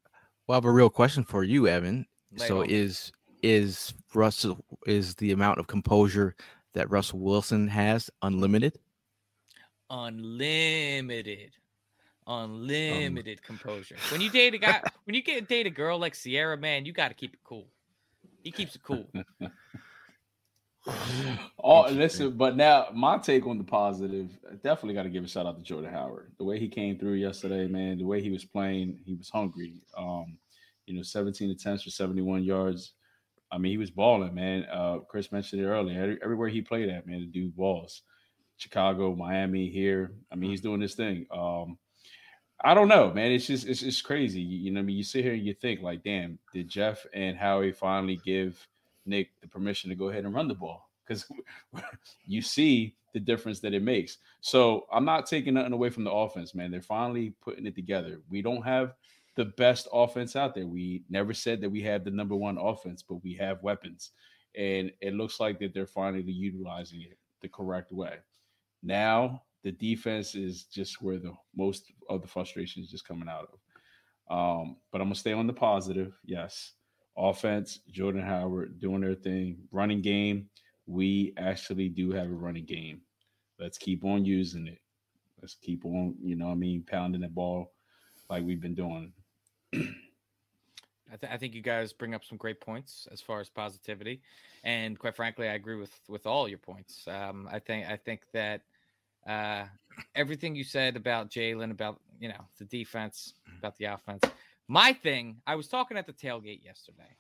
Well, 0.48 0.56
I 0.56 0.58
have 0.58 0.66
a 0.66 0.72
real 0.72 0.90
question 0.90 1.24
for 1.24 1.44
you, 1.44 1.68
Evan. 1.68 2.08
Lay 2.36 2.48
so 2.48 2.62
on 2.62 2.70
is 2.70 3.12
is 3.44 3.94
Russell 4.16 4.66
is 4.88 5.16
the 5.16 5.32
amount 5.32 5.60
of 5.60 5.68
composure 5.68 6.36
that 6.74 6.90
Russell 6.90 7.20
Wilson 7.20 7.68
has 7.68 8.10
unlimited? 8.22 8.78
unlimited 9.92 11.52
unlimited 12.30 13.42
composure 13.44 13.96
when 14.12 14.22
you 14.22 14.30
date 14.40 14.54
a 14.54 14.58
guy 14.58 14.82
when 15.06 15.16
you 15.16 15.22
get 15.24 15.42
a 15.42 15.46
date 15.46 15.66
a 15.66 15.70
girl 15.70 15.98
like 15.98 16.14
Ciara 16.14 16.56
man 16.58 16.86
you 16.86 16.94
got 16.94 17.08
to 17.10 17.14
keep 17.16 17.34
it 17.34 17.40
cool 17.44 17.66
he 18.44 18.52
keeps 18.52 18.76
it 18.76 18.84
cool 18.84 19.06
Oh, 21.62 21.88
listen, 21.92 22.32
but 22.38 22.56
now 22.56 22.88
my 22.94 23.18
take 23.18 23.46
on 23.46 23.58
the 23.58 23.64
positive, 23.64 24.30
I 24.50 24.56
definitely 24.56 24.94
got 24.94 25.04
to 25.04 25.10
give 25.10 25.24
a 25.24 25.28
shout 25.28 25.46
out 25.46 25.58
to 25.58 25.62
Jordan 25.62 25.92
Howard. 25.92 26.32
The 26.38 26.46
way 26.46 26.58
he 26.58 26.68
came 26.68 26.98
through 26.98 27.14
yesterday, 27.16 27.68
man, 27.68 27.98
the 27.98 28.06
way 28.06 28.22
he 28.22 28.32
was 28.32 28.46
playing, 28.46 29.00
he 29.06 29.14
was 29.14 29.30
hungry. 29.30 29.82
Um, 29.98 30.38
you 30.86 30.96
know, 30.96 31.04
17 31.04 31.52
attempts 31.52 31.84
for 31.84 31.90
71 31.92 32.44
yards. 32.44 32.94
I 33.52 33.58
mean, 33.58 33.72
he 33.72 33.78
was 33.78 33.92
balling, 33.92 34.34
man. 34.34 34.66
Uh, 34.72 35.00
Chris 35.08 35.32
mentioned 35.32 35.62
it 35.62 35.66
earlier. 35.66 36.02
Every- 36.02 36.20
Everywhere 36.24 36.48
he 36.48 36.62
played 36.62 36.90
at, 36.90 37.06
man, 37.06 37.20
the 37.20 37.26
dude 37.28 37.56
balls. 37.56 38.02
Chicago, 38.58 39.16
Miami, 39.16 39.70
here. 39.70 40.14
I 40.32 40.36
mean, 40.36 40.50
he's 40.50 40.62
doing 40.62 40.80
this 40.80 40.96
thing. 40.96 41.28
Um, 41.30 41.78
I 42.62 42.74
don't 42.74 42.90
know, 42.90 43.12
man. 43.14 43.32
It's 43.32 43.48
just 43.48 43.68
it's 43.68 43.80
just 43.80 44.04
crazy. 44.04 44.42
You 44.42 44.72
know, 44.72 44.82
I 44.82 44.84
mean, 44.84 44.98
you 44.98 45.04
sit 45.04 45.24
here 45.24 45.34
and 45.34 45.46
you 45.46 45.54
think 45.54 45.82
like, 45.82 46.04
damn, 46.04 46.38
did 46.52 46.68
Jeff 46.68 47.06
and 47.14 47.38
Howie 47.38 47.72
finally 47.72 48.20
give 48.26 48.66
Nick 49.06 49.30
the 49.42 49.48
permission 49.48 49.90
to 49.90 49.96
go 49.96 50.10
ahead 50.10 50.26
and 50.26 50.34
run 50.34 50.48
the 50.48 50.56
ball? 50.56 50.90
Because 51.06 51.26
you 52.28 52.42
see 52.42 52.96
the 53.14 53.20
difference 53.20 53.60
that 53.62 53.74
it 53.74 53.82
makes. 53.82 54.18
So 54.42 54.86
I'm 54.92 55.06
not 55.06 55.26
taking 55.26 55.54
nothing 55.54 55.74
away 55.74 55.90
from 55.90 56.04
the 56.04 56.12
offense, 56.12 56.54
man. 56.54 56.70
They're 56.70 56.82
finally 56.82 57.34
putting 57.42 57.66
it 57.66 57.76
together. 57.76 58.20
We 58.30 58.42
don't 58.42 58.62
have 58.64 58.94
the 59.36 59.46
best 59.46 59.88
offense 59.94 60.36
out 60.36 60.54
there. 60.54 60.68
We 60.68 61.04
never 61.10 61.34
said 61.34 61.62
that 61.62 61.70
we 61.70 61.82
have 61.84 62.04
the 62.04 62.12
number 62.12 62.36
one 62.36 62.58
offense, 62.58 63.02
but 63.02 63.24
we 63.24 63.34
have 63.36 63.64
weapons, 63.64 64.12
and 64.56 64.92
it 65.00 65.14
looks 65.14 65.40
like 65.40 65.60
that 65.60 65.74
they're 65.74 65.88
finally 65.88 66.30
utilizing 66.30 67.02
it 67.02 67.18
the 67.42 67.48
correct 67.48 67.94
way. 67.94 68.16
Now 68.84 69.44
the 69.64 69.72
defense 69.72 70.36
is 70.36 70.64
just 70.64 71.02
where 71.02 71.18
the 71.18 71.34
most 71.56 71.92
of 72.10 72.22
the 72.22 72.28
frustration 72.28 72.84
is 72.84 72.90
just 72.90 73.08
coming 73.08 73.30
out 73.30 73.50
of. 73.52 73.60
Um, 74.30 74.78
but 74.92 75.02
I'm 75.02 75.08
gonna 75.08 75.16
stay 75.16 75.34
on 75.34 75.48
the 75.48 75.54
positive. 75.54 76.14
Yes, 76.26 76.74
offense, 77.18 77.80
Jordan 77.90 78.24
Howard 78.24 78.80
doing 78.80 79.02
their 79.02 79.16
thing, 79.16 79.58
running 79.72 80.02
game. 80.02 80.50
We 80.86 81.34
actually 81.38 81.90
do 81.90 82.12
have 82.12 82.28
a 82.28 82.34
running 82.34 82.66
game. 82.66 83.02
Let's 83.60 83.78
keep 83.78 84.06
on 84.06 84.26
using 84.26 84.68
it. 84.68 84.80
Let's 85.42 85.56
keep 85.56 85.86
on, 85.86 86.16
you 86.22 86.36
know, 86.36 86.48
what 86.48 86.54
I 86.54 86.56
mean, 86.56 86.84
pounding 86.88 87.22
the 87.22 87.28
ball 87.28 87.72
like 88.30 88.44
we've 88.44 88.62
been 88.62 88.76
doing. 88.76 89.14
I, 91.12 91.16
th- 91.20 91.32
I 91.32 91.38
think 91.38 91.56
you 91.56 91.62
guys 91.62 91.92
bring 91.92 92.14
up 92.14 92.24
some 92.24 92.38
great 92.38 92.62
points 92.62 93.08
as 93.12 93.22
far 93.22 93.40
as 93.40 93.50
positivity, 93.50 94.22
and 94.64 94.98
quite 94.98 95.16
frankly, 95.16 95.48
I 95.48 95.54
agree 95.54 95.76
with 95.76 95.92
with 96.08 96.26
all 96.28 96.48
your 96.48 96.60
points. 96.60 97.08
Um, 97.08 97.48
I 97.52 97.60
think 97.60 97.88
I 97.88 97.98
think 97.98 98.22
that 98.34 98.62
uh, 99.30 99.66
everything 100.16 100.56
you 100.56 100.64
said 100.64 100.96
about 100.96 101.30
Jalen, 101.30 101.72
about 101.72 102.00
you 102.20 102.30
know 102.30 102.48
the 102.58 102.66
defense, 102.66 103.34
about 103.60 103.78
the 103.78 103.86
offense. 103.86 104.24
My 104.68 104.94
thing, 104.94 105.38
I 105.48 105.56
was 105.56 105.68
talking 105.68 105.98
at 105.98 106.08
the 106.08 106.14
tailgate 106.14 106.64
yesterday, 106.64 107.16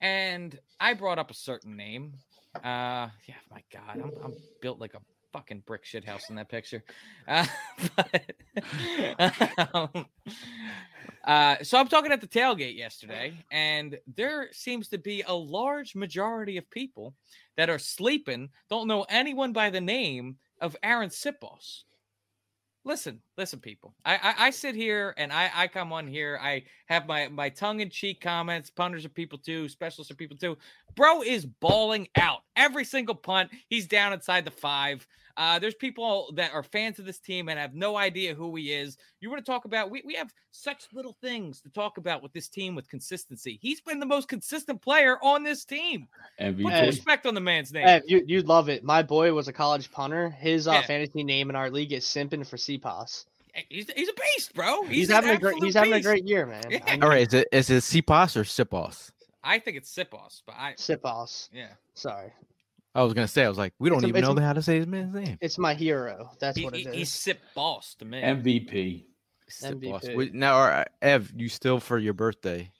and 0.00 0.58
I 0.80 0.94
brought 0.94 1.18
up 1.18 1.30
a 1.30 1.34
certain 1.34 1.76
name. 1.76 2.14
Uh, 2.56 3.08
yeah, 3.26 3.36
my 3.50 3.62
God, 3.72 4.02
I'm, 4.02 4.12
I'm 4.24 4.34
built 4.62 4.80
like 4.80 4.94
a 4.94 5.00
fucking 5.32 5.62
brick 5.66 5.84
shit 5.84 6.04
house 6.04 6.30
in 6.30 6.36
that 6.36 6.48
picture. 6.48 6.82
Uh, 7.26 7.46
but, 7.96 8.24
um, 9.74 10.06
uh, 11.24 11.56
so 11.62 11.78
I'm 11.78 11.88
talking 11.88 12.12
at 12.12 12.22
the 12.22 12.26
tailgate 12.26 12.76
yesterday, 12.76 13.34
and 13.52 13.98
there 14.16 14.48
seems 14.52 14.88
to 14.88 14.98
be 14.98 15.22
a 15.26 15.34
large 15.34 15.94
majority 15.94 16.56
of 16.56 16.68
people 16.70 17.14
that 17.56 17.68
are 17.68 17.78
sleeping, 17.78 18.48
don't 18.70 18.88
know 18.88 19.04
anyone 19.10 19.52
by 19.52 19.68
the 19.68 19.80
name 19.80 20.36
of 20.60 20.76
Arryn 20.82 21.10
Siposs. 21.10 21.84
Listen, 22.84 23.20
listen, 23.36 23.58
people. 23.58 23.94
I, 24.04 24.14
I 24.14 24.34
I 24.46 24.50
sit 24.50 24.74
here 24.74 25.12
and 25.18 25.32
I 25.32 25.50
I 25.54 25.68
come 25.68 25.92
on 25.92 26.06
here. 26.06 26.38
I 26.40 26.62
have 26.86 27.06
my 27.06 27.28
my 27.28 27.50
tongue 27.50 27.80
in 27.80 27.90
cheek 27.90 28.20
comments. 28.20 28.70
Punters 28.70 29.04
are 29.04 29.10
people 29.10 29.36
too. 29.36 29.68
Specialists 29.68 30.10
are 30.10 30.16
people 30.16 30.36
too. 30.36 30.56
Bro 30.94 31.22
is 31.22 31.44
balling 31.44 32.08
out 32.16 32.42
every 32.58 32.84
single 32.84 33.14
punt. 33.14 33.50
He's 33.68 33.86
down 33.86 34.12
inside 34.12 34.44
the 34.44 34.50
five. 34.50 35.06
Uh, 35.38 35.56
there's 35.56 35.76
people 35.76 36.32
that 36.34 36.52
are 36.52 36.64
fans 36.64 36.98
of 36.98 37.04
this 37.04 37.20
team 37.20 37.48
and 37.48 37.56
have 37.60 37.72
no 37.72 37.96
idea 37.96 38.34
who 38.34 38.56
he 38.56 38.72
is. 38.72 38.96
You 39.20 39.30
want 39.30 39.44
to 39.44 39.48
talk 39.48 39.66
about? 39.66 39.88
We, 39.88 40.02
we 40.04 40.14
have 40.14 40.34
such 40.50 40.86
little 40.92 41.16
things 41.22 41.60
to 41.60 41.68
talk 41.70 41.96
about 41.96 42.24
with 42.24 42.32
this 42.32 42.48
team 42.48 42.74
with 42.74 42.88
consistency. 42.88 43.56
He's 43.62 43.80
been 43.80 44.00
the 44.00 44.06
most 44.06 44.26
consistent 44.26 44.82
player 44.82 45.16
on 45.22 45.44
this 45.44 45.64
team. 45.64 46.08
Put 46.40 46.56
MVP. 46.56 46.76
some 46.76 46.86
respect 46.86 47.24
on 47.26 47.34
the 47.34 47.40
man's 47.40 47.72
name. 47.72 47.86
Hey, 47.86 48.02
you, 48.04 48.24
you'd 48.26 48.48
love 48.48 48.68
it. 48.68 48.82
My 48.82 49.00
boy 49.00 49.32
was 49.32 49.46
a 49.46 49.52
college 49.52 49.92
punter. 49.92 50.28
His 50.30 50.66
uh, 50.66 50.72
Yeah. 50.72 50.82
fantasy 50.82 51.22
name 51.22 51.50
in 51.50 51.54
our 51.56 51.70
league 51.70 51.92
is 51.92 52.04
Simpin 52.04 52.44
for 52.44 52.56
CPOS. 52.56 53.26
He's, 53.68 53.88
he's 53.94 54.08
a 54.08 54.12
beast, 54.14 54.54
bro. 54.54 54.82
He's, 54.84 54.96
He's, 55.06 55.10
having 55.10 55.30
a 55.30 55.38
great. 55.38 55.52
absolute 55.52 55.66
He's 55.66 55.74
having 55.74 55.92
a 55.92 56.00
great 56.00 56.24
year, 56.26 56.46
man. 56.46 56.62
Yeah. 56.68 56.78
I 56.86 56.90
mean, 56.92 57.02
All 57.04 57.08
right, 57.08 57.26
is 57.28 57.34
it 57.34 57.48
is 57.52 57.70
it 57.70 57.82
CPOS 57.84 58.36
or 58.36 58.42
SIPOS? 58.44 59.12
I 59.44 59.58
think 59.60 59.76
it's 59.76 59.94
Siposs, 59.94 60.42
but 60.46 60.56
I 60.58 60.72
Siposs. 60.72 61.48
yeah. 61.52 61.68
Sorry. 61.94 62.32
I 62.94 63.02
was 63.02 63.14
gonna 63.14 63.28
say, 63.28 63.44
I 63.44 63.48
was 63.48 63.58
like, 63.58 63.74
we 63.78 63.88
don't 63.90 63.98
It's 63.98 64.08
even 64.08 64.24
it's 64.24 64.34
know 64.34 64.42
how 64.42 64.52
to 64.52 64.62
say 64.62 64.76
his 64.78 64.86
man's 64.86 65.14
name. 65.14 65.38
It's 65.40 65.58
my 65.58 65.74
hero. 65.74 66.30
That's 66.40 66.56
He, 66.58 66.64
what 66.64 66.74
it 66.74 66.78
he- 66.80 66.86
is. 66.88 66.94
he's 66.94 67.12
sip 67.12 67.40
boss 67.54 67.94
to 67.96 68.04
me. 68.04 68.20
MVP. 68.22 69.04
Sip 69.48 69.80
boss. 69.82 70.04
MVP. 70.04 70.16
Wait, 70.16 70.34
Now, 70.34 70.54
are, 70.56 70.86
Ev, 71.02 71.32
you 71.36 71.48
still 71.48 71.80
for 71.80 71.98
your 71.98 72.14
birthday 72.14 72.70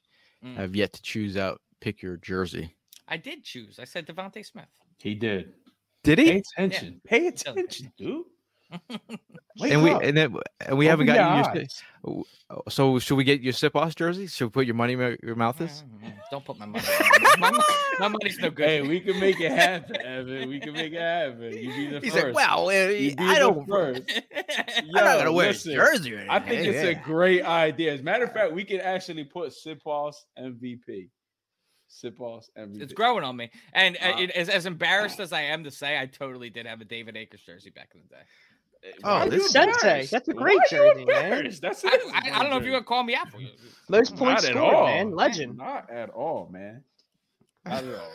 Mm. 0.45 0.55
have 0.55 0.77
yet 0.77 0.93
to 0.93 1.03
choose 1.03 1.37
out 1.37 1.61
pick 1.81 2.01
your 2.01 2.17
jersey? 2.17 2.75
I 3.09 3.17
did 3.17 3.43
choose. 3.43 3.79
I 3.81 3.85
said 3.85 4.07
DeVonta 4.07 4.45
Smith. 4.47 4.67
He 4.99 5.15
did. 5.17 5.53
Did 6.05 6.19
he? 6.21 6.25
Pay 6.27 6.33
he? 6.35 6.39
attention. 6.39 7.01
Pay 7.05 7.27
attention, 7.27 7.93
dude. 7.99 8.25
Wake 9.61 9.73
and 9.73 9.83
we 9.83 9.91
up. 9.91 10.03
and 10.03 10.17
then 10.17 10.37
and 10.61 10.77
we 10.79 10.87
haven't 10.87 11.09
Open 11.09 11.21
got 11.23 11.45
your 11.55 11.55
you. 11.55 11.61
Your, 11.61 11.63
eyes. 11.63 11.83
si- 12.67 12.71
so 12.71 12.99
should 12.99 13.17
we 13.17 13.25
get 13.25 13.41
your 13.41 13.53
sip 13.53 13.73
boss 13.73 13.95
jersey? 13.95 14.27
Should 14.27 14.47
we 14.47 14.51
put 14.51 14.67
your 14.67 14.75
money 14.75 14.95
where 14.97 15.17
your 15.23 15.35
mouth 15.35 15.61
is? 15.61 15.85
Mm, 16.03 16.13
Don't 16.31 16.45
put 16.45 16.59
my 16.59 16.67
money. 16.67 16.85
on 16.87 17.41
my, 17.41 17.51
my 17.99 18.09
money's 18.09 18.39
no 18.39 18.51
good. 18.51 18.67
Hey, 18.69 18.83
we 18.83 19.01
can 19.01 19.19
make 19.19 19.41
it 19.41 19.51
happen, 19.53 19.97
Evan. 20.01 20.49
We 20.49 20.61
can 20.61 20.73
make 20.75 20.93
it 20.93 21.01
happen. 21.01 21.53
You 21.53 21.75
be 21.75 21.87
the 21.87 22.01
He 22.01 22.11
first. 22.11 22.15
said, 22.23 22.35
"Well, 22.35 22.69
uh, 22.69 22.87
be 22.89 23.15
I 23.19 23.35
the 23.35 23.39
don't. 23.41 23.67
first. 23.69 24.03
I'm 24.79 24.87
not 24.93 25.19
gonna 25.19 25.33
wear 25.33 25.49
listen, 25.49 25.73
a 25.73 25.75
jersey. 25.75 26.15
Or 26.15 26.27
I 26.29 26.39
think 26.39 26.61
anything, 26.61 26.75
it's 26.87 26.99
a 27.01 27.03
great 27.03 27.43
idea. 27.43 27.95
As 27.95 28.01
a 28.01 28.05
matter 28.05 28.25
of 28.25 28.33
fact, 28.33 28.53
we 28.53 28.65
can 28.65 28.81
actually 28.81 29.25
put 29.25 29.53
Siposs 29.53 30.15
MVP. 30.39 31.09
Siposs 31.91 32.45
MVP. 32.57 32.83
It's 32.83 32.93
growing 32.93 33.25
on 33.25 33.35
me. 33.37 33.51
And 33.73 33.97
uh, 33.97 34.09
Uh, 34.15 34.21
it, 34.21 34.31
as, 34.33 34.49
as 34.51 34.67
embarrassed 34.67 35.21
as 35.21 35.33
I 35.33 35.41
am 35.43 35.65
to 35.65 35.71
say, 35.71 35.99
I 35.99 36.05
totally 36.07 36.51
did 36.51 36.67
have 36.67 36.81
a 36.83 36.85
David 36.85 37.17
Akers 37.17 37.41
jersey 37.45 37.71
back 37.71 37.91
in 37.95 38.03
the 38.03 38.09
day. 38.15 38.23
Oh, 39.05 39.19
Why 39.19 39.29
this- 39.29 39.51
sensei. 39.51 40.07
That's 40.07 40.29
a 40.29 40.33
great 40.35 40.59
are 40.73 40.77
you 40.77 40.95
jersey, 40.95 41.05
man. 41.05 41.51
That's 41.61 41.85
I, 41.85 41.89
I, 41.89 42.31
I 42.35 42.43
don't 42.43 42.51
know 42.51 42.59
if 42.59 42.65
you 42.65 42.73
would 42.73 42.87
call 42.87 43.03
me 43.03 43.15
out 43.15 43.29
for 43.31 43.41
it. 43.41 43.49
Most 43.89 44.17
points 44.17 44.43
Not 44.45 44.51
at 44.51 44.57
scored, 44.57 44.75
all. 44.75 44.87
man. 44.87 45.11
Legend. 45.15 45.57
Not 45.57 45.91
at 45.91 46.11
all, 46.11 46.49
man. 46.51 46.85
Not 47.67 47.85
at 47.85 47.95
all. 47.95 48.13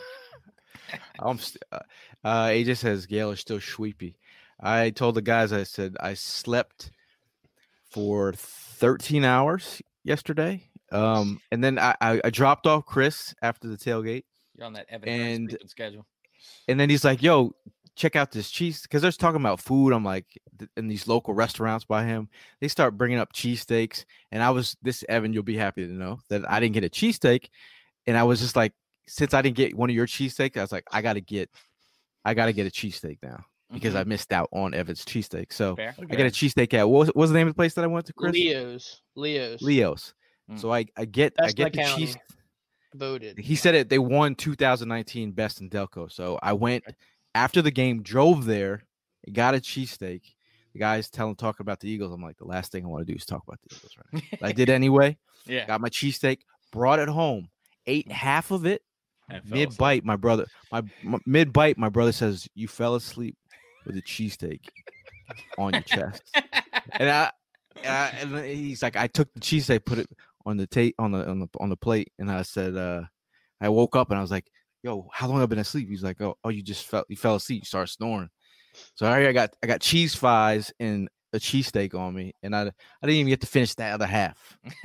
I'm 1.30 1.38
st- 1.38 1.62
uh, 1.72 1.78
uh, 2.24 2.46
AJ 2.46 2.76
says 2.78 3.06
Gail 3.06 3.30
is 3.30 3.40
still 3.40 3.60
sweepy. 3.60 4.16
I 4.60 4.90
told 4.90 5.16
the 5.16 5.22
guys 5.22 5.52
I 5.52 5.64
said 5.64 5.96
I 6.00 6.14
slept 6.14 6.90
for 7.90 8.32
13 8.32 9.24
hours 9.24 9.82
yesterday. 10.04 10.64
Um, 10.92 11.40
and 11.50 11.62
then 11.62 11.78
I, 11.78 11.94
I, 12.00 12.20
I 12.24 12.30
dropped 12.30 12.66
off 12.66 12.86
Chris 12.86 13.34
after 13.42 13.68
the 13.68 13.76
tailgate, 13.76 14.24
You're 14.56 14.66
on 14.66 14.74
that 14.74 14.86
Evan 14.88 15.08
And- 15.08 15.50
and 15.60 15.70
schedule. 15.70 16.06
and 16.68 16.78
then 16.78 16.88
he's 16.90 17.04
like, 17.04 17.22
"Yo, 17.22 17.54
check 17.96 18.16
out 18.16 18.30
this 18.30 18.50
cheese," 18.50 18.82
because 18.82 19.02
they're 19.02 19.12
talking 19.12 19.40
about 19.40 19.60
food. 19.60 19.92
I'm 19.92 20.04
like, 20.04 20.26
th- 20.58 20.70
in 20.76 20.88
these 20.88 21.06
local 21.08 21.34
restaurants 21.34 21.84
by 21.84 22.04
him, 22.04 22.28
they 22.60 22.68
start 22.68 22.96
bringing 22.96 23.18
up 23.18 23.32
cheesesteaks, 23.32 24.04
and 24.32 24.42
I 24.42 24.50
was 24.50 24.76
this 24.82 25.04
Evan. 25.08 25.32
You'll 25.32 25.42
be 25.42 25.56
happy 25.56 25.86
to 25.86 25.92
know 25.92 26.20
that 26.28 26.50
I 26.50 26.60
didn't 26.60 26.74
get 26.74 26.84
a 26.84 26.88
cheesesteak, 26.90 27.48
and 28.06 28.16
I 28.16 28.22
was 28.24 28.40
just 28.40 28.56
like, 28.56 28.72
since 29.06 29.34
I 29.34 29.42
didn't 29.42 29.56
get 29.56 29.76
one 29.76 29.90
of 29.90 29.96
your 29.96 30.06
cheesesteaks, 30.06 30.56
I 30.56 30.62
was 30.62 30.72
like, 30.72 30.84
I 30.92 31.02
gotta 31.02 31.20
get, 31.20 31.50
I 32.24 32.34
gotta 32.34 32.52
get 32.52 32.66
a 32.66 32.70
cheesesteak 32.70 33.18
now 33.22 33.44
because 33.72 33.94
I 33.94 34.04
missed 34.04 34.32
out 34.32 34.48
on 34.52 34.72
Evan's 34.74 35.04
cheesesteak. 35.04 35.52
So 35.52 35.76
Fair. 35.76 35.94
I 35.98 36.14
got 36.14 36.26
a 36.26 36.30
cheesesteak 36.30 36.72
at 36.74 36.88
what 36.88 36.98
was, 36.98 37.08
what 37.08 37.16
was 37.16 37.30
the 37.30 37.36
name 37.36 37.48
of 37.48 37.54
the 37.54 37.56
place 37.56 37.74
that 37.74 37.84
I 37.84 37.88
went 37.88 38.06
to, 38.06 38.12
Chris? 38.12 38.32
Leo's. 38.32 39.02
Leo's. 39.16 39.62
Leo's. 39.62 40.14
Mm. 40.50 40.60
So 40.60 40.72
I 40.72 40.86
I 40.96 41.04
get 41.04 41.34
I 41.38 41.50
get 41.50 41.72
the 41.72 41.78
County. 41.78 42.06
cheese. 42.06 42.16
Voted. 42.94 43.38
He 43.38 43.56
said 43.56 43.74
it. 43.74 43.88
They 43.88 43.98
won 43.98 44.36
2019 44.36 45.32
Best 45.32 45.60
in 45.60 45.68
Delco. 45.68 46.10
So 46.10 46.38
I 46.42 46.52
went 46.52 46.84
after 47.34 47.62
the 47.62 47.70
game, 47.70 48.02
drove 48.02 48.44
there, 48.44 48.84
got 49.32 49.54
a 49.54 49.58
cheesesteak. 49.58 50.22
The 50.72 50.78
guys 50.80 51.08
telling 51.08 51.36
talking 51.36 51.62
about 51.64 51.80
the 51.80 51.88
Eagles. 51.88 52.12
I'm 52.12 52.22
like, 52.22 52.38
the 52.38 52.46
last 52.46 52.72
thing 52.72 52.84
I 52.84 52.88
want 52.88 53.06
to 53.06 53.12
do 53.12 53.16
is 53.16 53.24
talk 53.24 53.42
about 53.46 53.60
the 53.62 53.76
Eagles 53.76 53.92
right 53.96 54.24
now. 54.32 54.38
I 54.48 54.52
did 54.52 54.70
anyway. 54.70 55.16
Yeah. 55.46 55.66
Got 55.66 55.80
my 55.80 55.88
cheesesteak, 55.88 56.38
brought 56.72 56.98
it 56.98 57.08
home, 57.08 57.48
ate 57.86 58.10
half 58.10 58.50
of 58.50 58.66
it. 58.66 58.82
Mid 59.46 59.74
bite, 59.78 60.04
my 60.04 60.16
brother, 60.16 60.46
my, 60.70 60.82
my 61.02 61.18
mid 61.24 61.50
bite, 61.50 61.78
my 61.78 61.88
brother 61.88 62.12
says 62.12 62.46
you 62.54 62.68
fell 62.68 62.94
asleep 62.94 63.38
with 63.86 63.96
a 63.96 64.02
cheesesteak 64.02 64.60
on 65.56 65.72
your 65.72 65.82
chest, 65.82 66.22
and 66.92 67.08
I, 67.08 67.30
and, 67.82 67.86
I, 67.86 68.08
and 68.20 68.44
he's 68.44 68.82
like, 68.82 68.96
I 68.96 69.06
took 69.06 69.32
the 69.32 69.40
cheesesteak, 69.40 69.86
put 69.86 69.98
it 69.98 70.10
on 70.44 70.58
the 70.58 70.66
tape 70.66 70.94
on 70.98 71.12
the 71.12 71.26
on 71.26 71.38
the 71.38 71.48
on 71.58 71.70
the 71.70 71.76
plate, 71.76 72.12
and 72.18 72.30
I 72.30 72.42
said, 72.42 72.76
uh, 72.76 73.04
I 73.62 73.70
woke 73.70 73.96
up 73.96 74.10
and 74.10 74.18
I 74.18 74.20
was 74.20 74.30
like, 74.30 74.46
Yo, 74.84 75.08
how 75.10 75.26
long 75.26 75.38
have 75.38 75.44
I 75.44 75.46
been 75.46 75.58
asleep? 75.58 75.88
He's 75.88 76.04
like, 76.04 76.20
Oh, 76.20 76.36
oh, 76.44 76.50
you 76.50 76.62
just 76.62 76.86
fell, 76.86 77.04
you 77.08 77.16
fell 77.16 77.36
asleep, 77.36 77.62
you 77.62 77.66
started 77.66 77.90
snoring. 77.90 78.28
So 78.94 79.06
I 79.06 79.28
I 79.28 79.32
got 79.32 79.50
I 79.62 79.66
got 79.66 79.80
cheese 79.80 80.14
fries 80.14 80.72
and 80.78 81.08
a 81.32 81.38
cheesesteak 81.38 81.94
on 81.94 82.14
me, 82.14 82.34
and 82.42 82.54
I 82.54 82.62
I 82.62 82.70
didn't 83.02 83.16
even 83.16 83.30
get 83.30 83.40
to 83.40 83.46
finish 83.46 83.74
that 83.76 83.94
other 83.94 84.06
half. 84.06 84.58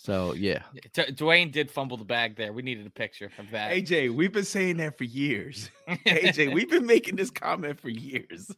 So 0.00 0.32
yeah, 0.32 0.62
D- 0.94 1.12
Dwayne 1.12 1.50
did 1.50 1.70
fumble 1.70 1.96
the 1.96 2.04
bag 2.04 2.36
there. 2.36 2.52
We 2.52 2.62
needed 2.62 2.86
a 2.86 2.90
picture 2.90 3.30
of 3.36 3.50
that. 3.50 3.72
AJ, 3.72 4.14
we've 4.14 4.32
been 4.32 4.44
saying 4.44 4.76
that 4.76 4.96
for 4.96 5.02
years. 5.04 5.70
AJ, 5.88 6.54
we've 6.54 6.70
been 6.70 6.86
making 6.86 7.16
this 7.16 7.30
comment 7.30 7.78
for 7.80 7.88
years. 7.88 8.48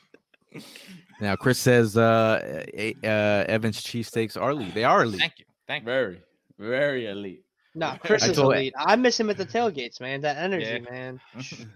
now 1.20 1.34
Chris 1.36 1.58
says 1.58 1.96
uh, 1.96 2.62
uh 3.02 3.44
Evans 3.48 3.82
cheesesteaks 3.82 4.40
are 4.40 4.50
elite. 4.50 4.74
They 4.74 4.84
are 4.84 5.02
elite. 5.02 5.18
Thank 5.18 5.38
you. 5.38 5.44
Thank 5.66 5.82
you. 5.82 5.86
Very, 5.86 6.22
very 6.58 7.06
elite. 7.06 7.42
No, 7.74 7.94
Chris 8.00 8.24
is 8.26 8.36
told- 8.36 8.54
elite. 8.54 8.74
I 8.78 8.96
miss 8.96 9.18
him 9.18 9.30
at 9.30 9.36
the 9.36 9.46
tailgates, 9.46 10.00
man. 10.00 10.20
That 10.22 10.36
energy, 10.36 10.82
Yeah. 10.84 10.90
man. 10.90 11.20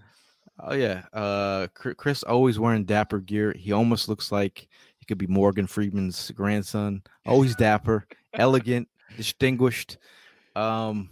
Oh 0.61 0.73
yeah, 0.73 1.03
uh, 1.13 1.67
Chris 1.75 2.23
always 2.23 2.61
wearing 2.61 2.85
dapper 2.85 3.19
gear. 3.19 3.53
He 3.59 3.73
almost 3.73 4.09
looks 4.09 4.31
like 4.31 4.69
he 4.99 5.05
could 5.05 5.19
be 5.19 5.27
Morgan 5.27 5.67
Freeman's 5.67 6.31
grandson. 6.31 7.03
Always 7.27 7.57
dapper, 7.57 8.07
elegant, 8.35 8.89
distinguished. 9.17 9.99
Um, 10.55 11.11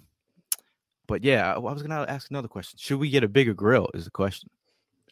but 1.08 1.24
yeah, 1.24 1.50
I, 1.50 1.54
I 1.54 1.58
was 1.58 1.82
gonna 1.82 2.06
ask 2.08 2.30
another 2.30 2.46
question. 2.46 2.78
Should 2.80 3.00
we 3.00 3.10
get 3.10 3.24
a 3.24 3.28
bigger 3.28 3.52
grill? 3.52 3.88
Is 3.94 4.04
the 4.04 4.12
question. 4.12 4.48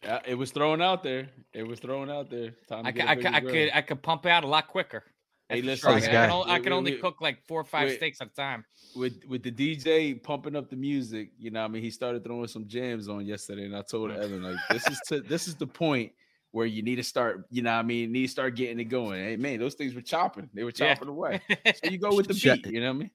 Yeah, 0.01 0.19
it 0.25 0.35
was 0.35 0.51
thrown 0.51 0.81
out 0.81 1.03
there. 1.03 1.27
It 1.51 1.67
was 1.67 1.81
thrown 1.81 2.09
out 2.09 2.29
there. 2.29 2.51
Time 2.69 2.85
to 2.85 2.89
I, 2.89 2.91
could, 2.93 3.01
a 3.01 3.09
I, 3.09 3.15
could, 3.15 3.23
bigger 3.23 3.33
I 3.33 3.41
could 3.41 3.71
I 3.73 3.81
could 3.81 4.01
pump 4.01 4.25
out 4.27 4.45
a 4.45 4.47
lot 4.47 4.69
quicker. 4.69 5.03
Hey, 5.51 5.61
listen, 5.61 5.91
I, 5.91 5.99
guy- 5.99 6.07
can 6.07 6.29
only, 6.31 6.51
I 6.51 6.59
can 6.59 6.73
only 6.73 6.97
cook 6.97 7.21
like 7.21 7.45
four 7.47 7.61
or 7.61 7.65
five 7.65 7.87
Wait. 7.89 7.97
steaks 7.97 8.21
at 8.21 8.27
a 8.27 8.29
time. 8.31 8.65
with 8.95 9.23
with 9.27 9.43
the 9.43 9.51
DJ 9.51 10.21
pumping 10.21 10.55
up 10.55 10.69
the 10.69 10.75
music, 10.75 11.31
you 11.39 11.51
know, 11.51 11.63
I 11.63 11.67
mean, 11.67 11.81
he 11.81 11.91
started 11.91 12.23
throwing 12.23 12.47
some 12.47 12.67
jams 12.67 13.07
on 13.07 13.25
yesterday, 13.25 13.65
and 13.65 13.75
I 13.75 13.81
told 13.81 14.11
Evan 14.11 14.43
like, 14.43 14.57
this 14.69 14.89
is 14.89 14.99
to, 15.07 15.21
this 15.21 15.47
is 15.47 15.55
the 15.55 15.67
point 15.83 16.11
where 16.51 16.65
you 16.65 16.81
need 16.81 16.97
to 16.97 17.03
start, 17.03 17.45
you 17.49 17.61
know, 17.61 17.71
what 17.71 17.79
I 17.79 17.83
mean, 17.83 18.11
need 18.11 18.23
to 18.27 18.31
start 18.31 18.55
getting 18.55 18.79
it 18.79 18.85
going. 18.85 19.23
Hey, 19.23 19.37
man, 19.37 19.59
those 19.59 19.75
things 19.75 19.93
were 19.95 20.01
chopping, 20.01 20.49
they 20.53 20.63
were 20.63 20.73
Yeah. 20.77 20.93
chopping 20.95 21.07
away. 21.09 21.41
So 21.75 21.89
you 21.89 21.97
go 21.97 22.13
with 22.15 22.27
the 22.27 22.33
beat, 22.33 22.65
you 22.65 22.81
know 22.81 22.87
what 22.87 22.95
I 22.95 22.99
mean? 22.99 23.11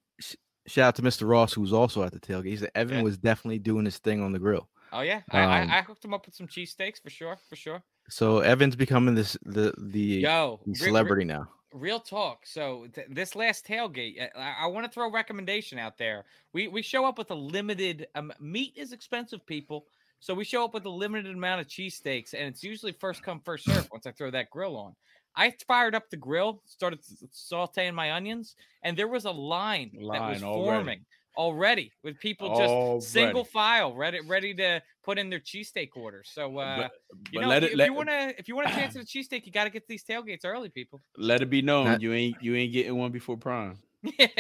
Shout 0.67 0.89
out 0.89 0.95
to 0.97 1.03
Mr. 1.03 1.29
Ross, 1.29 1.53
who 1.53 1.61
was 1.61 1.73
also 1.73 2.03
at 2.03 2.13
the 2.13 2.19
tailgate. 2.19 2.47
He 2.47 2.57
said 2.57 2.71
Evan 2.75 2.97
Yeah. 2.99 3.03
was 3.03 3.19
definitely 3.19 3.59
doing 3.61 3.85
his 3.85 3.99
thing 3.99 4.21
on 4.23 4.33
the 4.33 4.39
grill. 4.39 4.69
Oh 4.93 5.03
yeah, 5.03 5.21
I, 5.31 5.41
Um, 5.43 5.71
I, 5.71 5.79
I 5.79 5.83
hooked 5.83 6.05
him 6.05 6.15
up 6.15 6.27
with 6.27 6.35
some 6.35 6.49
cheesesteaks 6.49 7.01
for 7.03 7.11
sure, 7.11 7.37
for 7.49 7.55
sure. 7.57 7.83
So 8.09 8.39
Evan's 8.39 8.75
becoming 8.77 9.15
this 9.15 9.37
the 9.45 9.75
the, 9.79 10.01
Yo, 10.01 10.61
the 10.65 10.71
re- 10.71 10.73
re- 10.73 10.77
celebrity 10.87 11.25
now. 11.25 11.49
Real 11.77 12.01
talk. 12.01 12.47
So 12.47 12.87
th- 12.95 13.09
this 13.11 13.37
last 13.37 13.67
tailgate, 13.67 14.21
uh, 14.23 14.39
I, 14.39 14.65
I 14.65 14.67
want 14.67 14.87
to 14.87 14.93
throw 14.93 15.09
a 15.09 15.13
recommendation 15.13 15.79
out 15.79 15.99
there. 15.99 16.25
We 16.53 16.69
we 16.69 16.83
show 16.83 17.05
up 17.05 17.19
with 17.19 17.31
a 17.31 17.35
limited 17.35 18.09
um, 18.15 18.33
meat 18.41 18.73
is 18.77 18.93
expensive, 18.93 19.45
people. 19.47 19.87
So 20.21 20.35
we 20.35 20.45
show 20.45 20.65
up 20.65 20.75
with 20.75 20.87
a 20.87 20.91
limited 20.91 21.35
amount 21.35 21.61
of 21.61 21.69
cheesesteaks, 21.69 22.33
and 22.33 22.43
it's 22.45 22.65
usually 22.65 22.93
first 22.93 23.23
come 23.23 23.41
first 23.45 23.65
serve. 23.67 23.89
Once 23.93 24.07
I 24.07 24.13
throw 24.13 24.31
that 24.31 24.51
grill 24.51 24.77
on, 24.77 24.95
I 25.37 25.53
fired 25.69 25.95
up 25.95 26.09
the 26.11 26.17
grill, 26.17 26.63
started 26.65 27.01
sautéing 27.33 27.95
my 27.95 28.13
onions, 28.13 28.57
and 28.83 28.97
there 28.97 29.09
was 29.09 29.27
a 29.27 29.31
line, 29.31 29.91
that 29.93 30.01
was 30.03 30.41
Line 30.41 30.43
already. 30.43 30.77
forming 30.79 31.01
already 31.37 31.93
with 32.03 32.19
people 32.19 32.57
just 32.59 33.11
single 33.11 33.45
file, 33.45 33.95
ready 33.95 34.21
ready 34.27 34.55
to 34.55 34.83
put 35.05 35.19
in 35.19 35.31
their 35.31 35.41
cheesesteak 35.41 35.91
order. 35.95 36.23
So 36.25 36.59
uh, 36.59 36.77
but 36.83 36.93
you 37.33 37.41
know, 37.41 37.49
let 37.49 37.63
if, 37.63 37.71
it 37.71 37.73
if 37.73 37.79
let, 37.79 37.87
you 37.87 37.95
want 37.95 38.09
to 38.09 38.35
if 38.39 38.49
you 38.49 38.57
want 38.57 38.69
a 38.69 38.73
chance 38.73 38.97
at 38.97 39.03
a 39.03 39.07
cheesesteak, 39.07 39.47
you 39.47 39.53
got 39.53 39.65
to 39.65 39.71
get 39.71 39.87
these 39.87 40.05
tailgates 40.05 40.45
early, 40.45 40.69
people. 40.69 41.03
let 41.17 41.43
it 41.43 41.51
be 41.51 41.63
known 41.63 41.87
Not- 41.87 42.03
you 42.03 42.13
ain't 42.13 42.43
you 42.43 42.55
ain't 42.55 42.73
getting 42.73 42.97
one 42.97 43.13
before 43.13 43.37
prime. 43.37 43.79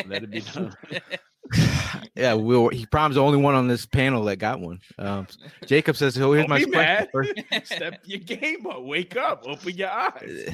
Let 0.07 0.22
it 0.22 0.30
be 0.30 0.42
known. 0.55 0.74
yeah, 2.14 2.34
we'll, 2.34 2.68
he 2.68 2.86
promised 2.86 3.16
the 3.16 3.22
only 3.22 3.38
one 3.38 3.55
on 3.55 3.68
this 3.68 3.86
panel 3.86 4.24
that 4.24 4.36
got 4.36 4.61
one. 4.61 4.80
Um, 4.99 5.26
Jacob 5.64 5.97
says, 5.97 6.16
"Oh, 6.18 6.32
here's 6.32 6.44
Don't 6.47 6.51
my 6.51 6.59
be 6.59 6.70
question. 6.70 7.44
mad. 7.51 7.66
Step 7.66 8.01
your 8.05 8.20
game 8.20 8.66
up. 8.66 8.82
Wake 8.82 9.16
up. 9.16 9.44
Open 9.47 9.74
your 9.76 9.90
eyes. 9.90 10.49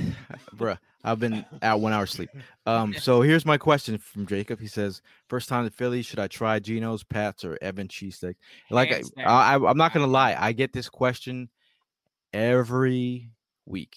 Bruh, 0.57 0.79
I've 1.05 1.19
been 1.19 1.45
out 1.63 1.81
one 1.81 1.93
hour 1.93 2.07
sleep. 2.07 2.31
Um, 2.67 2.95
so 2.99 3.23
here's 3.23 3.45
my 3.45 3.59
question 3.59 3.99
from 3.99 4.27
Jacob. 4.27 4.61
He 4.61 4.69
says, 4.69 5.03
first 5.29 5.49
time 5.49 5.65
to 5.65 5.71
Philly, 5.71 6.03
should 6.03 6.19
I 6.19 6.29
try 6.29 6.59
Geno's, 6.59 7.03
Pat's, 7.03 7.45
or 7.45 7.59
Evan 7.61 7.89
cheesesteak? 7.89 8.35
Like, 8.71 9.05
I, 9.19 9.23
I, 9.23 9.55
I'm 9.55 9.77
not 9.77 9.93
gonna 9.93 10.07
lie, 10.07 10.37
I 10.39 10.53
get 10.53 10.73
this 10.73 10.89
question 10.89 11.49
every 12.33 13.31
week. 13.67 13.97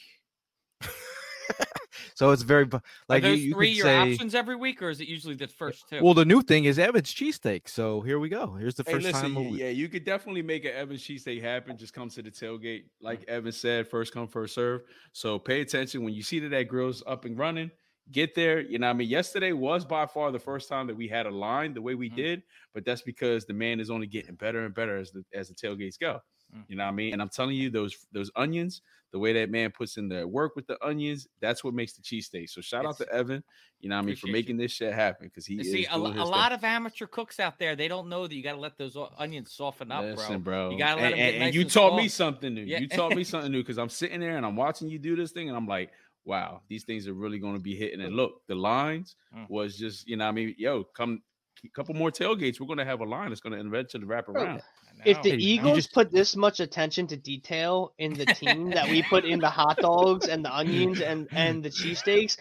so 2.16 2.32
it's 2.32 2.42
very 2.42 2.68
like 3.10 3.24
you, 3.24 3.32
you 3.34 3.54
three 3.54 3.68
could 3.70 3.78
your 3.78 3.86
say. 3.88 3.98
options 3.98 4.36
every 4.36 4.56
week, 4.56 4.82
or 4.82 4.90
is 4.90 5.00
it 5.02 5.08
usually 5.08 5.36
the 5.36 5.48
first 5.48 5.88
two? 5.90 6.04
Well, 6.04 6.14
the 6.14 6.26
new 6.26 6.42
thing 6.42 6.66
is 6.66 6.80
Evan's 6.80 7.14
cheesesteak. 7.14 7.68
So 7.70 8.02
here 8.02 8.20
we 8.20 8.30
go. 8.30 8.54
Here's 8.56 8.76
the 8.76 8.84
Hey, 8.84 8.94
first 8.94 9.06
listen, 9.06 9.36
time. 9.36 9.52
y- 9.52 9.58
yeah, 9.60 9.70
you 9.70 9.88
could 9.90 10.04
definitely 10.06 10.42
make 10.42 10.66
an 10.66 10.72
Evans 10.74 11.02
cheesesteak 11.04 11.42
happen. 11.42 11.78
Just 11.78 11.94
come 11.94 12.10
to 12.10 12.22
the 12.22 12.32
tailgate, 12.32 12.86
like 13.02 13.24
Evan 13.28 13.52
said, 13.52 13.88
first 13.88 14.14
come, 14.14 14.28
first 14.28 14.56
serve. 14.56 14.82
So 15.14 15.38
pay 15.40 15.62
attention 15.62 16.04
when 16.04 16.14
you 16.14 16.24
see 16.24 16.40
that 16.40 16.50
that 16.50 16.64
grill's 16.68 17.04
up 17.06 17.26
and 17.26 17.38
running. 17.38 17.72
Get 18.12 18.36
there. 18.36 18.60
You 18.62 18.78
know, 18.78 18.88
I 18.90 18.94
mean, 18.94 19.10
yesterday 19.10 19.52
was 19.52 19.84
by 19.84 20.06
far 20.06 20.32
the 20.32 20.38
first 20.40 20.70
time 20.70 20.86
that 20.88 20.96
we 20.96 21.08
had 21.08 21.26
a 21.26 21.32
line 21.32 21.74
the 21.74 21.82
way 21.82 21.96
we 21.96 22.08
Mhm. 22.10 22.16
did, 22.16 22.44
but 22.74 22.86
that's 22.86 23.02
because 23.02 23.46
the 23.46 23.54
man 23.54 23.80
is 23.80 23.90
only 23.90 24.06
getting 24.06 24.36
better 24.36 24.64
and 24.64 24.76
better 24.76 24.96
as 24.98 25.12
the 25.12 25.24
as 25.34 25.48
the 25.50 25.56
tailgates 25.56 25.98
go. 26.00 26.20
Mm. 26.56 26.64
You 26.70 26.76
know 26.78 26.84
what 26.84 26.90
I 26.90 26.94
mean? 26.94 27.14
And 27.14 27.22
I'm 27.22 27.30
telling 27.30 27.56
you, 27.56 27.70
those 27.70 27.96
those 28.12 28.32
onions, 28.36 28.82
the 29.12 29.20
way 29.20 29.34
that 29.34 29.50
man 29.50 29.72
puts 29.72 29.98
in 29.98 30.08
the 30.10 30.28
work 30.28 30.56
with 30.56 30.68
the 30.68 30.78
onions, 30.86 31.28
that's 31.42 31.64
what 31.64 31.74
makes 31.74 31.94
the 31.94 32.02
cheesesteak. 32.02 32.50
So 32.50 32.62
shout 32.62 32.86
out 32.86 32.98
to 32.98 33.10
Evan, 33.14 33.44
you 33.80 33.90
know 33.90 33.96
what 33.96 34.04
I 34.04 34.06
mean, 34.06 34.16
for 34.16 34.28
Appreciate 34.28 34.34
making 34.34 34.58
this 34.58 34.72
shit 34.72 34.94
happen 34.94 35.28
because 35.28 35.46
he 35.46 35.56
You 35.56 35.62
is 35.62 35.72
See, 35.72 35.86
a, 35.86 35.90
doing 35.92 36.04
lo- 36.04 36.12
his 36.12 36.22
a 36.22 36.26
lot 36.26 36.52
of 36.52 36.64
amateur 36.64 37.06
cooks 37.08 37.40
out 37.40 37.58
there, 37.60 37.76
they 37.76 37.88
don't 37.88 38.10
know 38.10 38.28
that 38.28 38.36
you 38.36 38.44
got 38.44 38.54
to 38.54 38.60
let 38.60 38.78
those 38.78 38.98
onions 39.18 39.54
soften 39.54 39.92
up, 39.92 40.04
Listen, 40.04 40.42
bro. 40.42 40.68
bro. 40.68 40.72
You 40.72 40.78
gotta 40.78 41.02
let 41.02 41.12
and, 41.12 41.14
'em 41.14 41.18
get 41.20 41.34
and- 41.36 41.44
and 41.44 41.56
you 41.56 41.62
and 41.62 41.72
taught 41.72 41.96
me 41.96 42.08
something 42.08 42.54
new. 42.54 42.64
Yeah. 42.64 42.80
You 42.80 42.88
taught 42.90 43.16
me 43.16 43.24
something 43.34 43.52
new 43.52 43.62
because 43.62 43.78
I'm 43.78 43.90
sitting 43.90 44.20
there 44.20 44.38
and 44.38 44.46
I'm 44.46 44.56
watching 44.56 44.90
you 44.90 45.00
do 45.00 45.16
this 45.16 45.32
thing, 45.32 45.48
and 45.50 45.58
I'm 45.58 45.68
like, 45.68 45.92
wow, 46.26 46.62
these 46.70 46.84
things 46.84 47.08
are 47.08 47.14
really 47.14 47.38
going 47.40 47.54
to 47.54 47.60
be 47.62 47.76
hitting. 47.76 48.02
And 48.02 48.16
look, 48.16 48.42
the 48.48 48.56
lines 48.56 49.16
Mm. 49.36 49.50
was 49.50 49.78
just, 49.78 50.08
you 50.08 50.16
know, 50.18 50.26
what 50.26 50.30
I 50.30 50.34
mean, 50.34 50.56
yo, 50.58 50.84
come 50.84 51.22
a 51.64 51.70
couple 51.70 51.94
more 51.96 52.12
tailgates. 52.12 52.60
We're 52.60 52.68
going 52.68 52.80
to 52.80 52.86
have 52.86 53.00
a 53.02 53.06
line 53.06 53.30
that's 53.30 53.42
going 53.42 53.54
to 53.54 53.60
eventually 53.66 54.04
wrap 54.06 54.28
around. 54.30 54.62
I 55.06 55.10
If 55.10 55.22
the 55.22 55.32
Hey, 55.32 55.38
Eagles 55.38 55.76
just- 55.78 55.94
put 55.94 56.12
this 56.12 56.36
much 56.36 56.60
attention 56.60 57.08
to 57.08 57.18
detail 57.18 57.94
in 57.98 58.14
the 58.14 58.26
team 58.26 58.70
that 58.72 58.90
we 58.90 59.02
put 59.04 59.26
in 59.26 59.40
the 59.40 59.50
hot 59.50 59.78
dogs 59.78 60.28
and 60.28 60.44
the 60.46 60.54
onions 60.56 61.02
and 61.02 61.28
and 61.32 61.64
the 61.64 61.70
cheesesteaks, 61.70 62.38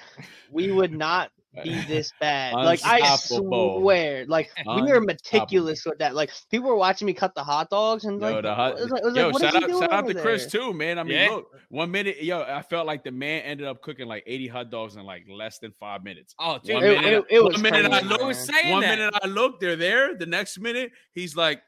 we 0.50 0.70
would 0.72 0.92
not 0.92 1.30
be 1.62 1.80
this 1.86 2.12
bad. 2.20 2.55
Like 2.55 2.80
I 2.84 3.14
swear, 3.16 4.24
like 4.26 4.50
we 4.66 4.90
are 4.90 5.00
meticulous 5.00 5.84
with 5.84 5.98
that. 5.98 6.14
Like 6.14 6.30
people 6.50 6.68
were 6.68 6.74
watching 6.76 7.07
me 7.07 7.12
cut 7.14 7.34
the 7.34 7.44
hot 7.44 7.70
dogs 7.70 8.05
and 8.05 8.20
Yo, 8.20 8.32
like, 8.32 8.42
the 8.42 8.55
hot, 8.55 8.72
it 8.78 8.82
was 8.82 8.90
like, 8.90 9.02
it 9.02 9.05
was 9.05 9.14
yo, 9.16 9.22
like, 9.26 9.32
what 9.34 9.42
is 9.42 9.50
shout 9.52 9.62
out, 9.62 9.70
shout 9.70 9.92
out 9.92 10.05
over 10.05 10.14
to 10.14 10.20
Chris 10.20 10.46
too, 10.50 10.72
man. 10.72 10.98
I 10.98 11.05
mean, 11.05 11.12
Yeah. 11.16 11.30
look, 11.30 11.46
one 11.68 11.90
minute, 11.90 12.22
yo, 12.22 12.42
I 12.42 12.62
felt 12.62 12.86
like 12.86 13.05
the 13.05 13.12
man 13.12 13.42
ended 13.42 13.66
up 13.66 13.82
cooking 13.82 14.09
like 14.09 14.24
80 14.26 14.48
hot 14.48 14.70
dogs 14.70 14.96
in 14.96 15.05
like 15.05 15.26
less 15.30 15.59
than 15.59 15.72
five 15.78 16.02
minutes. 16.02 16.34
oh, 16.40 16.59
dude, 16.62 16.74
One 16.74 16.84
It, 16.84 17.00
minute, 17.02 17.24
it, 17.30 17.36
it 17.36 17.44
was 17.44 17.55
one 17.55 17.62
minute 17.62 17.84
I 17.92 18.00
crazy, 18.00 18.14
I 18.20 18.26
was 18.26 18.36
man. 18.36 18.46
saying 18.62 18.72
one 18.72 18.82
that. 18.82 18.98
minute 18.98 19.14
I 19.22 19.26
look, 19.28 19.61
they're 19.61 19.76
there. 19.76 20.16
The 20.16 20.26
next 20.26 20.59
minute, 20.59 20.90
he's 21.12 21.36
like, 21.36 21.62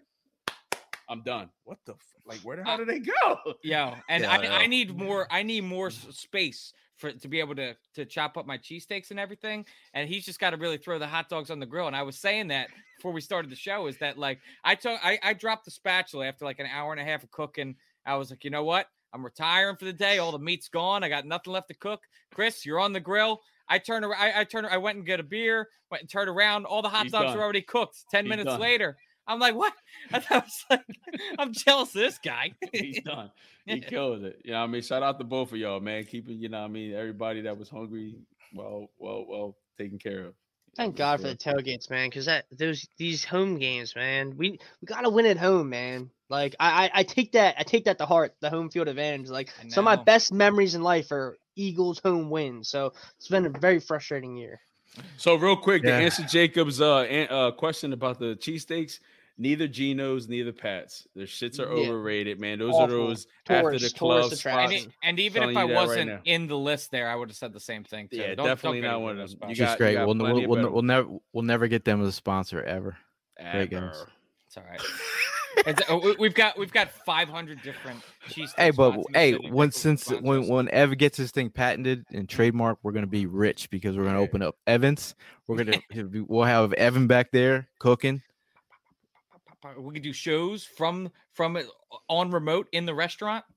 "I'm 1.09 1.23
done." 1.23 1.51
What 1.65 1.79
the 1.87 1.93
f- 1.93 1.99
like? 2.25 2.41
Where 2.41 2.57
the 2.57 2.65
hell 2.65 2.75
Uh, 2.75 2.77
did 2.79 2.89
they 2.89 2.99
go? 3.01 3.39
Yeah, 3.63 3.97
and 4.09 4.23
Yeah, 4.25 4.31
I, 4.31 4.37
I. 4.47 4.57
I 4.63 4.67
need 4.67 4.97
more. 4.97 5.27
I 5.31 5.43
need 5.43 5.65
more 5.65 5.91
space 5.91 6.73
for 6.97 7.13
to 7.13 7.29
be 7.29 7.41
able 7.41 7.55
to 7.57 7.75
to 7.95 8.05
chop 8.05 8.37
up 8.37 8.47
my 8.47 8.57
cheesesteaks 8.59 9.11
and 9.11 9.21
everything. 9.21 9.67
And 9.95 10.09
he's 10.09 10.25
just 10.25 10.41
got 10.41 10.51
to 10.51 10.57
really 10.57 10.79
throw 10.79 10.99
the 10.99 11.07
hot 11.07 11.29
dogs 11.29 11.51
on 11.51 11.59
the 11.61 11.67
grill. 11.67 11.87
And 11.87 11.97
I 11.97 12.03
was 12.03 12.17
saying 12.19 12.49
that 12.49 12.69
before 12.97 13.13
we 13.13 13.21
started 13.21 13.51
the 13.51 13.57
show 13.57 13.87
is 13.87 13.99
that 13.99 14.17
like 14.19 14.41
I 14.65 14.75
took 14.75 14.99
I, 15.05 15.19
I 15.23 15.33
dropped 15.35 15.65
the 15.67 15.71
spatula 15.71 16.27
after 16.27 16.45
like 16.45 16.59
an 16.59 16.67
hour 16.73 16.93
and 16.93 17.01
a 17.01 17.05
half 17.05 17.23
of 17.23 17.31
cooking. 17.31 17.77
I 18.07 18.15
was 18.17 18.31
like, 18.31 18.45
you 18.45 18.51
know 18.51 18.65
what? 18.65 18.87
I'm 19.13 19.25
retiring 19.25 19.77
for 19.77 19.85
the 19.85 19.93
day. 19.93 20.19
All 20.19 20.33
the 20.33 20.39
meat's 20.39 20.69
gone. 20.69 21.03
I 21.05 21.09
got 21.09 21.25
nothing 21.27 21.53
left 21.53 21.69
to 21.69 21.75
cook. 21.75 22.03
Chris, 22.35 22.65
you're 22.67 22.81
on 22.81 22.93
the 22.93 23.01
grill. 23.01 23.41
I 23.69 23.79
turned 23.79 24.05
around. 24.05 24.21
I, 24.21 24.41
I 24.41 24.45
turned. 24.45 24.67
I 24.67 24.77
went 24.79 24.97
and 24.99 25.07
get 25.07 25.21
a 25.21 25.25
beer. 25.25 25.69
Went 25.91 26.03
and 26.03 26.11
turned 26.11 26.29
around. 26.29 26.65
All 26.67 26.83
the 26.83 26.89
hot 26.89 27.05
He's 27.05 27.13
dogs 27.13 27.27
done. 27.27 27.37
were 27.37 27.43
already 27.43 27.63
cooked. 27.63 28.05
Ten 28.11 28.25
He's 28.25 28.31
minutes 28.31 28.47
done. 28.51 28.61
later, 28.61 28.97
I'm 29.27 29.39
like, 29.39 29.55
what? 29.55 29.73
I 30.13 30.21
thought- 30.21 30.43
I 30.43 30.45
was 30.45 30.65
like, 30.71 30.85
I'm 31.39 31.53
jealous 31.53 31.89
of 31.95 32.01
this 32.01 32.19
guy. 32.19 32.53
He's 32.73 33.03
done. 33.03 33.31
He 33.65 33.81
killed 33.81 34.25
it. 34.25 34.41
You 34.45 34.53
know 34.53 34.61
what 34.61 34.65
I 34.65 34.69
mean? 34.69 34.83
Shout 34.83 35.03
out 35.03 35.19
to 35.19 35.25
both 35.25 35.53
of 35.53 35.59
y'all, 35.59 35.81
man. 35.81 36.05
Keeping, 36.05 36.39
you 36.39 36.49
know 36.49 36.61
what 36.61 36.67
I 36.67 36.69
mean, 36.69 36.95
everybody 36.95 37.41
that 37.43 37.59
was 37.59 37.69
hungry, 37.69 38.17
well, 38.55 38.91
well, 38.99 39.25
well 39.29 39.57
taken 39.79 39.99
care 39.99 40.27
of. 40.27 40.35
Thank 40.77 40.97
God 40.97 41.23
for 41.23 41.29
the 41.29 41.35
tailgates, 41.35 41.89
man, 41.89 42.11
because 42.11 42.27
that 42.27 42.45
those 42.53 42.87
these 42.99 43.25
home 43.25 43.59
games, 43.59 43.97
man, 43.97 44.37
we 44.37 44.51
we 44.51 44.87
gotta 44.87 45.09
win 45.09 45.25
at 45.25 45.39
home, 45.39 45.71
man. 45.71 46.11
Like 46.29 46.55
I, 46.61 46.85
I 46.85 46.91
I 47.01 47.03
take 47.03 47.33
that 47.33 47.55
I 47.59 47.63
take 47.63 47.87
that 47.87 47.97
to 47.97 48.05
heart, 48.05 48.35
the 48.41 48.51
home 48.51 48.69
field 48.69 48.87
advantage. 48.87 49.31
Like 49.31 49.49
I 49.65 49.69
some 49.69 49.89
of 49.89 49.99
my 49.99 50.05
best 50.05 50.35
memories 50.35 50.75
in 50.75 50.83
life 50.83 51.11
are 51.13 51.39
Eagles 51.57 51.99
home 52.01 52.29
wins. 52.29 52.69
So 52.69 52.93
it's 53.17 53.29
been 53.29 53.47
a 53.47 53.59
very 53.59 53.81
frustrating 53.81 54.37
year. 54.37 54.61
So 55.17 55.35
real 55.35 55.57
quick, 55.57 55.83
Yeah. 55.83 55.99
to 55.99 56.05
answer 56.05 56.25
Jacob's 56.25 56.81
uh, 56.83 56.97
uh 57.31 57.51
question 57.53 57.95
about 57.95 58.19
the 58.19 58.37
cheesesteaks, 58.37 59.01
neither 59.39 59.69
Geno's, 59.69 60.29
neither 60.29 60.53
Pat's. 60.53 61.07
Their 61.15 61.27
shits 61.27 61.59
are 61.61 61.65
Yeah. 61.77 61.89
overrated, 61.91 62.41
man. 62.41 62.59
Those 62.59 62.75
Awful. 62.75 62.85
are 62.85 62.89
those 63.09 63.27
after 63.49 63.79
the 63.79 63.91
club 63.91 64.33
spots. 64.33 64.73
And, 64.73 64.93
and 65.03 65.19
even 65.21 65.43
if 65.43 65.57
I 65.57 65.63
you 65.63 65.69
that 65.69 65.75
right 65.75 65.87
wasn't 65.87 66.07
now. 66.11 66.21
in 66.25 66.47
the 66.47 66.57
list 66.59 66.91
there, 66.91 67.09
I 67.09 67.15
would 67.15 67.29
have 67.31 67.37
said 67.37 67.53
the 67.53 67.61
same 67.61 67.85
thing 67.85 68.09
too. 68.09 68.17
Yeah, 68.17 68.29
Don't- 68.29 68.37
don't 68.39 68.47
definitely 68.49 68.81
not 68.81 68.97
rid 68.97 69.03
one 69.03 69.13
of 69.13 69.19
those 69.19 69.35
them. 69.37 69.49
You 69.51 69.55
spots. 69.57 69.71
got- 69.73 69.79
great. 69.79 69.95
got 69.95 70.07
We'll, 70.07 70.17
we'll, 70.17 70.49
we'll, 70.49 70.71
we'll 70.73 70.83
never 70.83 71.09
we'll 71.33 71.45
never 71.45 71.69
get 71.69 71.85
them 71.85 72.01
as 72.03 72.09
a 72.09 72.13
sponsor 72.13 72.63
ever. 72.63 72.97
Great 73.53 73.71
games. 73.71 73.95
Ever. 73.95 74.09
It's 74.47 74.57
all 74.57 74.65
right. 74.71 74.81
It's, 75.67 75.83
oh, 75.89 75.97
we- 75.99 76.17
we've 76.19 76.35
got 76.35 76.59
we've 76.59 76.73
got 76.73 76.91
500 76.91 77.63
different 77.63 78.03
cheese. 78.29 78.53
Hey, 78.59 78.71
but 78.71 78.95
hey, 79.15 79.33
the 79.33 79.49
when 79.51 79.71
since 79.73 80.09
when 80.11 80.43
us. 80.43 80.49
when 80.49 80.69
Ev 80.69 80.97
gets 80.99 81.17
his 81.17 81.31
thing 81.31 81.49
patented 81.51 82.05
and 82.13 82.29
trademarked, 82.29 82.77
we're 82.83 82.93
gonna 82.93 83.07
be 83.07 83.25
rich 83.27 83.71
because 83.71 83.97
we're 83.97 84.05
gonna 84.05 84.21
open 84.21 84.43
up 84.43 84.57
Evans. 84.67 85.15
We're 85.47 85.57
gonna 85.65 85.79
be- 85.91 86.21
we'll 86.29 86.45
have 86.45 86.73
Evan 86.75 87.07
back 87.07 87.31
there 87.33 87.69
cooking. 87.79 88.23
We 89.79 89.95
could 89.95 90.03
do 90.03 90.13
shows 90.13 90.65
from 90.65 91.11
from 91.33 91.57
it 91.57 91.67
on 92.09 92.31
remote 92.31 92.69
in 92.73 92.87
the 92.87 92.95
restaurant. 92.95 93.45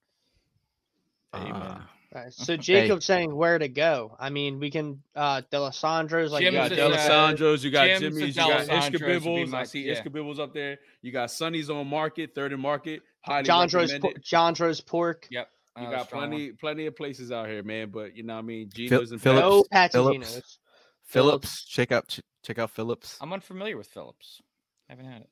Hey, 1.31 1.51
man. 1.51 1.61
Uh, 1.61 1.81
Right, 2.13 2.33
so 2.33 2.57
Jacob's 2.57 3.05
saying 3.05 3.35
where 3.35 3.59
to 3.59 3.67
go. 3.67 4.15
I 4.19 4.31
mean, 4.31 4.59
we 4.59 4.71
can 4.71 5.03
uh 5.15 5.43
Dalessandro's 5.51 6.31
like 6.31 6.43
You 6.43 6.51
got 6.51 6.71
is, 6.71 6.77
yeah, 6.79 6.85
uh, 6.85 6.89
Dalessandro's, 6.89 7.63
you 7.63 7.69
got 7.69 7.85
Jim's 7.85 8.01
Jimmy's, 8.01 8.27
you 8.29 8.33
got 8.33 8.67
Dalessandro's 8.67 8.91
would 8.91 8.91
be 8.93 8.97
Ishkabibbles. 8.99 9.53
I 9.53 9.63
see 9.63 9.81
yeah. 9.83 9.93
Ishkabibbles 9.93 10.39
up 10.39 10.51
there. 10.51 10.79
You 11.03 11.11
got 11.11 11.29
Sonny's 11.29 11.69
on 11.69 11.85
Market, 11.87 12.33
Third 12.33 12.51
and 12.51 12.61
Market. 12.61 13.03
Highly 13.21 13.43
John's 13.43 13.75
Roast 13.75 13.93
recommended. 13.93 14.23
John's 14.23 14.59
Roast 14.59 14.87
Pork. 14.87 15.27
Yep. 15.29 15.51
You 15.77 15.85
uh, 15.85 15.91
got 15.91 16.07
strong 16.07 16.21
one. 16.21 16.29
plenty, 16.31 16.51
plenty 16.53 16.85
of 16.87 16.95
places 16.95 17.31
out 17.31 17.47
here, 17.47 17.61
man. 17.61 17.91
But 17.91 18.17
you 18.17 18.23
know, 18.23 18.33
what 18.33 18.39
I 18.39 18.41
mean, 18.41 18.71
Phil- 18.71 19.01
and 19.01 19.21
Phillips. 19.21 19.41
No 19.41 19.63
Pat's. 19.71 19.93
Phillips. 19.93 20.35
Patagino's. 20.35 20.59
Phillips, 21.03 21.65
check 21.65 21.91
out 21.91 22.19
check 22.43 22.57
out 22.57 22.71
Phillips. 22.71 23.17
I'm 23.21 23.31
unfamiliar 23.33 23.77
with 23.77 23.87
Phillips. 23.87 24.41
I 24.89 24.93
haven't 24.93 25.05
had 25.05 25.21
it, 25.21 25.29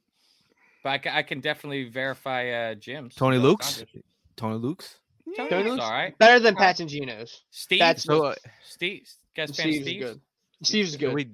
but 0.83 1.05
I, 1.07 1.19
I 1.19 1.23
can 1.23 1.39
definitely 1.39 1.89
verify 1.89 2.49
uh, 2.49 2.75
Jim's. 2.75 3.15
Tony 3.15 3.37
Luke's. 3.37 3.75
Sanders. 3.77 4.03
Tony 4.35 4.55
Luke's. 4.57 4.97
Tony 5.35 5.49
Tony 5.49 5.63
Luke's 5.63 5.71
Luke's? 5.71 5.83
all 5.83 5.91
right. 5.91 6.17
Better 6.17 6.39
than 6.39 6.55
All 6.55 6.61
right. 6.63 6.75
Patagino's. 6.75 7.43
Steve. 7.51 7.79
That's- 7.79 8.03
So 8.03 8.25
uh, 8.25 8.35
Steve. 8.63 9.07
Guys, 9.35 9.55
fan 9.55 9.67
of 9.67 9.73
Steve's 9.73 9.77
is 9.77 9.83
Steve's? 9.83 10.05
good. 10.05 10.21
Steve's 10.63 10.87
is 10.89 10.93
should 10.93 10.99
good. 11.01 11.13
we 11.13 11.27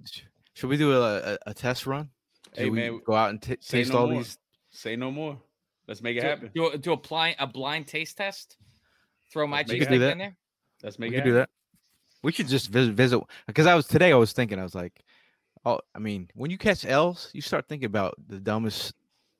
should 0.55 0.69
we 0.69 0.77
do 0.77 0.91
a, 0.93 1.17
a, 1.33 1.37
a 1.47 1.53
test 1.53 1.85
run? 1.87 2.09
Should 2.53 2.57
Hey, 2.63 2.69
we 2.69 2.75
man, 2.81 2.99
go 3.05 3.13
out 3.13 3.29
and 3.29 3.41
t- 3.41 3.55
taste 3.55 3.91
no 3.93 3.99
all 3.99 4.07
more. 4.07 4.17
these? 4.23 4.37
Say 4.71 4.95
no 4.95 5.11
more. 5.11 5.37
Let's 5.87 6.01
make 6.01 6.17
it 6.17 6.21
Do, 6.21 6.27
happen. 6.27 6.51
do, 6.53 6.67
a- 6.69 6.77
do 6.77 6.93
a 6.93 6.97
blind 6.97 7.35
a 7.39 7.47
blind 7.47 7.87
taste 7.87 8.17
test. 8.17 8.57
Throw 9.31 9.47
my 9.47 9.57
Let's 9.57 9.71
make 9.71 9.81
it 9.83 9.89
cheesesteak 9.89 10.11
in 10.11 10.17
there. 10.17 10.35
Let's 10.83 10.97
We 10.97 11.05
make 11.07 11.13
it 11.13 11.15
happen. 11.17 11.31
do 11.31 11.35
that. 11.37 11.49
We 12.23 12.31
should 12.31 12.47
just 12.47 12.69
visit 12.69 12.93
visit 12.95 13.21
because 13.47 13.65
I 13.67 13.75
was 13.75 13.87
today. 13.87 14.11
I 14.11 14.15
was 14.15 14.31
thinking. 14.33 14.59
I 14.59 14.63
was 14.63 14.75
like, 14.75 15.03
oh, 15.65 15.79
I 15.95 15.99
mean, 15.99 16.29
when 16.35 16.51
you 16.51 16.57
catch 16.57 16.85
L's, 16.85 17.29
you 17.33 17.41
start 17.41 17.67
thinking 17.67 17.85
about 17.87 18.15
the 18.27 18.39
dumbest 18.39 18.93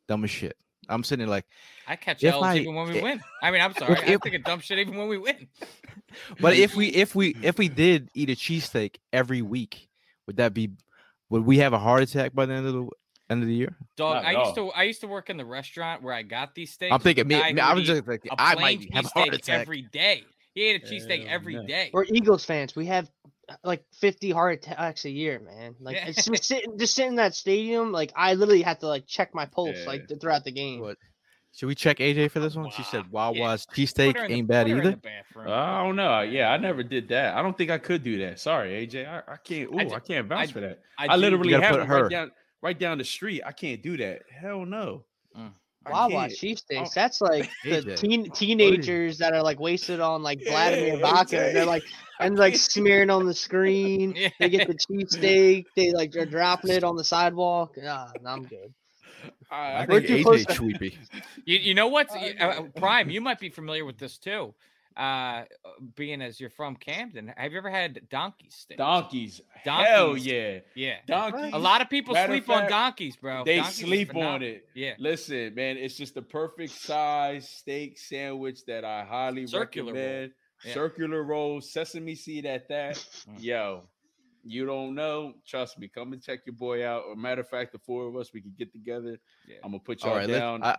dumbest 0.08 0.34
shit. 0.34 0.56
I'm 0.90 1.04
sitting 1.04 1.26
there 1.26 1.30
like, 1.30 1.46
I 1.88 1.96
catch 1.96 2.24
If 2.24 2.34
L's 2.34 2.44
I- 2.44 2.58
even 2.58 2.76
when 2.76 2.90
we 2.90 2.98
if- 2.98 3.04
win. 3.04 3.22
I 3.42 3.52
mean, 3.52 3.62
I'm 3.62 3.74
sorry. 3.78 3.96
I 3.98 4.04
if- 4.14 4.22
think 4.22 4.36
of 4.36 4.44
dumb 4.44 4.60
shit 4.60 4.80
even 4.80 4.98
when 4.98 5.08
we 5.08 5.18
win. 5.18 5.48
but 6.40 6.56
if 6.56 6.76
we 6.76 6.88
if 6.90 7.16
we 7.16 7.36
if 7.42 7.58
we 7.58 7.70
did 7.84 8.10
eat 8.14 8.30
a 8.30 8.34
cheesesteak 8.36 8.98
every 9.12 9.42
week, 9.42 9.88
would 10.28 10.38
that 10.38 10.54
be? 10.54 10.72
Would 11.30 11.46
we 11.46 11.58
have 11.60 11.74
a 11.74 11.80
heart 11.80 12.04
attack 12.04 12.34
by 12.34 12.46
the 12.46 12.54
end 12.54 12.68
of 12.68 12.74
the 12.74 12.90
end 13.30 13.42
of 13.42 13.48
the 13.48 13.56
year? 13.56 13.76
Dog, 13.98 14.24
Not 14.24 14.26
I 14.26 14.44
used 14.44 14.56
to 14.56 14.70
I 14.72 14.84
used 14.84 15.02
to 15.02 15.08
work 15.08 15.30
in 15.30 15.38
the 15.38 15.46
restaurant 15.46 16.04
where 16.04 16.14
I 16.14 16.22
got 16.22 16.54
these 16.54 16.72
steaks. 16.74 16.92
I'm 16.94 17.00
thinking 17.00 17.28
me. 17.28 17.36
me- 17.54 17.60
I 17.62 17.74
would 17.74 17.80
was 17.80 17.88
just 17.88 18.08
like, 18.08 18.28
I 18.38 18.56
might 18.56 18.94
have 18.94 19.06
a 19.06 19.08
heart 19.10 19.34
attack. 19.34 19.62
every 19.62 19.84
day. 19.84 20.24
He 20.54 20.62
ate 20.64 20.84
a 20.84 20.86
cheesesteak 20.86 21.26
every 21.28 21.56
day. 21.66 21.88
every 21.88 21.92
We're 21.94 22.06
Eagles 22.06 22.46
fans. 22.46 22.76
We 22.76 22.86
have 22.88 23.10
like 23.64 23.84
50 24.00 24.32
heart 24.32 24.54
attacks 24.66 25.06
a 25.06 25.10
year, 25.10 25.40
man. 25.40 25.76
Like 25.80 25.98
it's 26.06 26.26
just 26.26 26.44
sitting, 26.48 26.78
just 26.78 26.96
sitting 26.96 27.12
in 27.12 27.16
that 27.18 27.36
stadium. 27.36 27.92
Like 27.92 28.12
I 28.16 28.34
literally 28.36 28.62
had 28.62 28.80
to 28.82 28.88
like 28.88 29.06
check 29.08 29.34
my 29.36 29.46
pulse 29.46 29.78
Yeah. 29.80 29.86
like 29.88 30.12
throughout 30.22 30.44
the 30.44 30.52
game. 30.52 30.82
What? 30.82 30.98
Should 31.56 31.68
we 31.68 31.76
check 31.76 31.98
AJ 32.00 32.32
for 32.32 32.40
this 32.40 32.56
one? 32.56 32.72
She 32.72 32.82
said 32.84 33.12
Wow. 33.12 33.32
Wawa's 33.34 33.68
Yeah. 33.76 33.86
cheesesteak 33.86 34.14
Put 34.14 34.18
her 34.18 34.26
in 34.26 34.32
the- 34.32 34.38
ain't 34.38 34.48
bad 34.48 34.66
put 34.66 34.72
her 34.74 34.82
in 34.82 34.88
either. 34.88 34.96
bathroom. 34.98 35.48
I 35.50 35.84
don't 35.84 35.96
know. 35.96 36.22
Yeah, 36.22 36.52
I 36.52 36.58
never 36.58 36.82
did 36.82 37.08
that. 37.10 37.36
I 37.36 37.44
don't 37.44 37.56
think 37.58 37.70
I 37.70 37.78
could 37.78 38.04
do 38.04 38.18
that. 38.26 38.40
Sorry, 38.40 38.72
AJ. 38.88 39.08
I, 39.08 39.34
I 39.34 39.38
can't. 39.38 39.70
Ooh, 39.72 39.78
I 39.78 39.82
I, 39.82 39.86
d- 39.86 39.96
can't 40.08 40.28
vouch 40.28 40.50
I- 40.50 40.52
for 40.52 40.60
that. 40.62 40.80
I 40.98 41.06
I, 41.10 41.16
do- 41.16 41.22
literally 41.22 41.50
You 41.50 41.58
gotta 41.60 41.66
have 41.68 41.76
put 41.76 41.82
it 41.84 41.88
her. 41.88 42.02
right 42.04 42.10
down, 42.12 42.32
right 42.62 42.80
down 42.80 42.98
the 42.98 43.04
street. 43.04 43.44
I 43.46 43.52
can't 43.52 43.84
do 43.84 43.98
that. 43.98 44.24
Hell 44.32 44.66
no. 44.66 45.06
Mm. 45.38 45.52
I 45.86 45.92
Wawa 45.92 46.10
can't. 46.10 46.32
cheesesteaks. 46.34 46.88
Oh. 46.88 46.92
That's 46.96 47.22
like 47.22 47.50
the 47.64 47.96
teen, 47.96 48.30
teenagers 48.32 49.18
that 49.18 49.34
are 49.34 49.42
like 49.44 49.60
wasted 49.60 50.00
on 50.00 50.24
like 50.24 50.40
Vladimir 50.48 50.96
Yeah, 50.96 51.00
vodka. 51.02 51.48
and 51.48 51.56
They're 51.56 51.66
like 51.66 51.84
and 52.20 52.38
like 52.38 52.56
smearing 52.56 53.10
on 53.10 53.26
the 53.26 53.34
screen. 53.34 54.14
Yeah. 54.18 54.30
They 54.40 54.50
get 54.50 54.68
the 54.68 54.76
cheesesteak. 54.76 55.66
They 55.76 55.92
like 55.92 56.12
they're 56.12 56.26
dropping 56.26 56.72
it 56.72 56.84
on 56.84 56.96
the 56.96 57.04
sidewalk. 57.04 57.76
Ah, 57.86 58.12
I'm 58.26 58.44
good. 58.44 58.74
I, 59.52 59.56
I 59.56 59.82
I 59.82 59.86
think 59.86 60.08
too 60.08 60.16
AJ 60.18 60.24
close 60.24 60.46
to- 60.46 60.54
Sweepy. 60.54 60.98
You, 61.46 61.58
you 61.58 61.74
know 61.74 61.88
what? 61.88 62.08
Oh, 62.12 62.46
Uh, 62.46 62.62
Prime, 62.78 63.10
you 63.10 63.22
might 63.22 63.40
be 63.40 63.50
familiar 63.50 63.86
with 63.86 63.98
this 63.98 64.18
too. 64.18 64.54
Uh, 64.96 65.44
being 65.96 66.22
as 66.22 66.40
you're 66.40 66.50
from 66.50 66.76
Camden, 66.76 67.34
have 67.36 67.52
you 67.52 67.58
ever 67.58 67.70
had 67.70 68.08
donkey 68.10 68.48
steak? 68.50 68.78
donkeys. 68.78 69.42
Hell 69.54 70.08
Donkeys. 70.08 70.26
yeah. 70.26 70.60
Yeah. 70.76 70.96
Donkeys. 71.08 71.52
A 71.54 71.58
lot 71.60 71.82
of 71.82 71.90
people 71.90 72.14
Matter 72.14 72.34
sleep 72.34 72.50
on 72.50 72.70
donkeys, 72.70 73.16
bro. 73.16 73.44
They 73.46 73.58
Donkeys 73.58 73.76
sleep 73.76 74.16
on 74.16 74.44
it. 74.44 74.66
Yeah. 74.76 74.94
Listen, 75.00 75.56
man, 75.56 75.78
it's 75.78 75.96
just 75.96 76.14
the 76.16 76.22
perfect 76.22 76.72
size 76.74 77.50
steak 77.50 77.98
sandwich 77.98 78.60
that 78.68 78.84
I 78.86 79.04
highly 79.06 79.48
Circular 79.48 79.94
roll. 79.94 80.02
recommend. 80.02 80.32
Yeah. 80.66 80.74
Circular 80.74 81.24
roll, 81.24 81.60
sesame 81.62 82.16
seed 82.16 82.46
at 82.46 82.70
that. 82.70 82.96
Mm. 82.96 83.42
Yo, 83.44 83.84
You 84.46 84.66
don't 84.66 84.94
know. 84.94 85.36
Trust 85.48 85.80
me. 85.80 85.88
Come 85.88 86.12
and 86.12 86.22
check 86.22 86.42
your 86.46 86.56
boy 86.56 86.86
out. 86.86 87.04
Or 87.08 87.16
matter 87.16 87.40
of 87.42 87.48
fact, 87.48 87.72
the 87.72 87.80
four 87.80 88.08
of 88.08 88.18
us 88.18 88.32
we 88.34 88.42
can 88.42 88.54
get 88.58 88.74
together. 88.74 89.18
Yeah. 89.48 89.56
I'm 89.64 89.72
gonna 89.72 89.80
put 89.80 90.04
All 90.04 90.10
y'all 90.10 90.18
right, 90.20 90.28
down. 90.28 90.64
I- 90.64 90.78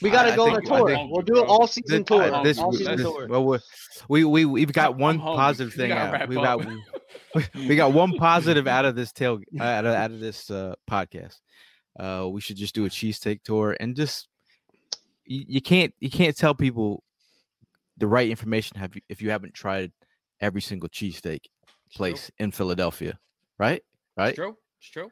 We 0.00 0.08
got 0.08 0.22
to 0.24 0.32
I 0.32 0.36
go 0.36 0.48
on 0.48 0.56
a 0.56 0.62
tour. 0.62 1.08
we'll 1.10 1.20
do 1.22 1.42
it 1.42 1.46
all 1.46 1.66
season 1.66 1.98
This- 1.98 2.06
tour. 2.06 2.42
this- 2.42 2.58
all 2.58 2.70
this- 2.72 2.78
season 2.80 2.96
tour. 2.98 3.26
well, 3.28 3.44
we- 3.44 3.58
we 4.08 4.24
we 4.24 4.44
we've 4.46 4.72
got 4.72 4.92
I'm 4.92 4.98
one 4.98 5.18
hungry. 5.18 5.36
positive 5.36 5.74
thing 5.74 5.92
out. 5.92 6.26
We 6.28 6.36
got 6.36 6.66
we 7.54 7.76
got 7.76 7.92
one 7.92 8.14
positive 8.16 8.66
out 8.66 8.86
of 8.86 8.94
this 8.96 9.12
tail 9.12 9.40
uh, 9.60 9.62
out 9.62 9.84
of, 9.84 9.94
out 9.94 10.10
of 10.10 10.18
this 10.20 10.50
uh, 10.50 10.74
podcast. 10.90 11.36
Uh, 11.98 12.28
we 12.32 12.40
should 12.40 12.56
just 12.56 12.74
do 12.74 12.86
a 12.86 12.88
cheesesteak 12.88 13.42
tour 13.42 13.76
and 13.78 13.94
just 13.94 14.28
you, 15.26 15.44
you 15.46 15.60
can't 15.60 15.92
you 16.00 16.08
can't 16.08 16.34
tell 16.36 16.54
people 16.54 17.02
the 17.98 18.06
right 18.06 18.30
information 18.30 18.78
have 18.78 18.94
you 18.96 19.02
if 19.10 19.20
you 19.20 19.28
haven't 19.30 19.52
tried 19.52 19.92
every 20.40 20.62
single 20.62 20.88
cheesesteak 20.88 21.40
place 21.94 22.30
in 22.38 22.50
Philadelphia, 22.50 23.18
right? 23.58 23.82
Right? 24.16 24.28
It's 24.28 24.36
true. 24.36 24.56
It's 24.78 24.90
true. 24.90 25.10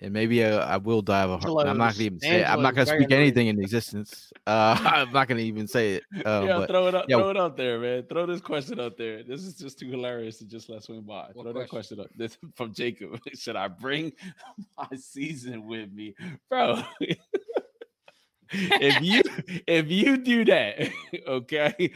and 0.00 0.12
maybe 0.12 0.44
uh, 0.44 0.58
I 0.64 0.76
will 0.76 1.02
dive 1.02 1.30
a 1.30 1.38
hard. 1.38 1.66
I'm 1.68 1.78
not 1.78 1.94
gonna 1.94 2.04
even 2.04 2.20
say. 2.20 2.40
It. 2.40 2.50
I'm 2.50 2.62
not 2.62 2.74
gonna 2.74 2.86
speak 2.86 3.10
anything 3.10 3.48
in 3.48 3.60
existence. 3.60 4.32
Uh, 4.46 4.76
I'm 4.80 5.12
not 5.12 5.28
gonna 5.28 5.40
even 5.40 5.66
say 5.66 5.94
it. 5.94 6.02
Uh, 6.24 6.44
yeah, 6.46 6.58
but 6.58 6.68
throw 6.68 6.86
it 6.88 6.94
up, 6.94 7.06
yeah. 7.08 7.16
throw 7.16 7.30
it 7.30 7.36
out 7.36 7.56
there, 7.56 7.78
man. 7.78 8.04
Throw 8.04 8.26
this 8.26 8.40
question 8.40 8.80
out 8.80 8.96
there. 8.96 9.22
This 9.22 9.42
is 9.42 9.54
just 9.54 9.78
too 9.78 9.88
hilarious 9.88 10.38
to 10.38 10.44
just 10.44 10.68
let 10.68 10.82
swing 10.82 11.02
by. 11.02 11.30
What 11.32 11.44
throw 11.44 11.52
that 11.52 11.68
question 11.68 12.00
up. 12.00 12.08
This 12.16 12.36
from 12.54 12.72
Jacob. 12.72 13.18
Should 13.34 13.56
I 13.56 13.68
bring 13.68 14.12
my 14.76 14.96
season 14.96 15.66
with 15.66 15.92
me, 15.92 16.14
bro? 16.48 16.82
If 18.50 19.02
you 19.02 19.22
if 19.66 19.90
you 19.90 20.16
do 20.16 20.44
that, 20.46 20.90
okay, 21.26 21.92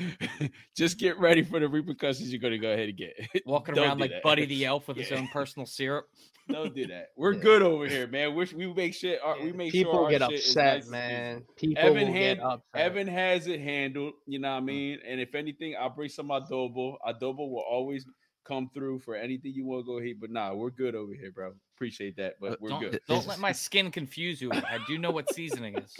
just 0.76 0.98
get 0.98 1.18
ready 1.18 1.42
for 1.42 1.60
the 1.60 1.68
repercussions 1.68 2.32
you're 2.32 2.40
gonna 2.40 2.58
go 2.58 2.72
ahead 2.72 2.88
and 2.88 2.98
get. 2.98 3.14
Walking 3.46 3.74
Don't 3.74 3.86
around 3.86 4.00
like 4.00 4.10
that. 4.10 4.22
Buddy 4.22 4.46
the 4.46 4.64
Elf 4.66 4.88
with 4.88 4.96
his 4.96 5.12
own 5.12 5.28
personal 5.28 5.66
syrup. 5.66 6.06
Don't 6.48 6.74
do 6.74 6.86
that. 6.88 7.10
We're 7.16 7.34
good 7.34 7.62
over 7.62 7.86
here, 7.86 8.08
man. 8.08 8.34
We're, 8.34 8.46
we 8.56 8.72
make 8.72 8.94
shit. 8.94 9.20
Our, 9.22 9.40
we 9.40 9.52
make 9.52 9.70
People 9.70 9.92
sure 9.92 10.10
get 10.10 10.22
upset, 10.22 10.78
nice 10.78 10.88
man. 10.88 11.44
People 11.56 11.82
Evan 11.82 12.08
will 12.08 12.14
get 12.14 12.40
upset. 12.40 12.62
Evan 12.74 13.06
has 13.06 13.46
it 13.46 13.60
handled, 13.60 14.14
you 14.26 14.40
know 14.40 14.50
what 14.50 14.56
I 14.56 14.60
mm. 14.60 14.64
mean? 14.64 14.98
And 15.06 15.20
if 15.20 15.36
anything, 15.36 15.76
I'll 15.80 15.90
bring 15.90 16.08
some 16.08 16.28
adobo. 16.28 16.96
Adobo 17.06 17.38
will 17.38 17.64
always 17.70 18.04
come 18.44 18.70
through 18.74 18.98
for 19.00 19.14
anything 19.14 19.52
you 19.54 19.64
want 19.64 19.84
to 19.84 19.86
go 19.86 19.98
hit. 20.00 20.20
But 20.20 20.30
nah, 20.30 20.54
we're 20.54 20.70
good 20.70 20.94
over 20.94 21.12
here, 21.14 21.30
bro. 21.30 21.52
Appreciate 21.76 22.16
that. 22.16 22.34
But 22.40 22.52
Uh, 22.52 22.56
we're 22.60 22.68
Don't, 22.70 22.80
good. 22.80 23.00
don't 23.08 23.26
let 23.26 23.38
my 23.38 23.52
skin 23.66 23.90
confuse 23.90 24.40
you. 24.40 24.50
I 24.52 24.78
do 24.86 24.98
know 24.98 25.10
what 25.10 25.32
seasoning 25.34 25.76
is, 25.78 25.94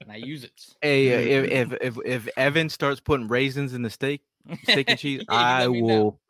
and 0.00 0.10
I 0.12 0.16
use 0.16 0.44
it. 0.44 0.52
Hey, 0.82 1.14
uh, 1.38 1.44
if, 1.44 1.72
if 1.72 1.78
if 1.80 1.98
if 2.26 2.28
Evan 2.36 2.68
starts 2.68 3.00
putting 3.00 3.28
raisins 3.28 3.74
in 3.74 3.82
the 3.82 3.90
steak, 3.90 4.22
steak 4.64 4.88
and 4.90 4.98
cheese, 4.98 5.20
Yeah, 5.28 5.34
I 5.36 5.66
let 5.66 5.76
know. 5.76 5.86
will 5.86 6.20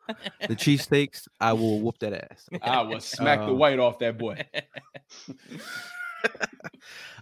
the 0.47 0.55
cheesesteaks. 0.55 1.27
I 1.39 1.53
will 1.53 1.79
whoop 1.81 1.97
that 1.99 2.13
ass. 2.13 2.47
I 2.61 2.81
will 2.81 2.99
smack 2.99 3.39
the 3.39 3.51
Uh, 3.51 3.53
white 3.53 3.79
off 3.79 3.99
that 3.99 4.17
boy. 4.17 4.45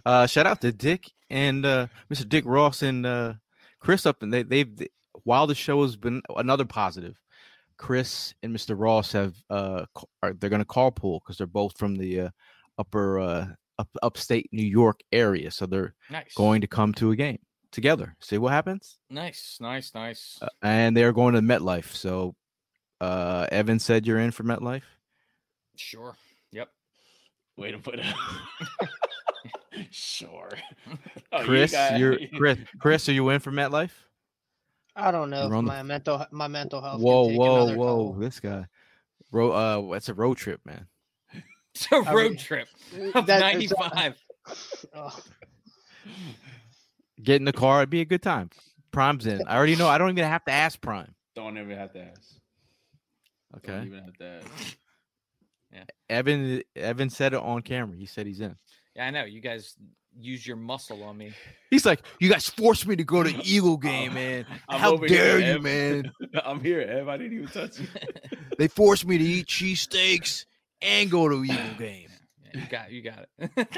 Uh, 0.04 0.26
shout 0.26 0.46
out 0.46 0.60
to 0.60 0.72
Dick 0.72 1.10
and 1.30 1.64
uh, 1.64 1.86
Mr. 2.12 2.28
Dick 2.28 2.44
Ross 2.46 2.82
and 2.82 3.06
uh, 3.06 3.34
Chris 3.80 4.04
up, 4.06 4.22
and 4.22 4.32
they 4.32 4.42
they've 4.42 4.68
while 5.24 5.46
the 5.46 5.54
show 5.54 5.82
has 5.82 5.96
been 5.96 6.22
another 6.36 6.64
positive. 6.64 7.16
Chris 7.82 8.32
and 8.44 8.54
Mr. 8.54 8.74
Ross 8.78 9.10
have 9.12 9.34
uh 9.50 9.84
are 10.22 10.32
they're 10.34 10.48
gonna 10.50 10.64
carpool 10.64 11.18
because 11.20 11.36
they're 11.36 11.46
both 11.48 11.76
from 11.76 11.96
the 11.96 12.20
uh, 12.20 12.30
upper 12.78 13.18
uh 13.18 13.46
up, 13.78 13.88
upstate 14.02 14.48
New 14.52 14.64
York 14.66 15.00
area, 15.10 15.50
so 15.50 15.66
they're 15.66 15.94
Nice. 16.08 16.32
going 16.34 16.60
to 16.60 16.66
come 16.68 16.92
to 16.94 17.10
a 17.10 17.16
game 17.16 17.38
together. 17.72 18.14
See 18.20 18.38
what 18.38 18.52
happens. 18.52 18.98
Nice, 19.10 19.56
nice, 19.60 19.94
nice. 19.94 20.38
Uh, 20.40 20.48
and 20.62 20.96
they're 20.96 21.12
going 21.12 21.34
to 21.34 21.40
MetLife. 21.40 21.92
So 21.94 22.36
uh 23.00 23.46
Evan 23.50 23.78
said 23.80 24.06
you're 24.06 24.20
in 24.20 24.30
for 24.30 24.44
MetLife. 24.44 24.82
Sure. 25.76 26.14
Yep. 26.52 26.68
Way 27.56 27.72
to 27.72 27.78
put 27.78 27.98
it. 27.98 28.06
sure. 29.90 30.50
Oh, 31.34 31.40
you 31.40 31.46
Chris, 31.46 31.72
got- 31.72 31.98
you 31.98 32.12
are 32.12 32.18
Chris. 32.36 32.58
Chris, 32.78 33.08
are 33.08 33.12
you 33.12 33.30
in 33.30 33.40
for 33.40 33.50
MetLife? 33.50 33.92
I 34.94 35.10
don't 35.10 35.30
know. 35.30 35.42
You're 35.44 35.52
If 35.52 35.58
on 35.58 35.64
the- 35.64 35.68
my 35.70 35.82
mental 35.82 36.26
my 36.30 36.48
mental 36.48 36.80
health. 36.82 36.96
can 36.98 37.02
Whoa, 37.04 37.28
take 37.28 37.38
whoa, 37.38 37.54
another 37.56 37.76
whoa! 37.78 37.86
toll. 37.86 38.12
This 38.14 38.40
guy, 38.40 38.66
road. 39.30 39.52
Uh, 39.52 39.92
it's 39.92 40.08
a 40.08 40.14
road 40.14 40.36
trip, 40.36 40.60
man. 40.64 40.86
It's 41.74 41.88
a 41.90 42.02
road 42.02 42.32
mean, 42.32 42.36
trip 42.36 42.68
of 43.14 43.28
uh, 43.30 43.38
95. 43.38 44.14
Ugh. 44.94 45.22
Get 47.22 47.36
in 47.36 47.44
the 47.44 47.52
car. 47.52 47.80
It'd 47.80 47.90
be 47.90 48.00
a 48.00 48.04
good 48.04 48.22
time. 48.22 48.50
Prime's 48.90 49.26
in. 49.26 49.40
I 49.46 49.56
already 49.56 49.76
know. 49.76 49.88
I 49.88 49.96
don't 49.96 50.10
even 50.10 50.24
have 50.24 50.44
to 50.44 50.52
ask 50.52 50.78
Prime. 50.80 51.14
Don't 51.34 51.56
even 51.56 51.78
have 51.78 51.92
to 51.94 52.00
ask. 52.00 52.34
Don't 53.62 53.74
Okay. 53.74 53.86
even 53.86 54.04
have 54.04 54.16
to 54.18 54.42
ask. 54.42 54.76
Evan. 56.10 56.62
Evan 56.76 57.08
said 57.08 57.32
it 57.32 57.40
on 57.40 57.62
camera. 57.62 57.96
He 57.96 58.04
said 58.06 58.26
he's 58.26 58.40
in. 58.40 58.54
Yeah, 58.94 59.06
I 59.06 59.10
know. 59.10 59.24
You 59.24 59.40
guys 59.40 59.74
use 60.20 60.46
your 60.46 60.56
muscle 60.56 61.02
on 61.02 61.16
me. 61.18 61.32
He's 61.70 61.84
like, 61.86 62.02
you 62.20 62.30
guys 62.30 62.48
forced 62.48 62.86
me 62.86 62.96
to 62.96 63.04
go 63.04 63.22
to 63.22 63.30
Eagle 63.44 63.76
game, 63.76 64.14
man. 64.14 64.46
I'm 64.68 64.80
How 64.80 64.92
over 64.92 65.06
here, 65.06 65.16
dare 65.16 65.38
you, 65.40 65.54
Ev. 65.54 65.62
man? 65.62 66.12
I'm 66.44 66.60
here, 66.60 66.80
Ev. 66.80 67.08
I 67.08 67.16
didn't 67.16 67.34
even 67.38 67.48
touch 67.48 67.78
you. 67.80 67.86
They 68.58 68.68
forced 68.68 69.06
me 69.06 69.18
to 69.18 69.24
eat 69.24 69.46
cheesesteaks 69.46 70.44
and 70.80 71.10
go 71.10 71.28
to 71.28 71.42
Eagle 71.44 71.74
game. 71.78 72.08
Yeah, 72.54 72.60
you 72.60 72.66
got, 72.70 72.90
you 72.92 73.02
got 73.02 73.26
it. 73.38 73.68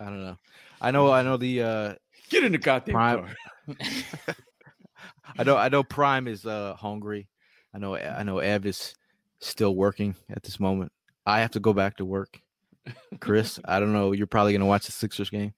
I 0.00 0.04
don't 0.04 0.22
know. 0.22 0.36
I 0.80 0.90
know. 0.90 1.10
I 1.10 1.22
know 1.22 1.36
the. 1.36 1.62
uh 1.62 1.94
Get 2.28 2.44
in 2.44 2.52
the 2.52 2.58
goddamn 2.58 2.92
Prime- 2.94 3.26
car. 3.26 3.76
I 5.38 5.42
know. 5.44 5.56
I 5.56 5.68
know. 5.68 5.82
Prime 5.84 6.26
is 6.28 6.44
uh 6.44 6.74
hungry. 6.74 7.28
I 7.74 7.78
know. 7.78 7.96
I 7.96 8.22
know. 8.24 8.38
Ev 8.40 8.66
is 8.66 8.94
still 9.40 9.74
working 9.74 10.16
at 10.28 10.42
this 10.42 10.58
moment. 10.60 10.92
I 11.24 11.40
have 11.40 11.52
to 11.52 11.60
go 11.60 11.72
back 11.72 11.96
to 11.98 12.04
work. 12.04 12.40
Chris, 13.20 13.58
I 13.64 13.80
don't 13.80 13.92
know. 13.92 14.12
You're 14.12 14.26
probably 14.26 14.52
gonna 14.52 14.66
watch 14.66 14.86
the 14.86 14.92
Sixers 14.92 15.30
game. 15.30 15.54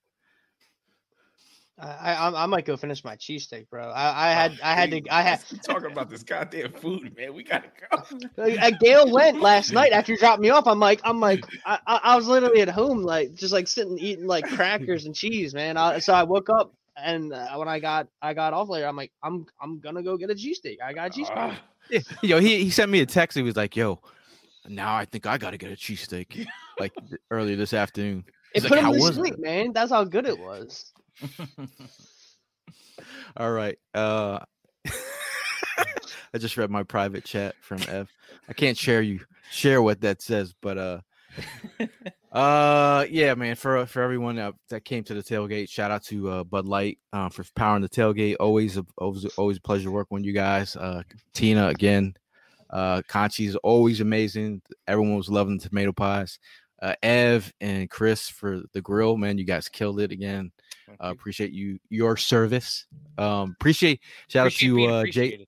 I, 1.81 2.15
I 2.15 2.43
I 2.43 2.47
might 2.47 2.65
go 2.65 2.77
finish 2.77 3.05
my 3.05 3.15
cheesesteak, 3.15 3.69
bro. 3.71 3.91
I, 3.91 4.31
I 4.31 4.33
had 4.33 4.59
I 4.63 4.75
had 4.75 4.91
to 4.91 5.03
I 5.11 5.23
had 5.23 5.43
Let's 5.53 5.69
about 5.69 6.11
this 6.11 6.23
goddamn 6.23 6.73
food, 6.73 7.17
man. 7.17 7.35
We 7.35 7.45
gotta 7.45 7.71
go. 7.91 8.43
uh, 8.43 8.71
Gail 8.81 9.13
went 9.13 9.41
last 9.41 9.73
night 9.73 9.93
after 9.93 10.13
you 10.13 10.19
dropped 10.19 10.41
me 10.41 10.51
off. 10.51 10.67
I'm 10.67 10.81
like 10.81 11.01
I'm 11.05 11.21
like 11.21 11.45
I, 11.65 11.79
I 11.87 12.01
I 12.03 12.17
was 12.17 12.27
literally 12.27 12.63
at 12.63 12.69
home 12.69 13.03
like 13.03 13.35
just 13.35 13.53
like 13.53 13.69
sitting 13.69 13.99
eating 13.99 14.27
like 14.27 14.49
crackers 14.49 15.07
and 15.07 15.15
cheese, 15.15 15.55
man. 15.55 15.77
I, 15.77 16.01
so 16.01 16.15
I 16.15 16.25
woke 16.25 16.51
up 16.51 16.73
and 16.97 17.33
uh, 17.33 17.55
when 17.57 17.69
I 17.69 17.79
got 17.79 18.09
I 18.23 18.35
got 18.35 18.53
off 18.53 18.69
later, 18.69 18.87
I'm 18.87 18.97
like 18.97 19.13
I'm 19.23 19.47
I'm 19.61 19.79
gonna 19.79 20.03
go 20.03 20.17
get 20.17 20.31
a 20.31 20.35
cheesesteak. 20.35 20.79
I 20.85 20.93
got 20.93 21.09
a 21.09 21.21
cheesesteak. 21.21 21.57
Yeah, 21.91 22.01
yo, 22.23 22.41
he 22.41 22.65
he 22.65 22.71
sent 22.71 22.91
me 22.91 23.01
a 23.01 23.07
text. 23.07 23.37
He 23.37 23.43
was 23.43 23.57
like, 23.57 23.77
"Yo, 23.77 24.01
now 24.69 24.95
I 24.95 25.05
think 25.05 25.27
I 25.27 25.39
gotta 25.39 25.59
get 25.59 25.73
a 25.73 25.77
cheesesteak." 25.77 26.47
Like 26.79 26.93
earlier 27.33 27.57
this 27.57 27.75
afternoon. 27.75 28.23
it 28.55 28.63
like, 28.63 28.71
put 28.71 28.79
"How 28.79 28.93
him 28.93 29.01
to 29.01 29.13
sleep, 29.13 29.35
it?" 29.35 29.41
man. 29.41 29.73
That's 29.73 29.91
how 29.91 30.05
good 30.05 30.27
it 30.27 30.39
was. 30.39 30.93
All 33.37 33.51
right. 33.51 33.77
Uh 33.95 34.39
I 36.33 36.39
just 36.39 36.57
read 36.57 36.71
my 36.71 36.85
private 36.85 37.25
chat 37.25 37.57
from 37.61 37.81
F. 37.89 38.07
I 38.49 38.53
can't 38.53 38.79
share 38.79 39.03
you 39.03 39.19
share 39.51 39.83
what 39.83 40.01
that 40.03 40.23
says, 40.23 40.55
but 40.61 40.79
uh 40.79 41.01
uh 42.33 43.07
yeah, 43.11 43.35
man, 43.35 43.57
for 43.57 43.85
for 43.87 44.03
everyone 44.03 44.37
that, 44.37 44.55
that 44.69 44.85
came 44.85 45.03
to 45.05 45.15
the 45.15 45.23
tailgate, 45.23 45.69
shout 45.69 45.91
out 45.91 46.05
to 46.05 46.31
uh 46.31 46.45
Bud 46.45 46.67
Light 46.67 46.99
uh, 47.13 47.29
for 47.29 47.45
powering 47.57 47.83
the 47.83 47.89
tailgate. 47.89 48.37
Always 48.39 48.77
a 48.77 48.87
always, 48.97 49.25
always 49.37 49.57
a 49.57 49.63
pleasure 49.63 49.91
working 49.91 50.17
with 50.17 50.25
you 50.25 50.33
guys. 50.33 50.77
Uh 50.77 51.03
Tina 51.33 51.69
again. 51.69 52.15
Uh 52.71 53.03
Conchi's 53.09 53.57
always 53.57 54.01
amazing. 54.01 54.63
Everyone 54.87 55.17
was 55.17 55.29
loving 55.29 55.59
the 55.59 55.69
tomato 55.69 55.93
pies. 55.93 56.39
Uh 56.81 56.95
Ev 57.03 57.53
and 57.61 57.89
Chris 57.91 58.29
for 58.29 58.63
the 58.73 58.81
grill, 58.81 59.17
man. 59.17 59.39
You 59.39 59.45
guys 59.45 59.69
killed 59.69 60.01
it 60.01 60.13
again. 60.13 60.53
Uh, 60.89 61.11
appreciate 61.11 61.53
you 61.53 61.79
your 61.91 62.17
service. 62.17 62.87
Um, 63.19 63.55
appreciate 63.61 64.01
shout 64.29 64.47
Appreciate 64.47 64.71
out 64.71 64.89
to 64.89 64.95
uh, 64.95 65.05
Jay. 65.13 65.47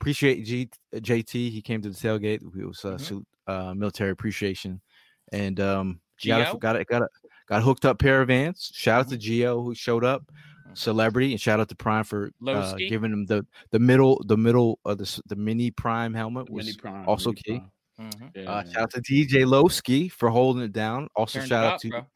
Appreciate 0.00 0.44
G, 0.44 0.68
uh, 0.94 0.98
JT. 0.98 1.50
He 1.50 1.60
came 1.62 1.82
to 1.82 1.88
the 1.90 1.94
tailgate. 1.94 2.42
It 2.56 2.66
was 2.66 2.84
uh, 2.84 2.92
Mhm. 2.92 3.00
salute, 3.00 3.26
uh, 3.46 3.74
military 3.74 4.10
appreciation, 4.10 4.80
and 5.32 5.58
um, 5.58 6.00
got 6.24 6.46
Gio? 6.46 6.54
a, 6.54 6.58
got 6.58 6.76
a, 6.76 6.84
got 6.84 7.02
a, 7.02 7.08
got 7.48 7.58
a 7.58 7.64
hooked 7.64 7.84
up 7.84 7.98
pair 7.98 8.20
of 8.22 8.28
vans. 8.28 8.70
Shout 8.74 9.00
out 9.06 9.08
to 9.10 9.16
Gio 9.18 9.62
who 9.64 9.74
showed 9.74 10.04
up. 10.04 10.22
Celebrity, 10.74 11.32
and 11.32 11.40
shout 11.40 11.60
out 11.60 11.68
to 11.68 11.74
Prime 11.76 12.04
for 12.04 12.30
uh, 12.46 12.74
giving 12.76 13.12
him 13.12 13.26
the 13.26 13.46
the 13.70 13.78
middle 13.78 14.22
the 14.26 14.36
middle 14.36 14.78
of 14.84 14.98
the 14.98 15.22
the 15.26 15.36
mini 15.36 15.70
Prime 15.70 16.14
helmet 16.14 16.48
was 16.50 16.66
Mini 16.66 16.76
prime, 16.78 17.08
also 17.08 17.32
key. 17.32 17.58
prime. 17.98 18.10
Mhm. 18.10 18.30
Yeah, 18.36 18.50
Uh, 18.50 18.64
shout 18.64 18.82
out 18.82 18.90
to 18.92 19.00
DJ 19.00 19.44
Lowski 19.44 20.10
for 20.10 20.28
holding 20.30 20.62
it 20.62 20.72
down. 20.72 21.08
Also, 21.16 21.40
shout 21.40 21.64
it 21.64 21.72
out 21.72 21.80
to 21.80 21.88
bro. 21.88 22.06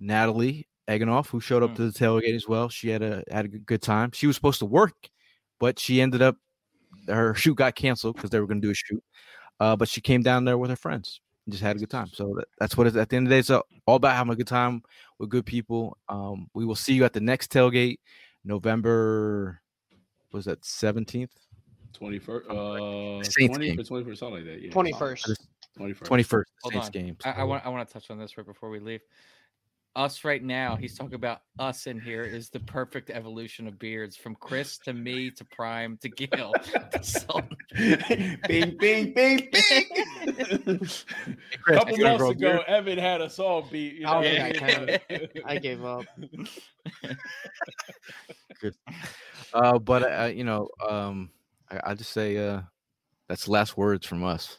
Natalie 0.00 0.66
Eganoff, 0.88 1.28
who 1.28 1.40
showed 1.40 1.62
up 1.62 1.70
Mm. 1.70 1.76
to 1.76 1.90
the 1.90 1.98
tailgate 1.98 2.34
as 2.34 2.48
well. 2.48 2.68
She 2.68 2.88
had 2.88 3.02
a 3.02 3.22
had 3.30 3.44
a 3.46 3.48
good- 3.48 3.66
good 3.66 3.82
time. 3.82 4.10
She 4.12 4.26
was 4.26 4.36
supposed 4.36 4.58
to 4.60 4.66
work, 4.66 5.08
but 5.58 5.78
she 5.78 6.00
ended 6.00 6.22
up 6.22 6.36
her 7.08 7.34
shoot 7.34 7.54
got 7.56 7.74
canceled 7.74 8.16
because 8.16 8.30
they 8.30 8.40
were 8.40 8.46
going 8.46 8.60
to 8.60 8.66
do 8.66 8.70
a 8.70 8.74
shoot. 8.74 9.02
Uh, 9.60 9.76
but 9.76 9.88
she 9.88 10.00
came 10.00 10.22
down 10.22 10.44
there 10.44 10.58
with 10.58 10.70
her 10.70 10.76
friends 10.76 11.20
and 11.46 11.52
just 11.52 11.62
had 11.62 11.76
a 11.76 11.78
good 11.78 11.90
time. 11.90 12.08
So 12.12 12.34
that, 12.36 12.46
that's 12.58 12.76
what 12.76 12.86
it's 12.86 12.96
at 12.96 13.08
the 13.08 13.16
end 13.16 13.26
of 13.26 13.30
the 13.30 13.36
day. 13.36 13.40
It's 13.40 13.50
all 13.50 13.64
all 13.86 13.96
about 13.96 14.16
having 14.16 14.32
a 14.32 14.36
good 14.36 14.46
time 14.46 14.82
with 15.18 15.30
good 15.30 15.46
people. 15.46 15.96
Um, 16.08 16.48
we 16.54 16.64
will 16.64 16.74
see 16.74 16.94
you 16.94 17.04
at 17.04 17.12
the 17.12 17.20
next 17.20 17.52
tailgate, 17.52 17.98
November. 18.44 19.60
Was 20.32 20.46
that 20.46 20.64
seventeenth? 20.64 21.32
21st. 22.00 22.50
Uh, 22.50 23.22
20, 23.46 23.76
21st, 23.76 24.18
something 24.18 24.34
like 24.34 24.44
that. 24.46 24.60
Yeah. 24.60 24.70
21st. 24.70 25.36
21st. 25.78 25.98
21st. 25.98 26.44
Hold 26.62 26.72
Saints 26.72 26.86
on. 26.86 26.92
game. 26.92 27.16
I, 27.24 27.30
I 27.30 27.44
want 27.44 27.64
I 27.64 27.68
want 27.68 27.86
to 27.86 27.92
touch 27.92 28.10
on 28.10 28.18
this 28.18 28.36
right 28.36 28.46
before 28.46 28.70
we 28.70 28.80
leave. 28.80 29.00
Us 29.96 30.24
right 30.24 30.42
now, 30.42 30.74
he's 30.74 30.98
talking 30.98 31.14
about 31.14 31.42
us 31.60 31.86
in 31.86 32.00
here 32.00 32.22
is 32.22 32.50
the 32.50 32.58
perfect 32.58 33.10
evolution 33.10 33.68
of 33.68 33.78
beards 33.78 34.16
from 34.16 34.34
Chris 34.34 34.76
to 34.78 34.92
me 34.92 35.30
to 35.30 35.44
Prime 35.44 35.98
to 36.02 36.08
Gil. 36.08 36.52
to 36.90 37.02
Sultan. 37.02 37.56
bing, 38.48 38.76
bing, 38.78 39.12
bing, 39.14 39.48
bing. 39.52 40.78
Chris, 40.80 41.04
A 41.68 41.72
couple 41.72 41.96
months 41.98 42.22
ago, 42.24 42.34
beard? 42.34 42.62
Evan 42.66 42.98
had 42.98 43.20
us 43.20 43.38
all 43.38 43.62
beat. 43.62 43.94
You 43.94 44.06
I 44.08 44.20
know? 44.20 44.22
don't 44.22 45.00
think 45.08 45.42
I 45.46 45.52
I 45.52 45.58
gave 45.58 45.84
up. 45.84 46.04
Uh, 49.52 49.78
but 49.78 50.02
uh, 50.02 50.24
you 50.24 50.42
know, 50.42 50.68
um, 50.88 51.30
I, 51.70 51.90
I 51.90 51.94
just 51.94 52.10
say 52.10 52.36
uh, 52.36 52.62
that's 53.28 53.44
the 53.44 53.52
last 53.52 53.76
words 53.76 54.04
from 54.06 54.24
us. 54.24 54.58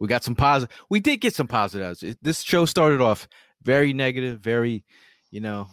We 0.00 0.06
got 0.06 0.22
some 0.22 0.36
positive. 0.36 0.76
We 0.88 1.00
did 1.00 1.20
get 1.20 1.34
some 1.34 1.48
positives. 1.48 2.04
This 2.22 2.42
show 2.42 2.66
started 2.66 3.00
off 3.00 3.26
very 3.66 3.92
negative, 3.92 4.38
very, 4.40 4.84
you 5.30 5.40
know, 5.40 5.68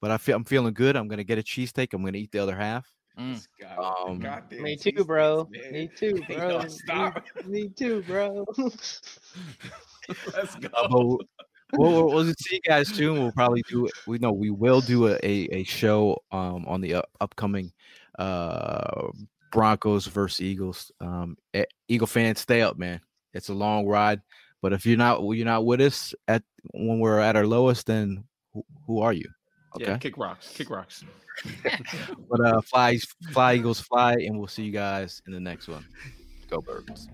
but 0.00 0.10
I 0.10 0.16
feel 0.16 0.36
I'm 0.36 0.44
feeling 0.44 0.72
good. 0.74 0.96
I'm 0.96 1.08
gonna 1.08 1.24
get 1.24 1.38
a 1.38 1.42
cheesesteak. 1.42 1.92
I'm 1.92 2.04
gonna 2.04 2.16
eat 2.18 2.30
the 2.30 2.38
other 2.38 2.56
half. 2.56 2.86
Mm. 3.18 3.34
This 3.34 3.48
guy 3.60 3.76
with 4.08 4.22
the 4.22 4.28
Um, 4.32 4.62
Me 4.62 4.76
too, 4.76 4.92
cheesesteaks, 4.92 5.06
bro. 5.06 5.48
man. 5.50 5.72
Me 5.72 5.88
too, 5.94 6.22
Yo, 6.28 6.36
bro. 6.38 6.58
Me- 6.62 6.68
stop. 6.68 7.24
Me 7.46 7.68
too, 7.68 8.02
bro. 8.06 8.46
Let's 10.34 10.54
go. 10.56 10.68
Uh, 10.74 10.88
but 10.88 10.90
we'll, 10.90 11.92
we'll, 11.92 12.06
we'll 12.06 12.24
see 12.38 12.56
you 12.56 12.60
guys 12.66 12.88
soon. 12.88 13.18
We'll 13.18 13.32
probably 13.32 13.62
do 13.68 13.86
it. 13.86 13.92
We 14.06 14.18
know 14.18 14.32
we 14.32 14.50
will 14.50 14.80
do 14.80 15.08
a, 15.08 15.14
a, 15.22 15.48
a 15.52 15.64
show 15.64 16.22
um 16.30 16.64
on 16.66 16.80
the 16.80 16.94
up, 16.94 17.08
upcoming 17.20 17.72
uh 18.18 19.08
Broncos 19.50 20.06
versus 20.06 20.40
Eagles. 20.40 20.90
Um, 21.00 21.36
eh, 21.54 21.64
Eagle 21.88 22.06
fans, 22.06 22.40
stay 22.40 22.62
up, 22.62 22.78
man. 22.78 23.00
It's 23.34 23.48
a 23.50 23.54
long 23.54 23.86
ride, 23.86 24.20
but 24.62 24.72
if 24.72 24.86
you're 24.86 24.96
not 24.96 25.20
you're 25.20 25.44
not 25.44 25.66
with 25.66 25.80
us 25.80 26.14
at 26.28 26.42
when 26.72 27.00
we're 27.00 27.18
at 27.18 27.36
our 27.36 27.46
lowest, 27.46 27.86
then 27.86 28.24
who, 28.54 28.64
who 28.86 29.00
are 29.00 29.12
you? 29.12 29.28
Okay, 29.76 29.90
Yeah, 29.90 29.98
kick 29.98 30.16
rocks. 30.16 30.52
Kick 30.54 30.70
rocks. 30.70 31.04
but 32.30 32.40
uh, 32.40 32.60
fly, 32.62 32.98
fly, 33.32 33.54
Eagles, 33.54 33.80
fly, 33.80 34.12
and 34.12 34.38
we'll 34.38 34.46
see 34.46 34.64
you 34.64 34.72
guys 34.72 35.20
in 35.26 35.32
the 35.32 35.40
next 35.40 35.66
one. 35.68 35.84
Go 36.48 36.60
Birds. 36.60 37.08